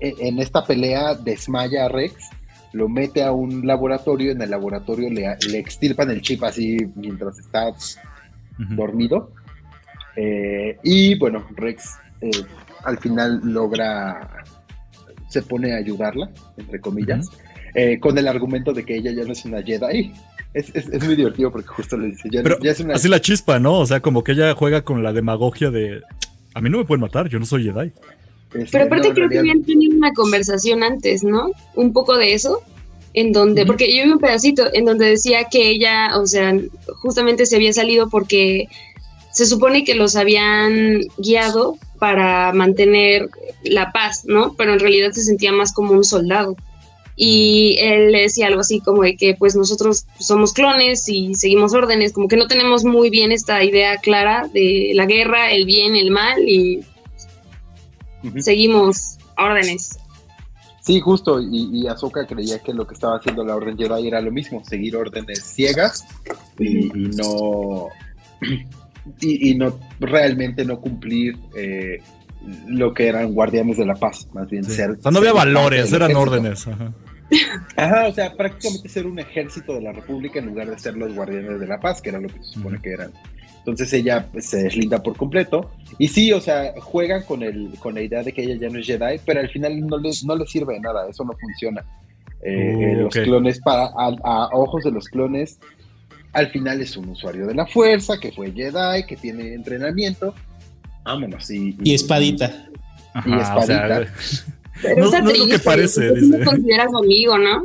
e- 0.00 0.14
En 0.18 0.38
esta 0.40 0.64
pelea, 0.64 1.14
desmaya 1.14 1.86
a 1.86 1.88
Rex, 1.88 2.16
lo 2.72 2.88
mete 2.88 3.22
a 3.22 3.32
un 3.32 3.66
laboratorio. 3.66 4.32
En 4.32 4.42
el 4.42 4.50
laboratorio 4.50 5.10
le, 5.10 5.26
le 5.50 5.58
extirpan 5.58 6.10
el 6.10 6.20
chip 6.22 6.42
así 6.44 6.76
mientras 6.94 7.38
está 7.38 7.70
dormido. 8.58 9.32
Eh, 10.16 10.76
y 10.82 11.16
bueno, 11.18 11.46
Rex 11.56 11.94
eh, 12.20 12.30
al 12.84 12.98
final 12.98 13.40
logra, 13.44 14.44
se 15.28 15.42
pone 15.42 15.72
a 15.72 15.76
ayudarla, 15.76 16.30
entre 16.56 16.80
comillas, 16.80 17.28
eh, 17.74 18.00
con 18.00 18.18
el 18.18 18.26
argumento 18.26 18.72
de 18.72 18.84
que 18.84 18.96
ella 18.96 19.12
ya 19.12 19.24
no 19.24 19.32
es 19.32 19.44
una 19.44 19.62
Jedi. 19.62 20.12
Es, 20.54 20.74
es- 20.74 20.88
es 20.88 21.04
muy 21.04 21.14
divertido 21.14 21.52
porque 21.52 21.68
justo 21.68 21.96
le 21.96 22.08
dice, 22.08 22.28
ya, 22.32 22.42
Pero 22.42 22.58
ya 22.60 22.72
es 22.72 22.80
una... 22.80 22.94
así 22.94 23.06
la 23.08 23.20
chispa, 23.20 23.58
¿no? 23.60 23.74
O 23.78 23.86
sea, 23.86 24.00
como 24.00 24.24
que 24.24 24.32
ella 24.32 24.54
juega 24.54 24.82
con 24.82 25.02
la 25.02 25.12
demagogia 25.12 25.70
de. 25.70 26.00
A 26.54 26.60
mí 26.60 26.70
no 26.70 26.78
me 26.78 26.84
pueden 26.84 27.02
matar, 27.02 27.28
yo 27.28 27.38
no 27.38 27.44
soy 27.44 27.64
Jedi. 27.64 27.92
Este, 28.54 28.68
Pero 28.70 28.84
aparte 28.84 29.08
no, 29.08 29.14
creo 29.14 29.28
que 29.28 29.38
habían 29.38 29.62
tenido 29.62 29.96
una 29.96 30.12
conversación 30.12 30.82
antes, 30.82 31.22
¿no? 31.22 31.50
Un 31.74 31.92
poco 31.92 32.16
de 32.16 32.34
eso, 32.34 32.62
en 33.14 33.32
donde, 33.32 33.66
porque 33.66 33.94
yo 33.94 34.04
vi 34.04 34.10
un 34.10 34.18
pedacito 34.18 34.64
en 34.72 34.84
donde 34.84 35.06
decía 35.06 35.44
que 35.50 35.70
ella, 35.70 36.18
o 36.18 36.26
sea, 36.26 36.54
justamente 37.02 37.46
se 37.46 37.56
había 37.56 37.72
salido 37.72 38.08
porque 38.08 38.68
se 39.32 39.46
supone 39.46 39.84
que 39.84 39.94
los 39.94 40.16
habían 40.16 41.00
guiado 41.18 41.76
para 41.98 42.52
mantener 42.52 43.28
la 43.62 43.92
paz, 43.92 44.24
¿no? 44.24 44.54
Pero 44.56 44.72
en 44.72 44.80
realidad 44.80 45.12
se 45.12 45.22
sentía 45.22 45.52
más 45.52 45.72
como 45.72 45.92
un 45.92 46.04
soldado. 46.04 46.56
Y 47.16 47.76
él 47.80 48.12
le 48.12 48.22
decía 48.22 48.46
algo 48.46 48.60
así 48.60 48.80
como 48.80 49.02
de 49.02 49.16
que 49.16 49.34
pues 49.34 49.56
nosotros 49.56 50.06
somos 50.20 50.52
clones 50.52 51.08
y 51.08 51.34
seguimos 51.34 51.74
órdenes, 51.74 52.12
como 52.12 52.28
que 52.28 52.36
no 52.36 52.46
tenemos 52.46 52.84
muy 52.84 53.10
bien 53.10 53.32
esta 53.32 53.64
idea 53.64 53.96
clara 53.96 54.48
de 54.52 54.92
la 54.94 55.04
guerra, 55.04 55.50
el 55.50 55.66
bien, 55.66 55.96
el 55.96 56.12
mal 56.12 56.48
y 56.48 56.80
Seguimos 58.40 59.18
órdenes. 59.36 59.98
Sí, 60.80 61.00
justo, 61.00 61.40
y, 61.40 61.68
y 61.82 61.86
Ahsoka 61.86 62.26
creía 62.26 62.58
que 62.60 62.72
lo 62.72 62.86
que 62.86 62.94
estaba 62.94 63.16
haciendo 63.18 63.44
la 63.44 63.54
Orden 63.56 63.76
Jedi 63.76 64.08
era 64.08 64.20
lo 64.22 64.30
mismo, 64.32 64.64
seguir 64.64 64.96
órdenes 64.96 65.42
ciegas 65.42 66.06
y, 66.58 66.86
y 66.86 67.08
no 67.16 67.88
y, 69.20 69.50
y 69.50 69.54
no 69.54 69.78
realmente 70.00 70.64
no 70.64 70.80
cumplir 70.80 71.36
eh, 71.54 71.98
lo 72.68 72.94
que 72.94 73.08
eran 73.08 73.34
guardianes 73.34 73.76
de 73.76 73.84
la 73.84 73.94
paz, 73.96 74.28
más 74.32 74.48
bien 74.48 74.64
Sí. 74.64 74.72
ser. 74.72 74.92
O 74.92 75.00
sea, 75.02 75.10
no 75.10 75.18
había 75.18 75.32
valores, 75.34 75.92
eran 75.92 76.10
ejército. 76.10 76.20
órdenes. 76.20 76.66
Ajá. 76.68 76.92
Ajá, 77.76 78.06
o 78.08 78.12
sea, 78.14 78.32
prácticamente 78.34 78.88
ser 78.88 79.06
un 79.06 79.18
ejército 79.18 79.74
de 79.74 79.82
la 79.82 79.92
República 79.92 80.38
en 80.38 80.46
lugar 80.46 80.70
de 80.70 80.78
ser 80.78 80.96
los 80.96 81.14
guardianes 81.14 81.60
de 81.60 81.66
la 81.66 81.78
paz, 81.78 82.00
que 82.00 82.08
era 82.08 82.18
lo 82.20 82.28
que 82.28 82.38
se 82.42 82.52
supone 82.54 82.80
que 82.80 82.92
eran. 82.92 83.12
Entonces 83.70 83.92
ella 83.92 84.26
pues, 84.30 84.46
se 84.46 84.62
deslinda 84.62 85.02
por 85.02 85.16
completo. 85.16 85.70
Y 85.98 86.08
sí, 86.08 86.32
o 86.32 86.40
sea, 86.40 86.72
juegan 86.80 87.22
con, 87.24 87.42
el, 87.42 87.70
con 87.78 87.94
la 87.94 88.02
idea 88.02 88.22
de 88.22 88.32
que 88.32 88.42
ella 88.42 88.56
ya 88.58 88.68
no 88.68 88.78
es 88.78 88.86
Jedi, 88.86 89.20
pero 89.24 89.40
al 89.40 89.48
final 89.48 89.86
no 89.86 89.98
les, 89.98 90.24
no 90.24 90.36
les 90.36 90.50
sirve 90.50 90.74
de 90.74 90.80
nada, 90.80 91.08
eso 91.08 91.24
no 91.24 91.32
funciona. 91.38 91.84
Eh, 92.42 92.74
Uh, 92.76 92.82
eh, 92.82 92.94
los 92.94 93.14
clones, 93.14 93.60
para, 93.60 93.86
a, 93.86 94.16
a 94.22 94.48
ojos 94.52 94.84
de 94.84 94.92
los 94.92 95.08
clones, 95.08 95.58
al 96.32 96.48
final 96.50 96.80
es 96.80 96.96
un 96.96 97.08
usuario 97.08 97.46
de 97.46 97.54
la 97.54 97.66
fuerza, 97.66 98.18
que 98.20 98.32
fue 98.32 98.52
Jedi, 98.52 99.04
que 99.06 99.16
tiene 99.16 99.54
entrenamiento. 99.54 100.34
Vámonos. 101.04 101.50
Y, 101.50 101.76
y, 101.82 101.94
espadita. 101.94 102.68
y 103.24 103.32
espadita. 103.32 104.00
no, 104.96 105.06
es 105.06 105.38
lo 105.38 105.46
que 105.48 105.58
parece. 105.58 106.14
Dice. 106.14 106.44
consideras 106.44 106.94
amigo, 106.94 107.38
¿no? 107.38 107.64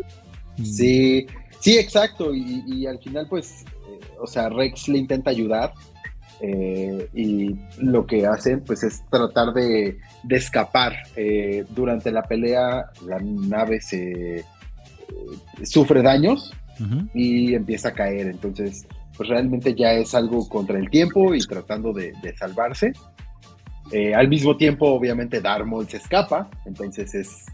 Sí, 0.64 1.28
sí, 1.60 1.78
exacto. 1.78 2.34
Y, 2.34 2.86
al 2.88 3.00
final, 3.00 3.28
pues, 3.30 3.62
eh, 3.62 4.00
o 4.20 4.28
sea, 4.28 4.50
Rex 4.50 4.88
le 4.88 4.98
intenta 4.98 5.30
ayudar. 5.30 5.74
Eh, 6.46 7.10
y 7.14 7.56
lo 7.78 8.06
que 8.06 8.28
hacen, 8.28 8.62
pues, 8.66 8.84
es 8.84 9.02
tratar 9.10 9.54
de, 9.54 9.98
escapar. 10.30 10.94
Eh, 11.16 11.64
durante 11.70 12.12
la 12.12 12.24
pelea, 12.24 12.86
la 13.08 13.20
nave 13.20 13.80
se 13.80 14.44
sufre 15.64 16.02
daños 16.02 16.54
y 17.14 17.54
empieza 17.54 17.90
a 17.90 17.94
caer. 17.94 18.28
Entonces, 18.28 18.86
pues 19.16 19.30
realmente 19.30 19.74
ya 19.74 19.94
es 19.94 20.14
algo 20.16 20.50
contra 20.50 20.78
el 20.78 20.90
tiempo 20.90 21.34
y 21.34 21.40
tratando 21.40 21.94
de, 21.94 22.14
salvarse. 22.38 22.92
Eh, 23.92 24.14
al 24.14 24.28
mismo 24.28 24.58
tiempo, 24.58 24.88
obviamente, 24.88 25.40
Darmol 25.40 25.88
se 25.88 25.98
escapa, 25.98 26.50
entonces 26.66 27.14
es, 27.14 27.46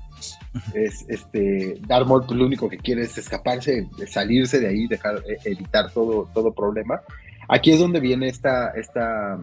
es 0.73 1.05
este, 1.09 1.75
Darmol 1.87 2.25
pues, 2.25 2.39
lo 2.39 2.45
único 2.45 2.69
que 2.69 2.77
quiere 2.77 3.03
es 3.03 3.17
escaparse, 3.17 3.87
salirse 4.07 4.59
de 4.59 4.67
ahí, 4.67 4.87
dejar, 4.87 5.21
e, 5.27 5.37
evitar 5.49 5.91
todo, 5.91 6.27
todo 6.33 6.51
problema. 6.51 7.01
Aquí 7.49 7.71
es 7.71 7.79
donde 7.79 7.99
viene 7.99 8.27
esta, 8.27 8.69
esta, 8.69 9.39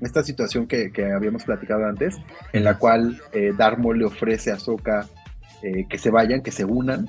esta 0.00 0.22
situación 0.22 0.66
que, 0.66 0.92
habíamos 1.14 1.44
platicado 1.44 1.84
antes, 1.84 2.16
en 2.52 2.64
la 2.64 2.78
cual 2.78 3.20
eh, 3.32 3.52
Darmol 3.56 3.98
le 3.98 4.04
ofrece 4.04 4.52
a 4.52 4.58
Sokka 4.58 5.08
eh, 5.62 5.86
que 5.88 5.98
se 5.98 6.10
vayan, 6.10 6.40
que 6.40 6.52
se 6.52 6.64
unan, 6.64 7.08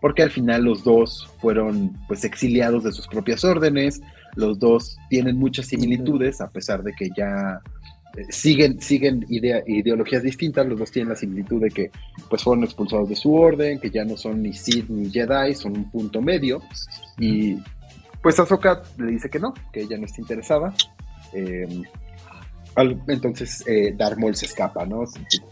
porque 0.00 0.22
al 0.22 0.30
final 0.30 0.64
los 0.64 0.82
dos 0.82 1.30
fueron 1.40 1.92
pues 2.08 2.24
exiliados 2.24 2.82
de 2.82 2.92
sus 2.92 3.06
propias 3.06 3.44
órdenes, 3.44 4.00
los 4.36 4.58
dos 4.58 4.96
tienen 5.10 5.36
muchas 5.36 5.66
similitudes, 5.66 6.40
a 6.40 6.50
pesar 6.50 6.82
de 6.82 6.94
que 6.94 7.10
ya 7.14 7.60
eh, 8.16 8.24
siguen, 8.30 8.80
siguen 8.80 9.24
ideologías 9.28 10.22
distintas, 10.22 10.66
los 10.66 10.78
dos 10.78 10.90
tienen 10.90 11.10
la 11.10 11.16
similitud 11.16 11.60
de 11.60 11.68
que 11.68 11.90
pues 12.30 12.42
fueron 12.42 12.64
expulsados 12.64 13.10
de 13.10 13.16
su 13.16 13.34
orden, 13.34 13.78
que 13.78 13.90
ya 13.90 14.04
no 14.04 14.16
son 14.16 14.42
ni 14.42 14.54
Sith 14.54 14.88
ni 14.88 15.10
Jedi, 15.10 15.54
son 15.54 15.76
un 15.76 15.90
punto 15.90 16.22
medio, 16.22 16.62
y 17.18 17.58
pues 18.22 18.38
Ahsoka 18.38 18.82
le 18.98 19.12
dice 19.12 19.28
que 19.28 19.38
no, 19.38 19.54
que 19.72 19.82
ella 19.82 19.98
no 19.98 20.06
está 20.06 20.20
interesada. 20.20 20.72
Em, 21.32 21.82
entonces 23.08 23.64
eh, 23.66 23.94
Darth 23.96 24.18
Maul 24.18 24.34
se 24.34 24.46
escapa, 24.46 24.86
¿no? 24.86 25.04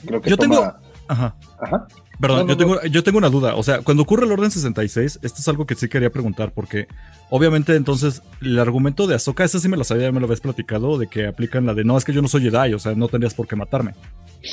Creo 0.06 0.20
que 0.20 0.30
Yo 0.30 0.36
tengo... 0.36 0.72
Ajá. 1.08 1.34
Ajá. 1.60 1.86
Perdón, 2.20 2.48
yo, 2.48 2.56
tengo, 2.56 2.82
yo 2.82 3.02
tengo 3.02 3.18
una 3.18 3.30
duda. 3.30 3.56
O 3.56 3.62
sea, 3.62 3.80
cuando 3.80 4.02
ocurre 4.02 4.26
el 4.26 4.32
Orden 4.32 4.50
66, 4.50 5.20
esto 5.22 5.40
es 5.40 5.48
algo 5.48 5.66
que 5.66 5.74
sí 5.74 5.88
quería 5.88 6.10
preguntar, 6.10 6.52
porque 6.52 6.86
obviamente 7.30 7.74
entonces 7.74 8.22
el 8.42 8.58
argumento 8.58 9.06
de 9.06 9.14
Ahsoka, 9.14 9.42
ese 9.42 9.58
sí 9.58 9.68
me 9.68 9.78
lo 9.78 9.84
sabía, 9.84 10.04
ya 10.04 10.12
me 10.12 10.20
lo 10.20 10.26
habías 10.26 10.42
platicado, 10.42 10.98
de 10.98 11.06
que 11.06 11.26
aplican 11.26 11.64
la 11.64 11.72
de 11.72 11.82
no, 11.82 11.96
es 11.96 12.04
que 12.04 12.12
yo 12.12 12.20
no 12.20 12.28
soy 12.28 12.42
Jedi, 12.42 12.74
o 12.74 12.78
sea, 12.78 12.94
no 12.94 13.08
tendrías 13.08 13.32
por 13.32 13.48
qué 13.48 13.56
matarme. 13.56 13.94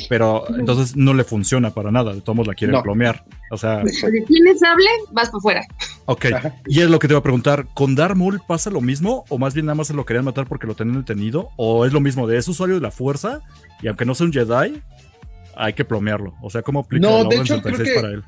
Pero 0.10 0.44
entonces 0.58 0.96
no 0.96 1.14
le 1.14 1.24
funciona 1.24 1.72
para 1.72 1.92
nada, 1.92 2.14
de 2.14 2.22
todos 2.22 2.46
la 2.46 2.54
quieren 2.54 2.82
plomear. 2.82 3.24
O 3.52 3.58
sea. 3.58 3.86
Si 3.86 4.24
tienes 4.26 4.60
sable, 4.60 4.90
vas 5.12 5.30
para 5.30 5.38
afuera. 5.38 5.68
Ok. 6.06 6.26
Y 6.68 6.82
es 6.82 6.90
lo 6.90 7.00
que 7.00 7.08
te 7.08 7.14
iba 7.14 7.20
a 7.20 7.24
preguntar: 7.24 7.68
¿con 7.74 7.96
Darth 7.96 8.16
Maul 8.16 8.42
pasa 8.46 8.70
lo 8.70 8.82
mismo? 8.82 9.24
¿O 9.30 9.38
más 9.38 9.54
bien 9.54 9.66
nada 9.66 9.76
más 9.76 9.88
se 9.88 9.94
lo 9.94 10.06
querían 10.06 10.26
matar 10.26 10.48
porque 10.48 10.68
lo 10.68 10.76
tenían 10.76 11.00
detenido? 11.00 11.50
¿O 11.56 11.86
es 11.86 11.94
lo 11.94 12.02
mismo 12.02 12.28
de 12.28 12.38
es 12.38 12.48
usuario 12.48 12.76
de 12.76 12.82
la 12.82 12.92
fuerza? 12.92 13.42
Y 13.82 13.88
aunque 13.88 14.06
no 14.06 14.14
sea 14.16 14.26
un 14.26 14.34
Jedi, 14.34 14.82
hay 15.56 15.74
que 15.74 15.86
plomearlo. 15.86 16.36
O 16.42 16.50
sea, 16.50 16.62
¿cómo 16.62 16.82
aplica 16.82 17.08
no, 17.08 17.24
de 17.24 17.38
hecho, 17.38 17.62
creo 17.62 17.78
que, 17.78 17.94
para 17.96 18.10
él? 18.10 18.24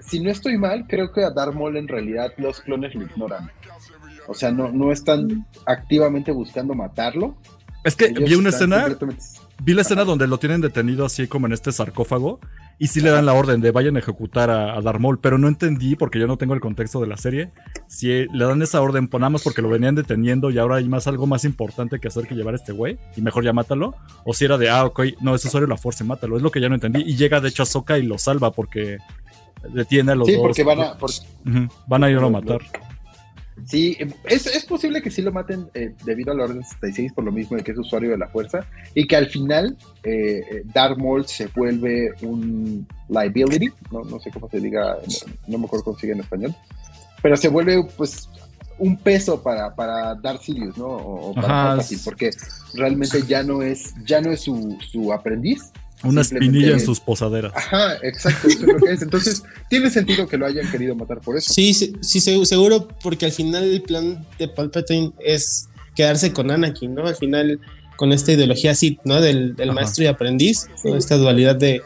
Si 0.00 0.20
no 0.20 0.30
estoy 0.30 0.58
mal, 0.58 0.86
creo 0.88 1.12
que 1.12 1.22
a 1.22 1.30
Darth 1.30 1.54
Maul 1.54 1.76
en 1.76 1.88
realidad 1.88 2.32
los 2.36 2.60
clones 2.60 2.94
lo 2.94 3.02
ignoran. 3.02 3.50
O 4.26 4.34
sea, 4.34 4.50
no, 4.50 4.70
no 4.70 4.92
están 4.92 5.46
activamente 5.66 6.32
buscando 6.32 6.74
matarlo. 6.74 7.36
Es 7.84 7.96
que 7.96 8.08
vi 8.08 8.34
una 8.34 8.50
escena, 8.50 8.86
vi 9.62 9.74
la 9.74 9.82
escena 9.82 10.04
donde 10.04 10.26
lo 10.26 10.38
tienen 10.38 10.60
detenido 10.60 11.04
así 11.04 11.26
como 11.26 11.46
en 11.46 11.52
este 11.52 11.72
sarcófago 11.72 12.40
y 12.78 12.86
sí 12.86 13.02
le 13.02 13.10
dan 13.10 13.26
la 13.26 13.34
orden 13.34 13.60
de 13.60 13.72
vayan 13.72 13.96
a 13.96 13.98
ejecutar 13.98 14.48
a, 14.48 14.74
a 14.74 14.80
Darth 14.80 15.02
pero 15.20 15.36
no 15.36 15.48
entendí 15.48 15.96
porque 15.96 16.18
yo 16.18 16.26
no 16.26 16.38
tengo 16.38 16.54
el 16.54 16.60
contexto 16.60 16.98
de 17.00 17.06
la 17.06 17.18
serie. 17.18 17.50
Si 17.86 18.08
le 18.08 18.44
dan 18.46 18.62
esa 18.62 18.80
orden, 18.80 19.10
nada 19.12 19.28
más 19.28 19.42
porque 19.42 19.60
lo 19.60 19.68
venían 19.68 19.94
deteniendo 19.94 20.50
y 20.50 20.56
ahora 20.56 20.76
hay 20.76 20.88
más 20.88 21.06
algo 21.06 21.26
más 21.26 21.44
importante 21.44 22.00
que 22.00 22.08
hacer 22.08 22.26
que 22.26 22.34
llevar 22.34 22.54
a 22.54 22.56
este 22.56 22.72
güey 22.72 22.98
y 23.16 23.20
mejor 23.20 23.44
ya 23.44 23.52
mátalo. 23.52 23.94
O 24.24 24.32
si 24.32 24.46
era 24.46 24.56
de, 24.56 24.70
ah, 24.70 24.86
ok, 24.86 25.00
no, 25.20 25.34
es 25.34 25.44
usuario 25.44 25.68
la 25.68 25.76
fuerza, 25.76 26.04
mátalo. 26.04 26.38
Es 26.38 26.42
lo 26.42 26.50
que 26.50 26.62
ya 26.62 26.70
no 26.70 26.74
entendí. 26.74 27.02
Y 27.02 27.16
llega 27.16 27.42
de 27.42 27.50
hecho 27.50 27.64
a 27.64 27.66
Soka 27.66 27.98
y 27.98 28.02
lo 28.02 28.16
salva 28.16 28.50
porque 28.50 28.96
detiene 29.74 30.12
a 30.12 30.14
los 30.14 30.26
sí, 30.26 30.34
dos. 30.36 30.42
porque 30.42 30.64
van 30.64 30.80
a, 30.80 30.96
van 31.86 32.04
a 32.04 32.10
ir 32.10 32.16
a 32.16 32.30
matar. 32.30 32.62
Sí, 33.66 33.96
es, 34.24 34.46
es, 34.46 34.64
posible 34.64 35.02
que 35.02 35.10
sí 35.10 35.22
lo 35.22 35.32
maten 35.32 35.68
eh, 35.74 35.94
debido 36.04 36.32
a 36.32 36.34
la 36.34 36.44
Orden 36.44 36.62
66 36.62 37.12
por 37.12 37.24
lo 37.24 37.32
mismo 37.32 37.56
de 37.56 37.62
que 37.62 37.72
es 37.72 37.78
usuario 37.78 38.10
de 38.10 38.18
la 38.18 38.28
fuerza 38.28 38.64
y 38.94 39.06
que 39.06 39.16
al 39.16 39.26
final 39.26 39.76
eh, 40.02 40.42
eh 40.50 40.62
Darth 40.72 40.98
Maul 40.98 41.26
se 41.26 41.46
vuelve 41.48 42.12
un 42.22 42.86
liability, 43.08 43.70
no, 43.90 44.02
no 44.02 44.20
sé 44.20 44.30
cómo 44.30 44.48
se 44.48 44.60
diga, 44.60 44.96
no, 45.46 45.58
me 45.58 45.64
acuerdo 45.64 45.84
cómo 45.84 45.98
sigue 45.98 46.12
en 46.12 46.20
español, 46.20 46.54
pero 47.22 47.36
se 47.36 47.48
vuelve 47.48 47.84
pues 47.96 48.28
un 48.78 48.96
peso 48.96 49.42
para, 49.42 49.74
para 49.74 50.14
Darth 50.14 50.42
Sirius, 50.42 50.76
¿no? 50.78 50.86
O, 50.86 51.34
para 51.34 51.48
Palpatine, 51.48 52.00
porque 52.04 52.30
realmente 52.74 53.22
ya 53.26 53.42
no 53.42 53.62
es, 53.62 53.94
ya 54.04 54.20
no 54.20 54.30
es 54.30 54.40
su, 54.40 54.78
su 54.90 55.12
aprendiz, 55.12 55.70
una 56.02 56.22
espinilla 56.22 56.72
en 56.72 56.80
sus 56.80 57.00
posaderas. 57.00 57.52
Ajá, 57.54 57.96
exacto, 58.02 58.48
eso 58.48 58.60
es 58.60 58.72
lo 58.72 58.78
que 58.78 58.92
es. 58.92 59.02
Entonces, 59.02 59.42
tiene 59.68 59.90
sentido 59.90 60.26
que 60.26 60.38
lo 60.38 60.46
hayan 60.46 60.70
querido 60.70 60.94
matar 60.94 61.20
por 61.20 61.36
eso. 61.36 61.52
Sí, 61.52 61.74
sí, 61.74 61.92
sí, 62.00 62.20
seguro, 62.20 62.88
porque 63.02 63.26
al 63.26 63.32
final 63.32 63.64
el 63.64 63.82
plan 63.82 64.24
de 64.38 64.48
Palpatine 64.48 65.12
es 65.20 65.68
quedarse 65.94 66.32
con 66.32 66.50
Anakin, 66.50 66.94
¿no? 66.94 67.06
Al 67.06 67.16
final, 67.16 67.60
con 67.96 68.12
esta 68.12 68.32
ideología 68.32 68.70
así, 68.70 68.98
¿no? 69.04 69.20
Del, 69.20 69.54
maestro 69.74 70.04
y 70.04 70.06
aprendiz, 70.06 70.68
esta 70.84 71.16
dualidad 71.16 71.56
de 71.56 71.82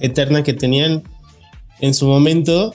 eterna 0.00 0.42
que 0.42 0.54
tenían 0.54 1.02
en 1.80 1.94
su 1.94 2.06
momento. 2.06 2.74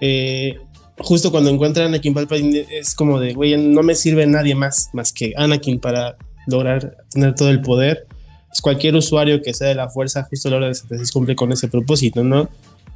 Eh, 0.00 0.56
justo 0.98 1.30
cuando 1.30 1.50
encuentran 1.50 1.86
a 1.86 1.88
Anakin 1.88 2.12
Palpatine, 2.12 2.66
es 2.70 2.94
como 2.94 3.18
de, 3.18 3.32
güey, 3.32 3.56
no 3.56 3.82
me 3.82 3.94
sirve 3.94 4.26
nadie 4.26 4.54
más, 4.54 4.90
más 4.92 5.12
que 5.12 5.32
Anakin 5.36 5.80
para 5.80 6.16
lograr 6.46 6.96
tener 7.10 7.34
todo 7.34 7.50
el 7.50 7.60
poder 7.60 8.07
cualquier 8.60 8.94
usuario 8.96 9.42
que 9.42 9.54
sea 9.54 9.68
de 9.68 9.74
la 9.74 9.88
fuerza, 9.88 10.24
justo 10.24 10.48
a 10.48 10.50
la 10.52 10.56
hora 10.58 10.68
de 10.68 10.74
76 10.74 11.12
cumple 11.12 11.36
con 11.36 11.52
ese 11.52 11.68
propósito, 11.68 12.24
¿no? 12.24 12.48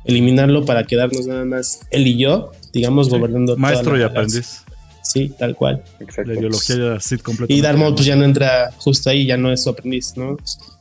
Eliminarlo 0.04 0.64
para 0.64 0.84
quedarnos 0.84 1.26
nada 1.26 1.44
más 1.44 1.80
él 1.90 2.06
y 2.06 2.18
yo, 2.18 2.52
digamos, 2.72 3.08
gobernando. 3.08 3.56
Maestro 3.56 3.98
y 3.98 4.02
aprendiz. 4.02 4.64
Sí, 5.02 5.32
tal 5.38 5.56
cual. 5.56 5.82
Exacto. 6.00 6.32
La 6.32 6.38
ideología 6.38 6.76
ya 6.76 7.00
sí 7.00 7.16
Y 7.48 7.60
Darmo 7.60 7.94
pues 7.94 8.06
ya 8.06 8.16
no 8.16 8.24
entra 8.24 8.70
justo 8.78 9.10
ahí, 9.10 9.26
ya 9.26 9.36
no 9.36 9.52
es 9.52 9.62
su 9.62 9.70
aprendiz, 9.70 10.14
¿no? 10.16 10.36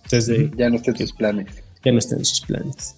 Desde, 0.10 0.52
ya 0.58 0.70
no 0.70 0.78
está 0.78 0.92
en 0.92 0.98
sus 0.98 1.14
planes. 1.14 1.48
Ya 1.84 1.92
no 1.92 2.00
está 2.00 2.16
en 2.16 2.26
sus 2.26 2.42
planes. 2.42 2.96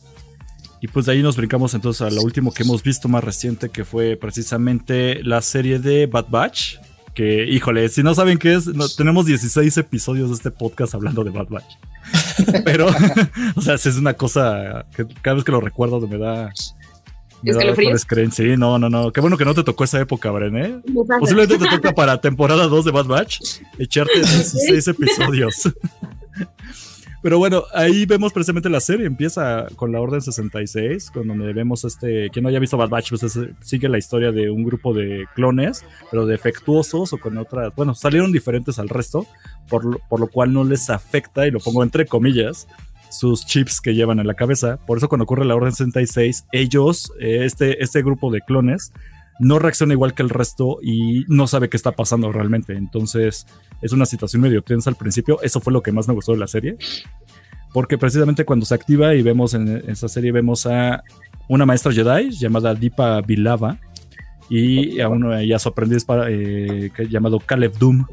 Y 0.82 0.88
pues 0.90 1.06
de 1.06 1.14
ahí 1.14 1.24
nos 1.24 1.38
brincamos 1.38 1.74
entonces 1.74 2.02
a 2.02 2.10
lo 2.10 2.22
último 2.22 2.52
que 2.52 2.64
hemos 2.64 2.84
visto 2.84 3.08
más 3.08 3.24
reciente, 3.24 3.70
que 3.70 3.86
fue 3.86 4.18
precisamente 4.18 5.24
la 5.24 5.42
serie 5.42 5.80
de 5.80 6.08
Bad 6.08 6.26
Batch, 6.30 6.76
que, 7.14 7.46
híjole, 7.46 7.90
si 7.90 8.04
no 8.04 8.16
saben 8.16 8.38
qué 8.38 8.56
es, 8.56 8.70
tenemos 8.98 9.26
16 9.26 9.78
episodios 9.78 10.30
de 10.30 10.36
este 10.36 10.52
podcast 10.52 10.96
hablando 10.96 11.24
de 11.24 11.30
Bad 11.32 11.48
Batch. 11.50 11.76
Pero, 12.66 12.88
o 13.56 13.62
sea, 13.62 13.76
es 13.76 13.86
una 13.98 14.14
cosa 14.14 14.86
que 14.96 15.06
cada 15.22 15.36
vez 15.36 15.44
que 15.44 15.52
lo 15.52 15.62
recuerdo 15.62 16.06
me 16.08 16.18
da. 16.18 16.52
Me 17.42 17.54
da 17.54 17.98
Sí, 18.32 18.56
no, 18.58 18.80
no, 18.80 18.90
no. 18.90 19.12
Qué 19.12 19.20
bueno 19.20 19.38
que 19.38 19.46
no 19.46 19.54
te 19.54 19.64
tocó 19.64 19.84
esa 19.84 20.00
época, 20.00 20.32
Bren, 20.32 20.56
¿eh? 20.56 20.82
Posiblemente 21.20 21.58
te 21.58 21.76
toca 21.76 21.94
para 21.94 22.22
temporada 22.22 22.68
2 22.68 22.86
de 22.86 22.92
Bad 22.92 23.06
Batch 23.06 23.42
echarte 23.78 24.14
16 24.20 24.88
episodios. 24.88 25.70
Pero 27.24 27.38
bueno, 27.38 27.64
ahí 27.74 28.06
vemos 28.06 28.34
precisamente 28.34 28.70
la 28.70 28.82
serie. 28.82 29.06
Empieza 29.06 29.68
con 29.78 29.94
la 29.94 30.02
Orden 30.02 30.22
66, 30.22 31.10
con 31.10 31.26
donde 31.26 31.54
vemos 31.54 31.86
este. 31.86 32.30
Quien 32.30 32.44
no 32.44 32.50
haya 32.50 32.60
visto 32.60 32.76
Bad 32.76 32.90
Batch, 32.90 33.12
pues 33.12 33.40
sigue 33.62 33.88
la 33.88 33.98
historia 33.98 34.34
de 34.34 34.50
un 34.50 34.66
grupo 34.66 34.94
de 34.94 35.26
clones, 35.34 35.86
pero 36.12 36.26
defectuosos 36.26 37.14
o 37.14 37.18
con 37.18 37.38
otras. 37.38 37.74
Bueno, 37.78 37.96
salieron 37.96 38.34
diferentes 38.34 38.78
al 38.78 38.90
resto, 38.90 39.26
por, 39.70 39.86
lo 39.86 40.28
cual 40.28 40.52
no 40.52 40.66
les 40.66 40.90
afecta, 40.90 41.48
y 41.48 41.52
lo 41.52 41.62
pongo 41.62 41.82
entre 41.82 42.06
comillas, 42.06 42.68
sus 43.10 43.46
chips 43.46 43.80
que 43.80 43.96
llevan 43.96 44.20
en 44.20 44.28
la 44.28 44.34
cabeza. 44.34 44.78
Por 44.86 44.98
eso, 44.98 45.08
cuando 45.08 45.24
ocurre 45.24 45.46
la 45.46 45.56
Orden 45.56 45.72
66, 45.72 46.48
ellos, 46.52 47.14
eh, 47.22 47.46
este, 47.46 47.82
este 47.82 48.04
grupo 48.04 48.32
de 48.32 48.42
clones, 48.42 48.92
no 49.40 49.60
reacciona 49.60 49.94
igual 49.94 50.14
que 50.14 50.24
el 50.24 50.30
resto 50.30 50.78
y 50.82 51.26
no 51.28 51.48
sabe 51.48 51.70
qué 51.70 51.78
está 51.78 51.94
pasando 51.94 52.32
realmente. 52.32 52.74
Entonces, 52.74 53.48
es 53.82 53.92
una 53.92 54.06
situación 54.06 54.42
medio 54.42 54.62
tensa 54.62 54.90
al 54.90 54.96
principio. 54.96 55.42
Eso 55.42 55.60
fue 55.60 55.74
lo 55.74 55.82
que 55.82 55.92
más 55.92 56.08
me 56.08 56.14
gustó 56.14 56.34
de 56.34 56.38
la 56.38 56.48
serie. 56.48 56.78
Porque 57.74 57.98
precisamente 57.98 58.46
cuando 58.46 58.66
se 58.66 58.76
activa 58.76 59.16
y 59.16 59.24
vemos 59.24 59.56
en 59.56 59.84
esa 59.90 60.08
serie, 60.08 60.32
vemos 60.32 60.68
a 60.68 61.04
una 61.48 61.66
maestra 61.66 61.92
Jedi 61.92 62.30
llamada 62.30 62.76
Deepa 62.76 63.22
Vilava 63.22 63.80
y 64.50 65.02
a, 65.02 65.10
uno, 65.10 65.42
y 65.42 65.58
su 65.58 65.70
aprendiz 65.70 66.06
para, 66.06 66.30
eh, 66.30 66.92
llamado 67.10 67.40
Caleb 67.40 67.74
Doom, 67.80 68.06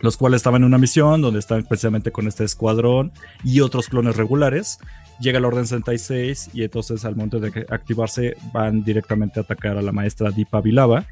los 0.00 0.18
cuales 0.18 0.38
estaban 0.38 0.62
en 0.62 0.66
una 0.66 0.78
misión 0.78 1.22
donde 1.22 1.40
están 1.40 1.64
precisamente 1.64 2.12
con 2.12 2.26
este 2.26 2.44
escuadrón 2.44 3.12
y 3.42 3.60
otros 3.60 3.88
clones 3.88 4.16
regulares. 4.16 4.78
Llega 5.20 5.38
el 5.38 5.44
Orden 5.44 5.66
66 5.66 6.50
y 6.54 6.64
entonces 6.64 7.04
al 7.04 7.16
momento 7.16 7.40
de 7.40 7.66
activarse 7.70 8.36
van 8.52 8.82
directamente 8.82 9.40
a 9.40 9.42
atacar 9.44 9.76
a 9.76 9.82
la 9.82 9.92
maestra 9.92 10.30
Deepa 10.30 10.60
Vilava 10.60 11.06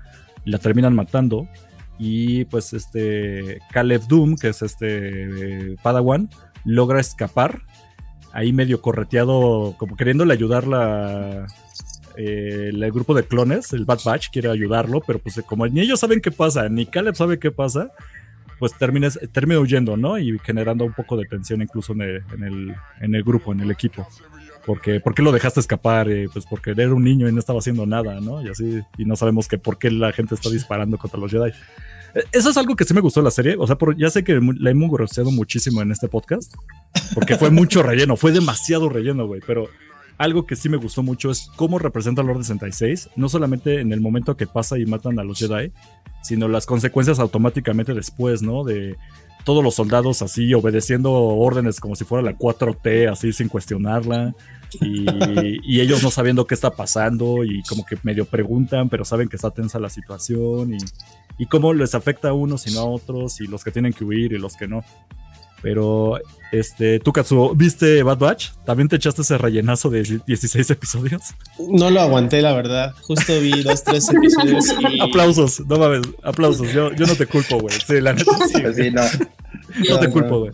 la 0.44 0.58
terminan 0.58 0.94
matando. 0.94 1.48
Y 1.98 2.44
pues 2.46 2.72
este 2.72 3.60
Caleb 3.70 4.02
Doom, 4.08 4.36
que 4.36 4.48
es 4.48 4.62
este 4.62 5.76
Padawan, 5.82 6.30
logra 6.64 7.00
escapar. 7.00 7.62
Ahí 8.32 8.52
medio 8.52 8.80
correteado, 8.80 9.74
como 9.78 9.94
queriéndole 9.94 10.32
ayudar 10.32 10.66
la, 10.66 11.46
eh, 12.16 12.70
el 12.72 12.92
grupo 12.92 13.14
de 13.14 13.24
clones, 13.24 13.72
el 13.72 13.84
Bad 13.84 14.00
Batch, 14.04 14.28
quiere 14.30 14.50
ayudarlo, 14.50 15.02
pero 15.06 15.18
pues 15.18 15.42
como 15.46 15.66
ni 15.66 15.80
ellos 15.80 16.00
saben 16.00 16.20
qué 16.20 16.30
pasa, 16.30 16.68
ni 16.70 16.86
Caleb 16.86 17.14
sabe 17.14 17.38
qué 17.38 17.50
pasa, 17.50 17.90
pues 18.62 18.74
termina, 18.74 19.10
termina 19.32 19.58
huyendo, 19.58 19.96
¿no? 19.96 20.16
Y 20.20 20.38
generando 20.38 20.84
un 20.84 20.92
poco 20.92 21.16
de 21.16 21.24
tensión 21.24 21.62
incluso 21.62 21.94
en 21.94 22.02
el, 22.02 22.22
en 22.32 22.44
el, 22.44 22.76
en 23.00 23.14
el 23.16 23.24
grupo, 23.24 23.52
en 23.52 23.58
el 23.58 23.72
equipo. 23.72 24.06
Porque, 24.64 25.00
¿Por 25.00 25.16
qué 25.16 25.22
lo 25.22 25.32
dejaste 25.32 25.58
escapar? 25.58 26.08
Eh, 26.08 26.28
pues 26.32 26.46
porque 26.48 26.70
era 26.70 26.94
un 26.94 27.02
niño 27.02 27.28
y 27.28 27.32
no 27.32 27.40
estaba 27.40 27.58
haciendo 27.58 27.86
nada, 27.86 28.20
¿no? 28.20 28.40
Y 28.40 28.50
así, 28.50 28.80
y 28.98 29.04
no 29.04 29.16
sabemos 29.16 29.48
que 29.48 29.58
por 29.58 29.80
qué 29.80 29.90
la 29.90 30.12
gente 30.12 30.36
está 30.36 30.48
disparando 30.48 30.96
contra 30.96 31.18
los 31.18 31.32
Jedi. 31.32 31.50
Eso 32.30 32.50
es 32.50 32.56
algo 32.56 32.76
que 32.76 32.84
sí 32.84 32.94
me 32.94 33.00
gustó 33.00 33.18
de 33.18 33.24
la 33.24 33.30
serie. 33.32 33.56
O 33.58 33.66
sea, 33.66 33.76
por, 33.76 33.96
ya 33.96 34.10
sé 34.10 34.22
que 34.22 34.40
la 34.40 34.70
hemos 34.70 34.92
groseado 34.92 35.32
muchísimo 35.32 35.82
en 35.82 35.90
este 35.90 36.06
podcast. 36.06 36.54
Porque 37.14 37.34
fue 37.34 37.50
mucho 37.50 37.82
relleno. 37.82 38.16
Fue 38.16 38.30
demasiado 38.30 38.88
relleno, 38.88 39.26
güey. 39.26 39.40
Pero 39.44 39.70
algo 40.22 40.46
que 40.46 40.56
sí 40.56 40.68
me 40.68 40.76
gustó 40.76 41.02
mucho 41.02 41.30
es 41.30 41.50
cómo 41.56 41.78
representa 41.78 42.22
el 42.22 42.30
Orden 42.30 42.44
66. 42.44 43.10
No 43.16 43.28
solamente 43.28 43.80
en 43.80 43.92
el 43.92 44.00
momento 44.00 44.36
que 44.36 44.46
pasa 44.46 44.78
y 44.78 44.86
matan 44.86 45.18
a 45.18 45.24
los 45.24 45.38
Jedi, 45.38 45.72
sino 46.22 46.46
las 46.46 46.64
consecuencias 46.64 47.18
automáticamente 47.18 47.92
después, 47.92 48.40
¿no? 48.42 48.62
De 48.62 48.96
todos 49.44 49.64
los 49.64 49.74
soldados 49.74 50.22
así 50.22 50.54
obedeciendo 50.54 51.12
órdenes 51.12 51.80
como 51.80 51.96
si 51.96 52.04
fuera 52.04 52.22
la 52.22 52.38
4T, 52.38 53.10
así 53.10 53.32
sin 53.32 53.48
cuestionarla. 53.48 54.34
Y, 54.80 55.06
y, 55.64 55.80
ellos 55.80 56.02
no 56.04 56.10
sabiendo 56.12 56.46
qué 56.46 56.54
está 56.54 56.70
pasando 56.70 57.44
y 57.44 57.62
como 57.64 57.84
que 57.84 57.98
medio 58.04 58.24
preguntan, 58.24 58.88
pero 58.88 59.04
saben 59.04 59.28
que 59.28 59.36
está 59.36 59.50
tensa 59.50 59.80
la 59.80 59.90
situación 59.90 60.72
y, 60.72 60.78
y 61.36 61.46
cómo 61.46 61.74
les 61.74 61.94
afecta 61.96 62.28
a 62.28 62.32
unos 62.32 62.66
y 62.68 62.74
no 62.74 62.80
a 62.80 62.84
otros, 62.84 63.40
y 63.40 63.48
los 63.48 63.64
que 63.64 63.72
tienen 63.72 63.92
que 63.92 64.04
huir 64.04 64.32
y 64.32 64.38
los 64.38 64.56
que 64.56 64.68
no. 64.68 64.84
Pero, 65.62 66.18
este, 66.50 66.98
tú, 66.98 67.12
Katsuo, 67.12 67.54
¿viste 67.54 68.02
Bad 68.02 68.18
Batch? 68.18 68.50
¿También 68.66 68.88
te 68.88 68.96
echaste 68.96 69.22
ese 69.22 69.38
rellenazo 69.38 69.88
de 69.90 70.20
16 70.26 70.70
episodios? 70.70 71.22
No 71.70 71.88
lo 71.88 72.00
aguanté, 72.00 72.42
la 72.42 72.52
verdad. 72.52 72.94
Justo 73.02 73.38
vi 73.40 73.62
dos, 73.62 73.84
tres 73.84 74.08
episodios 74.10 74.66
y... 74.80 75.00
Aplausos, 75.00 75.60
no 75.66 75.78
mames, 75.78 76.02
aplausos. 76.22 76.72
Yo, 76.72 76.92
yo 76.92 77.06
no 77.06 77.14
te 77.14 77.26
culpo, 77.26 77.60
güey. 77.60 77.74
Sí, 77.86 78.00
la 78.00 78.12
neta 78.12 78.36
sí. 78.48 78.60
sí 78.74 78.90
no. 78.90 79.02
no. 79.88 79.98
te 80.00 80.08
culpo, 80.10 80.40
güey. 80.40 80.52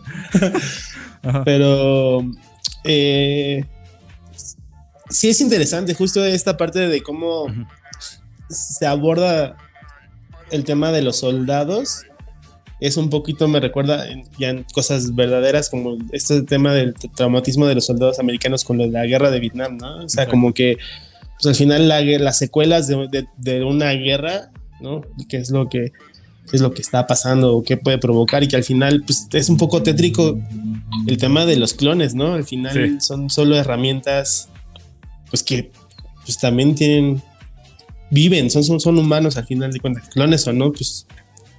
Pero... 1.43 2.21
Eh, 2.83 3.65
sí 5.09 5.29
es 5.29 5.41
interesante 5.41 5.95
justo 5.95 6.23
esta 6.23 6.55
parte 6.55 6.87
de 6.87 7.01
cómo 7.01 7.47
se 8.49 8.85
aborda 8.85 9.57
el 10.51 10.63
tema 10.63 10.91
de 10.91 11.01
los 11.01 11.17
soldados 11.17 12.05
es 12.79 12.97
un 12.97 13.09
poquito, 13.09 13.47
me 13.47 13.59
recuerda 13.59 14.05
ya 14.37 14.49
en 14.49 14.65
cosas 14.73 15.15
verdaderas, 15.15 15.69
como 15.69 15.97
este 16.11 16.41
tema 16.43 16.73
del 16.73 16.93
traumatismo 16.93 17.67
de 17.67 17.75
los 17.75 17.85
soldados 17.85 18.19
americanos 18.19 18.63
con 18.63 18.77
la 18.91 19.05
guerra 19.05 19.31
de 19.31 19.39
Vietnam, 19.39 19.77
¿no? 19.77 20.05
O 20.05 20.09
sea, 20.09 20.27
como 20.27 20.53
que 20.53 20.77
pues, 21.35 21.47
al 21.47 21.55
final 21.55 21.87
las 21.87 22.37
secuelas 22.37 22.87
de, 22.87 23.63
una 23.63 23.91
guerra, 23.91 24.51
¿no? 24.79 25.01
Que 25.27 25.37
es 25.37 25.51
lo 25.51 25.67
que 25.67 25.91
es 26.51 26.61
lo 26.61 26.73
que 26.73 26.81
está 26.81 27.05
pasando 27.05 27.55
o 27.55 27.63
qué 27.63 27.77
puede 27.77 27.99
provocar 27.99 28.43
y 28.43 28.47
que 28.47 28.55
al 28.55 28.63
final 28.63 29.03
pues, 29.05 29.27
es 29.33 29.49
un 29.49 29.57
poco 29.57 29.83
tétrico 29.83 30.39
el 31.05 31.17
tema 31.17 31.45
de 31.45 31.57
los 31.57 31.75
clones, 31.75 32.15
¿no? 32.15 32.33
Al 32.33 32.43
final 32.43 32.99
son 33.01 33.29
solo 33.29 33.55
herramientas 33.55 34.49
pues 35.29 35.43
que 35.43 35.71
pues 36.25 36.39
también 36.39 36.73
tienen 36.73 37.21
viven, 38.09 38.49
son, 38.49 38.63
son, 38.63 38.79
son 38.79 38.97
humanos 38.97 39.37
al 39.37 39.45
final 39.45 39.71
de 39.71 39.79
cuentas, 39.79 40.09
clones 40.09 40.47
o 40.47 40.53
no, 40.53 40.71
pues 40.71 41.05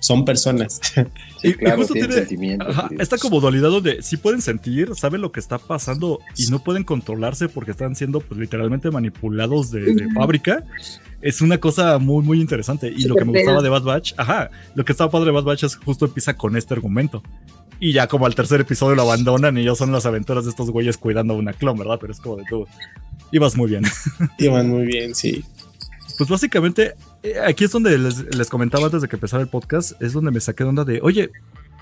son 0.01 0.25
personas. 0.25 0.81
y, 1.43 1.53
justo 1.77 1.95
tiene, 1.95 2.59
esta 2.99 3.19
como 3.19 3.41
dualidad 3.41 3.71
donde 3.71 4.03
sí 4.03 4.17
pueden 4.17 4.43
sentir, 4.43 4.95
saben 4.97 5.21
lo 5.21 5.31
que 5.31 5.41
está 5.41 5.59
pasando 5.59 6.19
y 6.37 6.49
no 6.49 6.65
pueden 6.65 6.85
controlarse 6.85 7.49
porque 7.49 7.71
están 7.71 7.95
siendo 7.95 8.21
pues, 8.21 8.41
literalmente 8.41 8.91
manipulados 8.91 9.71
de, 9.71 10.09
fábrica. 10.15 10.65
Es 11.23 11.43
una 11.43 11.59
cosa 11.59 11.99
muy, 11.99 12.25
muy 12.25 12.41
interesante. 12.41 12.89
Y 12.89 13.05
lo 13.05 13.15
que 13.15 13.25
me 13.25 13.33
gustaba 13.33 13.63
de 13.63 13.69
Bad 13.69 13.83
Batch, 13.83 14.15
ajá, 14.17 14.51
lo 14.75 14.85
que 14.85 14.93
estaba 14.93 15.11
padre 15.11 15.27
de 15.27 15.33
Bad 15.33 15.45
Batch 15.45 15.65
es 15.65 15.77
justo 15.77 16.07
empieza 16.07 16.35
con 16.35 16.57
este 16.57 16.75
argumento. 16.75 17.23
Y 17.79 17.93
ya 17.93 18.09
como 18.09 18.27
al 18.27 18.35
tercer 18.35 18.61
episodio 18.61 18.95
lo 18.95 19.03
abandonan 19.03 19.57
y 19.57 19.65
ya 19.65 19.75
son 19.75 19.93
las 19.93 20.05
aventuras 20.05 20.45
de 20.45 20.51
estos 20.51 20.71
güeyes 20.71 20.99
cuidando 20.99 21.35
a 21.35 21.37
una 21.37 21.53
clon, 21.53 21.79
¿verdad? 21.79 21.99
Pero 22.01 22.13
es 22.13 22.21
como 22.21 22.37
de 22.37 22.45
tú. 22.49 22.67
Ibas 23.33 23.57
muy 23.57 23.71
bien. 23.71 23.85
Iban 24.39 24.69
muy 24.69 24.85
bien, 24.85 25.15
sí. 25.15 25.45
Pues 26.19 26.29
básicamente, 26.29 26.95
aquí 27.45 27.65
es 27.65 27.73
donde 27.73 27.99
les, 27.99 28.49
comentaba 28.49 28.87
antes 28.87 29.03
de 29.03 29.09
que 29.09 29.17
empezara 29.17 29.43
el 29.43 29.49
podcast, 29.49 30.01
es 30.01 30.13
donde 30.13 30.31
me 30.31 30.41
saqué 30.41 30.65
de 30.65 30.71
onda 30.71 30.85
de, 30.85 31.01
oye, 31.03 31.31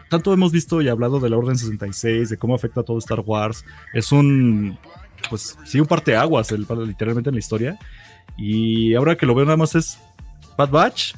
tanto 0.09 0.33
hemos 0.33 0.53
visto 0.53 0.83
y 0.83 0.89
hablado 0.89 1.21
de 1.21 1.31
la 1.31 1.37
Orden 1.37 1.57
66, 1.57 2.31
de 2.31 2.37
cómo 2.37 2.55
afecta 2.55 2.81
a 2.81 2.83
todo 2.83 2.99
Star 2.99 3.21
Wars. 3.21 3.65
Es 3.93 4.11
un, 4.13 4.79
pues 5.31 5.59
sí, 5.65 5.81
un 5.81 5.87
parteaguas 5.87 6.51
el, 6.53 6.67
literalmente 6.87 7.31
en 7.31 7.35
la 7.35 7.41
historia. 7.41 7.79
Y 8.37 8.95
ahora 8.95 9.17
que 9.17 9.27
lo 9.27 9.35
veo 9.35 9.45
nada 9.45 9.57
más 9.57 9.75
es 9.75 9.99
Bad 10.57 10.71
Batch, 10.71 11.15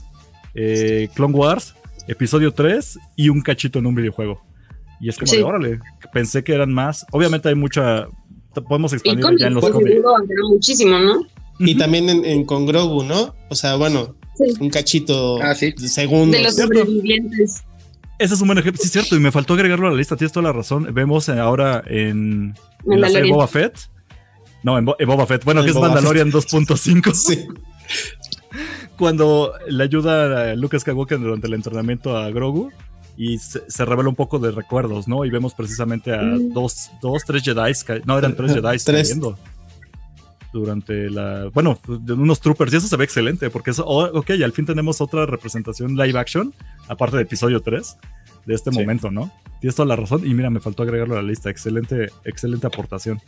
eh, 0.54 1.08
Clone 1.14 1.34
Wars, 1.34 1.74
episodio 2.08 2.52
3 2.52 2.98
y 3.16 3.28
un 3.28 3.40
cachito 3.40 3.78
en 3.78 3.86
un 3.86 3.94
videojuego. 3.94 4.42
Y 5.00 5.08
es 5.08 5.16
como 5.16 5.32
de, 5.32 5.42
órale, 5.42 5.80
pensé 6.12 6.44
que 6.44 6.52
eran 6.52 6.72
más. 6.72 7.06
Obviamente 7.12 7.48
hay 7.48 7.54
mucha, 7.54 8.08
podemos 8.68 8.92
expandir 8.92 9.24
ya 9.38 9.46
en 9.46 9.54
los 9.54 9.70
cómics. 9.70 10.02
Muchísimo, 10.48 10.98
¿no? 10.98 11.26
Y 11.60 11.74
también 11.76 12.08
en, 12.08 12.44
con 12.44 12.66
Grogu, 12.66 13.04
¿no? 13.04 13.34
O 13.50 13.54
sea, 13.54 13.76
bueno, 13.76 14.16
un 14.60 14.70
cachito 14.70 15.40
ah, 15.42 15.54
sí. 15.54 15.72
de 15.72 15.88
segundos. 15.88 16.36
De 16.36 16.42
los 16.42 16.56
sobrevivientes. 16.56 17.62
Ese 18.18 18.34
es 18.34 18.40
un 18.40 18.48
buen 18.48 18.58
ejemplo, 18.58 18.80
sí 18.80 18.86
es 18.86 18.92
cierto, 18.92 19.16
y 19.16 19.20
me 19.20 19.32
faltó 19.32 19.54
agregarlo 19.54 19.88
a 19.88 19.90
la 19.90 19.96
lista, 19.96 20.16
tienes 20.16 20.32
toda 20.32 20.44
la 20.44 20.52
razón. 20.52 20.92
Vemos 20.92 21.28
ahora 21.28 21.82
en, 21.86 22.54
en 22.86 23.00
la 23.00 23.08
serie 23.08 23.30
Boba 23.30 23.46
Fett. 23.46 23.78
No, 24.62 24.78
en, 24.78 24.84
Boba 24.84 25.26
Fett. 25.26 25.44
Bueno, 25.44 25.62
que 25.64 25.70
es 25.70 25.76
Mandalorian 25.76 26.30
2.5. 26.30 27.14
Sí. 27.14 27.46
Cuando 28.98 29.52
le 29.68 29.84
ayuda 29.84 30.52
a 30.52 30.54
Lucas 30.54 30.82
Skywalker 30.82 31.18
durante 31.18 31.46
el 31.46 31.54
entrenamiento 31.54 32.16
a 32.16 32.30
Grogu 32.30 32.70
y 33.16 33.38
se, 33.38 33.84
revela 33.84 34.08
un 34.08 34.14
poco 34.14 34.38
de 34.38 34.50
recuerdos, 34.50 35.08
¿no? 35.08 35.24
Y 35.24 35.30
vemos 35.30 35.54
precisamente 35.54 36.14
a 36.14 36.20
mm. 36.20 36.52
dos, 36.52 36.90
dos, 37.00 37.22
tres 37.26 37.42
Jedi, 37.42 37.72
no 38.04 38.18
eran 38.18 38.36
tres 38.36 38.54
Jedi 38.54 38.78
cayendo 38.78 39.38
durante 40.52 41.10
la. 41.10 41.48
Bueno, 41.52 41.78
de 41.86 42.12
unos 42.12 42.40
troopers, 42.40 42.72
y 42.72 42.76
eso 42.76 42.88
se 42.88 42.96
ve 42.96 43.04
excelente, 43.04 43.50
porque 43.50 43.70
eso, 43.70 43.84
oh, 43.86 44.06
ok, 44.18 44.30
al 44.42 44.52
fin 44.52 44.66
tenemos 44.66 45.00
otra 45.00 45.26
representación 45.26 45.96
live 45.96 46.18
action, 46.18 46.54
aparte 46.88 47.16
de 47.16 47.22
episodio 47.22 47.60
3, 47.60 47.96
de 48.46 48.54
este 48.54 48.70
momento, 48.70 49.10
¿no? 49.10 49.30
Tienes 49.60 49.74
toda 49.74 49.86
la 49.86 49.96
razón, 49.96 50.26
y 50.26 50.34
mira, 50.34 50.50
me 50.50 50.60
faltó 50.60 50.82
agregarlo 50.82 51.16
a 51.16 51.22
la 51.22 51.28
lista, 51.28 51.50
excelente, 51.50 52.10
excelente 52.24 52.66
aportación. 52.66 53.20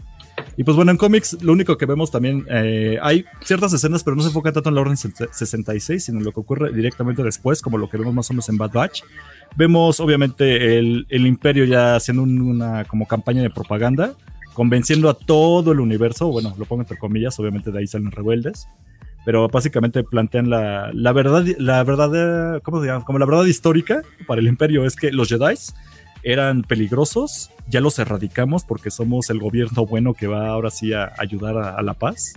Y 0.57 0.65
pues 0.65 0.77
bueno, 0.77 0.91
en 0.91 0.97
cómics, 0.97 1.43
lo 1.43 1.53
único 1.53 1.77
que 1.77 1.87
vemos 1.87 2.11
también, 2.11 2.47
eh, 2.51 2.99
hay 3.03 3.25
ciertas 3.43 3.73
escenas, 3.73 4.03
pero 4.03 4.17
no 4.17 4.23
se 4.23 4.29
enfoca 4.29 4.53
tanto 4.53 4.71
en 4.71 4.75
la 4.75 4.81
Orden 4.81 4.97
66, 4.97 6.05
sino 6.05 6.19
en 6.19 6.25
lo 6.25 6.33
que 6.33 6.41
ocurre 6.41 6.73
directamente 6.73 7.23
después, 7.23 7.61
como 7.61 7.79
lo 7.79 7.89
que 7.89 7.99
vemos 7.99 8.15
más 8.15 8.31
o 8.31 8.33
menos 8.33 8.49
en 8.49 8.57
Bad 8.57 8.73
Batch. 8.73 9.03
Vemos, 9.57 10.01
obviamente, 10.01 10.79
el, 10.79 11.07
el 11.11 11.27
Imperio 11.27 11.65
ya 11.65 11.97
haciendo 11.97 12.23
una 12.23 12.85
como 12.85 13.07
campaña 13.07 13.43
de 13.43 13.51
propaganda 13.51 14.15
convenciendo 14.53 15.09
a 15.09 15.15
todo 15.15 15.73
el 15.73 15.81
universo, 15.81 16.29
bueno, 16.29 16.55
lo 16.59 16.65
pongo 16.65 16.83
entre 16.83 16.99
comillas, 16.99 17.39
obviamente 17.39 17.71
de 17.71 17.79
ahí 17.79 17.87
salen 17.87 18.11
rebeldes, 18.11 18.69
pero 19.25 19.49
básicamente 19.49 20.03
plantean 20.03 20.51
la, 20.51 20.91
la 20.93 21.13
verdad, 21.13 21.45
la 21.59 21.83
verdad, 21.85 22.61
¿cómo 22.63 22.83
se? 22.83 22.91
Como 23.05 23.19
la 23.19 23.27
verdad 23.27 23.45
histórica 23.45 24.03
para 24.27 24.41
el 24.41 24.49
imperio 24.49 24.85
es 24.85 24.97
que 24.97 25.13
los 25.13 25.29
Jedi 25.29 25.55
eran 26.23 26.63
peligrosos, 26.63 27.51
ya 27.69 27.81
los 27.81 27.99
erradicamos 27.99 28.65
porque 28.65 28.91
somos 28.91 29.31
el 29.31 29.39
gobierno 29.39 29.87
bueno 29.87 30.15
que 30.15 30.27
va 30.27 30.49
ahora 30.49 30.71
sí 30.71 30.93
a 30.93 31.13
ayudar 31.19 31.57
a, 31.57 31.83
la 31.83 31.95
paz. 31.95 32.35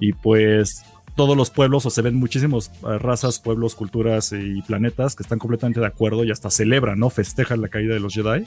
Y 0.00 0.12
pues 0.12 0.82
todos 1.14 1.36
los 1.36 1.50
pueblos, 1.50 1.86
o 1.86 1.90
se 1.90 2.02
ven 2.02 2.16
muchísimas 2.16 2.70
eh, 2.82 2.98
razas, 2.98 3.38
pueblos, 3.38 3.74
culturas 3.74 4.32
y 4.32 4.62
planetas 4.62 5.14
que 5.14 5.22
están 5.22 5.38
completamente 5.38 5.80
de 5.80 5.86
acuerdo 5.86 6.24
y 6.24 6.30
hasta 6.30 6.50
celebran, 6.50 6.98
¿no? 6.98 7.10
Festejan 7.10 7.60
la 7.60 7.68
caída 7.68 7.94
de 7.94 8.00
los 8.00 8.14
Jedi 8.14 8.44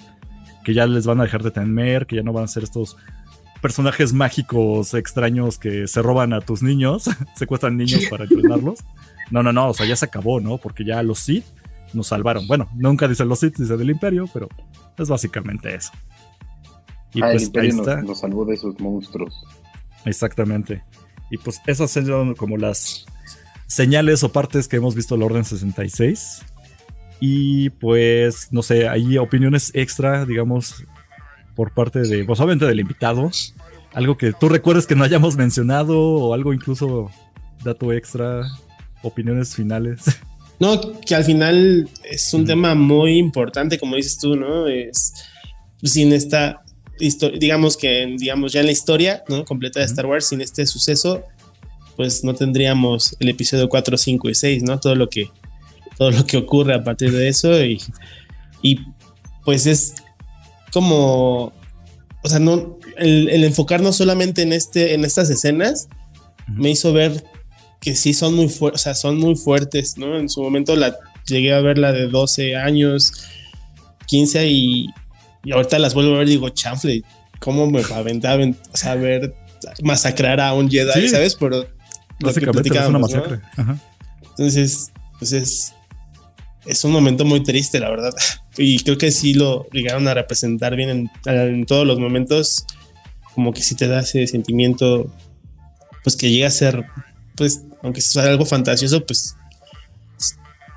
que 0.67 0.73
ya 0.73 0.85
les 0.85 1.05
van 1.05 1.21
a 1.21 1.23
dejar 1.23 1.43
de 1.43 1.51
temer, 1.51 2.05
que 2.07 2.17
ya 2.17 2.23
no 2.23 2.33
van 2.33 2.43
a 2.43 2.47
ser 2.49 2.61
estos 2.61 2.97
personajes 3.61 4.11
mágicos 4.11 4.93
extraños 4.95 5.57
que 5.57 5.87
se 5.87 6.01
roban 6.01 6.33
a 6.33 6.41
tus 6.41 6.61
niños, 6.61 7.09
secuestran 7.37 7.77
niños 7.77 8.01
para 8.09 8.25
entrenarlos. 8.25 8.79
No, 9.31 9.41
no, 9.41 9.53
no, 9.53 9.69
o 9.69 9.73
sea, 9.73 9.85
ya 9.85 9.95
se 9.95 10.03
acabó, 10.03 10.41
¿no? 10.41 10.57
Porque 10.57 10.83
ya 10.83 11.01
los 11.03 11.19
Sith 11.19 11.45
nos 11.93 12.07
salvaron. 12.07 12.45
Bueno, 12.47 12.67
nunca 12.75 13.07
dicen 13.07 13.29
los 13.29 13.39
Sith, 13.39 13.55
dice 13.55 13.77
del 13.77 13.91
Imperio, 13.91 14.25
pero 14.33 14.49
es 14.97 15.07
básicamente 15.07 15.73
eso. 15.73 15.93
Y 17.13 17.21
ah, 17.21 17.29
pues 17.31 17.43
el 17.43 17.47
Imperio 17.47 17.71
ahí 17.71 17.79
está. 17.79 18.01
Nos, 18.01 18.19
salvó 18.19 18.43
de 18.43 18.55
esos 18.55 18.77
monstruos. 18.81 19.45
Exactamente. 20.03 20.83
Y 21.31 21.37
pues 21.37 21.61
esas 21.65 21.91
son 21.91 22.35
como 22.35 22.57
las 22.57 23.05
señales 23.67 24.21
o 24.21 24.33
partes 24.33 24.67
que 24.67 24.75
hemos 24.75 24.95
visto 24.95 25.15
en 25.15 25.21
la 25.21 25.27
Orden 25.27 25.45
66. 25.45 26.41
Y 27.19 27.69
pues, 27.71 28.49
no 28.51 28.61
sé, 28.61 28.87
hay 28.87 29.17
opiniones 29.17 29.71
extra, 29.73 30.25
digamos, 30.25 30.83
por 31.55 31.73
parte 31.73 32.01
de, 32.01 32.23
pues 32.23 32.39
obviamente 32.39 32.65
del 32.65 32.79
invitado. 32.79 33.31
Algo 33.93 34.17
que 34.17 34.33
tú 34.33 34.49
recuerdes 34.49 34.85
que 34.85 34.95
no 34.95 35.03
hayamos 35.03 35.35
mencionado 35.35 35.99
o 35.99 36.33
algo 36.33 36.53
incluso 36.53 37.09
dato 37.63 37.91
extra, 37.91 38.43
opiniones 39.01 39.55
finales. 39.55 40.03
No, 40.59 40.99
que 41.01 41.13
al 41.13 41.23
final 41.23 41.87
es 42.03 42.33
un 42.33 42.43
tema 42.43 42.73
muy 42.73 43.19
importante, 43.19 43.77
como 43.77 43.95
dices 43.95 44.17
tú, 44.17 44.35
¿no? 44.35 44.67
Es 44.67 45.13
sin 45.83 46.11
esta 46.13 46.63
digamos 47.39 47.77
que 47.77 48.15
digamos 48.17 48.53
ya 48.53 48.61
en 48.61 48.65
la 48.65 48.71
historia, 48.71 49.23
¿no? 49.27 49.45
Completa 49.45 49.79
de 49.79 49.85
Star 49.85 50.05
Wars, 50.05 50.27
sin 50.27 50.41
este 50.41 50.65
suceso, 50.65 51.23
pues 51.95 52.23
no 52.23 52.33
tendríamos 52.33 53.15
el 53.19 53.29
episodio 53.29 53.69
4, 53.69 53.97
5 53.97 54.29
y 54.29 54.35
6, 54.35 54.63
¿no? 54.63 54.79
Todo 54.79 54.95
lo 54.95 55.09
que 55.09 55.29
todo 55.97 56.11
lo 56.11 56.25
que 56.25 56.37
ocurre 56.37 56.73
a 56.73 56.83
partir 56.83 57.11
de 57.11 57.27
eso 57.27 57.63
y, 57.63 57.81
y 58.61 58.79
pues 59.43 59.65
es 59.65 59.95
como 60.71 61.53
o 62.23 62.29
sea, 62.29 62.39
no 62.39 62.77
el, 62.97 63.29
el 63.29 63.43
enfocarnos 63.43 63.95
solamente 63.95 64.41
en 64.41 64.53
este 64.53 64.93
en 64.93 65.05
estas 65.05 65.29
escenas 65.29 65.87
me 66.47 66.71
hizo 66.71 66.93
ver 66.93 67.23
que 67.79 67.95
sí 67.95 68.13
son 68.13 68.33
muy 68.35 68.49
fuertes, 68.49 68.81
o 68.81 68.83
sea, 68.83 68.95
son 68.95 69.17
muy 69.17 69.35
fuertes, 69.35 69.97
¿no? 69.97 70.17
En 70.17 70.29
su 70.29 70.41
momento 70.41 70.75
la 70.75 70.97
llegué 71.25 71.53
a 71.53 71.59
ver 71.59 71.77
la 71.77 71.91
de 71.91 72.07
12 72.07 72.55
años, 72.55 73.13
15 74.07 74.47
y, 74.47 74.87
y 75.43 75.51
ahorita 75.51 75.77
las 75.79 75.93
vuelvo 75.93 76.15
a 76.15 76.19
ver 76.19 76.27
y 76.27 76.31
digo, 76.31 76.49
chanfle, 76.49 77.03
¿cómo 77.39 77.69
me 77.69 77.81
aventaba, 77.93 78.43
o 78.43 78.77
sea, 78.77 78.95
ver 78.95 79.35
masacrar 79.83 80.39
a 80.39 80.53
un 80.53 80.69
Jedi, 80.69 81.07
¿sabes? 81.07 81.35
Pero 81.35 81.67
básicamente 82.19 82.69
es 82.69 82.87
una 82.87 82.99
masacre. 82.99 83.39
Entonces, 84.29 84.91
pues 85.19 85.33
es, 85.33 85.73
es 86.67 86.83
un 86.83 86.91
momento 86.91 87.25
muy 87.25 87.43
triste, 87.43 87.79
la 87.79 87.89
verdad. 87.89 88.13
Y 88.59 88.79
creo 88.79 88.97
que 88.97 89.11
sí 89.11 89.35
lo 89.35 89.67
llegaron 89.71 90.07
a 90.07 90.15
representar 90.15 90.75
bien 90.75 90.89
en, 90.89 91.11
en 91.25 91.65
todos 91.67 91.85
los 91.85 91.99
momentos, 91.99 92.65
como 93.35 93.53
que 93.53 93.61
sí 93.61 93.75
te 93.75 93.87
da 93.87 93.99
ese 93.99 94.25
sentimiento, 94.25 95.13
pues 96.03 96.15
que 96.15 96.31
llega 96.31 96.47
a 96.47 96.51
ser 96.51 96.83
pues, 97.37 97.63
aunque 97.83 98.01
sea 98.01 98.23
algo 98.23 98.45
fantasioso, 98.45 99.05
pues 99.05 99.37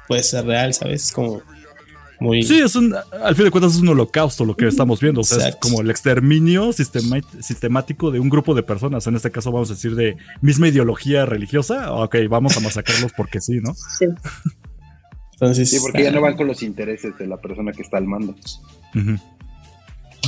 puede 0.07 0.23
ser 0.23 0.45
real, 0.45 0.75
¿sabes? 0.75 1.11
Como 1.11 1.43
muy... 2.21 2.43
Sí, 2.43 2.59
es 2.59 2.77
un, 2.77 2.95
al 2.95 3.35
fin 3.35 3.47
de 3.47 3.51
cuentas 3.51 3.75
es 3.75 3.81
un 3.81 3.89
holocausto 3.89 4.45
lo 4.45 4.55
que 4.55 4.69
estamos 4.69 5.01
viendo, 5.01 5.23
o 5.23 5.25
sea, 5.25 5.49
es 5.49 5.57
como 5.57 5.81
el 5.81 5.91
exterminio 5.91 6.71
sistemático 6.73 8.11
de 8.11 8.21
un 8.21 8.29
grupo 8.29 8.55
de 8.55 8.63
personas, 8.63 9.07
en 9.07 9.17
este 9.17 9.31
caso 9.31 9.51
vamos 9.51 9.71
a 9.71 9.75
decir 9.75 9.95
de 9.95 10.17
misma 10.43 10.69
ideología 10.69 11.25
religiosa, 11.25 11.93
ok, 11.93 12.17
vamos 12.29 12.57
a 12.59 12.61
masacrarlos 12.61 13.13
porque 13.17 13.41
sí, 13.41 13.61
¿no? 13.61 13.75
Sí. 13.75 14.05
Entonces, 15.41 15.71
sí, 15.71 15.79
porque 15.81 16.03
ya 16.03 16.11
no 16.11 16.21
van 16.21 16.37
con 16.37 16.47
los 16.47 16.63
intereses 16.63 17.17
de 17.17 17.27
la 17.27 17.39
persona 17.39 17.73
que 17.73 17.81
está 17.81 17.97
al 17.97 18.05
mando. 18.05 18.35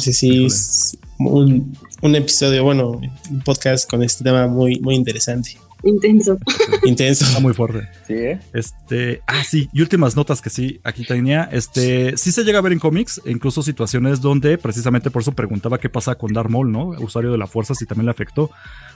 Sí, 0.01 0.13
sí, 0.15 0.47
es 0.47 0.97
un, 1.19 1.77
un, 2.01 2.17
episodio, 2.17 2.65
bueno, 2.65 2.99
un 3.31 3.41
podcast 3.45 3.89
con 3.89 4.03
este 4.03 4.25
tema 4.25 4.47
muy, 4.47 4.81
muy 4.81 4.95
interesante. 4.95 5.59
Intenso. 5.83 6.39
Intenso. 6.85 7.27
Está 7.27 7.41
muy 7.41 7.53
fuerte. 7.53 7.89
Sí, 8.07 8.15
¿eh? 8.15 8.41
Este, 8.55 9.21
ah, 9.27 9.45
sí, 9.45 9.69
y 9.73 9.83
últimas 9.83 10.17
notas 10.17 10.41
que 10.41 10.49
sí, 10.49 10.81
aquí 10.83 11.05
tenía. 11.05 11.49
Este, 11.53 12.17
sí 12.17 12.33
se 12.33 12.45
llega 12.45 12.61
a 12.61 12.63
ver 12.63 12.73
en 12.73 12.79
cómics, 12.79 13.21
incluso 13.27 13.63
situaciones 13.63 14.23
donde 14.23 14.57
precisamente 14.57 15.11
por 15.11 15.21
eso 15.23 15.33
preguntaba 15.33 15.79
qué 15.79 15.91
pasa 15.91 16.15
con 16.15 16.33
Darth 16.33 16.49
Maul, 16.51 16.73
¿no? 16.73 16.89
Usuario 17.01 17.33
de 17.33 17.39
la 17.39 17.47
fuerza, 17.47 17.75
si 17.75 17.85
también 17.85 18.07
le 18.07 18.13
afectó. 18.13 18.51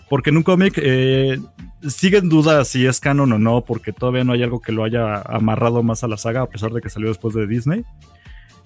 Porque 0.08 0.30
en 0.30 0.36
un 0.36 0.42
cómic 0.42 0.74
eh, 0.76 1.38
sigue 1.88 2.18
en 2.18 2.28
duda 2.28 2.64
si 2.64 2.86
es 2.86 3.00
canon 3.00 3.32
o 3.32 3.38
no, 3.38 3.62
porque 3.62 3.92
todavía 3.92 4.24
no 4.24 4.32
hay 4.32 4.42
algo 4.42 4.60
que 4.60 4.72
lo 4.72 4.84
haya 4.84 5.20
amarrado 5.22 5.82
más 5.82 6.04
a 6.04 6.08
la 6.08 6.16
saga, 6.16 6.42
a 6.42 6.48
pesar 6.48 6.72
de 6.72 6.80
que 6.80 6.88
salió 6.88 7.08
después 7.08 7.34
de 7.34 7.46
Disney. 7.46 7.84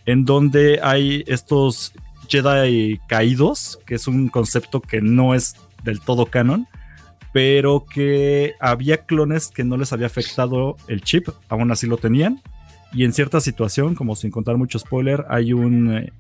En 0.07 0.25
donde 0.25 0.81
hay 0.83 1.25
estos 1.27 1.93
Jedi 2.29 3.01
caídos, 3.09 3.79
que 3.87 3.95
es 3.95 4.07
un 4.07 4.29
concepto 4.29 4.81
que 4.81 5.01
no 5.01 5.35
es 5.35 5.57
del 5.83 6.01
todo 6.01 6.27
canon 6.27 6.67
pero 7.33 7.85
que 7.85 8.55
había 8.61 9.05
clones 9.05 9.49
que 9.49 9.65
no 9.65 9.77
les 9.77 9.93
había 9.93 10.07
afectado 10.07 10.77
el 10.89 11.03
chip, 11.03 11.29
aún 11.49 11.71
así 11.71 11.87
lo 11.87 11.97
tenían. 11.97 12.43
Y 12.93 13.05
en 13.05 13.13
cierta 13.13 13.41
situación, 13.41 13.95
como 13.95 14.17
sin 14.17 14.31
contar 14.31 14.57
mucho 14.57 14.79
spoiler, 14.79 15.25
hay 15.29 15.53
un 15.53 15.97
eh, 15.97 16.13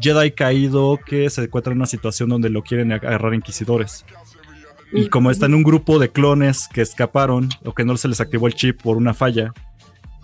Jedi 0.00 0.32
caído 0.32 0.98
que 1.04 1.30
se 1.30 1.44
encuentra 1.44 1.72
en 1.72 1.78
una 1.78 1.86
situación 1.86 2.28
donde 2.28 2.50
lo 2.50 2.62
quieren 2.62 2.92
agarrar 2.92 3.34
inquisidores. 3.34 4.04
Y 4.92 5.08
como 5.08 5.30
está 5.30 5.46
en 5.46 5.54
un 5.54 5.62
grupo 5.62 5.98
de 5.98 6.10
clones 6.10 6.68
que 6.72 6.80
escaparon 6.80 7.48
o 7.64 7.74
que 7.74 7.84
no 7.84 7.96
se 7.96 8.08
les 8.08 8.20
activó 8.20 8.46
el 8.46 8.54
chip 8.54 8.82
por 8.82 8.96
una 8.96 9.14
falla, 9.14 9.52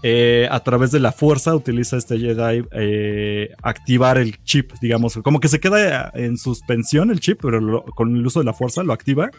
eh, 0.03 0.47
a 0.51 0.61
través 0.61 0.91
de 0.91 1.01
la 1.01 1.11
fuerza 1.11 1.55
utiliza 1.55 1.97
este 1.97 2.19
Jedi 2.19 2.65
eh, 2.73 3.51
activar 3.63 4.19
el 4.19 4.43
chip, 4.45 4.73
digamos, 4.81 5.17
como 5.19 5.41
que 5.41 5.49
se 5.49 5.59
queda 5.59 6.13
en 6.15 6.37
suspensión 6.37 7.11
el 7.11 7.21
chip, 7.21 7.41
pero 7.41 7.85
con 7.85 8.15
el 8.15 8.27
uso 8.27 8.41
de 8.41 8.45
la 8.45 8.53
fuerza 8.53 8.83
lo 8.83 8.93
activa 8.93 9.31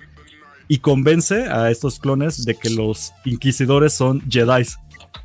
y 0.67 0.79
convence 0.79 1.47
a 1.47 1.71
estos 1.71 1.99
clones 1.99 2.43
de 2.43 2.55
que 2.55 2.69
los 2.69 3.13
inquisidores 3.23 3.93
son 3.93 4.21
Jedi. 4.29 4.65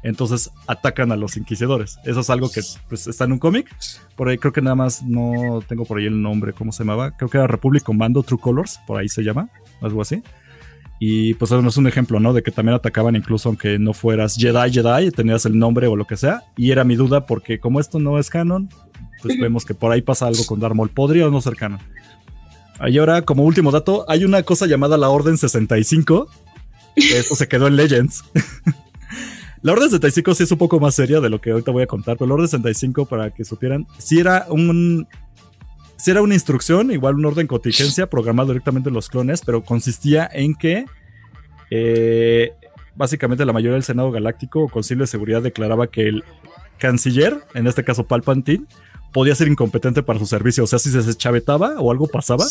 Entonces 0.03 0.51
atacan 0.67 1.13
a 1.13 1.17
los 1.17 1.37
inquisidores. 1.37 1.99
Eso 2.05 2.21
es 2.21 2.31
algo 2.31 2.51
que 2.51 2.61
pues, 2.89 3.07
está 3.07 3.25
en 3.25 3.33
un 3.33 3.39
cómic. 3.39 3.75
Por 4.17 4.29
ahí 4.29 4.39
creo 4.39 4.53
que 4.53 4.63
nada 4.63 4.75
más 4.75 5.03
no 5.03 5.63
tengo 5.67 5.85
por 5.85 5.99
ahí 5.99 6.07
el 6.07 6.21
nombre, 6.21 6.53
¿cómo 6.53 6.73
se 6.73 6.85
llamaba? 6.85 7.17
Creo 7.17 7.29
que 7.29 7.39
era 7.39 7.47
Republic 7.47 7.83
Commando 7.83 8.23
True 8.23 8.41
Colors, 8.41 8.81
por 8.87 9.01
ahí 9.01 9.09
se 9.09 9.23
llama, 9.23 9.49
algo 9.83 10.03
así. 10.03 10.23
Y 11.01 11.35
pues 11.35 11.51
eso 11.51 11.67
es 11.67 11.77
un 11.77 11.89
ejemplo, 11.89 12.21
¿no? 12.21 12.33
De 12.33 12.43
que 12.43 12.53
también 12.53 12.77
atacaban 12.77 13.17
incluso 13.17 13.49
aunque 13.49 13.79
no 13.79 13.93
fueras 13.93 14.37
Jedi, 14.37 14.71
Jedi, 14.71 15.11
tenías 15.11 15.45
el 15.47 15.59
nombre 15.59 15.89
o 15.89 15.97
lo 15.97 16.05
que 16.05 16.17
sea. 16.17 16.45
Y 16.57 16.71
era 16.71 16.85
mi 16.85 16.95
duda 16.95 17.27
porque 17.27 17.59
como 17.59 17.81
esto 17.81 17.99
no 17.99 18.19
es 18.21 18.31
canon, 18.31 18.69
pues 19.21 19.39
vemos 19.39 19.65
que 19.65 19.75
por 19.75 19.91
ahí 19.91 20.03
pasa 20.03 20.27
algo 20.27 20.47
con 20.47 20.61
Darth 20.61 20.75
Maul. 20.75 20.91
¿Podría 20.91 21.27
o 21.27 21.31
no 21.31 21.41
ser 21.41 21.57
canon? 21.57 21.81
Y 22.89 22.99
ahora, 22.99 23.23
como 23.23 23.45
último 23.45 23.71
dato, 23.71 24.05
hay 24.09 24.25
una 24.25 24.43
cosa 24.43 24.67
llamada 24.67 24.97
la 24.97 25.09
Orden 25.09 25.37
65. 25.37 26.29
eso 26.97 27.37
se 27.37 27.49
quedó 27.49 27.69
en 27.69 27.77
Legends. 27.77 28.25
la 29.63 29.73
Orden 29.73 29.91
65 29.91 30.35
sí 30.35 30.43
es 30.43 30.53
un 30.53 30.59
poco 30.59 30.81
más 30.81 30.95
seria 30.95 31.21
de 31.21 31.31
lo 31.31 31.41
que 31.41 31.53
ahorita 31.53 31.71
voy 31.71 31.85
a 31.85 31.87
contar, 31.87 32.17
pero 32.17 32.29
la 32.29 32.35
Orden 32.35 32.49
65, 32.49 33.07
para 33.07 33.31
que 33.31 33.45
supieran, 33.45 33.87
sí 33.99 34.19
era 34.19 34.47
un. 34.49 35.07
Sí 36.03 36.11
era 36.11 36.21
una 36.21 36.35
instrucción, 36.35 36.91
igual 36.91 37.15
un 37.15 37.27
orden 37.27 37.47
contingencia 37.47 38.11
programado 38.11 38.49
directamente 38.49 38.89
en 38.89 38.95
los 38.97 39.09
clones, 39.09 39.41
pero 39.47 39.63
consistía 39.63 40.29
en 40.33 40.57
que 40.57 40.85
eh, 41.71 42.55
básicamente 42.97 43.45
la 43.45 43.53
mayoría 43.53 43.75
del 43.75 43.85
Senado 43.85 44.11
Galáctico 44.11 44.65
o 44.65 44.69
Concilio 44.69 45.05
de 45.05 45.07
Seguridad 45.07 45.43
declaraba 45.43 45.87
que 45.87 46.09
el 46.09 46.25
canciller, 46.79 47.45
en 47.55 47.69
este 47.69 47.85
caso 47.85 48.09
Palpatine, 48.09 48.67
podía 49.13 49.37
ser 49.37 49.47
incompetente 49.47 50.03
para 50.03 50.19
su 50.19 50.27
servicio. 50.27 50.65
O 50.65 50.67
sea, 50.67 50.81
si 50.81 50.91
se 50.91 51.03
deschavetaba 51.03 51.79
o 51.79 51.93
algo 51.93 52.09
pasaba, 52.09 52.47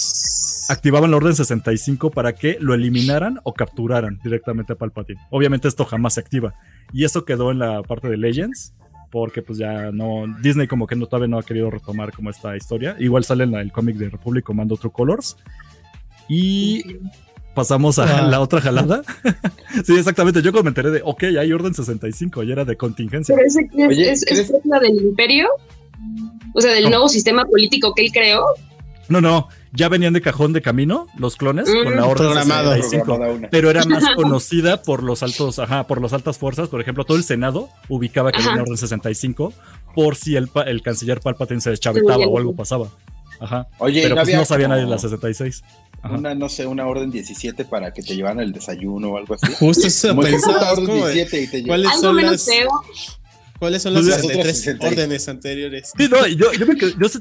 activaban 0.69 1.11
la 1.11 1.18
orden 1.18 1.36
65 1.36 2.10
para 2.11 2.32
que 2.32 2.56
lo 2.61 2.73
eliminaran 2.73 3.41
o 3.44 3.53
capturaran 3.53 4.18
directamente 4.23 4.72
a 4.72 4.76
Palpatine. 4.78 5.19
Obviamente 5.30 5.68
esto 5.68 5.84
jamás 5.84 6.14
se 6.14 6.22
activa. 6.22 6.53
Y 6.94 7.03
eso 7.03 7.26
quedó 7.26 7.52
en 7.52 7.60
la 7.60 7.84
parte 7.84 8.07
de 8.07 8.15
Legends, 8.15 8.73
porque 9.12 9.42
pues 9.42 9.60
ya 9.60 9.92
no, 9.92 10.26
Disney 10.42 10.68
como 10.68 10.88
que 10.88 10.96
no, 10.96 11.06
todavía 11.06 11.28
no 11.28 11.38
ha 11.38 11.44
querido 11.44 11.70
retomar 11.70 12.14
como 12.14 12.30
esta 12.30 12.56
historia. 12.56 12.96
Igual 12.98 13.26
sale 13.26 13.44
en 13.44 13.54
el 13.54 13.72
cómic 13.72 13.98
de 13.98 14.10
Republic 14.10 14.44
Commando 14.44 14.78
True 14.78 14.92
Colors. 14.92 15.38
Y 16.30 16.98
pasamos 17.54 18.00
a 18.00 18.22
la 18.22 18.40
otra 18.40 18.62
jalada. 18.62 19.02
sí, 19.86 19.98
exactamente. 19.98 20.42
Yo 20.42 20.54
comentaré 20.54 20.90
de, 20.92 21.02
ok, 21.04 21.24
hay 21.24 21.52
orden 21.52 21.74
65 21.74 22.44
y 22.44 22.52
era 22.52 22.64
de 22.64 22.78
contingencia. 22.78 23.36
Pero 23.36 23.48
ese 23.48 24.12
es, 24.12 24.24
es 24.24 24.52
la 24.64 24.80
del 24.80 24.96
imperio. 25.02 25.50
O 26.54 26.62
sea, 26.62 26.72
del 26.72 26.90
nuevo 26.90 27.10
sistema 27.10 27.46
político 27.46 27.94
que 27.94 28.04
él 28.06 28.12
creó. 28.12 28.46
No, 29.10 29.20
no, 29.20 29.50
ya 29.73 29.89
venían 29.89 30.14
de 30.14 30.22
cajón 30.22 30.53
de 30.53 30.61
camino 30.61 31.07
los 31.18 31.38
clones 31.38 31.65
con 31.65 31.95
la 31.95 32.02
mm. 32.02 32.10
orden 32.10 32.27
programado, 32.27 32.76
65, 32.76 33.48
pero 33.49 33.69
era 33.69 33.85
más 33.85 34.03
conocida 34.15 34.81
por 34.81 35.03
los 35.03 35.23
altos, 35.23 35.60
ajá, 35.60 35.88
por 35.88 36.02
las 36.02 36.14
altas 36.14 36.38
fuerzas, 36.38 36.69
por 36.69 36.81
ejemplo, 36.81 37.06
todo 37.06 37.18
el 37.18 37.23
Senado 37.23 37.69
ubicaba 37.88 38.31
que 38.31 38.39
venía 38.39 38.61
orden 38.61 38.77
65 38.77 39.53
por 39.95 40.15
si 40.15 40.35
el, 40.35 40.49
el 40.65 40.81
canciller 40.81 41.19
Palpatine 41.19 41.61
se 41.61 41.69
deschavetaba 41.69 42.26
o 42.26 42.38
algo 42.38 42.56
pasaba. 42.56 42.88
Ajá. 43.39 43.68
Oye, 43.80 44.03
pero 44.03 44.15
no, 44.15 44.22
pues 44.22 44.35
no 44.35 44.45
sabía 44.45 44.68
nadie 44.68 44.84
de 44.84 44.89
la 44.89 44.99
66. 44.99 45.64
Una, 46.03 46.35
no 46.35 46.48
sé, 46.48 46.68
una 46.68 46.85
orden 46.85 47.10
17 47.10 47.65
para 47.65 47.91
que 47.91 48.03
te 48.03 48.15
llevaran 48.15 48.39
el 48.39 48.52
desayuno 48.52 49.10
o 49.10 49.18
algo 49.18 49.34
así. 49.34 49.52
Justo 49.60 49.88
eso 49.88 50.15
pensaba. 50.15 50.73
orden 50.73 50.85
17 50.85 51.41
y 51.41 51.48
te 51.48 51.64
¿Cuáles 51.65 51.99
son 51.99 52.18
las... 52.18 52.48
¿Cuáles 53.62 53.84
son 53.84 53.94
las 53.94 54.06
63 54.06 54.78
órdenes 54.80 55.30
anteriores? 55.30 55.94
Sí, 55.96 56.08
no, 56.10 56.26
yo, 56.26 56.52
yo, 56.52 56.66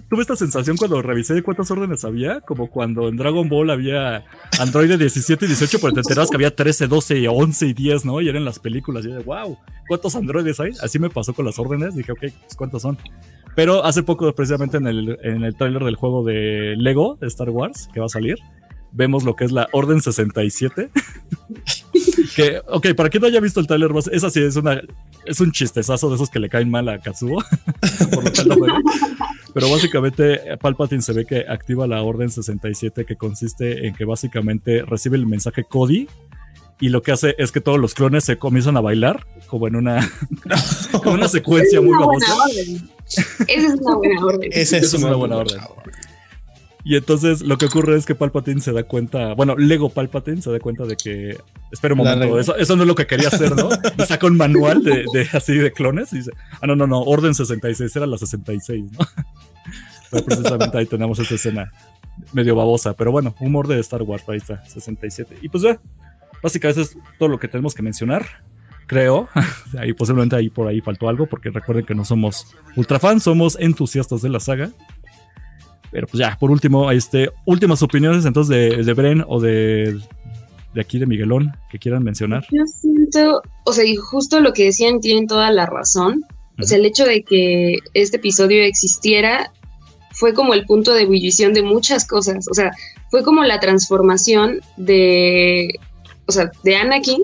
tuve 0.08 0.22
esta 0.22 0.36
sensación 0.36 0.78
cuando 0.78 1.02
revisé 1.02 1.42
cuántas 1.42 1.70
órdenes 1.70 2.02
había, 2.06 2.40
como 2.40 2.70
cuando 2.70 3.10
en 3.10 3.18
Dragon 3.18 3.46
Ball 3.46 3.68
había 3.68 4.24
Android 4.58 4.96
17 4.96 5.44
y 5.44 5.48
18, 5.48 5.78
pero 5.82 5.92
te 5.92 6.00
enterabas 6.00 6.30
que 6.30 6.36
había 6.36 6.56
13, 6.56 6.86
12, 6.86 7.28
11 7.28 7.66
y 7.66 7.72
10, 7.74 8.06
¿no? 8.06 8.22
Y 8.22 8.30
eran 8.30 8.46
las 8.46 8.58
películas. 8.58 9.04
Y 9.04 9.10
yo 9.10 9.16
de, 9.16 9.22
wow, 9.22 9.58
¿cuántos 9.86 10.16
androides 10.16 10.58
hay? 10.60 10.70
Así 10.82 10.98
me 10.98 11.10
pasó 11.10 11.34
con 11.34 11.44
las 11.44 11.58
órdenes. 11.58 11.94
Dije, 11.94 12.12
ok, 12.12 12.20
pues 12.20 12.56
¿cuántos 12.56 12.80
son? 12.80 12.96
Pero 13.54 13.84
hace 13.84 14.02
poco, 14.02 14.34
precisamente 14.34 14.78
en 14.78 14.86
el, 14.86 15.18
en 15.22 15.44
el 15.44 15.54
tráiler 15.54 15.84
del 15.84 15.96
juego 15.96 16.24
de 16.24 16.74
Lego, 16.78 17.18
de 17.20 17.26
Star 17.26 17.50
Wars, 17.50 17.90
que 17.92 18.00
va 18.00 18.06
a 18.06 18.08
salir, 18.08 18.38
vemos 18.92 19.24
lo 19.24 19.36
que 19.36 19.44
es 19.44 19.52
la 19.52 19.68
Orden 19.72 20.00
67. 20.00 20.90
que, 22.42 22.62
ok, 22.68 22.94
para 22.94 23.08
quien 23.08 23.22
no 23.22 23.26
haya 23.26 23.40
visto 23.40 23.60
el 23.60 23.66
tráiler, 23.66 23.90
esa 24.12 24.30
sí 24.30 24.42
es 24.42 24.56
una 24.56 24.80
es 25.24 25.40
un 25.40 25.52
chistezazo 25.52 26.08
de 26.08 26.16
esos 26.16 26.30
que 26.30 26.38
le 26.38 26.48
caen 26.48 26.70
mal 26.70 26.88
a 26.88 26.98
Kazuo. 26.98 27.42
Pero 29.54 29.70
básicamente 29.70 30.56
Palpatine 30.60 31.02
se 31.02 31.12
ve 31.12 31.26
que 31.26 31.44
activa 31.48 31.86
la 31.86 32.02
Orden 32.02 32.30
67 32.30 33.04
que 33.04 33.16
consiste 33.16 33.86
en 33.86 33.94
que 33.94 34.04
básicamente 34.04 34.82
recibe 34.82 35.16
el 35.16 35.26
mensaje 35.26 35.64
Cody 35.64 36.08
y 36.80 36.88
lo 36.88 37.02
que 37.02 37.12
hace 37.12 37.34
es 37.38 37.52
que 37.52 37.60
todos 37.60 37.78
los 37.78 37.94
clones 37.94 38.24
se 38.24 38.38
comienzan 38.38 38.76
a 38.76 38.80
bailar 38.80 39.26
como 39.48 39.68
en 39.68 39.76
una, 39.76 40.10
como 40.92 41.12
una 41.12 41.28
secuencia 41.28 41.80
muy 41.80 41.92
babosa. 41.92 42.34
Esa 43.46 43.48
es 43.48 43.80
una 43.80 43.96
buena 43.96 44.24
orden. 44.24 44.50
Esa 44.52 44.76
es, 44.78 44.94
una, 44.94 45.14
buena 45.14 45.36
orden. 45.36 45.60
Y 46.84 46.96
entonces 46.96 47.42
lo 47.42 47.58
que 47.58 47.66
ocurre 47.66 47.96
es 47.96 48.06
que 48.06 48.14
Palpatine 48.14 48.60
se 48.60 48.72
da 48.72 48.84
cuenta, 48.84 49.34
bueno, 49.34 49.56
Lego 49.56 49.90
Palpatine 49.90 50.40
se 50.40 50.50
da 50.50 50.58
cuenta 50.58 50.84
de 50.84 50.96
que, 50.96 51.36
espera 51.70 51.94
un 51.94 51.98
momento, 51.98 52.38
eso, 52.38 52.56
eso 52.56 52.76
no 52.76 52.82
es 52.82 52.88
lo 52.88 52.94
que 52.94 53.06
quería 53.06 53.28
hacer, 53.28 53.54
¿no? 53.54 53.68
Y 53.98 54.02
saca 54.06 54.26
un 54.26 54.36
manual 54.36 54.82
de, 54.82 55.04
de 55.12 55.28
así 55.32 55.56
de 55.56 55.72
clones 55.72 56.12
y 56.12 56.18
dice, 56.18 56.32
ah, 56.60 56.66
no, 56.66 56.76
no, 56.76 56.86
no, 56.86 57.02
Orden 57.02 57.34
66 57.34 57.94
era 57.96 58.06
la 58.06 58.16
66, 58.16 58.92
¿no? 58.92 58.98
Pero 60.10 60.24
precisamente 60.24 60.78
ahí 60.78 60.86
tenemos 60.86 61.18
esta 61.18 61.34
escena 61.34 61.70
medio 62.32 62.54
babosa, 62.54 62.94
pero 62.94 63.12
bueno, 63.12 63.34
humor 63.40 63.66
de 63.66 63.78
Star 63.80 64.02
Wars, 64.02 64.24
ahí 64.28 64.38
está, 64.38 64.64
67. 64.64 65.38
Y 65.42 65.48
pues 65.48 65.62
ya, 65.62 65.80
básicamente 66.42 66.82
eso 66.82 66.90
es 66.90 66.98
todo 67.18 67.28
lo 67.28 67.38
que 67.38 67.48
tenemos 67.48 67.74
que 67.74 67.82
mencionar. 67.82 68.26
Creo, 68.86 69.28
ahí 69.78 69.92
posiblemente 69.92 70.36
ahí 70.36 70.50
por 70.50 70.66
ahí 70.66 70.80
faltó 70.80 71.08
algo, 71.08 71.26
porque 71.26 71.50
recuerden 71.50 71.84
que 71.84 71.94
no 71.94 72.04
somos 72.04 72.46
ultra 72.76 72.98
fans, 72.98 73.22
somos 73.22 73.56
entusiastas 73.60 74.22
de 74.22 74.28
la 74.28 74.40
saga. 74.40 74.70
Pero 75.90 76.06
pues 76.06 76.20
ya, 76.20 76.36
por 76.38 76.50
último, 76.50 76.90
este, 76.90 77.30
últimas 77.46 77.82
opiniones 77.82 78.24
entonces 78.24 78.56
de, 78.56 78.84
de 78.84 78.92
Bren 78.94 79.24
o 79.26 79.40
de, 79.40 79.98
de 80.74 80.80
aquí 80.80 80.98
de 80.98 81.06
Miguelón 81.06 81.52
que 81.70 81.78
quieran 81.78 82.04
mencionar. 82.04 82.46
Yo 82.50 82.64
siento, 82.66 83.42
o 83.64 83.72
sea, 83.72 83.84
y 83.84 83.96
justo 83.96 84.40
lo 84.40 84.52
que 84.52 84.66
decían 84.66 85.00
tienen 85.00 85.26
toda 85.26 85.50
la 85.50 85.66
razón. 85.66 86.24
O 86.58 86.62
sea, 86.62 86.76
el 86.78 86.84
hecho 86.84 87.04
de 87.06 87.22
que 87.22 87.78
este 87.94 88.18
episodio 88.18 88.62
existiera 88.62 89.50
fue 90.12 90.34
como 90.34 90.52
el 90.52 90.66
punto 90.66 90.92
de 90.92 91.02
ebullición 91.02 91.54
de 91.54 91.62
muchas 91.62 92.06
cosas. 92.06 92.46
O 92.50 92.54
sea, 92.54 92.70
fue 93.10 93.24
como 93.24 93.42
la 93.44 93.60
transformación 93.60 94.60
de, 94.76 95.74
o 96.26 96.32
sea, 96.32 96.50
de 96.62 96.76
Anakin, 96.76 97.22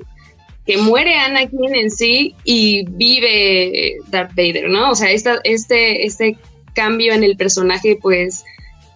que 0.64 0.78
muere 0.78 1.14
Anakin 1.16 1.74
en 1.74 1.90
sí 1.90 2.34
y 2.44 2.86
vive 2.88 3.96
Darth 4.08 4.34
Vader, 4.34 4.68
¿no? 4.70 4.90
O 4.90 4.94
sea, 4.94 5.10
esta, 5.10 5.38
este, 5.44 6.06
este 6.06 6.38
cambio 6.72 7.12
en 7.12 7.22
el 7.22 7.36
personaje, 7.36 7.98
pues, 8.00 8.42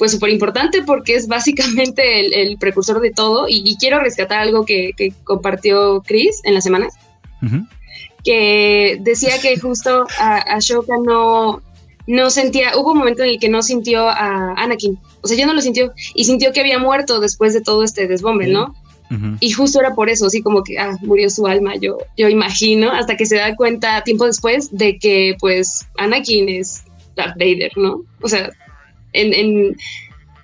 pues 0.00 0.12
súper 0.12 0.30
importante 0.30 0.82
porque 0.82 1.14
es 1.14 1.28
básicamente 1.28 2.20
el, 2.20 2.32
el 2.32 2.56
precursor 2.56 3.00
de 3.02 3.10
todo. 3.10 3.46
Y, 3.48 3.62
y 3.66 3.76
quiero 3.76 4.00
rescatar 4.00 4.40
algo 4.40 4.64
que, 4.64 4.92
que 4.96 5.12
compartió 5.24 6.02
Chris 6.06 6.40
en 6.44 6.54
la 6.54 6.62
semana, 6.62 6.88
que 8.24 8.96
decía 9.00 9.38
que 9.42 9.58
justo 9.58 10.06
a, 10.18 10.38
Ashoka 10.56 10.94
no, 11.04 11.60
no 12.06 12.30
sentía, 12.30 12.78
hubo 12.78 12.92
un 12.92 12.98
momento 12.98 13.22
en 13.22 13.28
el 13.28 13.38
que 13.38 13.50
no 13.50 13.62
sintió 13.62 14.08
a 14.08 14.54
Anakin. 14.56 14.98
O 15.20 15.28
sea, 15.28 15.36
ya 15.36 15.46
no 15.46 15.52
lo 15.52 15.60
sintió. 15.60 15.92
Y 16.14 16.24
sintió 16.24 16.50
que 16.54 16.60
había 16.60 16.78
muerto 16.78 17.20
después 17.20 17.52
de 17.52 17.60
todo 17.60 17.84
este 17.84 18.08
desbombe, 18.08 18.46
¿no? 18.46 18.74
Y 19.40 19.50
justo 19.50 19.80
era 19.80 19.94
por 19.94 20.08
eso, 20.08 20.26
así 20.26 20.40
como 20.40 20.62
que 20.62 20.78
ah, 20.78 20.96
murió 21.02 21.28
su 21.28 21.44
alma, 21.46 21.74
yo, 21.74 21.98
yo 22.16 22.28
imagino, 22.28 22.92
hasta 22.92 23.16
que 23.16 23.26
se 23.26 23.36
da 23.36 23.56
cuenta 23.56 24.02
tiempo 24.04 24.24
después 24.24 24.70
de 24.70 24.98
que 24.98 25.36
pues 25.40 25.84
Anakin 25.98 26.48
es 26.48 26.84
Darth 27.16 27.36
Vader, 27.36 27.72
¿no? 27.76 28.02
O 28.22 28.28
sea, 28.28 28.50
en, 29.12 29.34
en 29.34 29.76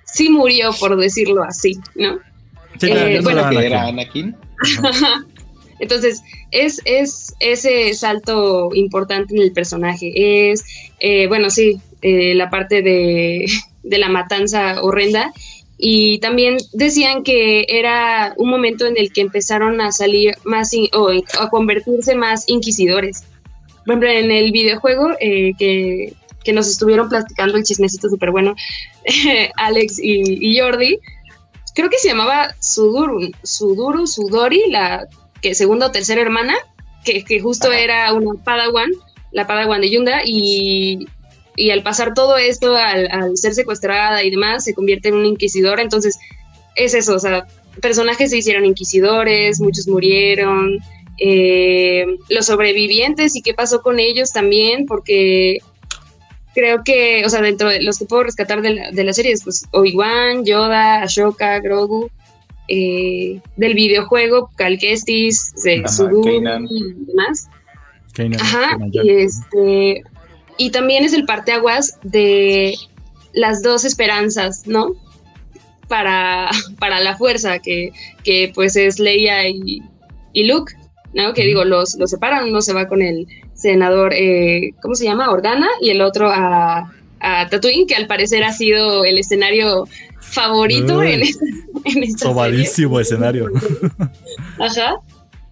sí 0.05 0.29
murió 0.29 0.71
por 0.79 0.97
decirlo 0.97 1.43
así, 1.43 1.77
¿no? 1.95 2.17
Sí, 2.79 2.87
Eh, 2.91 3.13
ya 3.13 3.17
no 3.17 3.23
bueno, 3.23 3.41
que 3.49 3.57
Anakin. 3.57 3.63
era 3.65 3.87
Anakin. 3.87 4.35
Entonces, 5.79 6.23
es, 6.51 6.81
es 6.85 7.35
ese 7.39 7.93
salto 7.93 8.71
importante 8.73 9.35
en 9.35 9.41
el 9.43 9.51
personaje. 9.51 10.51
Es, 10.51 10.63
eh, 10.99 11.27
bueno, 11.27 11.49
sí, 11.51 11.79
eh, 12.01 12.33
la 12.33 12.49
parte 12.49 12.81
de, 12.81 13.45
de 13.83 13.97
la 13.99 14.09
matanza 14.09 14.81
horrenda. 14.81 15.31
Y 15.77 16.17
también 16.19 16.57
decían 16.73 17.21
que 17.23 17.65
era 17.69 18.33
un 18.37 18.49
momento 18.49 18.87
en 18.87 18.97
el 18.97 19.13
que 19.13 19.21
empezaron 19.21 19.79
a 19.79 19.91
salir 19.91 20.33
más, 20.45 20.73
in- 20.73 20.89
o 20.93 21.11
a 21.39 21.49
convertirse 21.51 22.15
más 22.15 22.45
inquisidores. 22.49 23.23
Por 23.85 23.93
ejemplo, 24.03 24.09
en 24.09 24.31
el 24.31 24.51
videojuego 24.51 25.11
eh, 25.19 25.53
que, 25.59 26.13
que 26.47 26.53
nos 26.53 26.69
estuvieron 26.69 27.09
platicando 27.09 27.57
el 27.57 27.65
chismecito 27.65 28.07
súper 28.07 28.31
bueno, 28.31 28.55
Alex 29.57 29.99
y, 29.99 30.21
y 30.39 30.57
Jordi, 30.57 30.97
creo 31.75 31.89
que 31.89 31.97
se 31.97 32.07
llamaba 32.07 32.55
Suduru, 32.61 33.31
Suduru, 33.43 34.07
Sudori, 34.07 34.63
la 34.69 35.05
que 35.41 35.53
segunda 35.53 35.87
o 35.87 35.91
tercera 35.91 36.21
hermana, 36.21 36.55
que, 37.03 37.25
que 37.25 37.41
justo 37.41 37.67
Ajá. 37.67 37.79
era 37.79 38.13
una 38.13 38.41
Padawan, 38.41 38.91
la 39.33 39.45
Padawan 39.45 39.81
de 39.81 39.89
Yunda, 39.89 40.21
y, 40.23 41.05
y 41.57 41.71
al 41.71 41.83
pasar 41.83 42.13
todo 42.13 42.37
esto, 42.37 42.77
al, 42.77 43.11
al 43.11 43.35
ser 43.35 43.53
secuestrada 43.53 44.23
y 44.23 44.29
demás, 44.29 44.63
se 44.63 44.73
convierte 44.73 45.09
en 45.09 45.15
una 45.15 45.27
inquisidora. 45.27 45.81
Entonces, 45.81 46.17
es 46.75 46.93
eso, 46.93 47.13
o 47.13 47.19
sea, 47.19 47.45
personajes 47.81 48.29
se 48.29 48.37
hicieron 48.37 48.65
inquisidores, 48.65 49.59
muchos 49.59 49.85
murieron, 49.89 50.77
eh, 51.17 52.05
los 52.29 52.45
sobrevivientes 52.45 53.35
y 53.35 53.41
qué 53.41 53.53
pasó 53.53 53.81
con 53.81 53.99
ellos 53.99 54.31
también, 54.31 54.85
porque 54.85 55.57
creo 56.57 56.83
que, 56.83 57.23
o 57.23 57.29
sea, 57.29 57.41
dentro 57.41 57.69
de 57.69 57.83
los 57.83 57.99
que 57.99 58.05
puedo 58.05 58.23
rescatar 58.23 58.63
de 58.63 58.71
la, 58.71 58.89
de 58.91 59.03
la 59.03 59.13
serie, 59.13 59.31
es, 59.31 59.43
pues 59.43 59.65
Obi-Wan, 59.73 60.43
Yoda, 60.43 61.03
Ashoka, 61.03 61.59
Grogu, 61.59 62.09
eh, 62.67 63.39
del 63.57 63.75
videojuego, 63.75 64.49
Cal 64.55 64.79
Kestis, 64.79 65.53
de 65.63 65.83
y 66.67 67.05
demás. 67.05 67.47
Kanan- 68.15 68.41
Ajá, 68.41 68.69
Kanan 68.71 68.89
y 68.91 69.09
este 69.11 70.03
y 70.57 70.71
también 70.71 71.03
es 71.03 71.13
el 71.13 71.25
parteaguas 71.25 71.99
de 72.01 72.73
las 73.33 73.61
dos 73.61 73.85
esperanzas, 73.85 74.65
¿no? 74.65 74.95
Para, 75.87 76.49
para 76.79 76.99
la 76.99 77.15
fuerza, 77.15 77.59
que, 77.59 77.91
que 78.23 78.51
pues 78.55 78.75
es 78.75 78.97
Leia 78.99 79.47
y, 79.47 79.83
y 80.33 80.43
Luke, 80.47 80.73
¿no? 81.13 81.33
Que 81.33 81.43
digo, 81.45 81.63
los, 81.63 81.95
los 81.99 82.09
separan, 82.09 82.49
uno 82.49 82.61
se 82.61 82.73
va 82.73 82.87
con 82.87 83.03
el 83.03 83.27
senador, 83.57 84.13
eh, 84.13 84.71
¿cómo 84.81 84.95
se 84.95 85.05
llama? 85.05 85.29
Organa, 85.29 85.67
y 85.81 85.89
el 85.89 86.01
otro 86.01 86.29
a, 86.29 86.93
a 87.19 87.49
Tatooine, 87.49 87.87
que 87.87 87.95
al 87.95 88.07
parecer 88.07 88.43
ha 88.43 88.53
sido 88.53 89.03
el 89.03 89.17
escenario 89.17 89.85
favorito 90.21 90.99
Uy. 90.99 91.11
en 91.13 91.21
esta, 91.23 91.45
en 91.85 92.03
esta 92.03 92.19
serie. 92.19 92.33
Sobadísimo 92.33 92.99
escenario. 92.99 93.47
Ajá. 94.59 94.97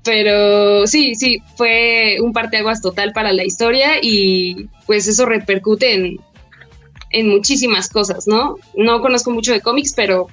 Pero 0.03 0.86
sí, 0.86 1.15
sí, 1.15 1.40
fue 1.57 2.18
un 2.22 2.32
parteaguas 2.32 2.80
total 2.80 3.11
para 3.11 3.34
la 3.34 3.44
historia 3.44 3.94
y 3.99 4.68
pues 4.86 5.07
eso 5.07 5.26
repercute 5.26 5.95
en, 5.95 6.19
en 7.10 7.30
muchísimas 7.30 7.90
cosas, 7.90 8.27
¿no? 8.27 8.57
No 8.76 9.02
conozco 9.02 9.32
mucho 9.32 9.52
de 9.52 9.61
cómics, 9.61 9.94
pero 9.95 10.27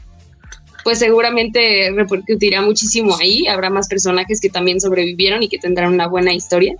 pues 0.84 0.98
seguramente 0.98 1.90
repercutirá 1.94 2.60
muchísimo 2.60 3.16
ahí. 3.18 3.46
Habrá 3.46 3.70
más 3.70 3.88
personajes 3.88 4.40
que 4.40 4.50
también 4.50 4.78
sobrevivieron 4.78 5.42
y 5.42 5.48
que 5.48 5.58
tendrán 5.58 5.94
una 5.94 6.06
buena 6.06 6.34
historia. 6.34 6.74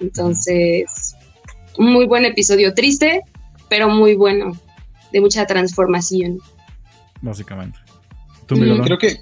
Entonces, 0.00 1.14
un 1.78 1.92
muy 1.92 2.06
buen 2.06 2.24
episodio, 2.24 2.74
triste, 2.74 3.22
pero 3.68 3.88
muy 3.88 4.14
bueno, 4.14 4.52
de 5.12 5.20
mucha 5.20 5.46
transformación. 5.46 6.38
Básicamente. 7.20 7.78
¿Tú, 8.46 8.56
Mm? 8.56 8.82
Creo 8.82 8.98
que, 8.98 9.16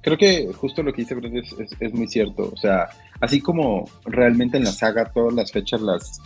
creo 0.00 0.16
que 0.18 0.50
justo 0.54 0.82
lo 0.82 0.92
que 0.92 1.02
dice 1.02 1.14
Brenda 1.14 1.40
es, 1.40 1.52
es- 1.58 1.76
es 1.78 1.92
muy 1.94 2.08
cierto. 2.08 2.50
O 2.52 2.56
sea, 2.56 2.88
así 3.20 3.40
como 3.40 3.88
realmente 4.04 4.56
en 4.56 4.64
la 4.64 4.72
saga 4.72 5.10
todas 5.12 5.32
las 5.34 5.52
fechas 5.52 5.80
las, 5.80 6.20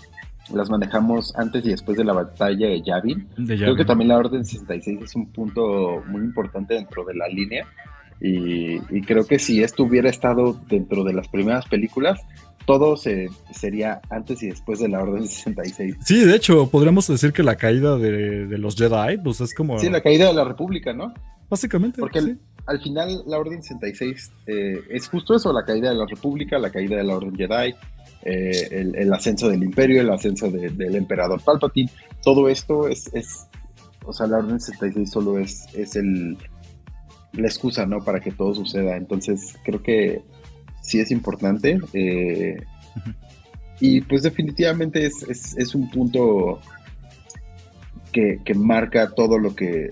las 0.52 0.70
manejamos 0.70 1.34
antes 1.36 1.64
y 1.66 1.70
después 1.70 1.98
de 1.98 2.04
la 2.04 2.14
batalla 2.14 2.68
de 2.68 2.80
Yavin, 2.82 3.28
De 3.36 3.56
creo 3.56 3.76
que 3.76 3.84
también 3.84 4.08
la 4.08 4.16
Orden 4.16 4.44
66 4.44 5.00
es 5.02 5.14
un 5.14 5.26
punto 5.30 6.02
muy 6.06 6.22
importante 6.22 6.74
dentro 6.74 7.04
de 7.04 7.14
la 7.14 7.28
línea. 7.28 7.66
Y, 8.20 8.76
y 8.90 9.02
creo 9.02 9.26
que 9.26 9.38
si 9.38 9.62
esto 9.62 9.84
hubiera 9.84 10.08
estado 10.10 10.58
dentro 10.68 11.04
de 11.04 11.12
las 11.12 11.28
primeras 11.28 11.66
películas, 11.66 12.18
todo 12.68 12.98
se, 12.98 13.30
sería 13.50 14.02
antes 14.10 14.42
y 14.42 14.48
después 14.50 14.78
de 14.78 14.88
la 14.90 15.00
Orden 15.02 15.26
66. 15.26 15.96
Sí, 16.04 16.22
de 16.22 16.36
hecho, 16.36 16.68
podríamos 16.68 17.06
decir 17.08 17.32
que 17.32 17.42
la 17.42 17.56
caída 17.56 17.96
de, 17.96 18.46
de 18.46 18.58
los 18.58 18.76
Jedi, 18.76 19.16
pues 19.24 19.40
es 19.40 19.54
como. 19.54 19.78
Sí, 19.78 19.88
la 19.88 20.02
caída 20.02 20.26
de 20.26 20.34
la 20.34 20.44
República, 20.44 20.92
¿no? 20.92 21.14
Básicamente. 21.48 21.98
Porque 21.98 22.20
sí. 22.20 22.28
el- 22.32 22.38
al 22.66 22.82
final 22.82 23.22
la 23.26 23.38
Orden 23.38 23.62
66 23.62 24.30
eh, 24.46 24.80
es 24.90 25.08
justo 25.08 25.34
eso, 25.34 25.50
la 25.50 25.64
caída 25.64 25.88
de 25.88 25.94
la 25.96 26.04
República, 26.06 26.58
la 26.58 26.68
caída 26.70 26.96
de 26.98 27.04
la 27.04 27.16
Orden 27.16 27.34
Jedi, 27.34 27.74
eh, 28.24 28.68
el, 28.70 28.94
el 28.94 29.10
ascenso 29.14 29.48
del 29.48 29.62
Imperio, 29.64 30.02
el 30.02 30.10
ascenso 30.10 30.50
de- 30.50 30.68
del 30.68 30.94
Emperador 30.94 31.40
Palpatine, 31.40 31.90
todo 32.22 32.50
esto 32.50 32.86
es, 32.86 33.08
es, 33.14 33.46
o 34.04 34.12
sea, 34.12 34.26
la 34.26 34.36
Orden 34.40 34.60
66 34.60 35.10
solo 35.10 35.38
es, 35.38 35.64
es 35.74 35.96
el, 35.96 36.36
la 37.32 37.46
excusa, 37.46 37.86
¿no? 37.86 38.04
Para 38.04 38.20
que 38.20 38.32
todo 38.32 38.54
suceda. 38.54 38.98
Entonces 38.98 39.54
creo 39.64 39.82
que 39.82 40.20
sí 40.80 41.00
es 41.00 41.10
importante. 41.10 41.78
eh, 41.92 42.56
y 43.80 44.00
pues 44.00 44.22
definitivamente 44.24 45.06
es, 45.06 45.22
es, 45.28 45.56
es 45.56 45.74
un 45.74 45.88
punto 45.90 46.58
que, 48.12 48.40
que 48.44 48.54
marca 48.54 49.10
todo 49.14 49.38
lo 49.38 49.54
que... 49.54 49.90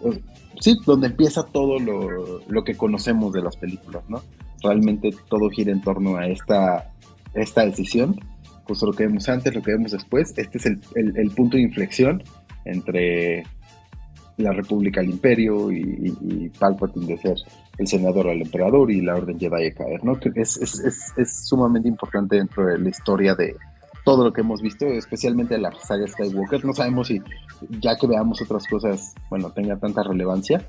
o- 0.00 0.12
Sí, 0.60 0.76
donde 0.86 1.08
empieza 1.08 1.42
todo 1.44 1.80
lo, 1.80 2.40
lo 2.46 2.62
que 2.62 2.76
conocemos 2.76 3.32
de 3.32 3.42
las 3.42 3.56
películas, 3.56 4.04
¿no? 4.08 4.22
Realmente 4.62 5.10
todo 5.28 5.50
gira 5.50 5.72
en 5.72 5.80
torno 5.80 6.16
a 6.16 6.28
esta, 6.28 6.92
esta 7.34 7.64
decisión. 7.64 8.20
Pues 8.68 8.80
lo 8.82 8.92
que 8.92 9.06
vemos 9.06 9.28
antes, 9.28 9.52
lo 9.52 9.62
que 9.62 9.72
vemos 9.72 9.90
después. 9.90 10.32
Este 10.36 10.58
es 10.58 10.66
el, 10.66 10.80
el- 10.94 11.16
el 11.16 11.30
punto 11.30 11.56
de 11.56 11.64
inflexión 11.64 12.22
entre 12.64 13.42
la 14.36 14.52
República, 14.52 15.00
el 15.00 15.10
Imperio 15.10 15.72
y, 15.72 15.80
y- 15.80 16.44
y 16.44 16.48
Palpatine 16.50 17.06
de 17.06 17.18
ser 17.18 17.36
el 17.78 17.86
senador 17.86 18.28
al 18.28 18.42
emperador 18.42 18.90
y 18.90 19.00
la 19.00 19.16
orden 19.16 19.38
Jedi 19.38 19.66
a 19.66 19.74
caer, 19.74 20.04
¿no? 20.04 20.18
Es, 20.34 20.56
es, 20.56 20.80
es, 20.80 21.12
es, 21.16 21.48
sumamente 21.48 21.88
importante 21.88 22.36
dentro 22.36 22.66
de 22.66 22.78
la 22.78 22.88
historia 22.88 23.34
de 23.34 23.56
todo 24.04 24.24
lo 24.24 24.32
que 24.32 24.40
hemos 24.40 24.60
visto, 24.60 24.86
especialmente 24.86 25.56
la 25.58 25.72
saga 25.72 26.06
Skywalker. 26.06 26.64
No 26.64 26.72
sabemos 26.74 27.08
si 27.08 27.22
ya 27.80 27.96
que 27.96 28.06
veamos 28.06 28.42
otras 28.42 28.66
cosas, 28.66 29.14
bueno, 29.30 29.50
tenga 29.50 29.78
tanta 29.78 30.02
relevancia, 30.02 30.66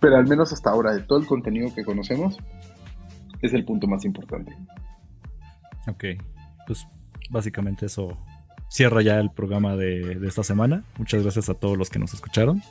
pero 0.00 0.16
al 0.16 0.26
menos 0.26 0.52
hasta 0.52 0.70
ahora, 0.70 0.92
de 0.92 1.02
todo 1.02 1.18
el 1.18 1.26
contenido 1.26 1.72
que 1.74 1.84
conocemos, 1.84 2.38
es 3.40 3.54
el 3.54 3.64
punto 3.64 3.86
más 3.86 4.04
importante. 4.04 4.54
Ok, 5.88 6.04
pues 6.66 6.86
básicamente 7.30 7.86
eso 7.86 8.18
cierra 8.68 9.02
ya 9.02 9.18
el 9.18 9.30
programa 9.30 9.76
de 9.76 10.20
esta 10.26 10.42
semana. 10.42 10.84
Muchas 10.98 11.22
gracias 11.22 11.48
a 11.48 11.54
todos 11.54 11.78
los 11.78 11.88
que 11.88 11.98
nos 11.98 12.12
escucharon. 12.12 12.62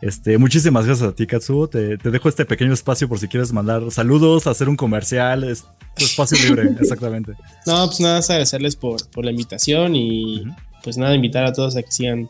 Este, 0.00 0.36
muchísimas 0.36 0.86
gracias 0.86 1.08
a 1.08 1.14
ti, 1.14 1.26
Katsuo. 1.26 1.68
Te, 1.68 1.96
dejo 1.96 2.28
este 2.28 2.44
pequeño 2.44 2.72
espacio 2.72 3.08
por 3.08 3.18
si 3.18 3.28
quieres 3.28 3.52
mandar 3.52 3.90
saludos, 3.90 4.46
hacer 4.46 4.68
un 4.68 4.76
comercial. 4.76 5.44
Es 5.44 5.64
tu 5.96 6.04
espacio 6.04 6.38
libre, 6.38 6.74
exactamente. 6.80 7.32
No, 7.66 7.86
pues 7.86 8.00
nada, 8.00 8.18
agradecerles 8.18 8.76
por, 8.76 9.00
la 9.16 9.30
invitación 9.30 9.96
y 9.96 10.44
pues 10.84 10.98
nada, 10.98 11.14
invitar 11.14 11.44
a 11.44 11.52
todos 11.52 11.76
a 11.76 11.82
que 11.82 11.90
sigan 11.90 12.28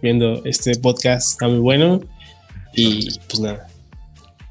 viendo 0.00 0.42
este 0.44 0.74
podcast. 0.76 1.32
Está 1.32 1.48
muy 1.48 1.58
bueno. 1.58 2.00
Y 2.74 3.18
pues 3.28 3.40
nada. 3.40 3.66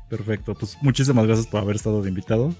Perfecto, 0.09 0.53
pues 0.53 0.77
muchísimas 0.81 1.25
gracias 1.25 1.47
por 1.47 1.61
haber 1.61 1.77
estado 1.77 2.01
de 2.01 2.09
invitado. 2.09 2.53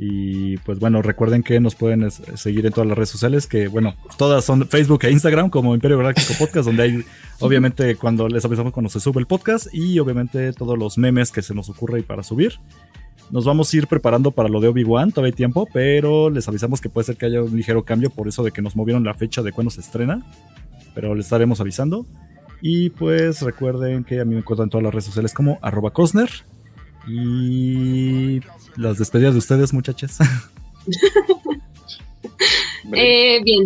Y 0.00 0.58
pues 0.58 0.78
bueno, 0.78 1.02
recuerden 1.02 1.42
que 1.42 1.58
nos 1.58 1.74
pueden 1.74 2.08
seguir 2.10 2.64
en 2.66 2.72
todas 2.72 2.86
las 2.86 2.96
redes 2.96 3.08
sociales, 3.08 3.48
que 3.48 3.66
bueno, 3.66 3.96
todas 4.16 4.44
son 4.44 4.68
Facebook 4.68 5.00
e 5.02 5.10
Instagram 5.10 5.50
como 5.50 5.74
Imperio 5.74 5.98
Galáctico 5.98 6.34
Podcast, 6.38 6.66
donde 6.66 6.82
hay 6.84 7.04
obviamente 7.40 7.96
cuando 7.96 8.28
les 8.28 8.44
avisamos 8.44 8.72
cuando 8.72 8.90
se 8.90 9.00
sube 9.00 9.20
el 9.20 9.26
podcast 9.26 9.66
y 9.72 9.98
obviamente 9.98 10.52
todos 10.52 10.78
los 10.78 10.98
memes 10.98 11.32
que 11.32 11.42
se 11.42 11.52
nos 11.52 11.68
ocurre 11.68 12.02
para 12.02 12.22
subir. 12.22 12.60
Nos 13.30 13.44
vamos 13.44 13.72
a 13.72 13.76
ir 13.76 13.88
preparando 13.88 14.30
para 14.30 14.48
lo 14.48 14.60
de 14.60 14.68
Obi-Wan, 14.68 15.10
todavía 15.10 15.32
hay 15.32 15.36
tiempo, 15.36 15.68
pero 15.72 16.30
les 16.30 16.48
avisamos 16.48 16.80
que 16.80 16.88
puede 16.88 17.04
ser 17.04 17.16
que 17.16 17.26
haya 17.26 17.42
un 17.42 17.54
ligero 17.54 17.84
cambio 17.84 18.08
por 18.08 18.28
eso 18.28 18.42
de 18.42 18.52
que 18.52 18.62
nos 18.62 18.76
movieron 18.76 19.04
la 19.04 19.14
fecha 19.14 19.42
de 19.42 19.52
cuando 19.52 19.70
se 19.70 19.80
estrena, 19.80 20.24
pero 20.94 21.14
les 21.14 21.26
estaremos 21.26 21.60
avisando. 21.60 22.06
Y 22.60 22.90
pues 22.90 23.42
recuerden 23.42 24.04
que 24.04 24.20
a 24.20 24.24
mí 24.24 24.34
me 24.34 24.40
encuentran 24.40 24.66
en 24.66 24.70
todas 24.70 24.84
las 24.84 24.94
redes 24.94 25.04
sociales 25.04 25.34
como 25.34 25.58
arroba 25.60 25.90
Cosner. 25.90 26.30
Y 27.08 28.40
las 28.76 28.98
despedidas 28.98 29.34
de 29.34 29.38
ustedes, 29.38 29.72
muchachas. 29.72 30.18
eh, 32.92 33.40
bien. 33.42 33.64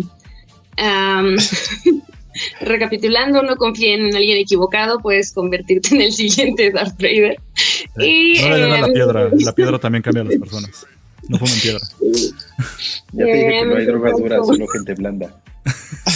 recapitulando, 2.61 3.43
no 3.43 3.55
confíen 3.55 4.07
en 4.07 4.15
alguien 4.15 4.37
equivocado, 4.37 4.99
puedes 4.99 5.31
convertirte 5.31 5.95
en 5.95 6.01
el 6.01 6.13
siguiente 6.13 6.71
Darth 6.71 7.01
Vader. 7.01 7.37
Y, 7.97 8.41
no 8.41 8.49
le 8.49 8.69
la 8.69 8.79
em, 8.79 8.93
piedra, 8.93 9.29
la 9.37 9.51
piedra 9.53 9.79
también 9.79 10.01
cambia 10.01 10.21
a 10.21 10.25
las 10.25 10.37
personas. 10.37 10.87
No 11.27 11.37
fumen 11.37 11.55
piedra. 11.61 11.79
Ya 13.13 13.25
te 13.25 13.33
dije 13.33 13.47
que 13.47 13.65
no 13.65 13.75
hay 13.75 13.85
drogas 13.85 14.17
duras, 14.17 14.47
solo 14.47 14.67
gente 14.67 14.93
blanda. 14.95 15.39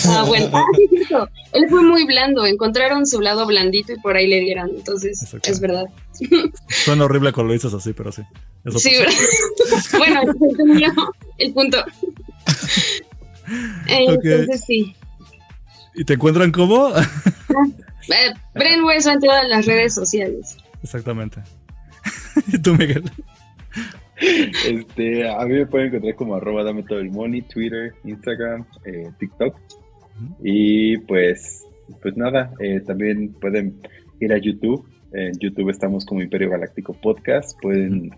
Ah, 0.05 0.25
bueno, 0.27 0.49
ah, 0.51 1.29
él 1.53 1.69
fue 1.69 1.81
muy 1.81 2.05
blando, 2.05 2.45
encontraron 2.45 3.07
su 3.07 3.21
lado 3.21 3.45
blandito 3.45 3.93
y 3.93 3.99
por 3.99 4.17
ahí 4.17 4.27
le 4.27 4.41
dieron, 4.41 4.69
entonces 4.75 5.33
es 5.43 5.59
verdad. 5.61 5.85
Suena 6.67 7.05
horrible 7.05 7.31
cuando 7.31 7.49
lo 7.49 7.53
dices 7.53 7.73
así, 7.73 7.93
pero 7.93 8.11
sí. 8.11 8.21
sí, 8.77 8.91
bueno, 9.97 10.21
el 11.37 11.53
punto. 11.53 11.77
Entonces 13.87 14.63
sí. 14.65 14.95
¿Y 15.95 16.03
te 16.03 16.13
encuentran 16.13 16.51
cómo? 16.51 16.91
Ah, 16.93 17.05
eh, 18.09 18.33
Bren 18.53 18.81
en 18.85 19.19
todas 19.19 19.47
las 19.47 19.65
redes 19.65 19.95
sociales. 19.95 20.57
Exactamente. 20.83 21.41
¿Y 22.53 22.59
tú, 22.59 22.75
Miguel? 22.75 23.03
Este, 24.19 25.29
a 25.29 25.43
mí 25.45 25.55
me 25.55 25.65
pueden 25.65 25.87
encontrar 25.87 26.15
como 26.15 26.35
arroba 26.35 26.63
dame 26.63 26.83
todo 26.83 26.99
el 26.99 27.11
money, 27.11 27.41
Twitter, 27.41 27.93
Instagram, 28.03 28.65
eh, 28.85 29.09
TikTok. 29.19 29.55
Y 30.43 30.97
pues, 30.99 31.65
pues 32.01 32.17
nada, 32.17 32.51
eh, 32.59 32.79
también 32.85 33.33
pueden 33.33 33.79
ir 34.19 34.33
a 34.33 34.37
YouTube 34.37 34.87
en 35.13 35.37
YouTube 35.39 35.69
estamos 35.69 36.05
como 36.05 36.21
Imperio 36.21 36.49
Galáctico 36.49 36.93
Podcast. 36.93 37.59
Pueden 37.61 38.11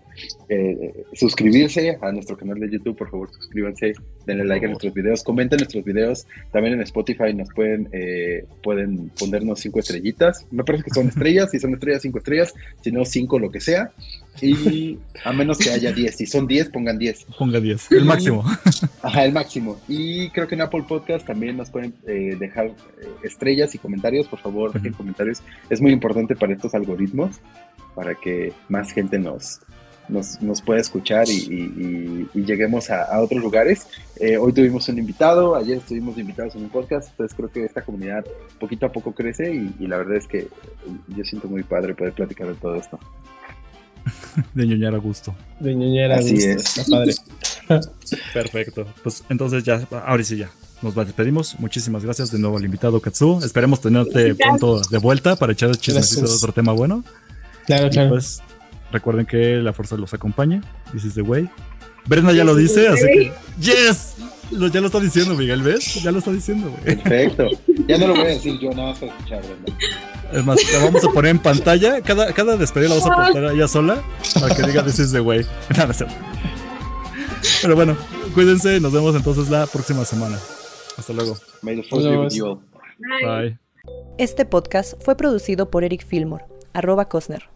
eh, 0.48 1.04
suscribirse 1.12 1.98
a 2.00 2.12
nuestro 2.12 2.36
canal 2.36 2.58
de 2.58 2.70
YouTube, 2.70 2.96
por 2.96 3.10
favor, 3.10 3.30
suscríbanse, 3.32 3.94
denle 4.26 4.44
like 4.44 4.66
a 4.66 4.68
nuestros 4.68 4.92
videos, 4.92 5.22
comenten 5.22 5.58
nuestros 5.58 5.84
videos. 5.84 6.26
También 6.52 6.74
en 6.74 6.82
Spotify 6.82 7.32
nos 7.34 7.48
pueden, 7.54 7.88
eh, 7.92 8.44
pueden 8.62 9.10
ponernos 9.10 9.60
cinco 9.60 9.78
estrellitas. 9.80 10.46
Me 10.50 10.64
parece 10.64 10.84
que 10.84 10.90
son 10.90 11.08
estrellas, 11.08 11.50
si 11.50 11.58
son 11.58 11.74
estrellas, 11.74 12.02
cinco 12.02 12.18
estrellas, 12.18 12.54
si 12.82 12.92
no, 12.92 13.04
cinco, 13.04 13.38
lo 13.38 13.50
que 13.50 13.60
sea. 13.60 13.92
Y 14.42 14.98
a 15.24 15.32
menos 15.32 15.58
que 15.58 15.70
haya 15.70 15.92
diez, 15.92 16.16
si 16.16 16.26
son 16.26 16.46
diez, 16.46 16.68
pongan 16.68 16.98
diez. 16.98 17.26
Ponga 17.38 17.60
diez, 17.60 17.90
el 17.92 18.04
máximo. 18.04 18.44
Ajá, 19.02 19.24
el 19.24 19.32
máximo. 19.32 19.80
Y 19.88 20.30
creo 20.30 20.48
que 20.48 20.54
en 20.54 20.62
Apple 20.62 20.84
Podcast 20.88 21.26
también 21.26 21.56
nos 21.56 21.70
pueden 21.70 21.94
eh, 22.06 22.36
dejar 22.38 22.72
estrellas 23.22 23.74
y 23.74 23.78
comentarios, 23.78 24.26
por 24.26 24.40
favor, 24.40 24.72
dejen 24.72 24.92
comentarios. 24.92 25.42
Es 25.68 25.80
muy 25.80 25.92
importante 25.92 26.36
para 26.36 26.52
estos 26.52 26.74
algoritmos 26.74 27.40
para 27.94 28.14
que 28.14 28.52
más 28.68 28.92
gente 28.92 29.18
nos, 29.18 29.60
nos, 30.08 30.62
pueda 30.62 30.80
escuchar 30.80 31.28
y, 31.28 32.28
lleguemos 32.34 32.90
a, 32.90 33.20
otros 33.20 33.42
lugares. 33.42 33.86
Eh, 34.16 34.36
hoy 34.36 34.52
tuvimos 34.52 34.88
un 34.88 34.98
invitado, 34.98 35.54
ayer 35.54 35.78
estuvimos 35.78 36.18
invitados 36.18 36.54
en 36.54 36.64
un 36.64 36.70
podcast, 36.70 37.10
entonces 37.10 37.36
creo 37.36 37.50
que 37.50 37.64
esta 37.64 37.82
comunidad 37.82 38.24
poquito 38.58 38.86
a 38.86 38.92
poco 38.92 39.12
crece 39.12 39.52
y, 39.54 39.86
la 39.86 39.98
verdad 39.98 40.16
es 40.16 40.26
que 40.26 40.48
yo 41.08 41.24
siento 41.24 41.48
muy 41.48 41.62
padre 41.62 41.94
poder 41.94 42.12
platicar 42.12 42.48
de 42.48 42.54
todo 42.54 42.76
esto. 42.76 42.98
De 44.54 44.66
ñoñar 44.66 44.94
a 44.94 44.98
gusto. 44.98 45.34
De 45.58 45.74
ñoñar 45.74 46.12
a 46.12 46.16
Así 46.16 46.34
gusto. 46.34 46.50
Es. 46.50 46.78
Está 46.78 46.90
padre. 46.90 47.14
Perfecto. 48.34 48.86
Pues 49.02 49.24
entonces 49.28 49.64
ya, 49.64 49.86
ahora 50.06 50.22
sí 50.22 50.36
ya. 50.36 50.50
Nos 50.82 50.94
despedimos. 50.94 51.58
Muchísimas 51.58 52.04
gracias 52.04 52.30
de 52.30 52.38
nuevo 52.38 52.56
al 52.56 52.64
invitado 52.64 53.00
Katsu. 53.00 53.40
Esperemos 53.44 53.80
tenerte 53.80 54.34
pronto 54.34 54.80
de 54.80 54.98
vuelta 54.98 55.36
para 55.36 55.52
echar 55.52 55.68
el 55.68 55.76
chismecito 55.76 56.26
de 56.26 56.34
otro 56.34 56.52
tema 56.52 56.72
bueno. 56.72 57.04
Claro, 57.66 57.90
claro. 57.90 58.10
Pues 58.10 58.42
recuerden 58.90 59.26
que 59.26 59.56
la 59.56 59.72
fuerza 59.74 59.96
los 59.96 60.14
acompaña. 60.14 60.62
This 60.92 61.04
is 61.04 61.14
the 61.14 61.22
way. 61.22 61.48
Brenda 62.06 62.32
ya 62.32 62.44
lo 62.44 62.54
dice, 62.54 62.88
así 62.88 63.04
que. 63.06 63.32
¡Yes! 63.60 64.09
Ya 64.50 64.80
lo 64.80 64.86
está 64.86 65.00
diciendo, 65.00 65.34
Miguel, 65.34 65.62
¿ves? 65.62 66.02
Ya 66.02 66.10
lo 66.10 66.18
está 66.18 66.32
diciendo, 66.32 66.70
güey. 66.70 66.96
Perfecto. 66.96 67.48
Ya 67.86 67.98
no 67.98 68.08
lo 68.08 68.14
voy 68.14 68.24
a 68.24 68.28
decir 68.28 68.58
yo, 68.58 68.70
nada 68.70 68.88
más 68.90 68.98
para 68.98 69.12
escuchar, 69.12 69.42
Brenda. 69.42 69.72
Es 70.32 70.44
más, 70.44 70.72
la 70.72 70.84
vamos 70.84 71.04
a 71.04 71.08
poner 71.10 71.30
en 71.32 71.38
pantalla. 71.38 72.00
Cada, 72.02 72.32
cada 72.32 72.56
despedida 72.56 72.88
la 72.90 72.96
vamos 72.96 73.10
a 73.10 73.32
poner 73.32 73.52
ella 73.52 73.68
sola 73.68 74.02
para 74.40 74.54
que 74.54 74.62
diga 74.62 74.84
This 74.84 74.98
is 75.00 75.12
the 75.12 75.20
way. 75.20 75.44
Pero 77.62 77.74
bueno, 77.74 77.96
cuídense. 78.34 78.80
Nos 78.80 78.92
vemos 78.92 79.16
entonces 79.16 79.48
la 79.50 79.66
próxima 79.66 80.04
semana. 80.04 80.38
Hasta 80.96 81.12
luego. 81.12 81.36
Bye. 81.62 83.58
Este 84.18 84.44
podcast 84.44 85.02
fue 85.02 85.16
producido 85.16 85.70
por 85.70 85.84
Eric 85.84 86.06
Fillmore, 86.06 86.44
arroba 86.74 87.08
Cosner. 87.08 87.48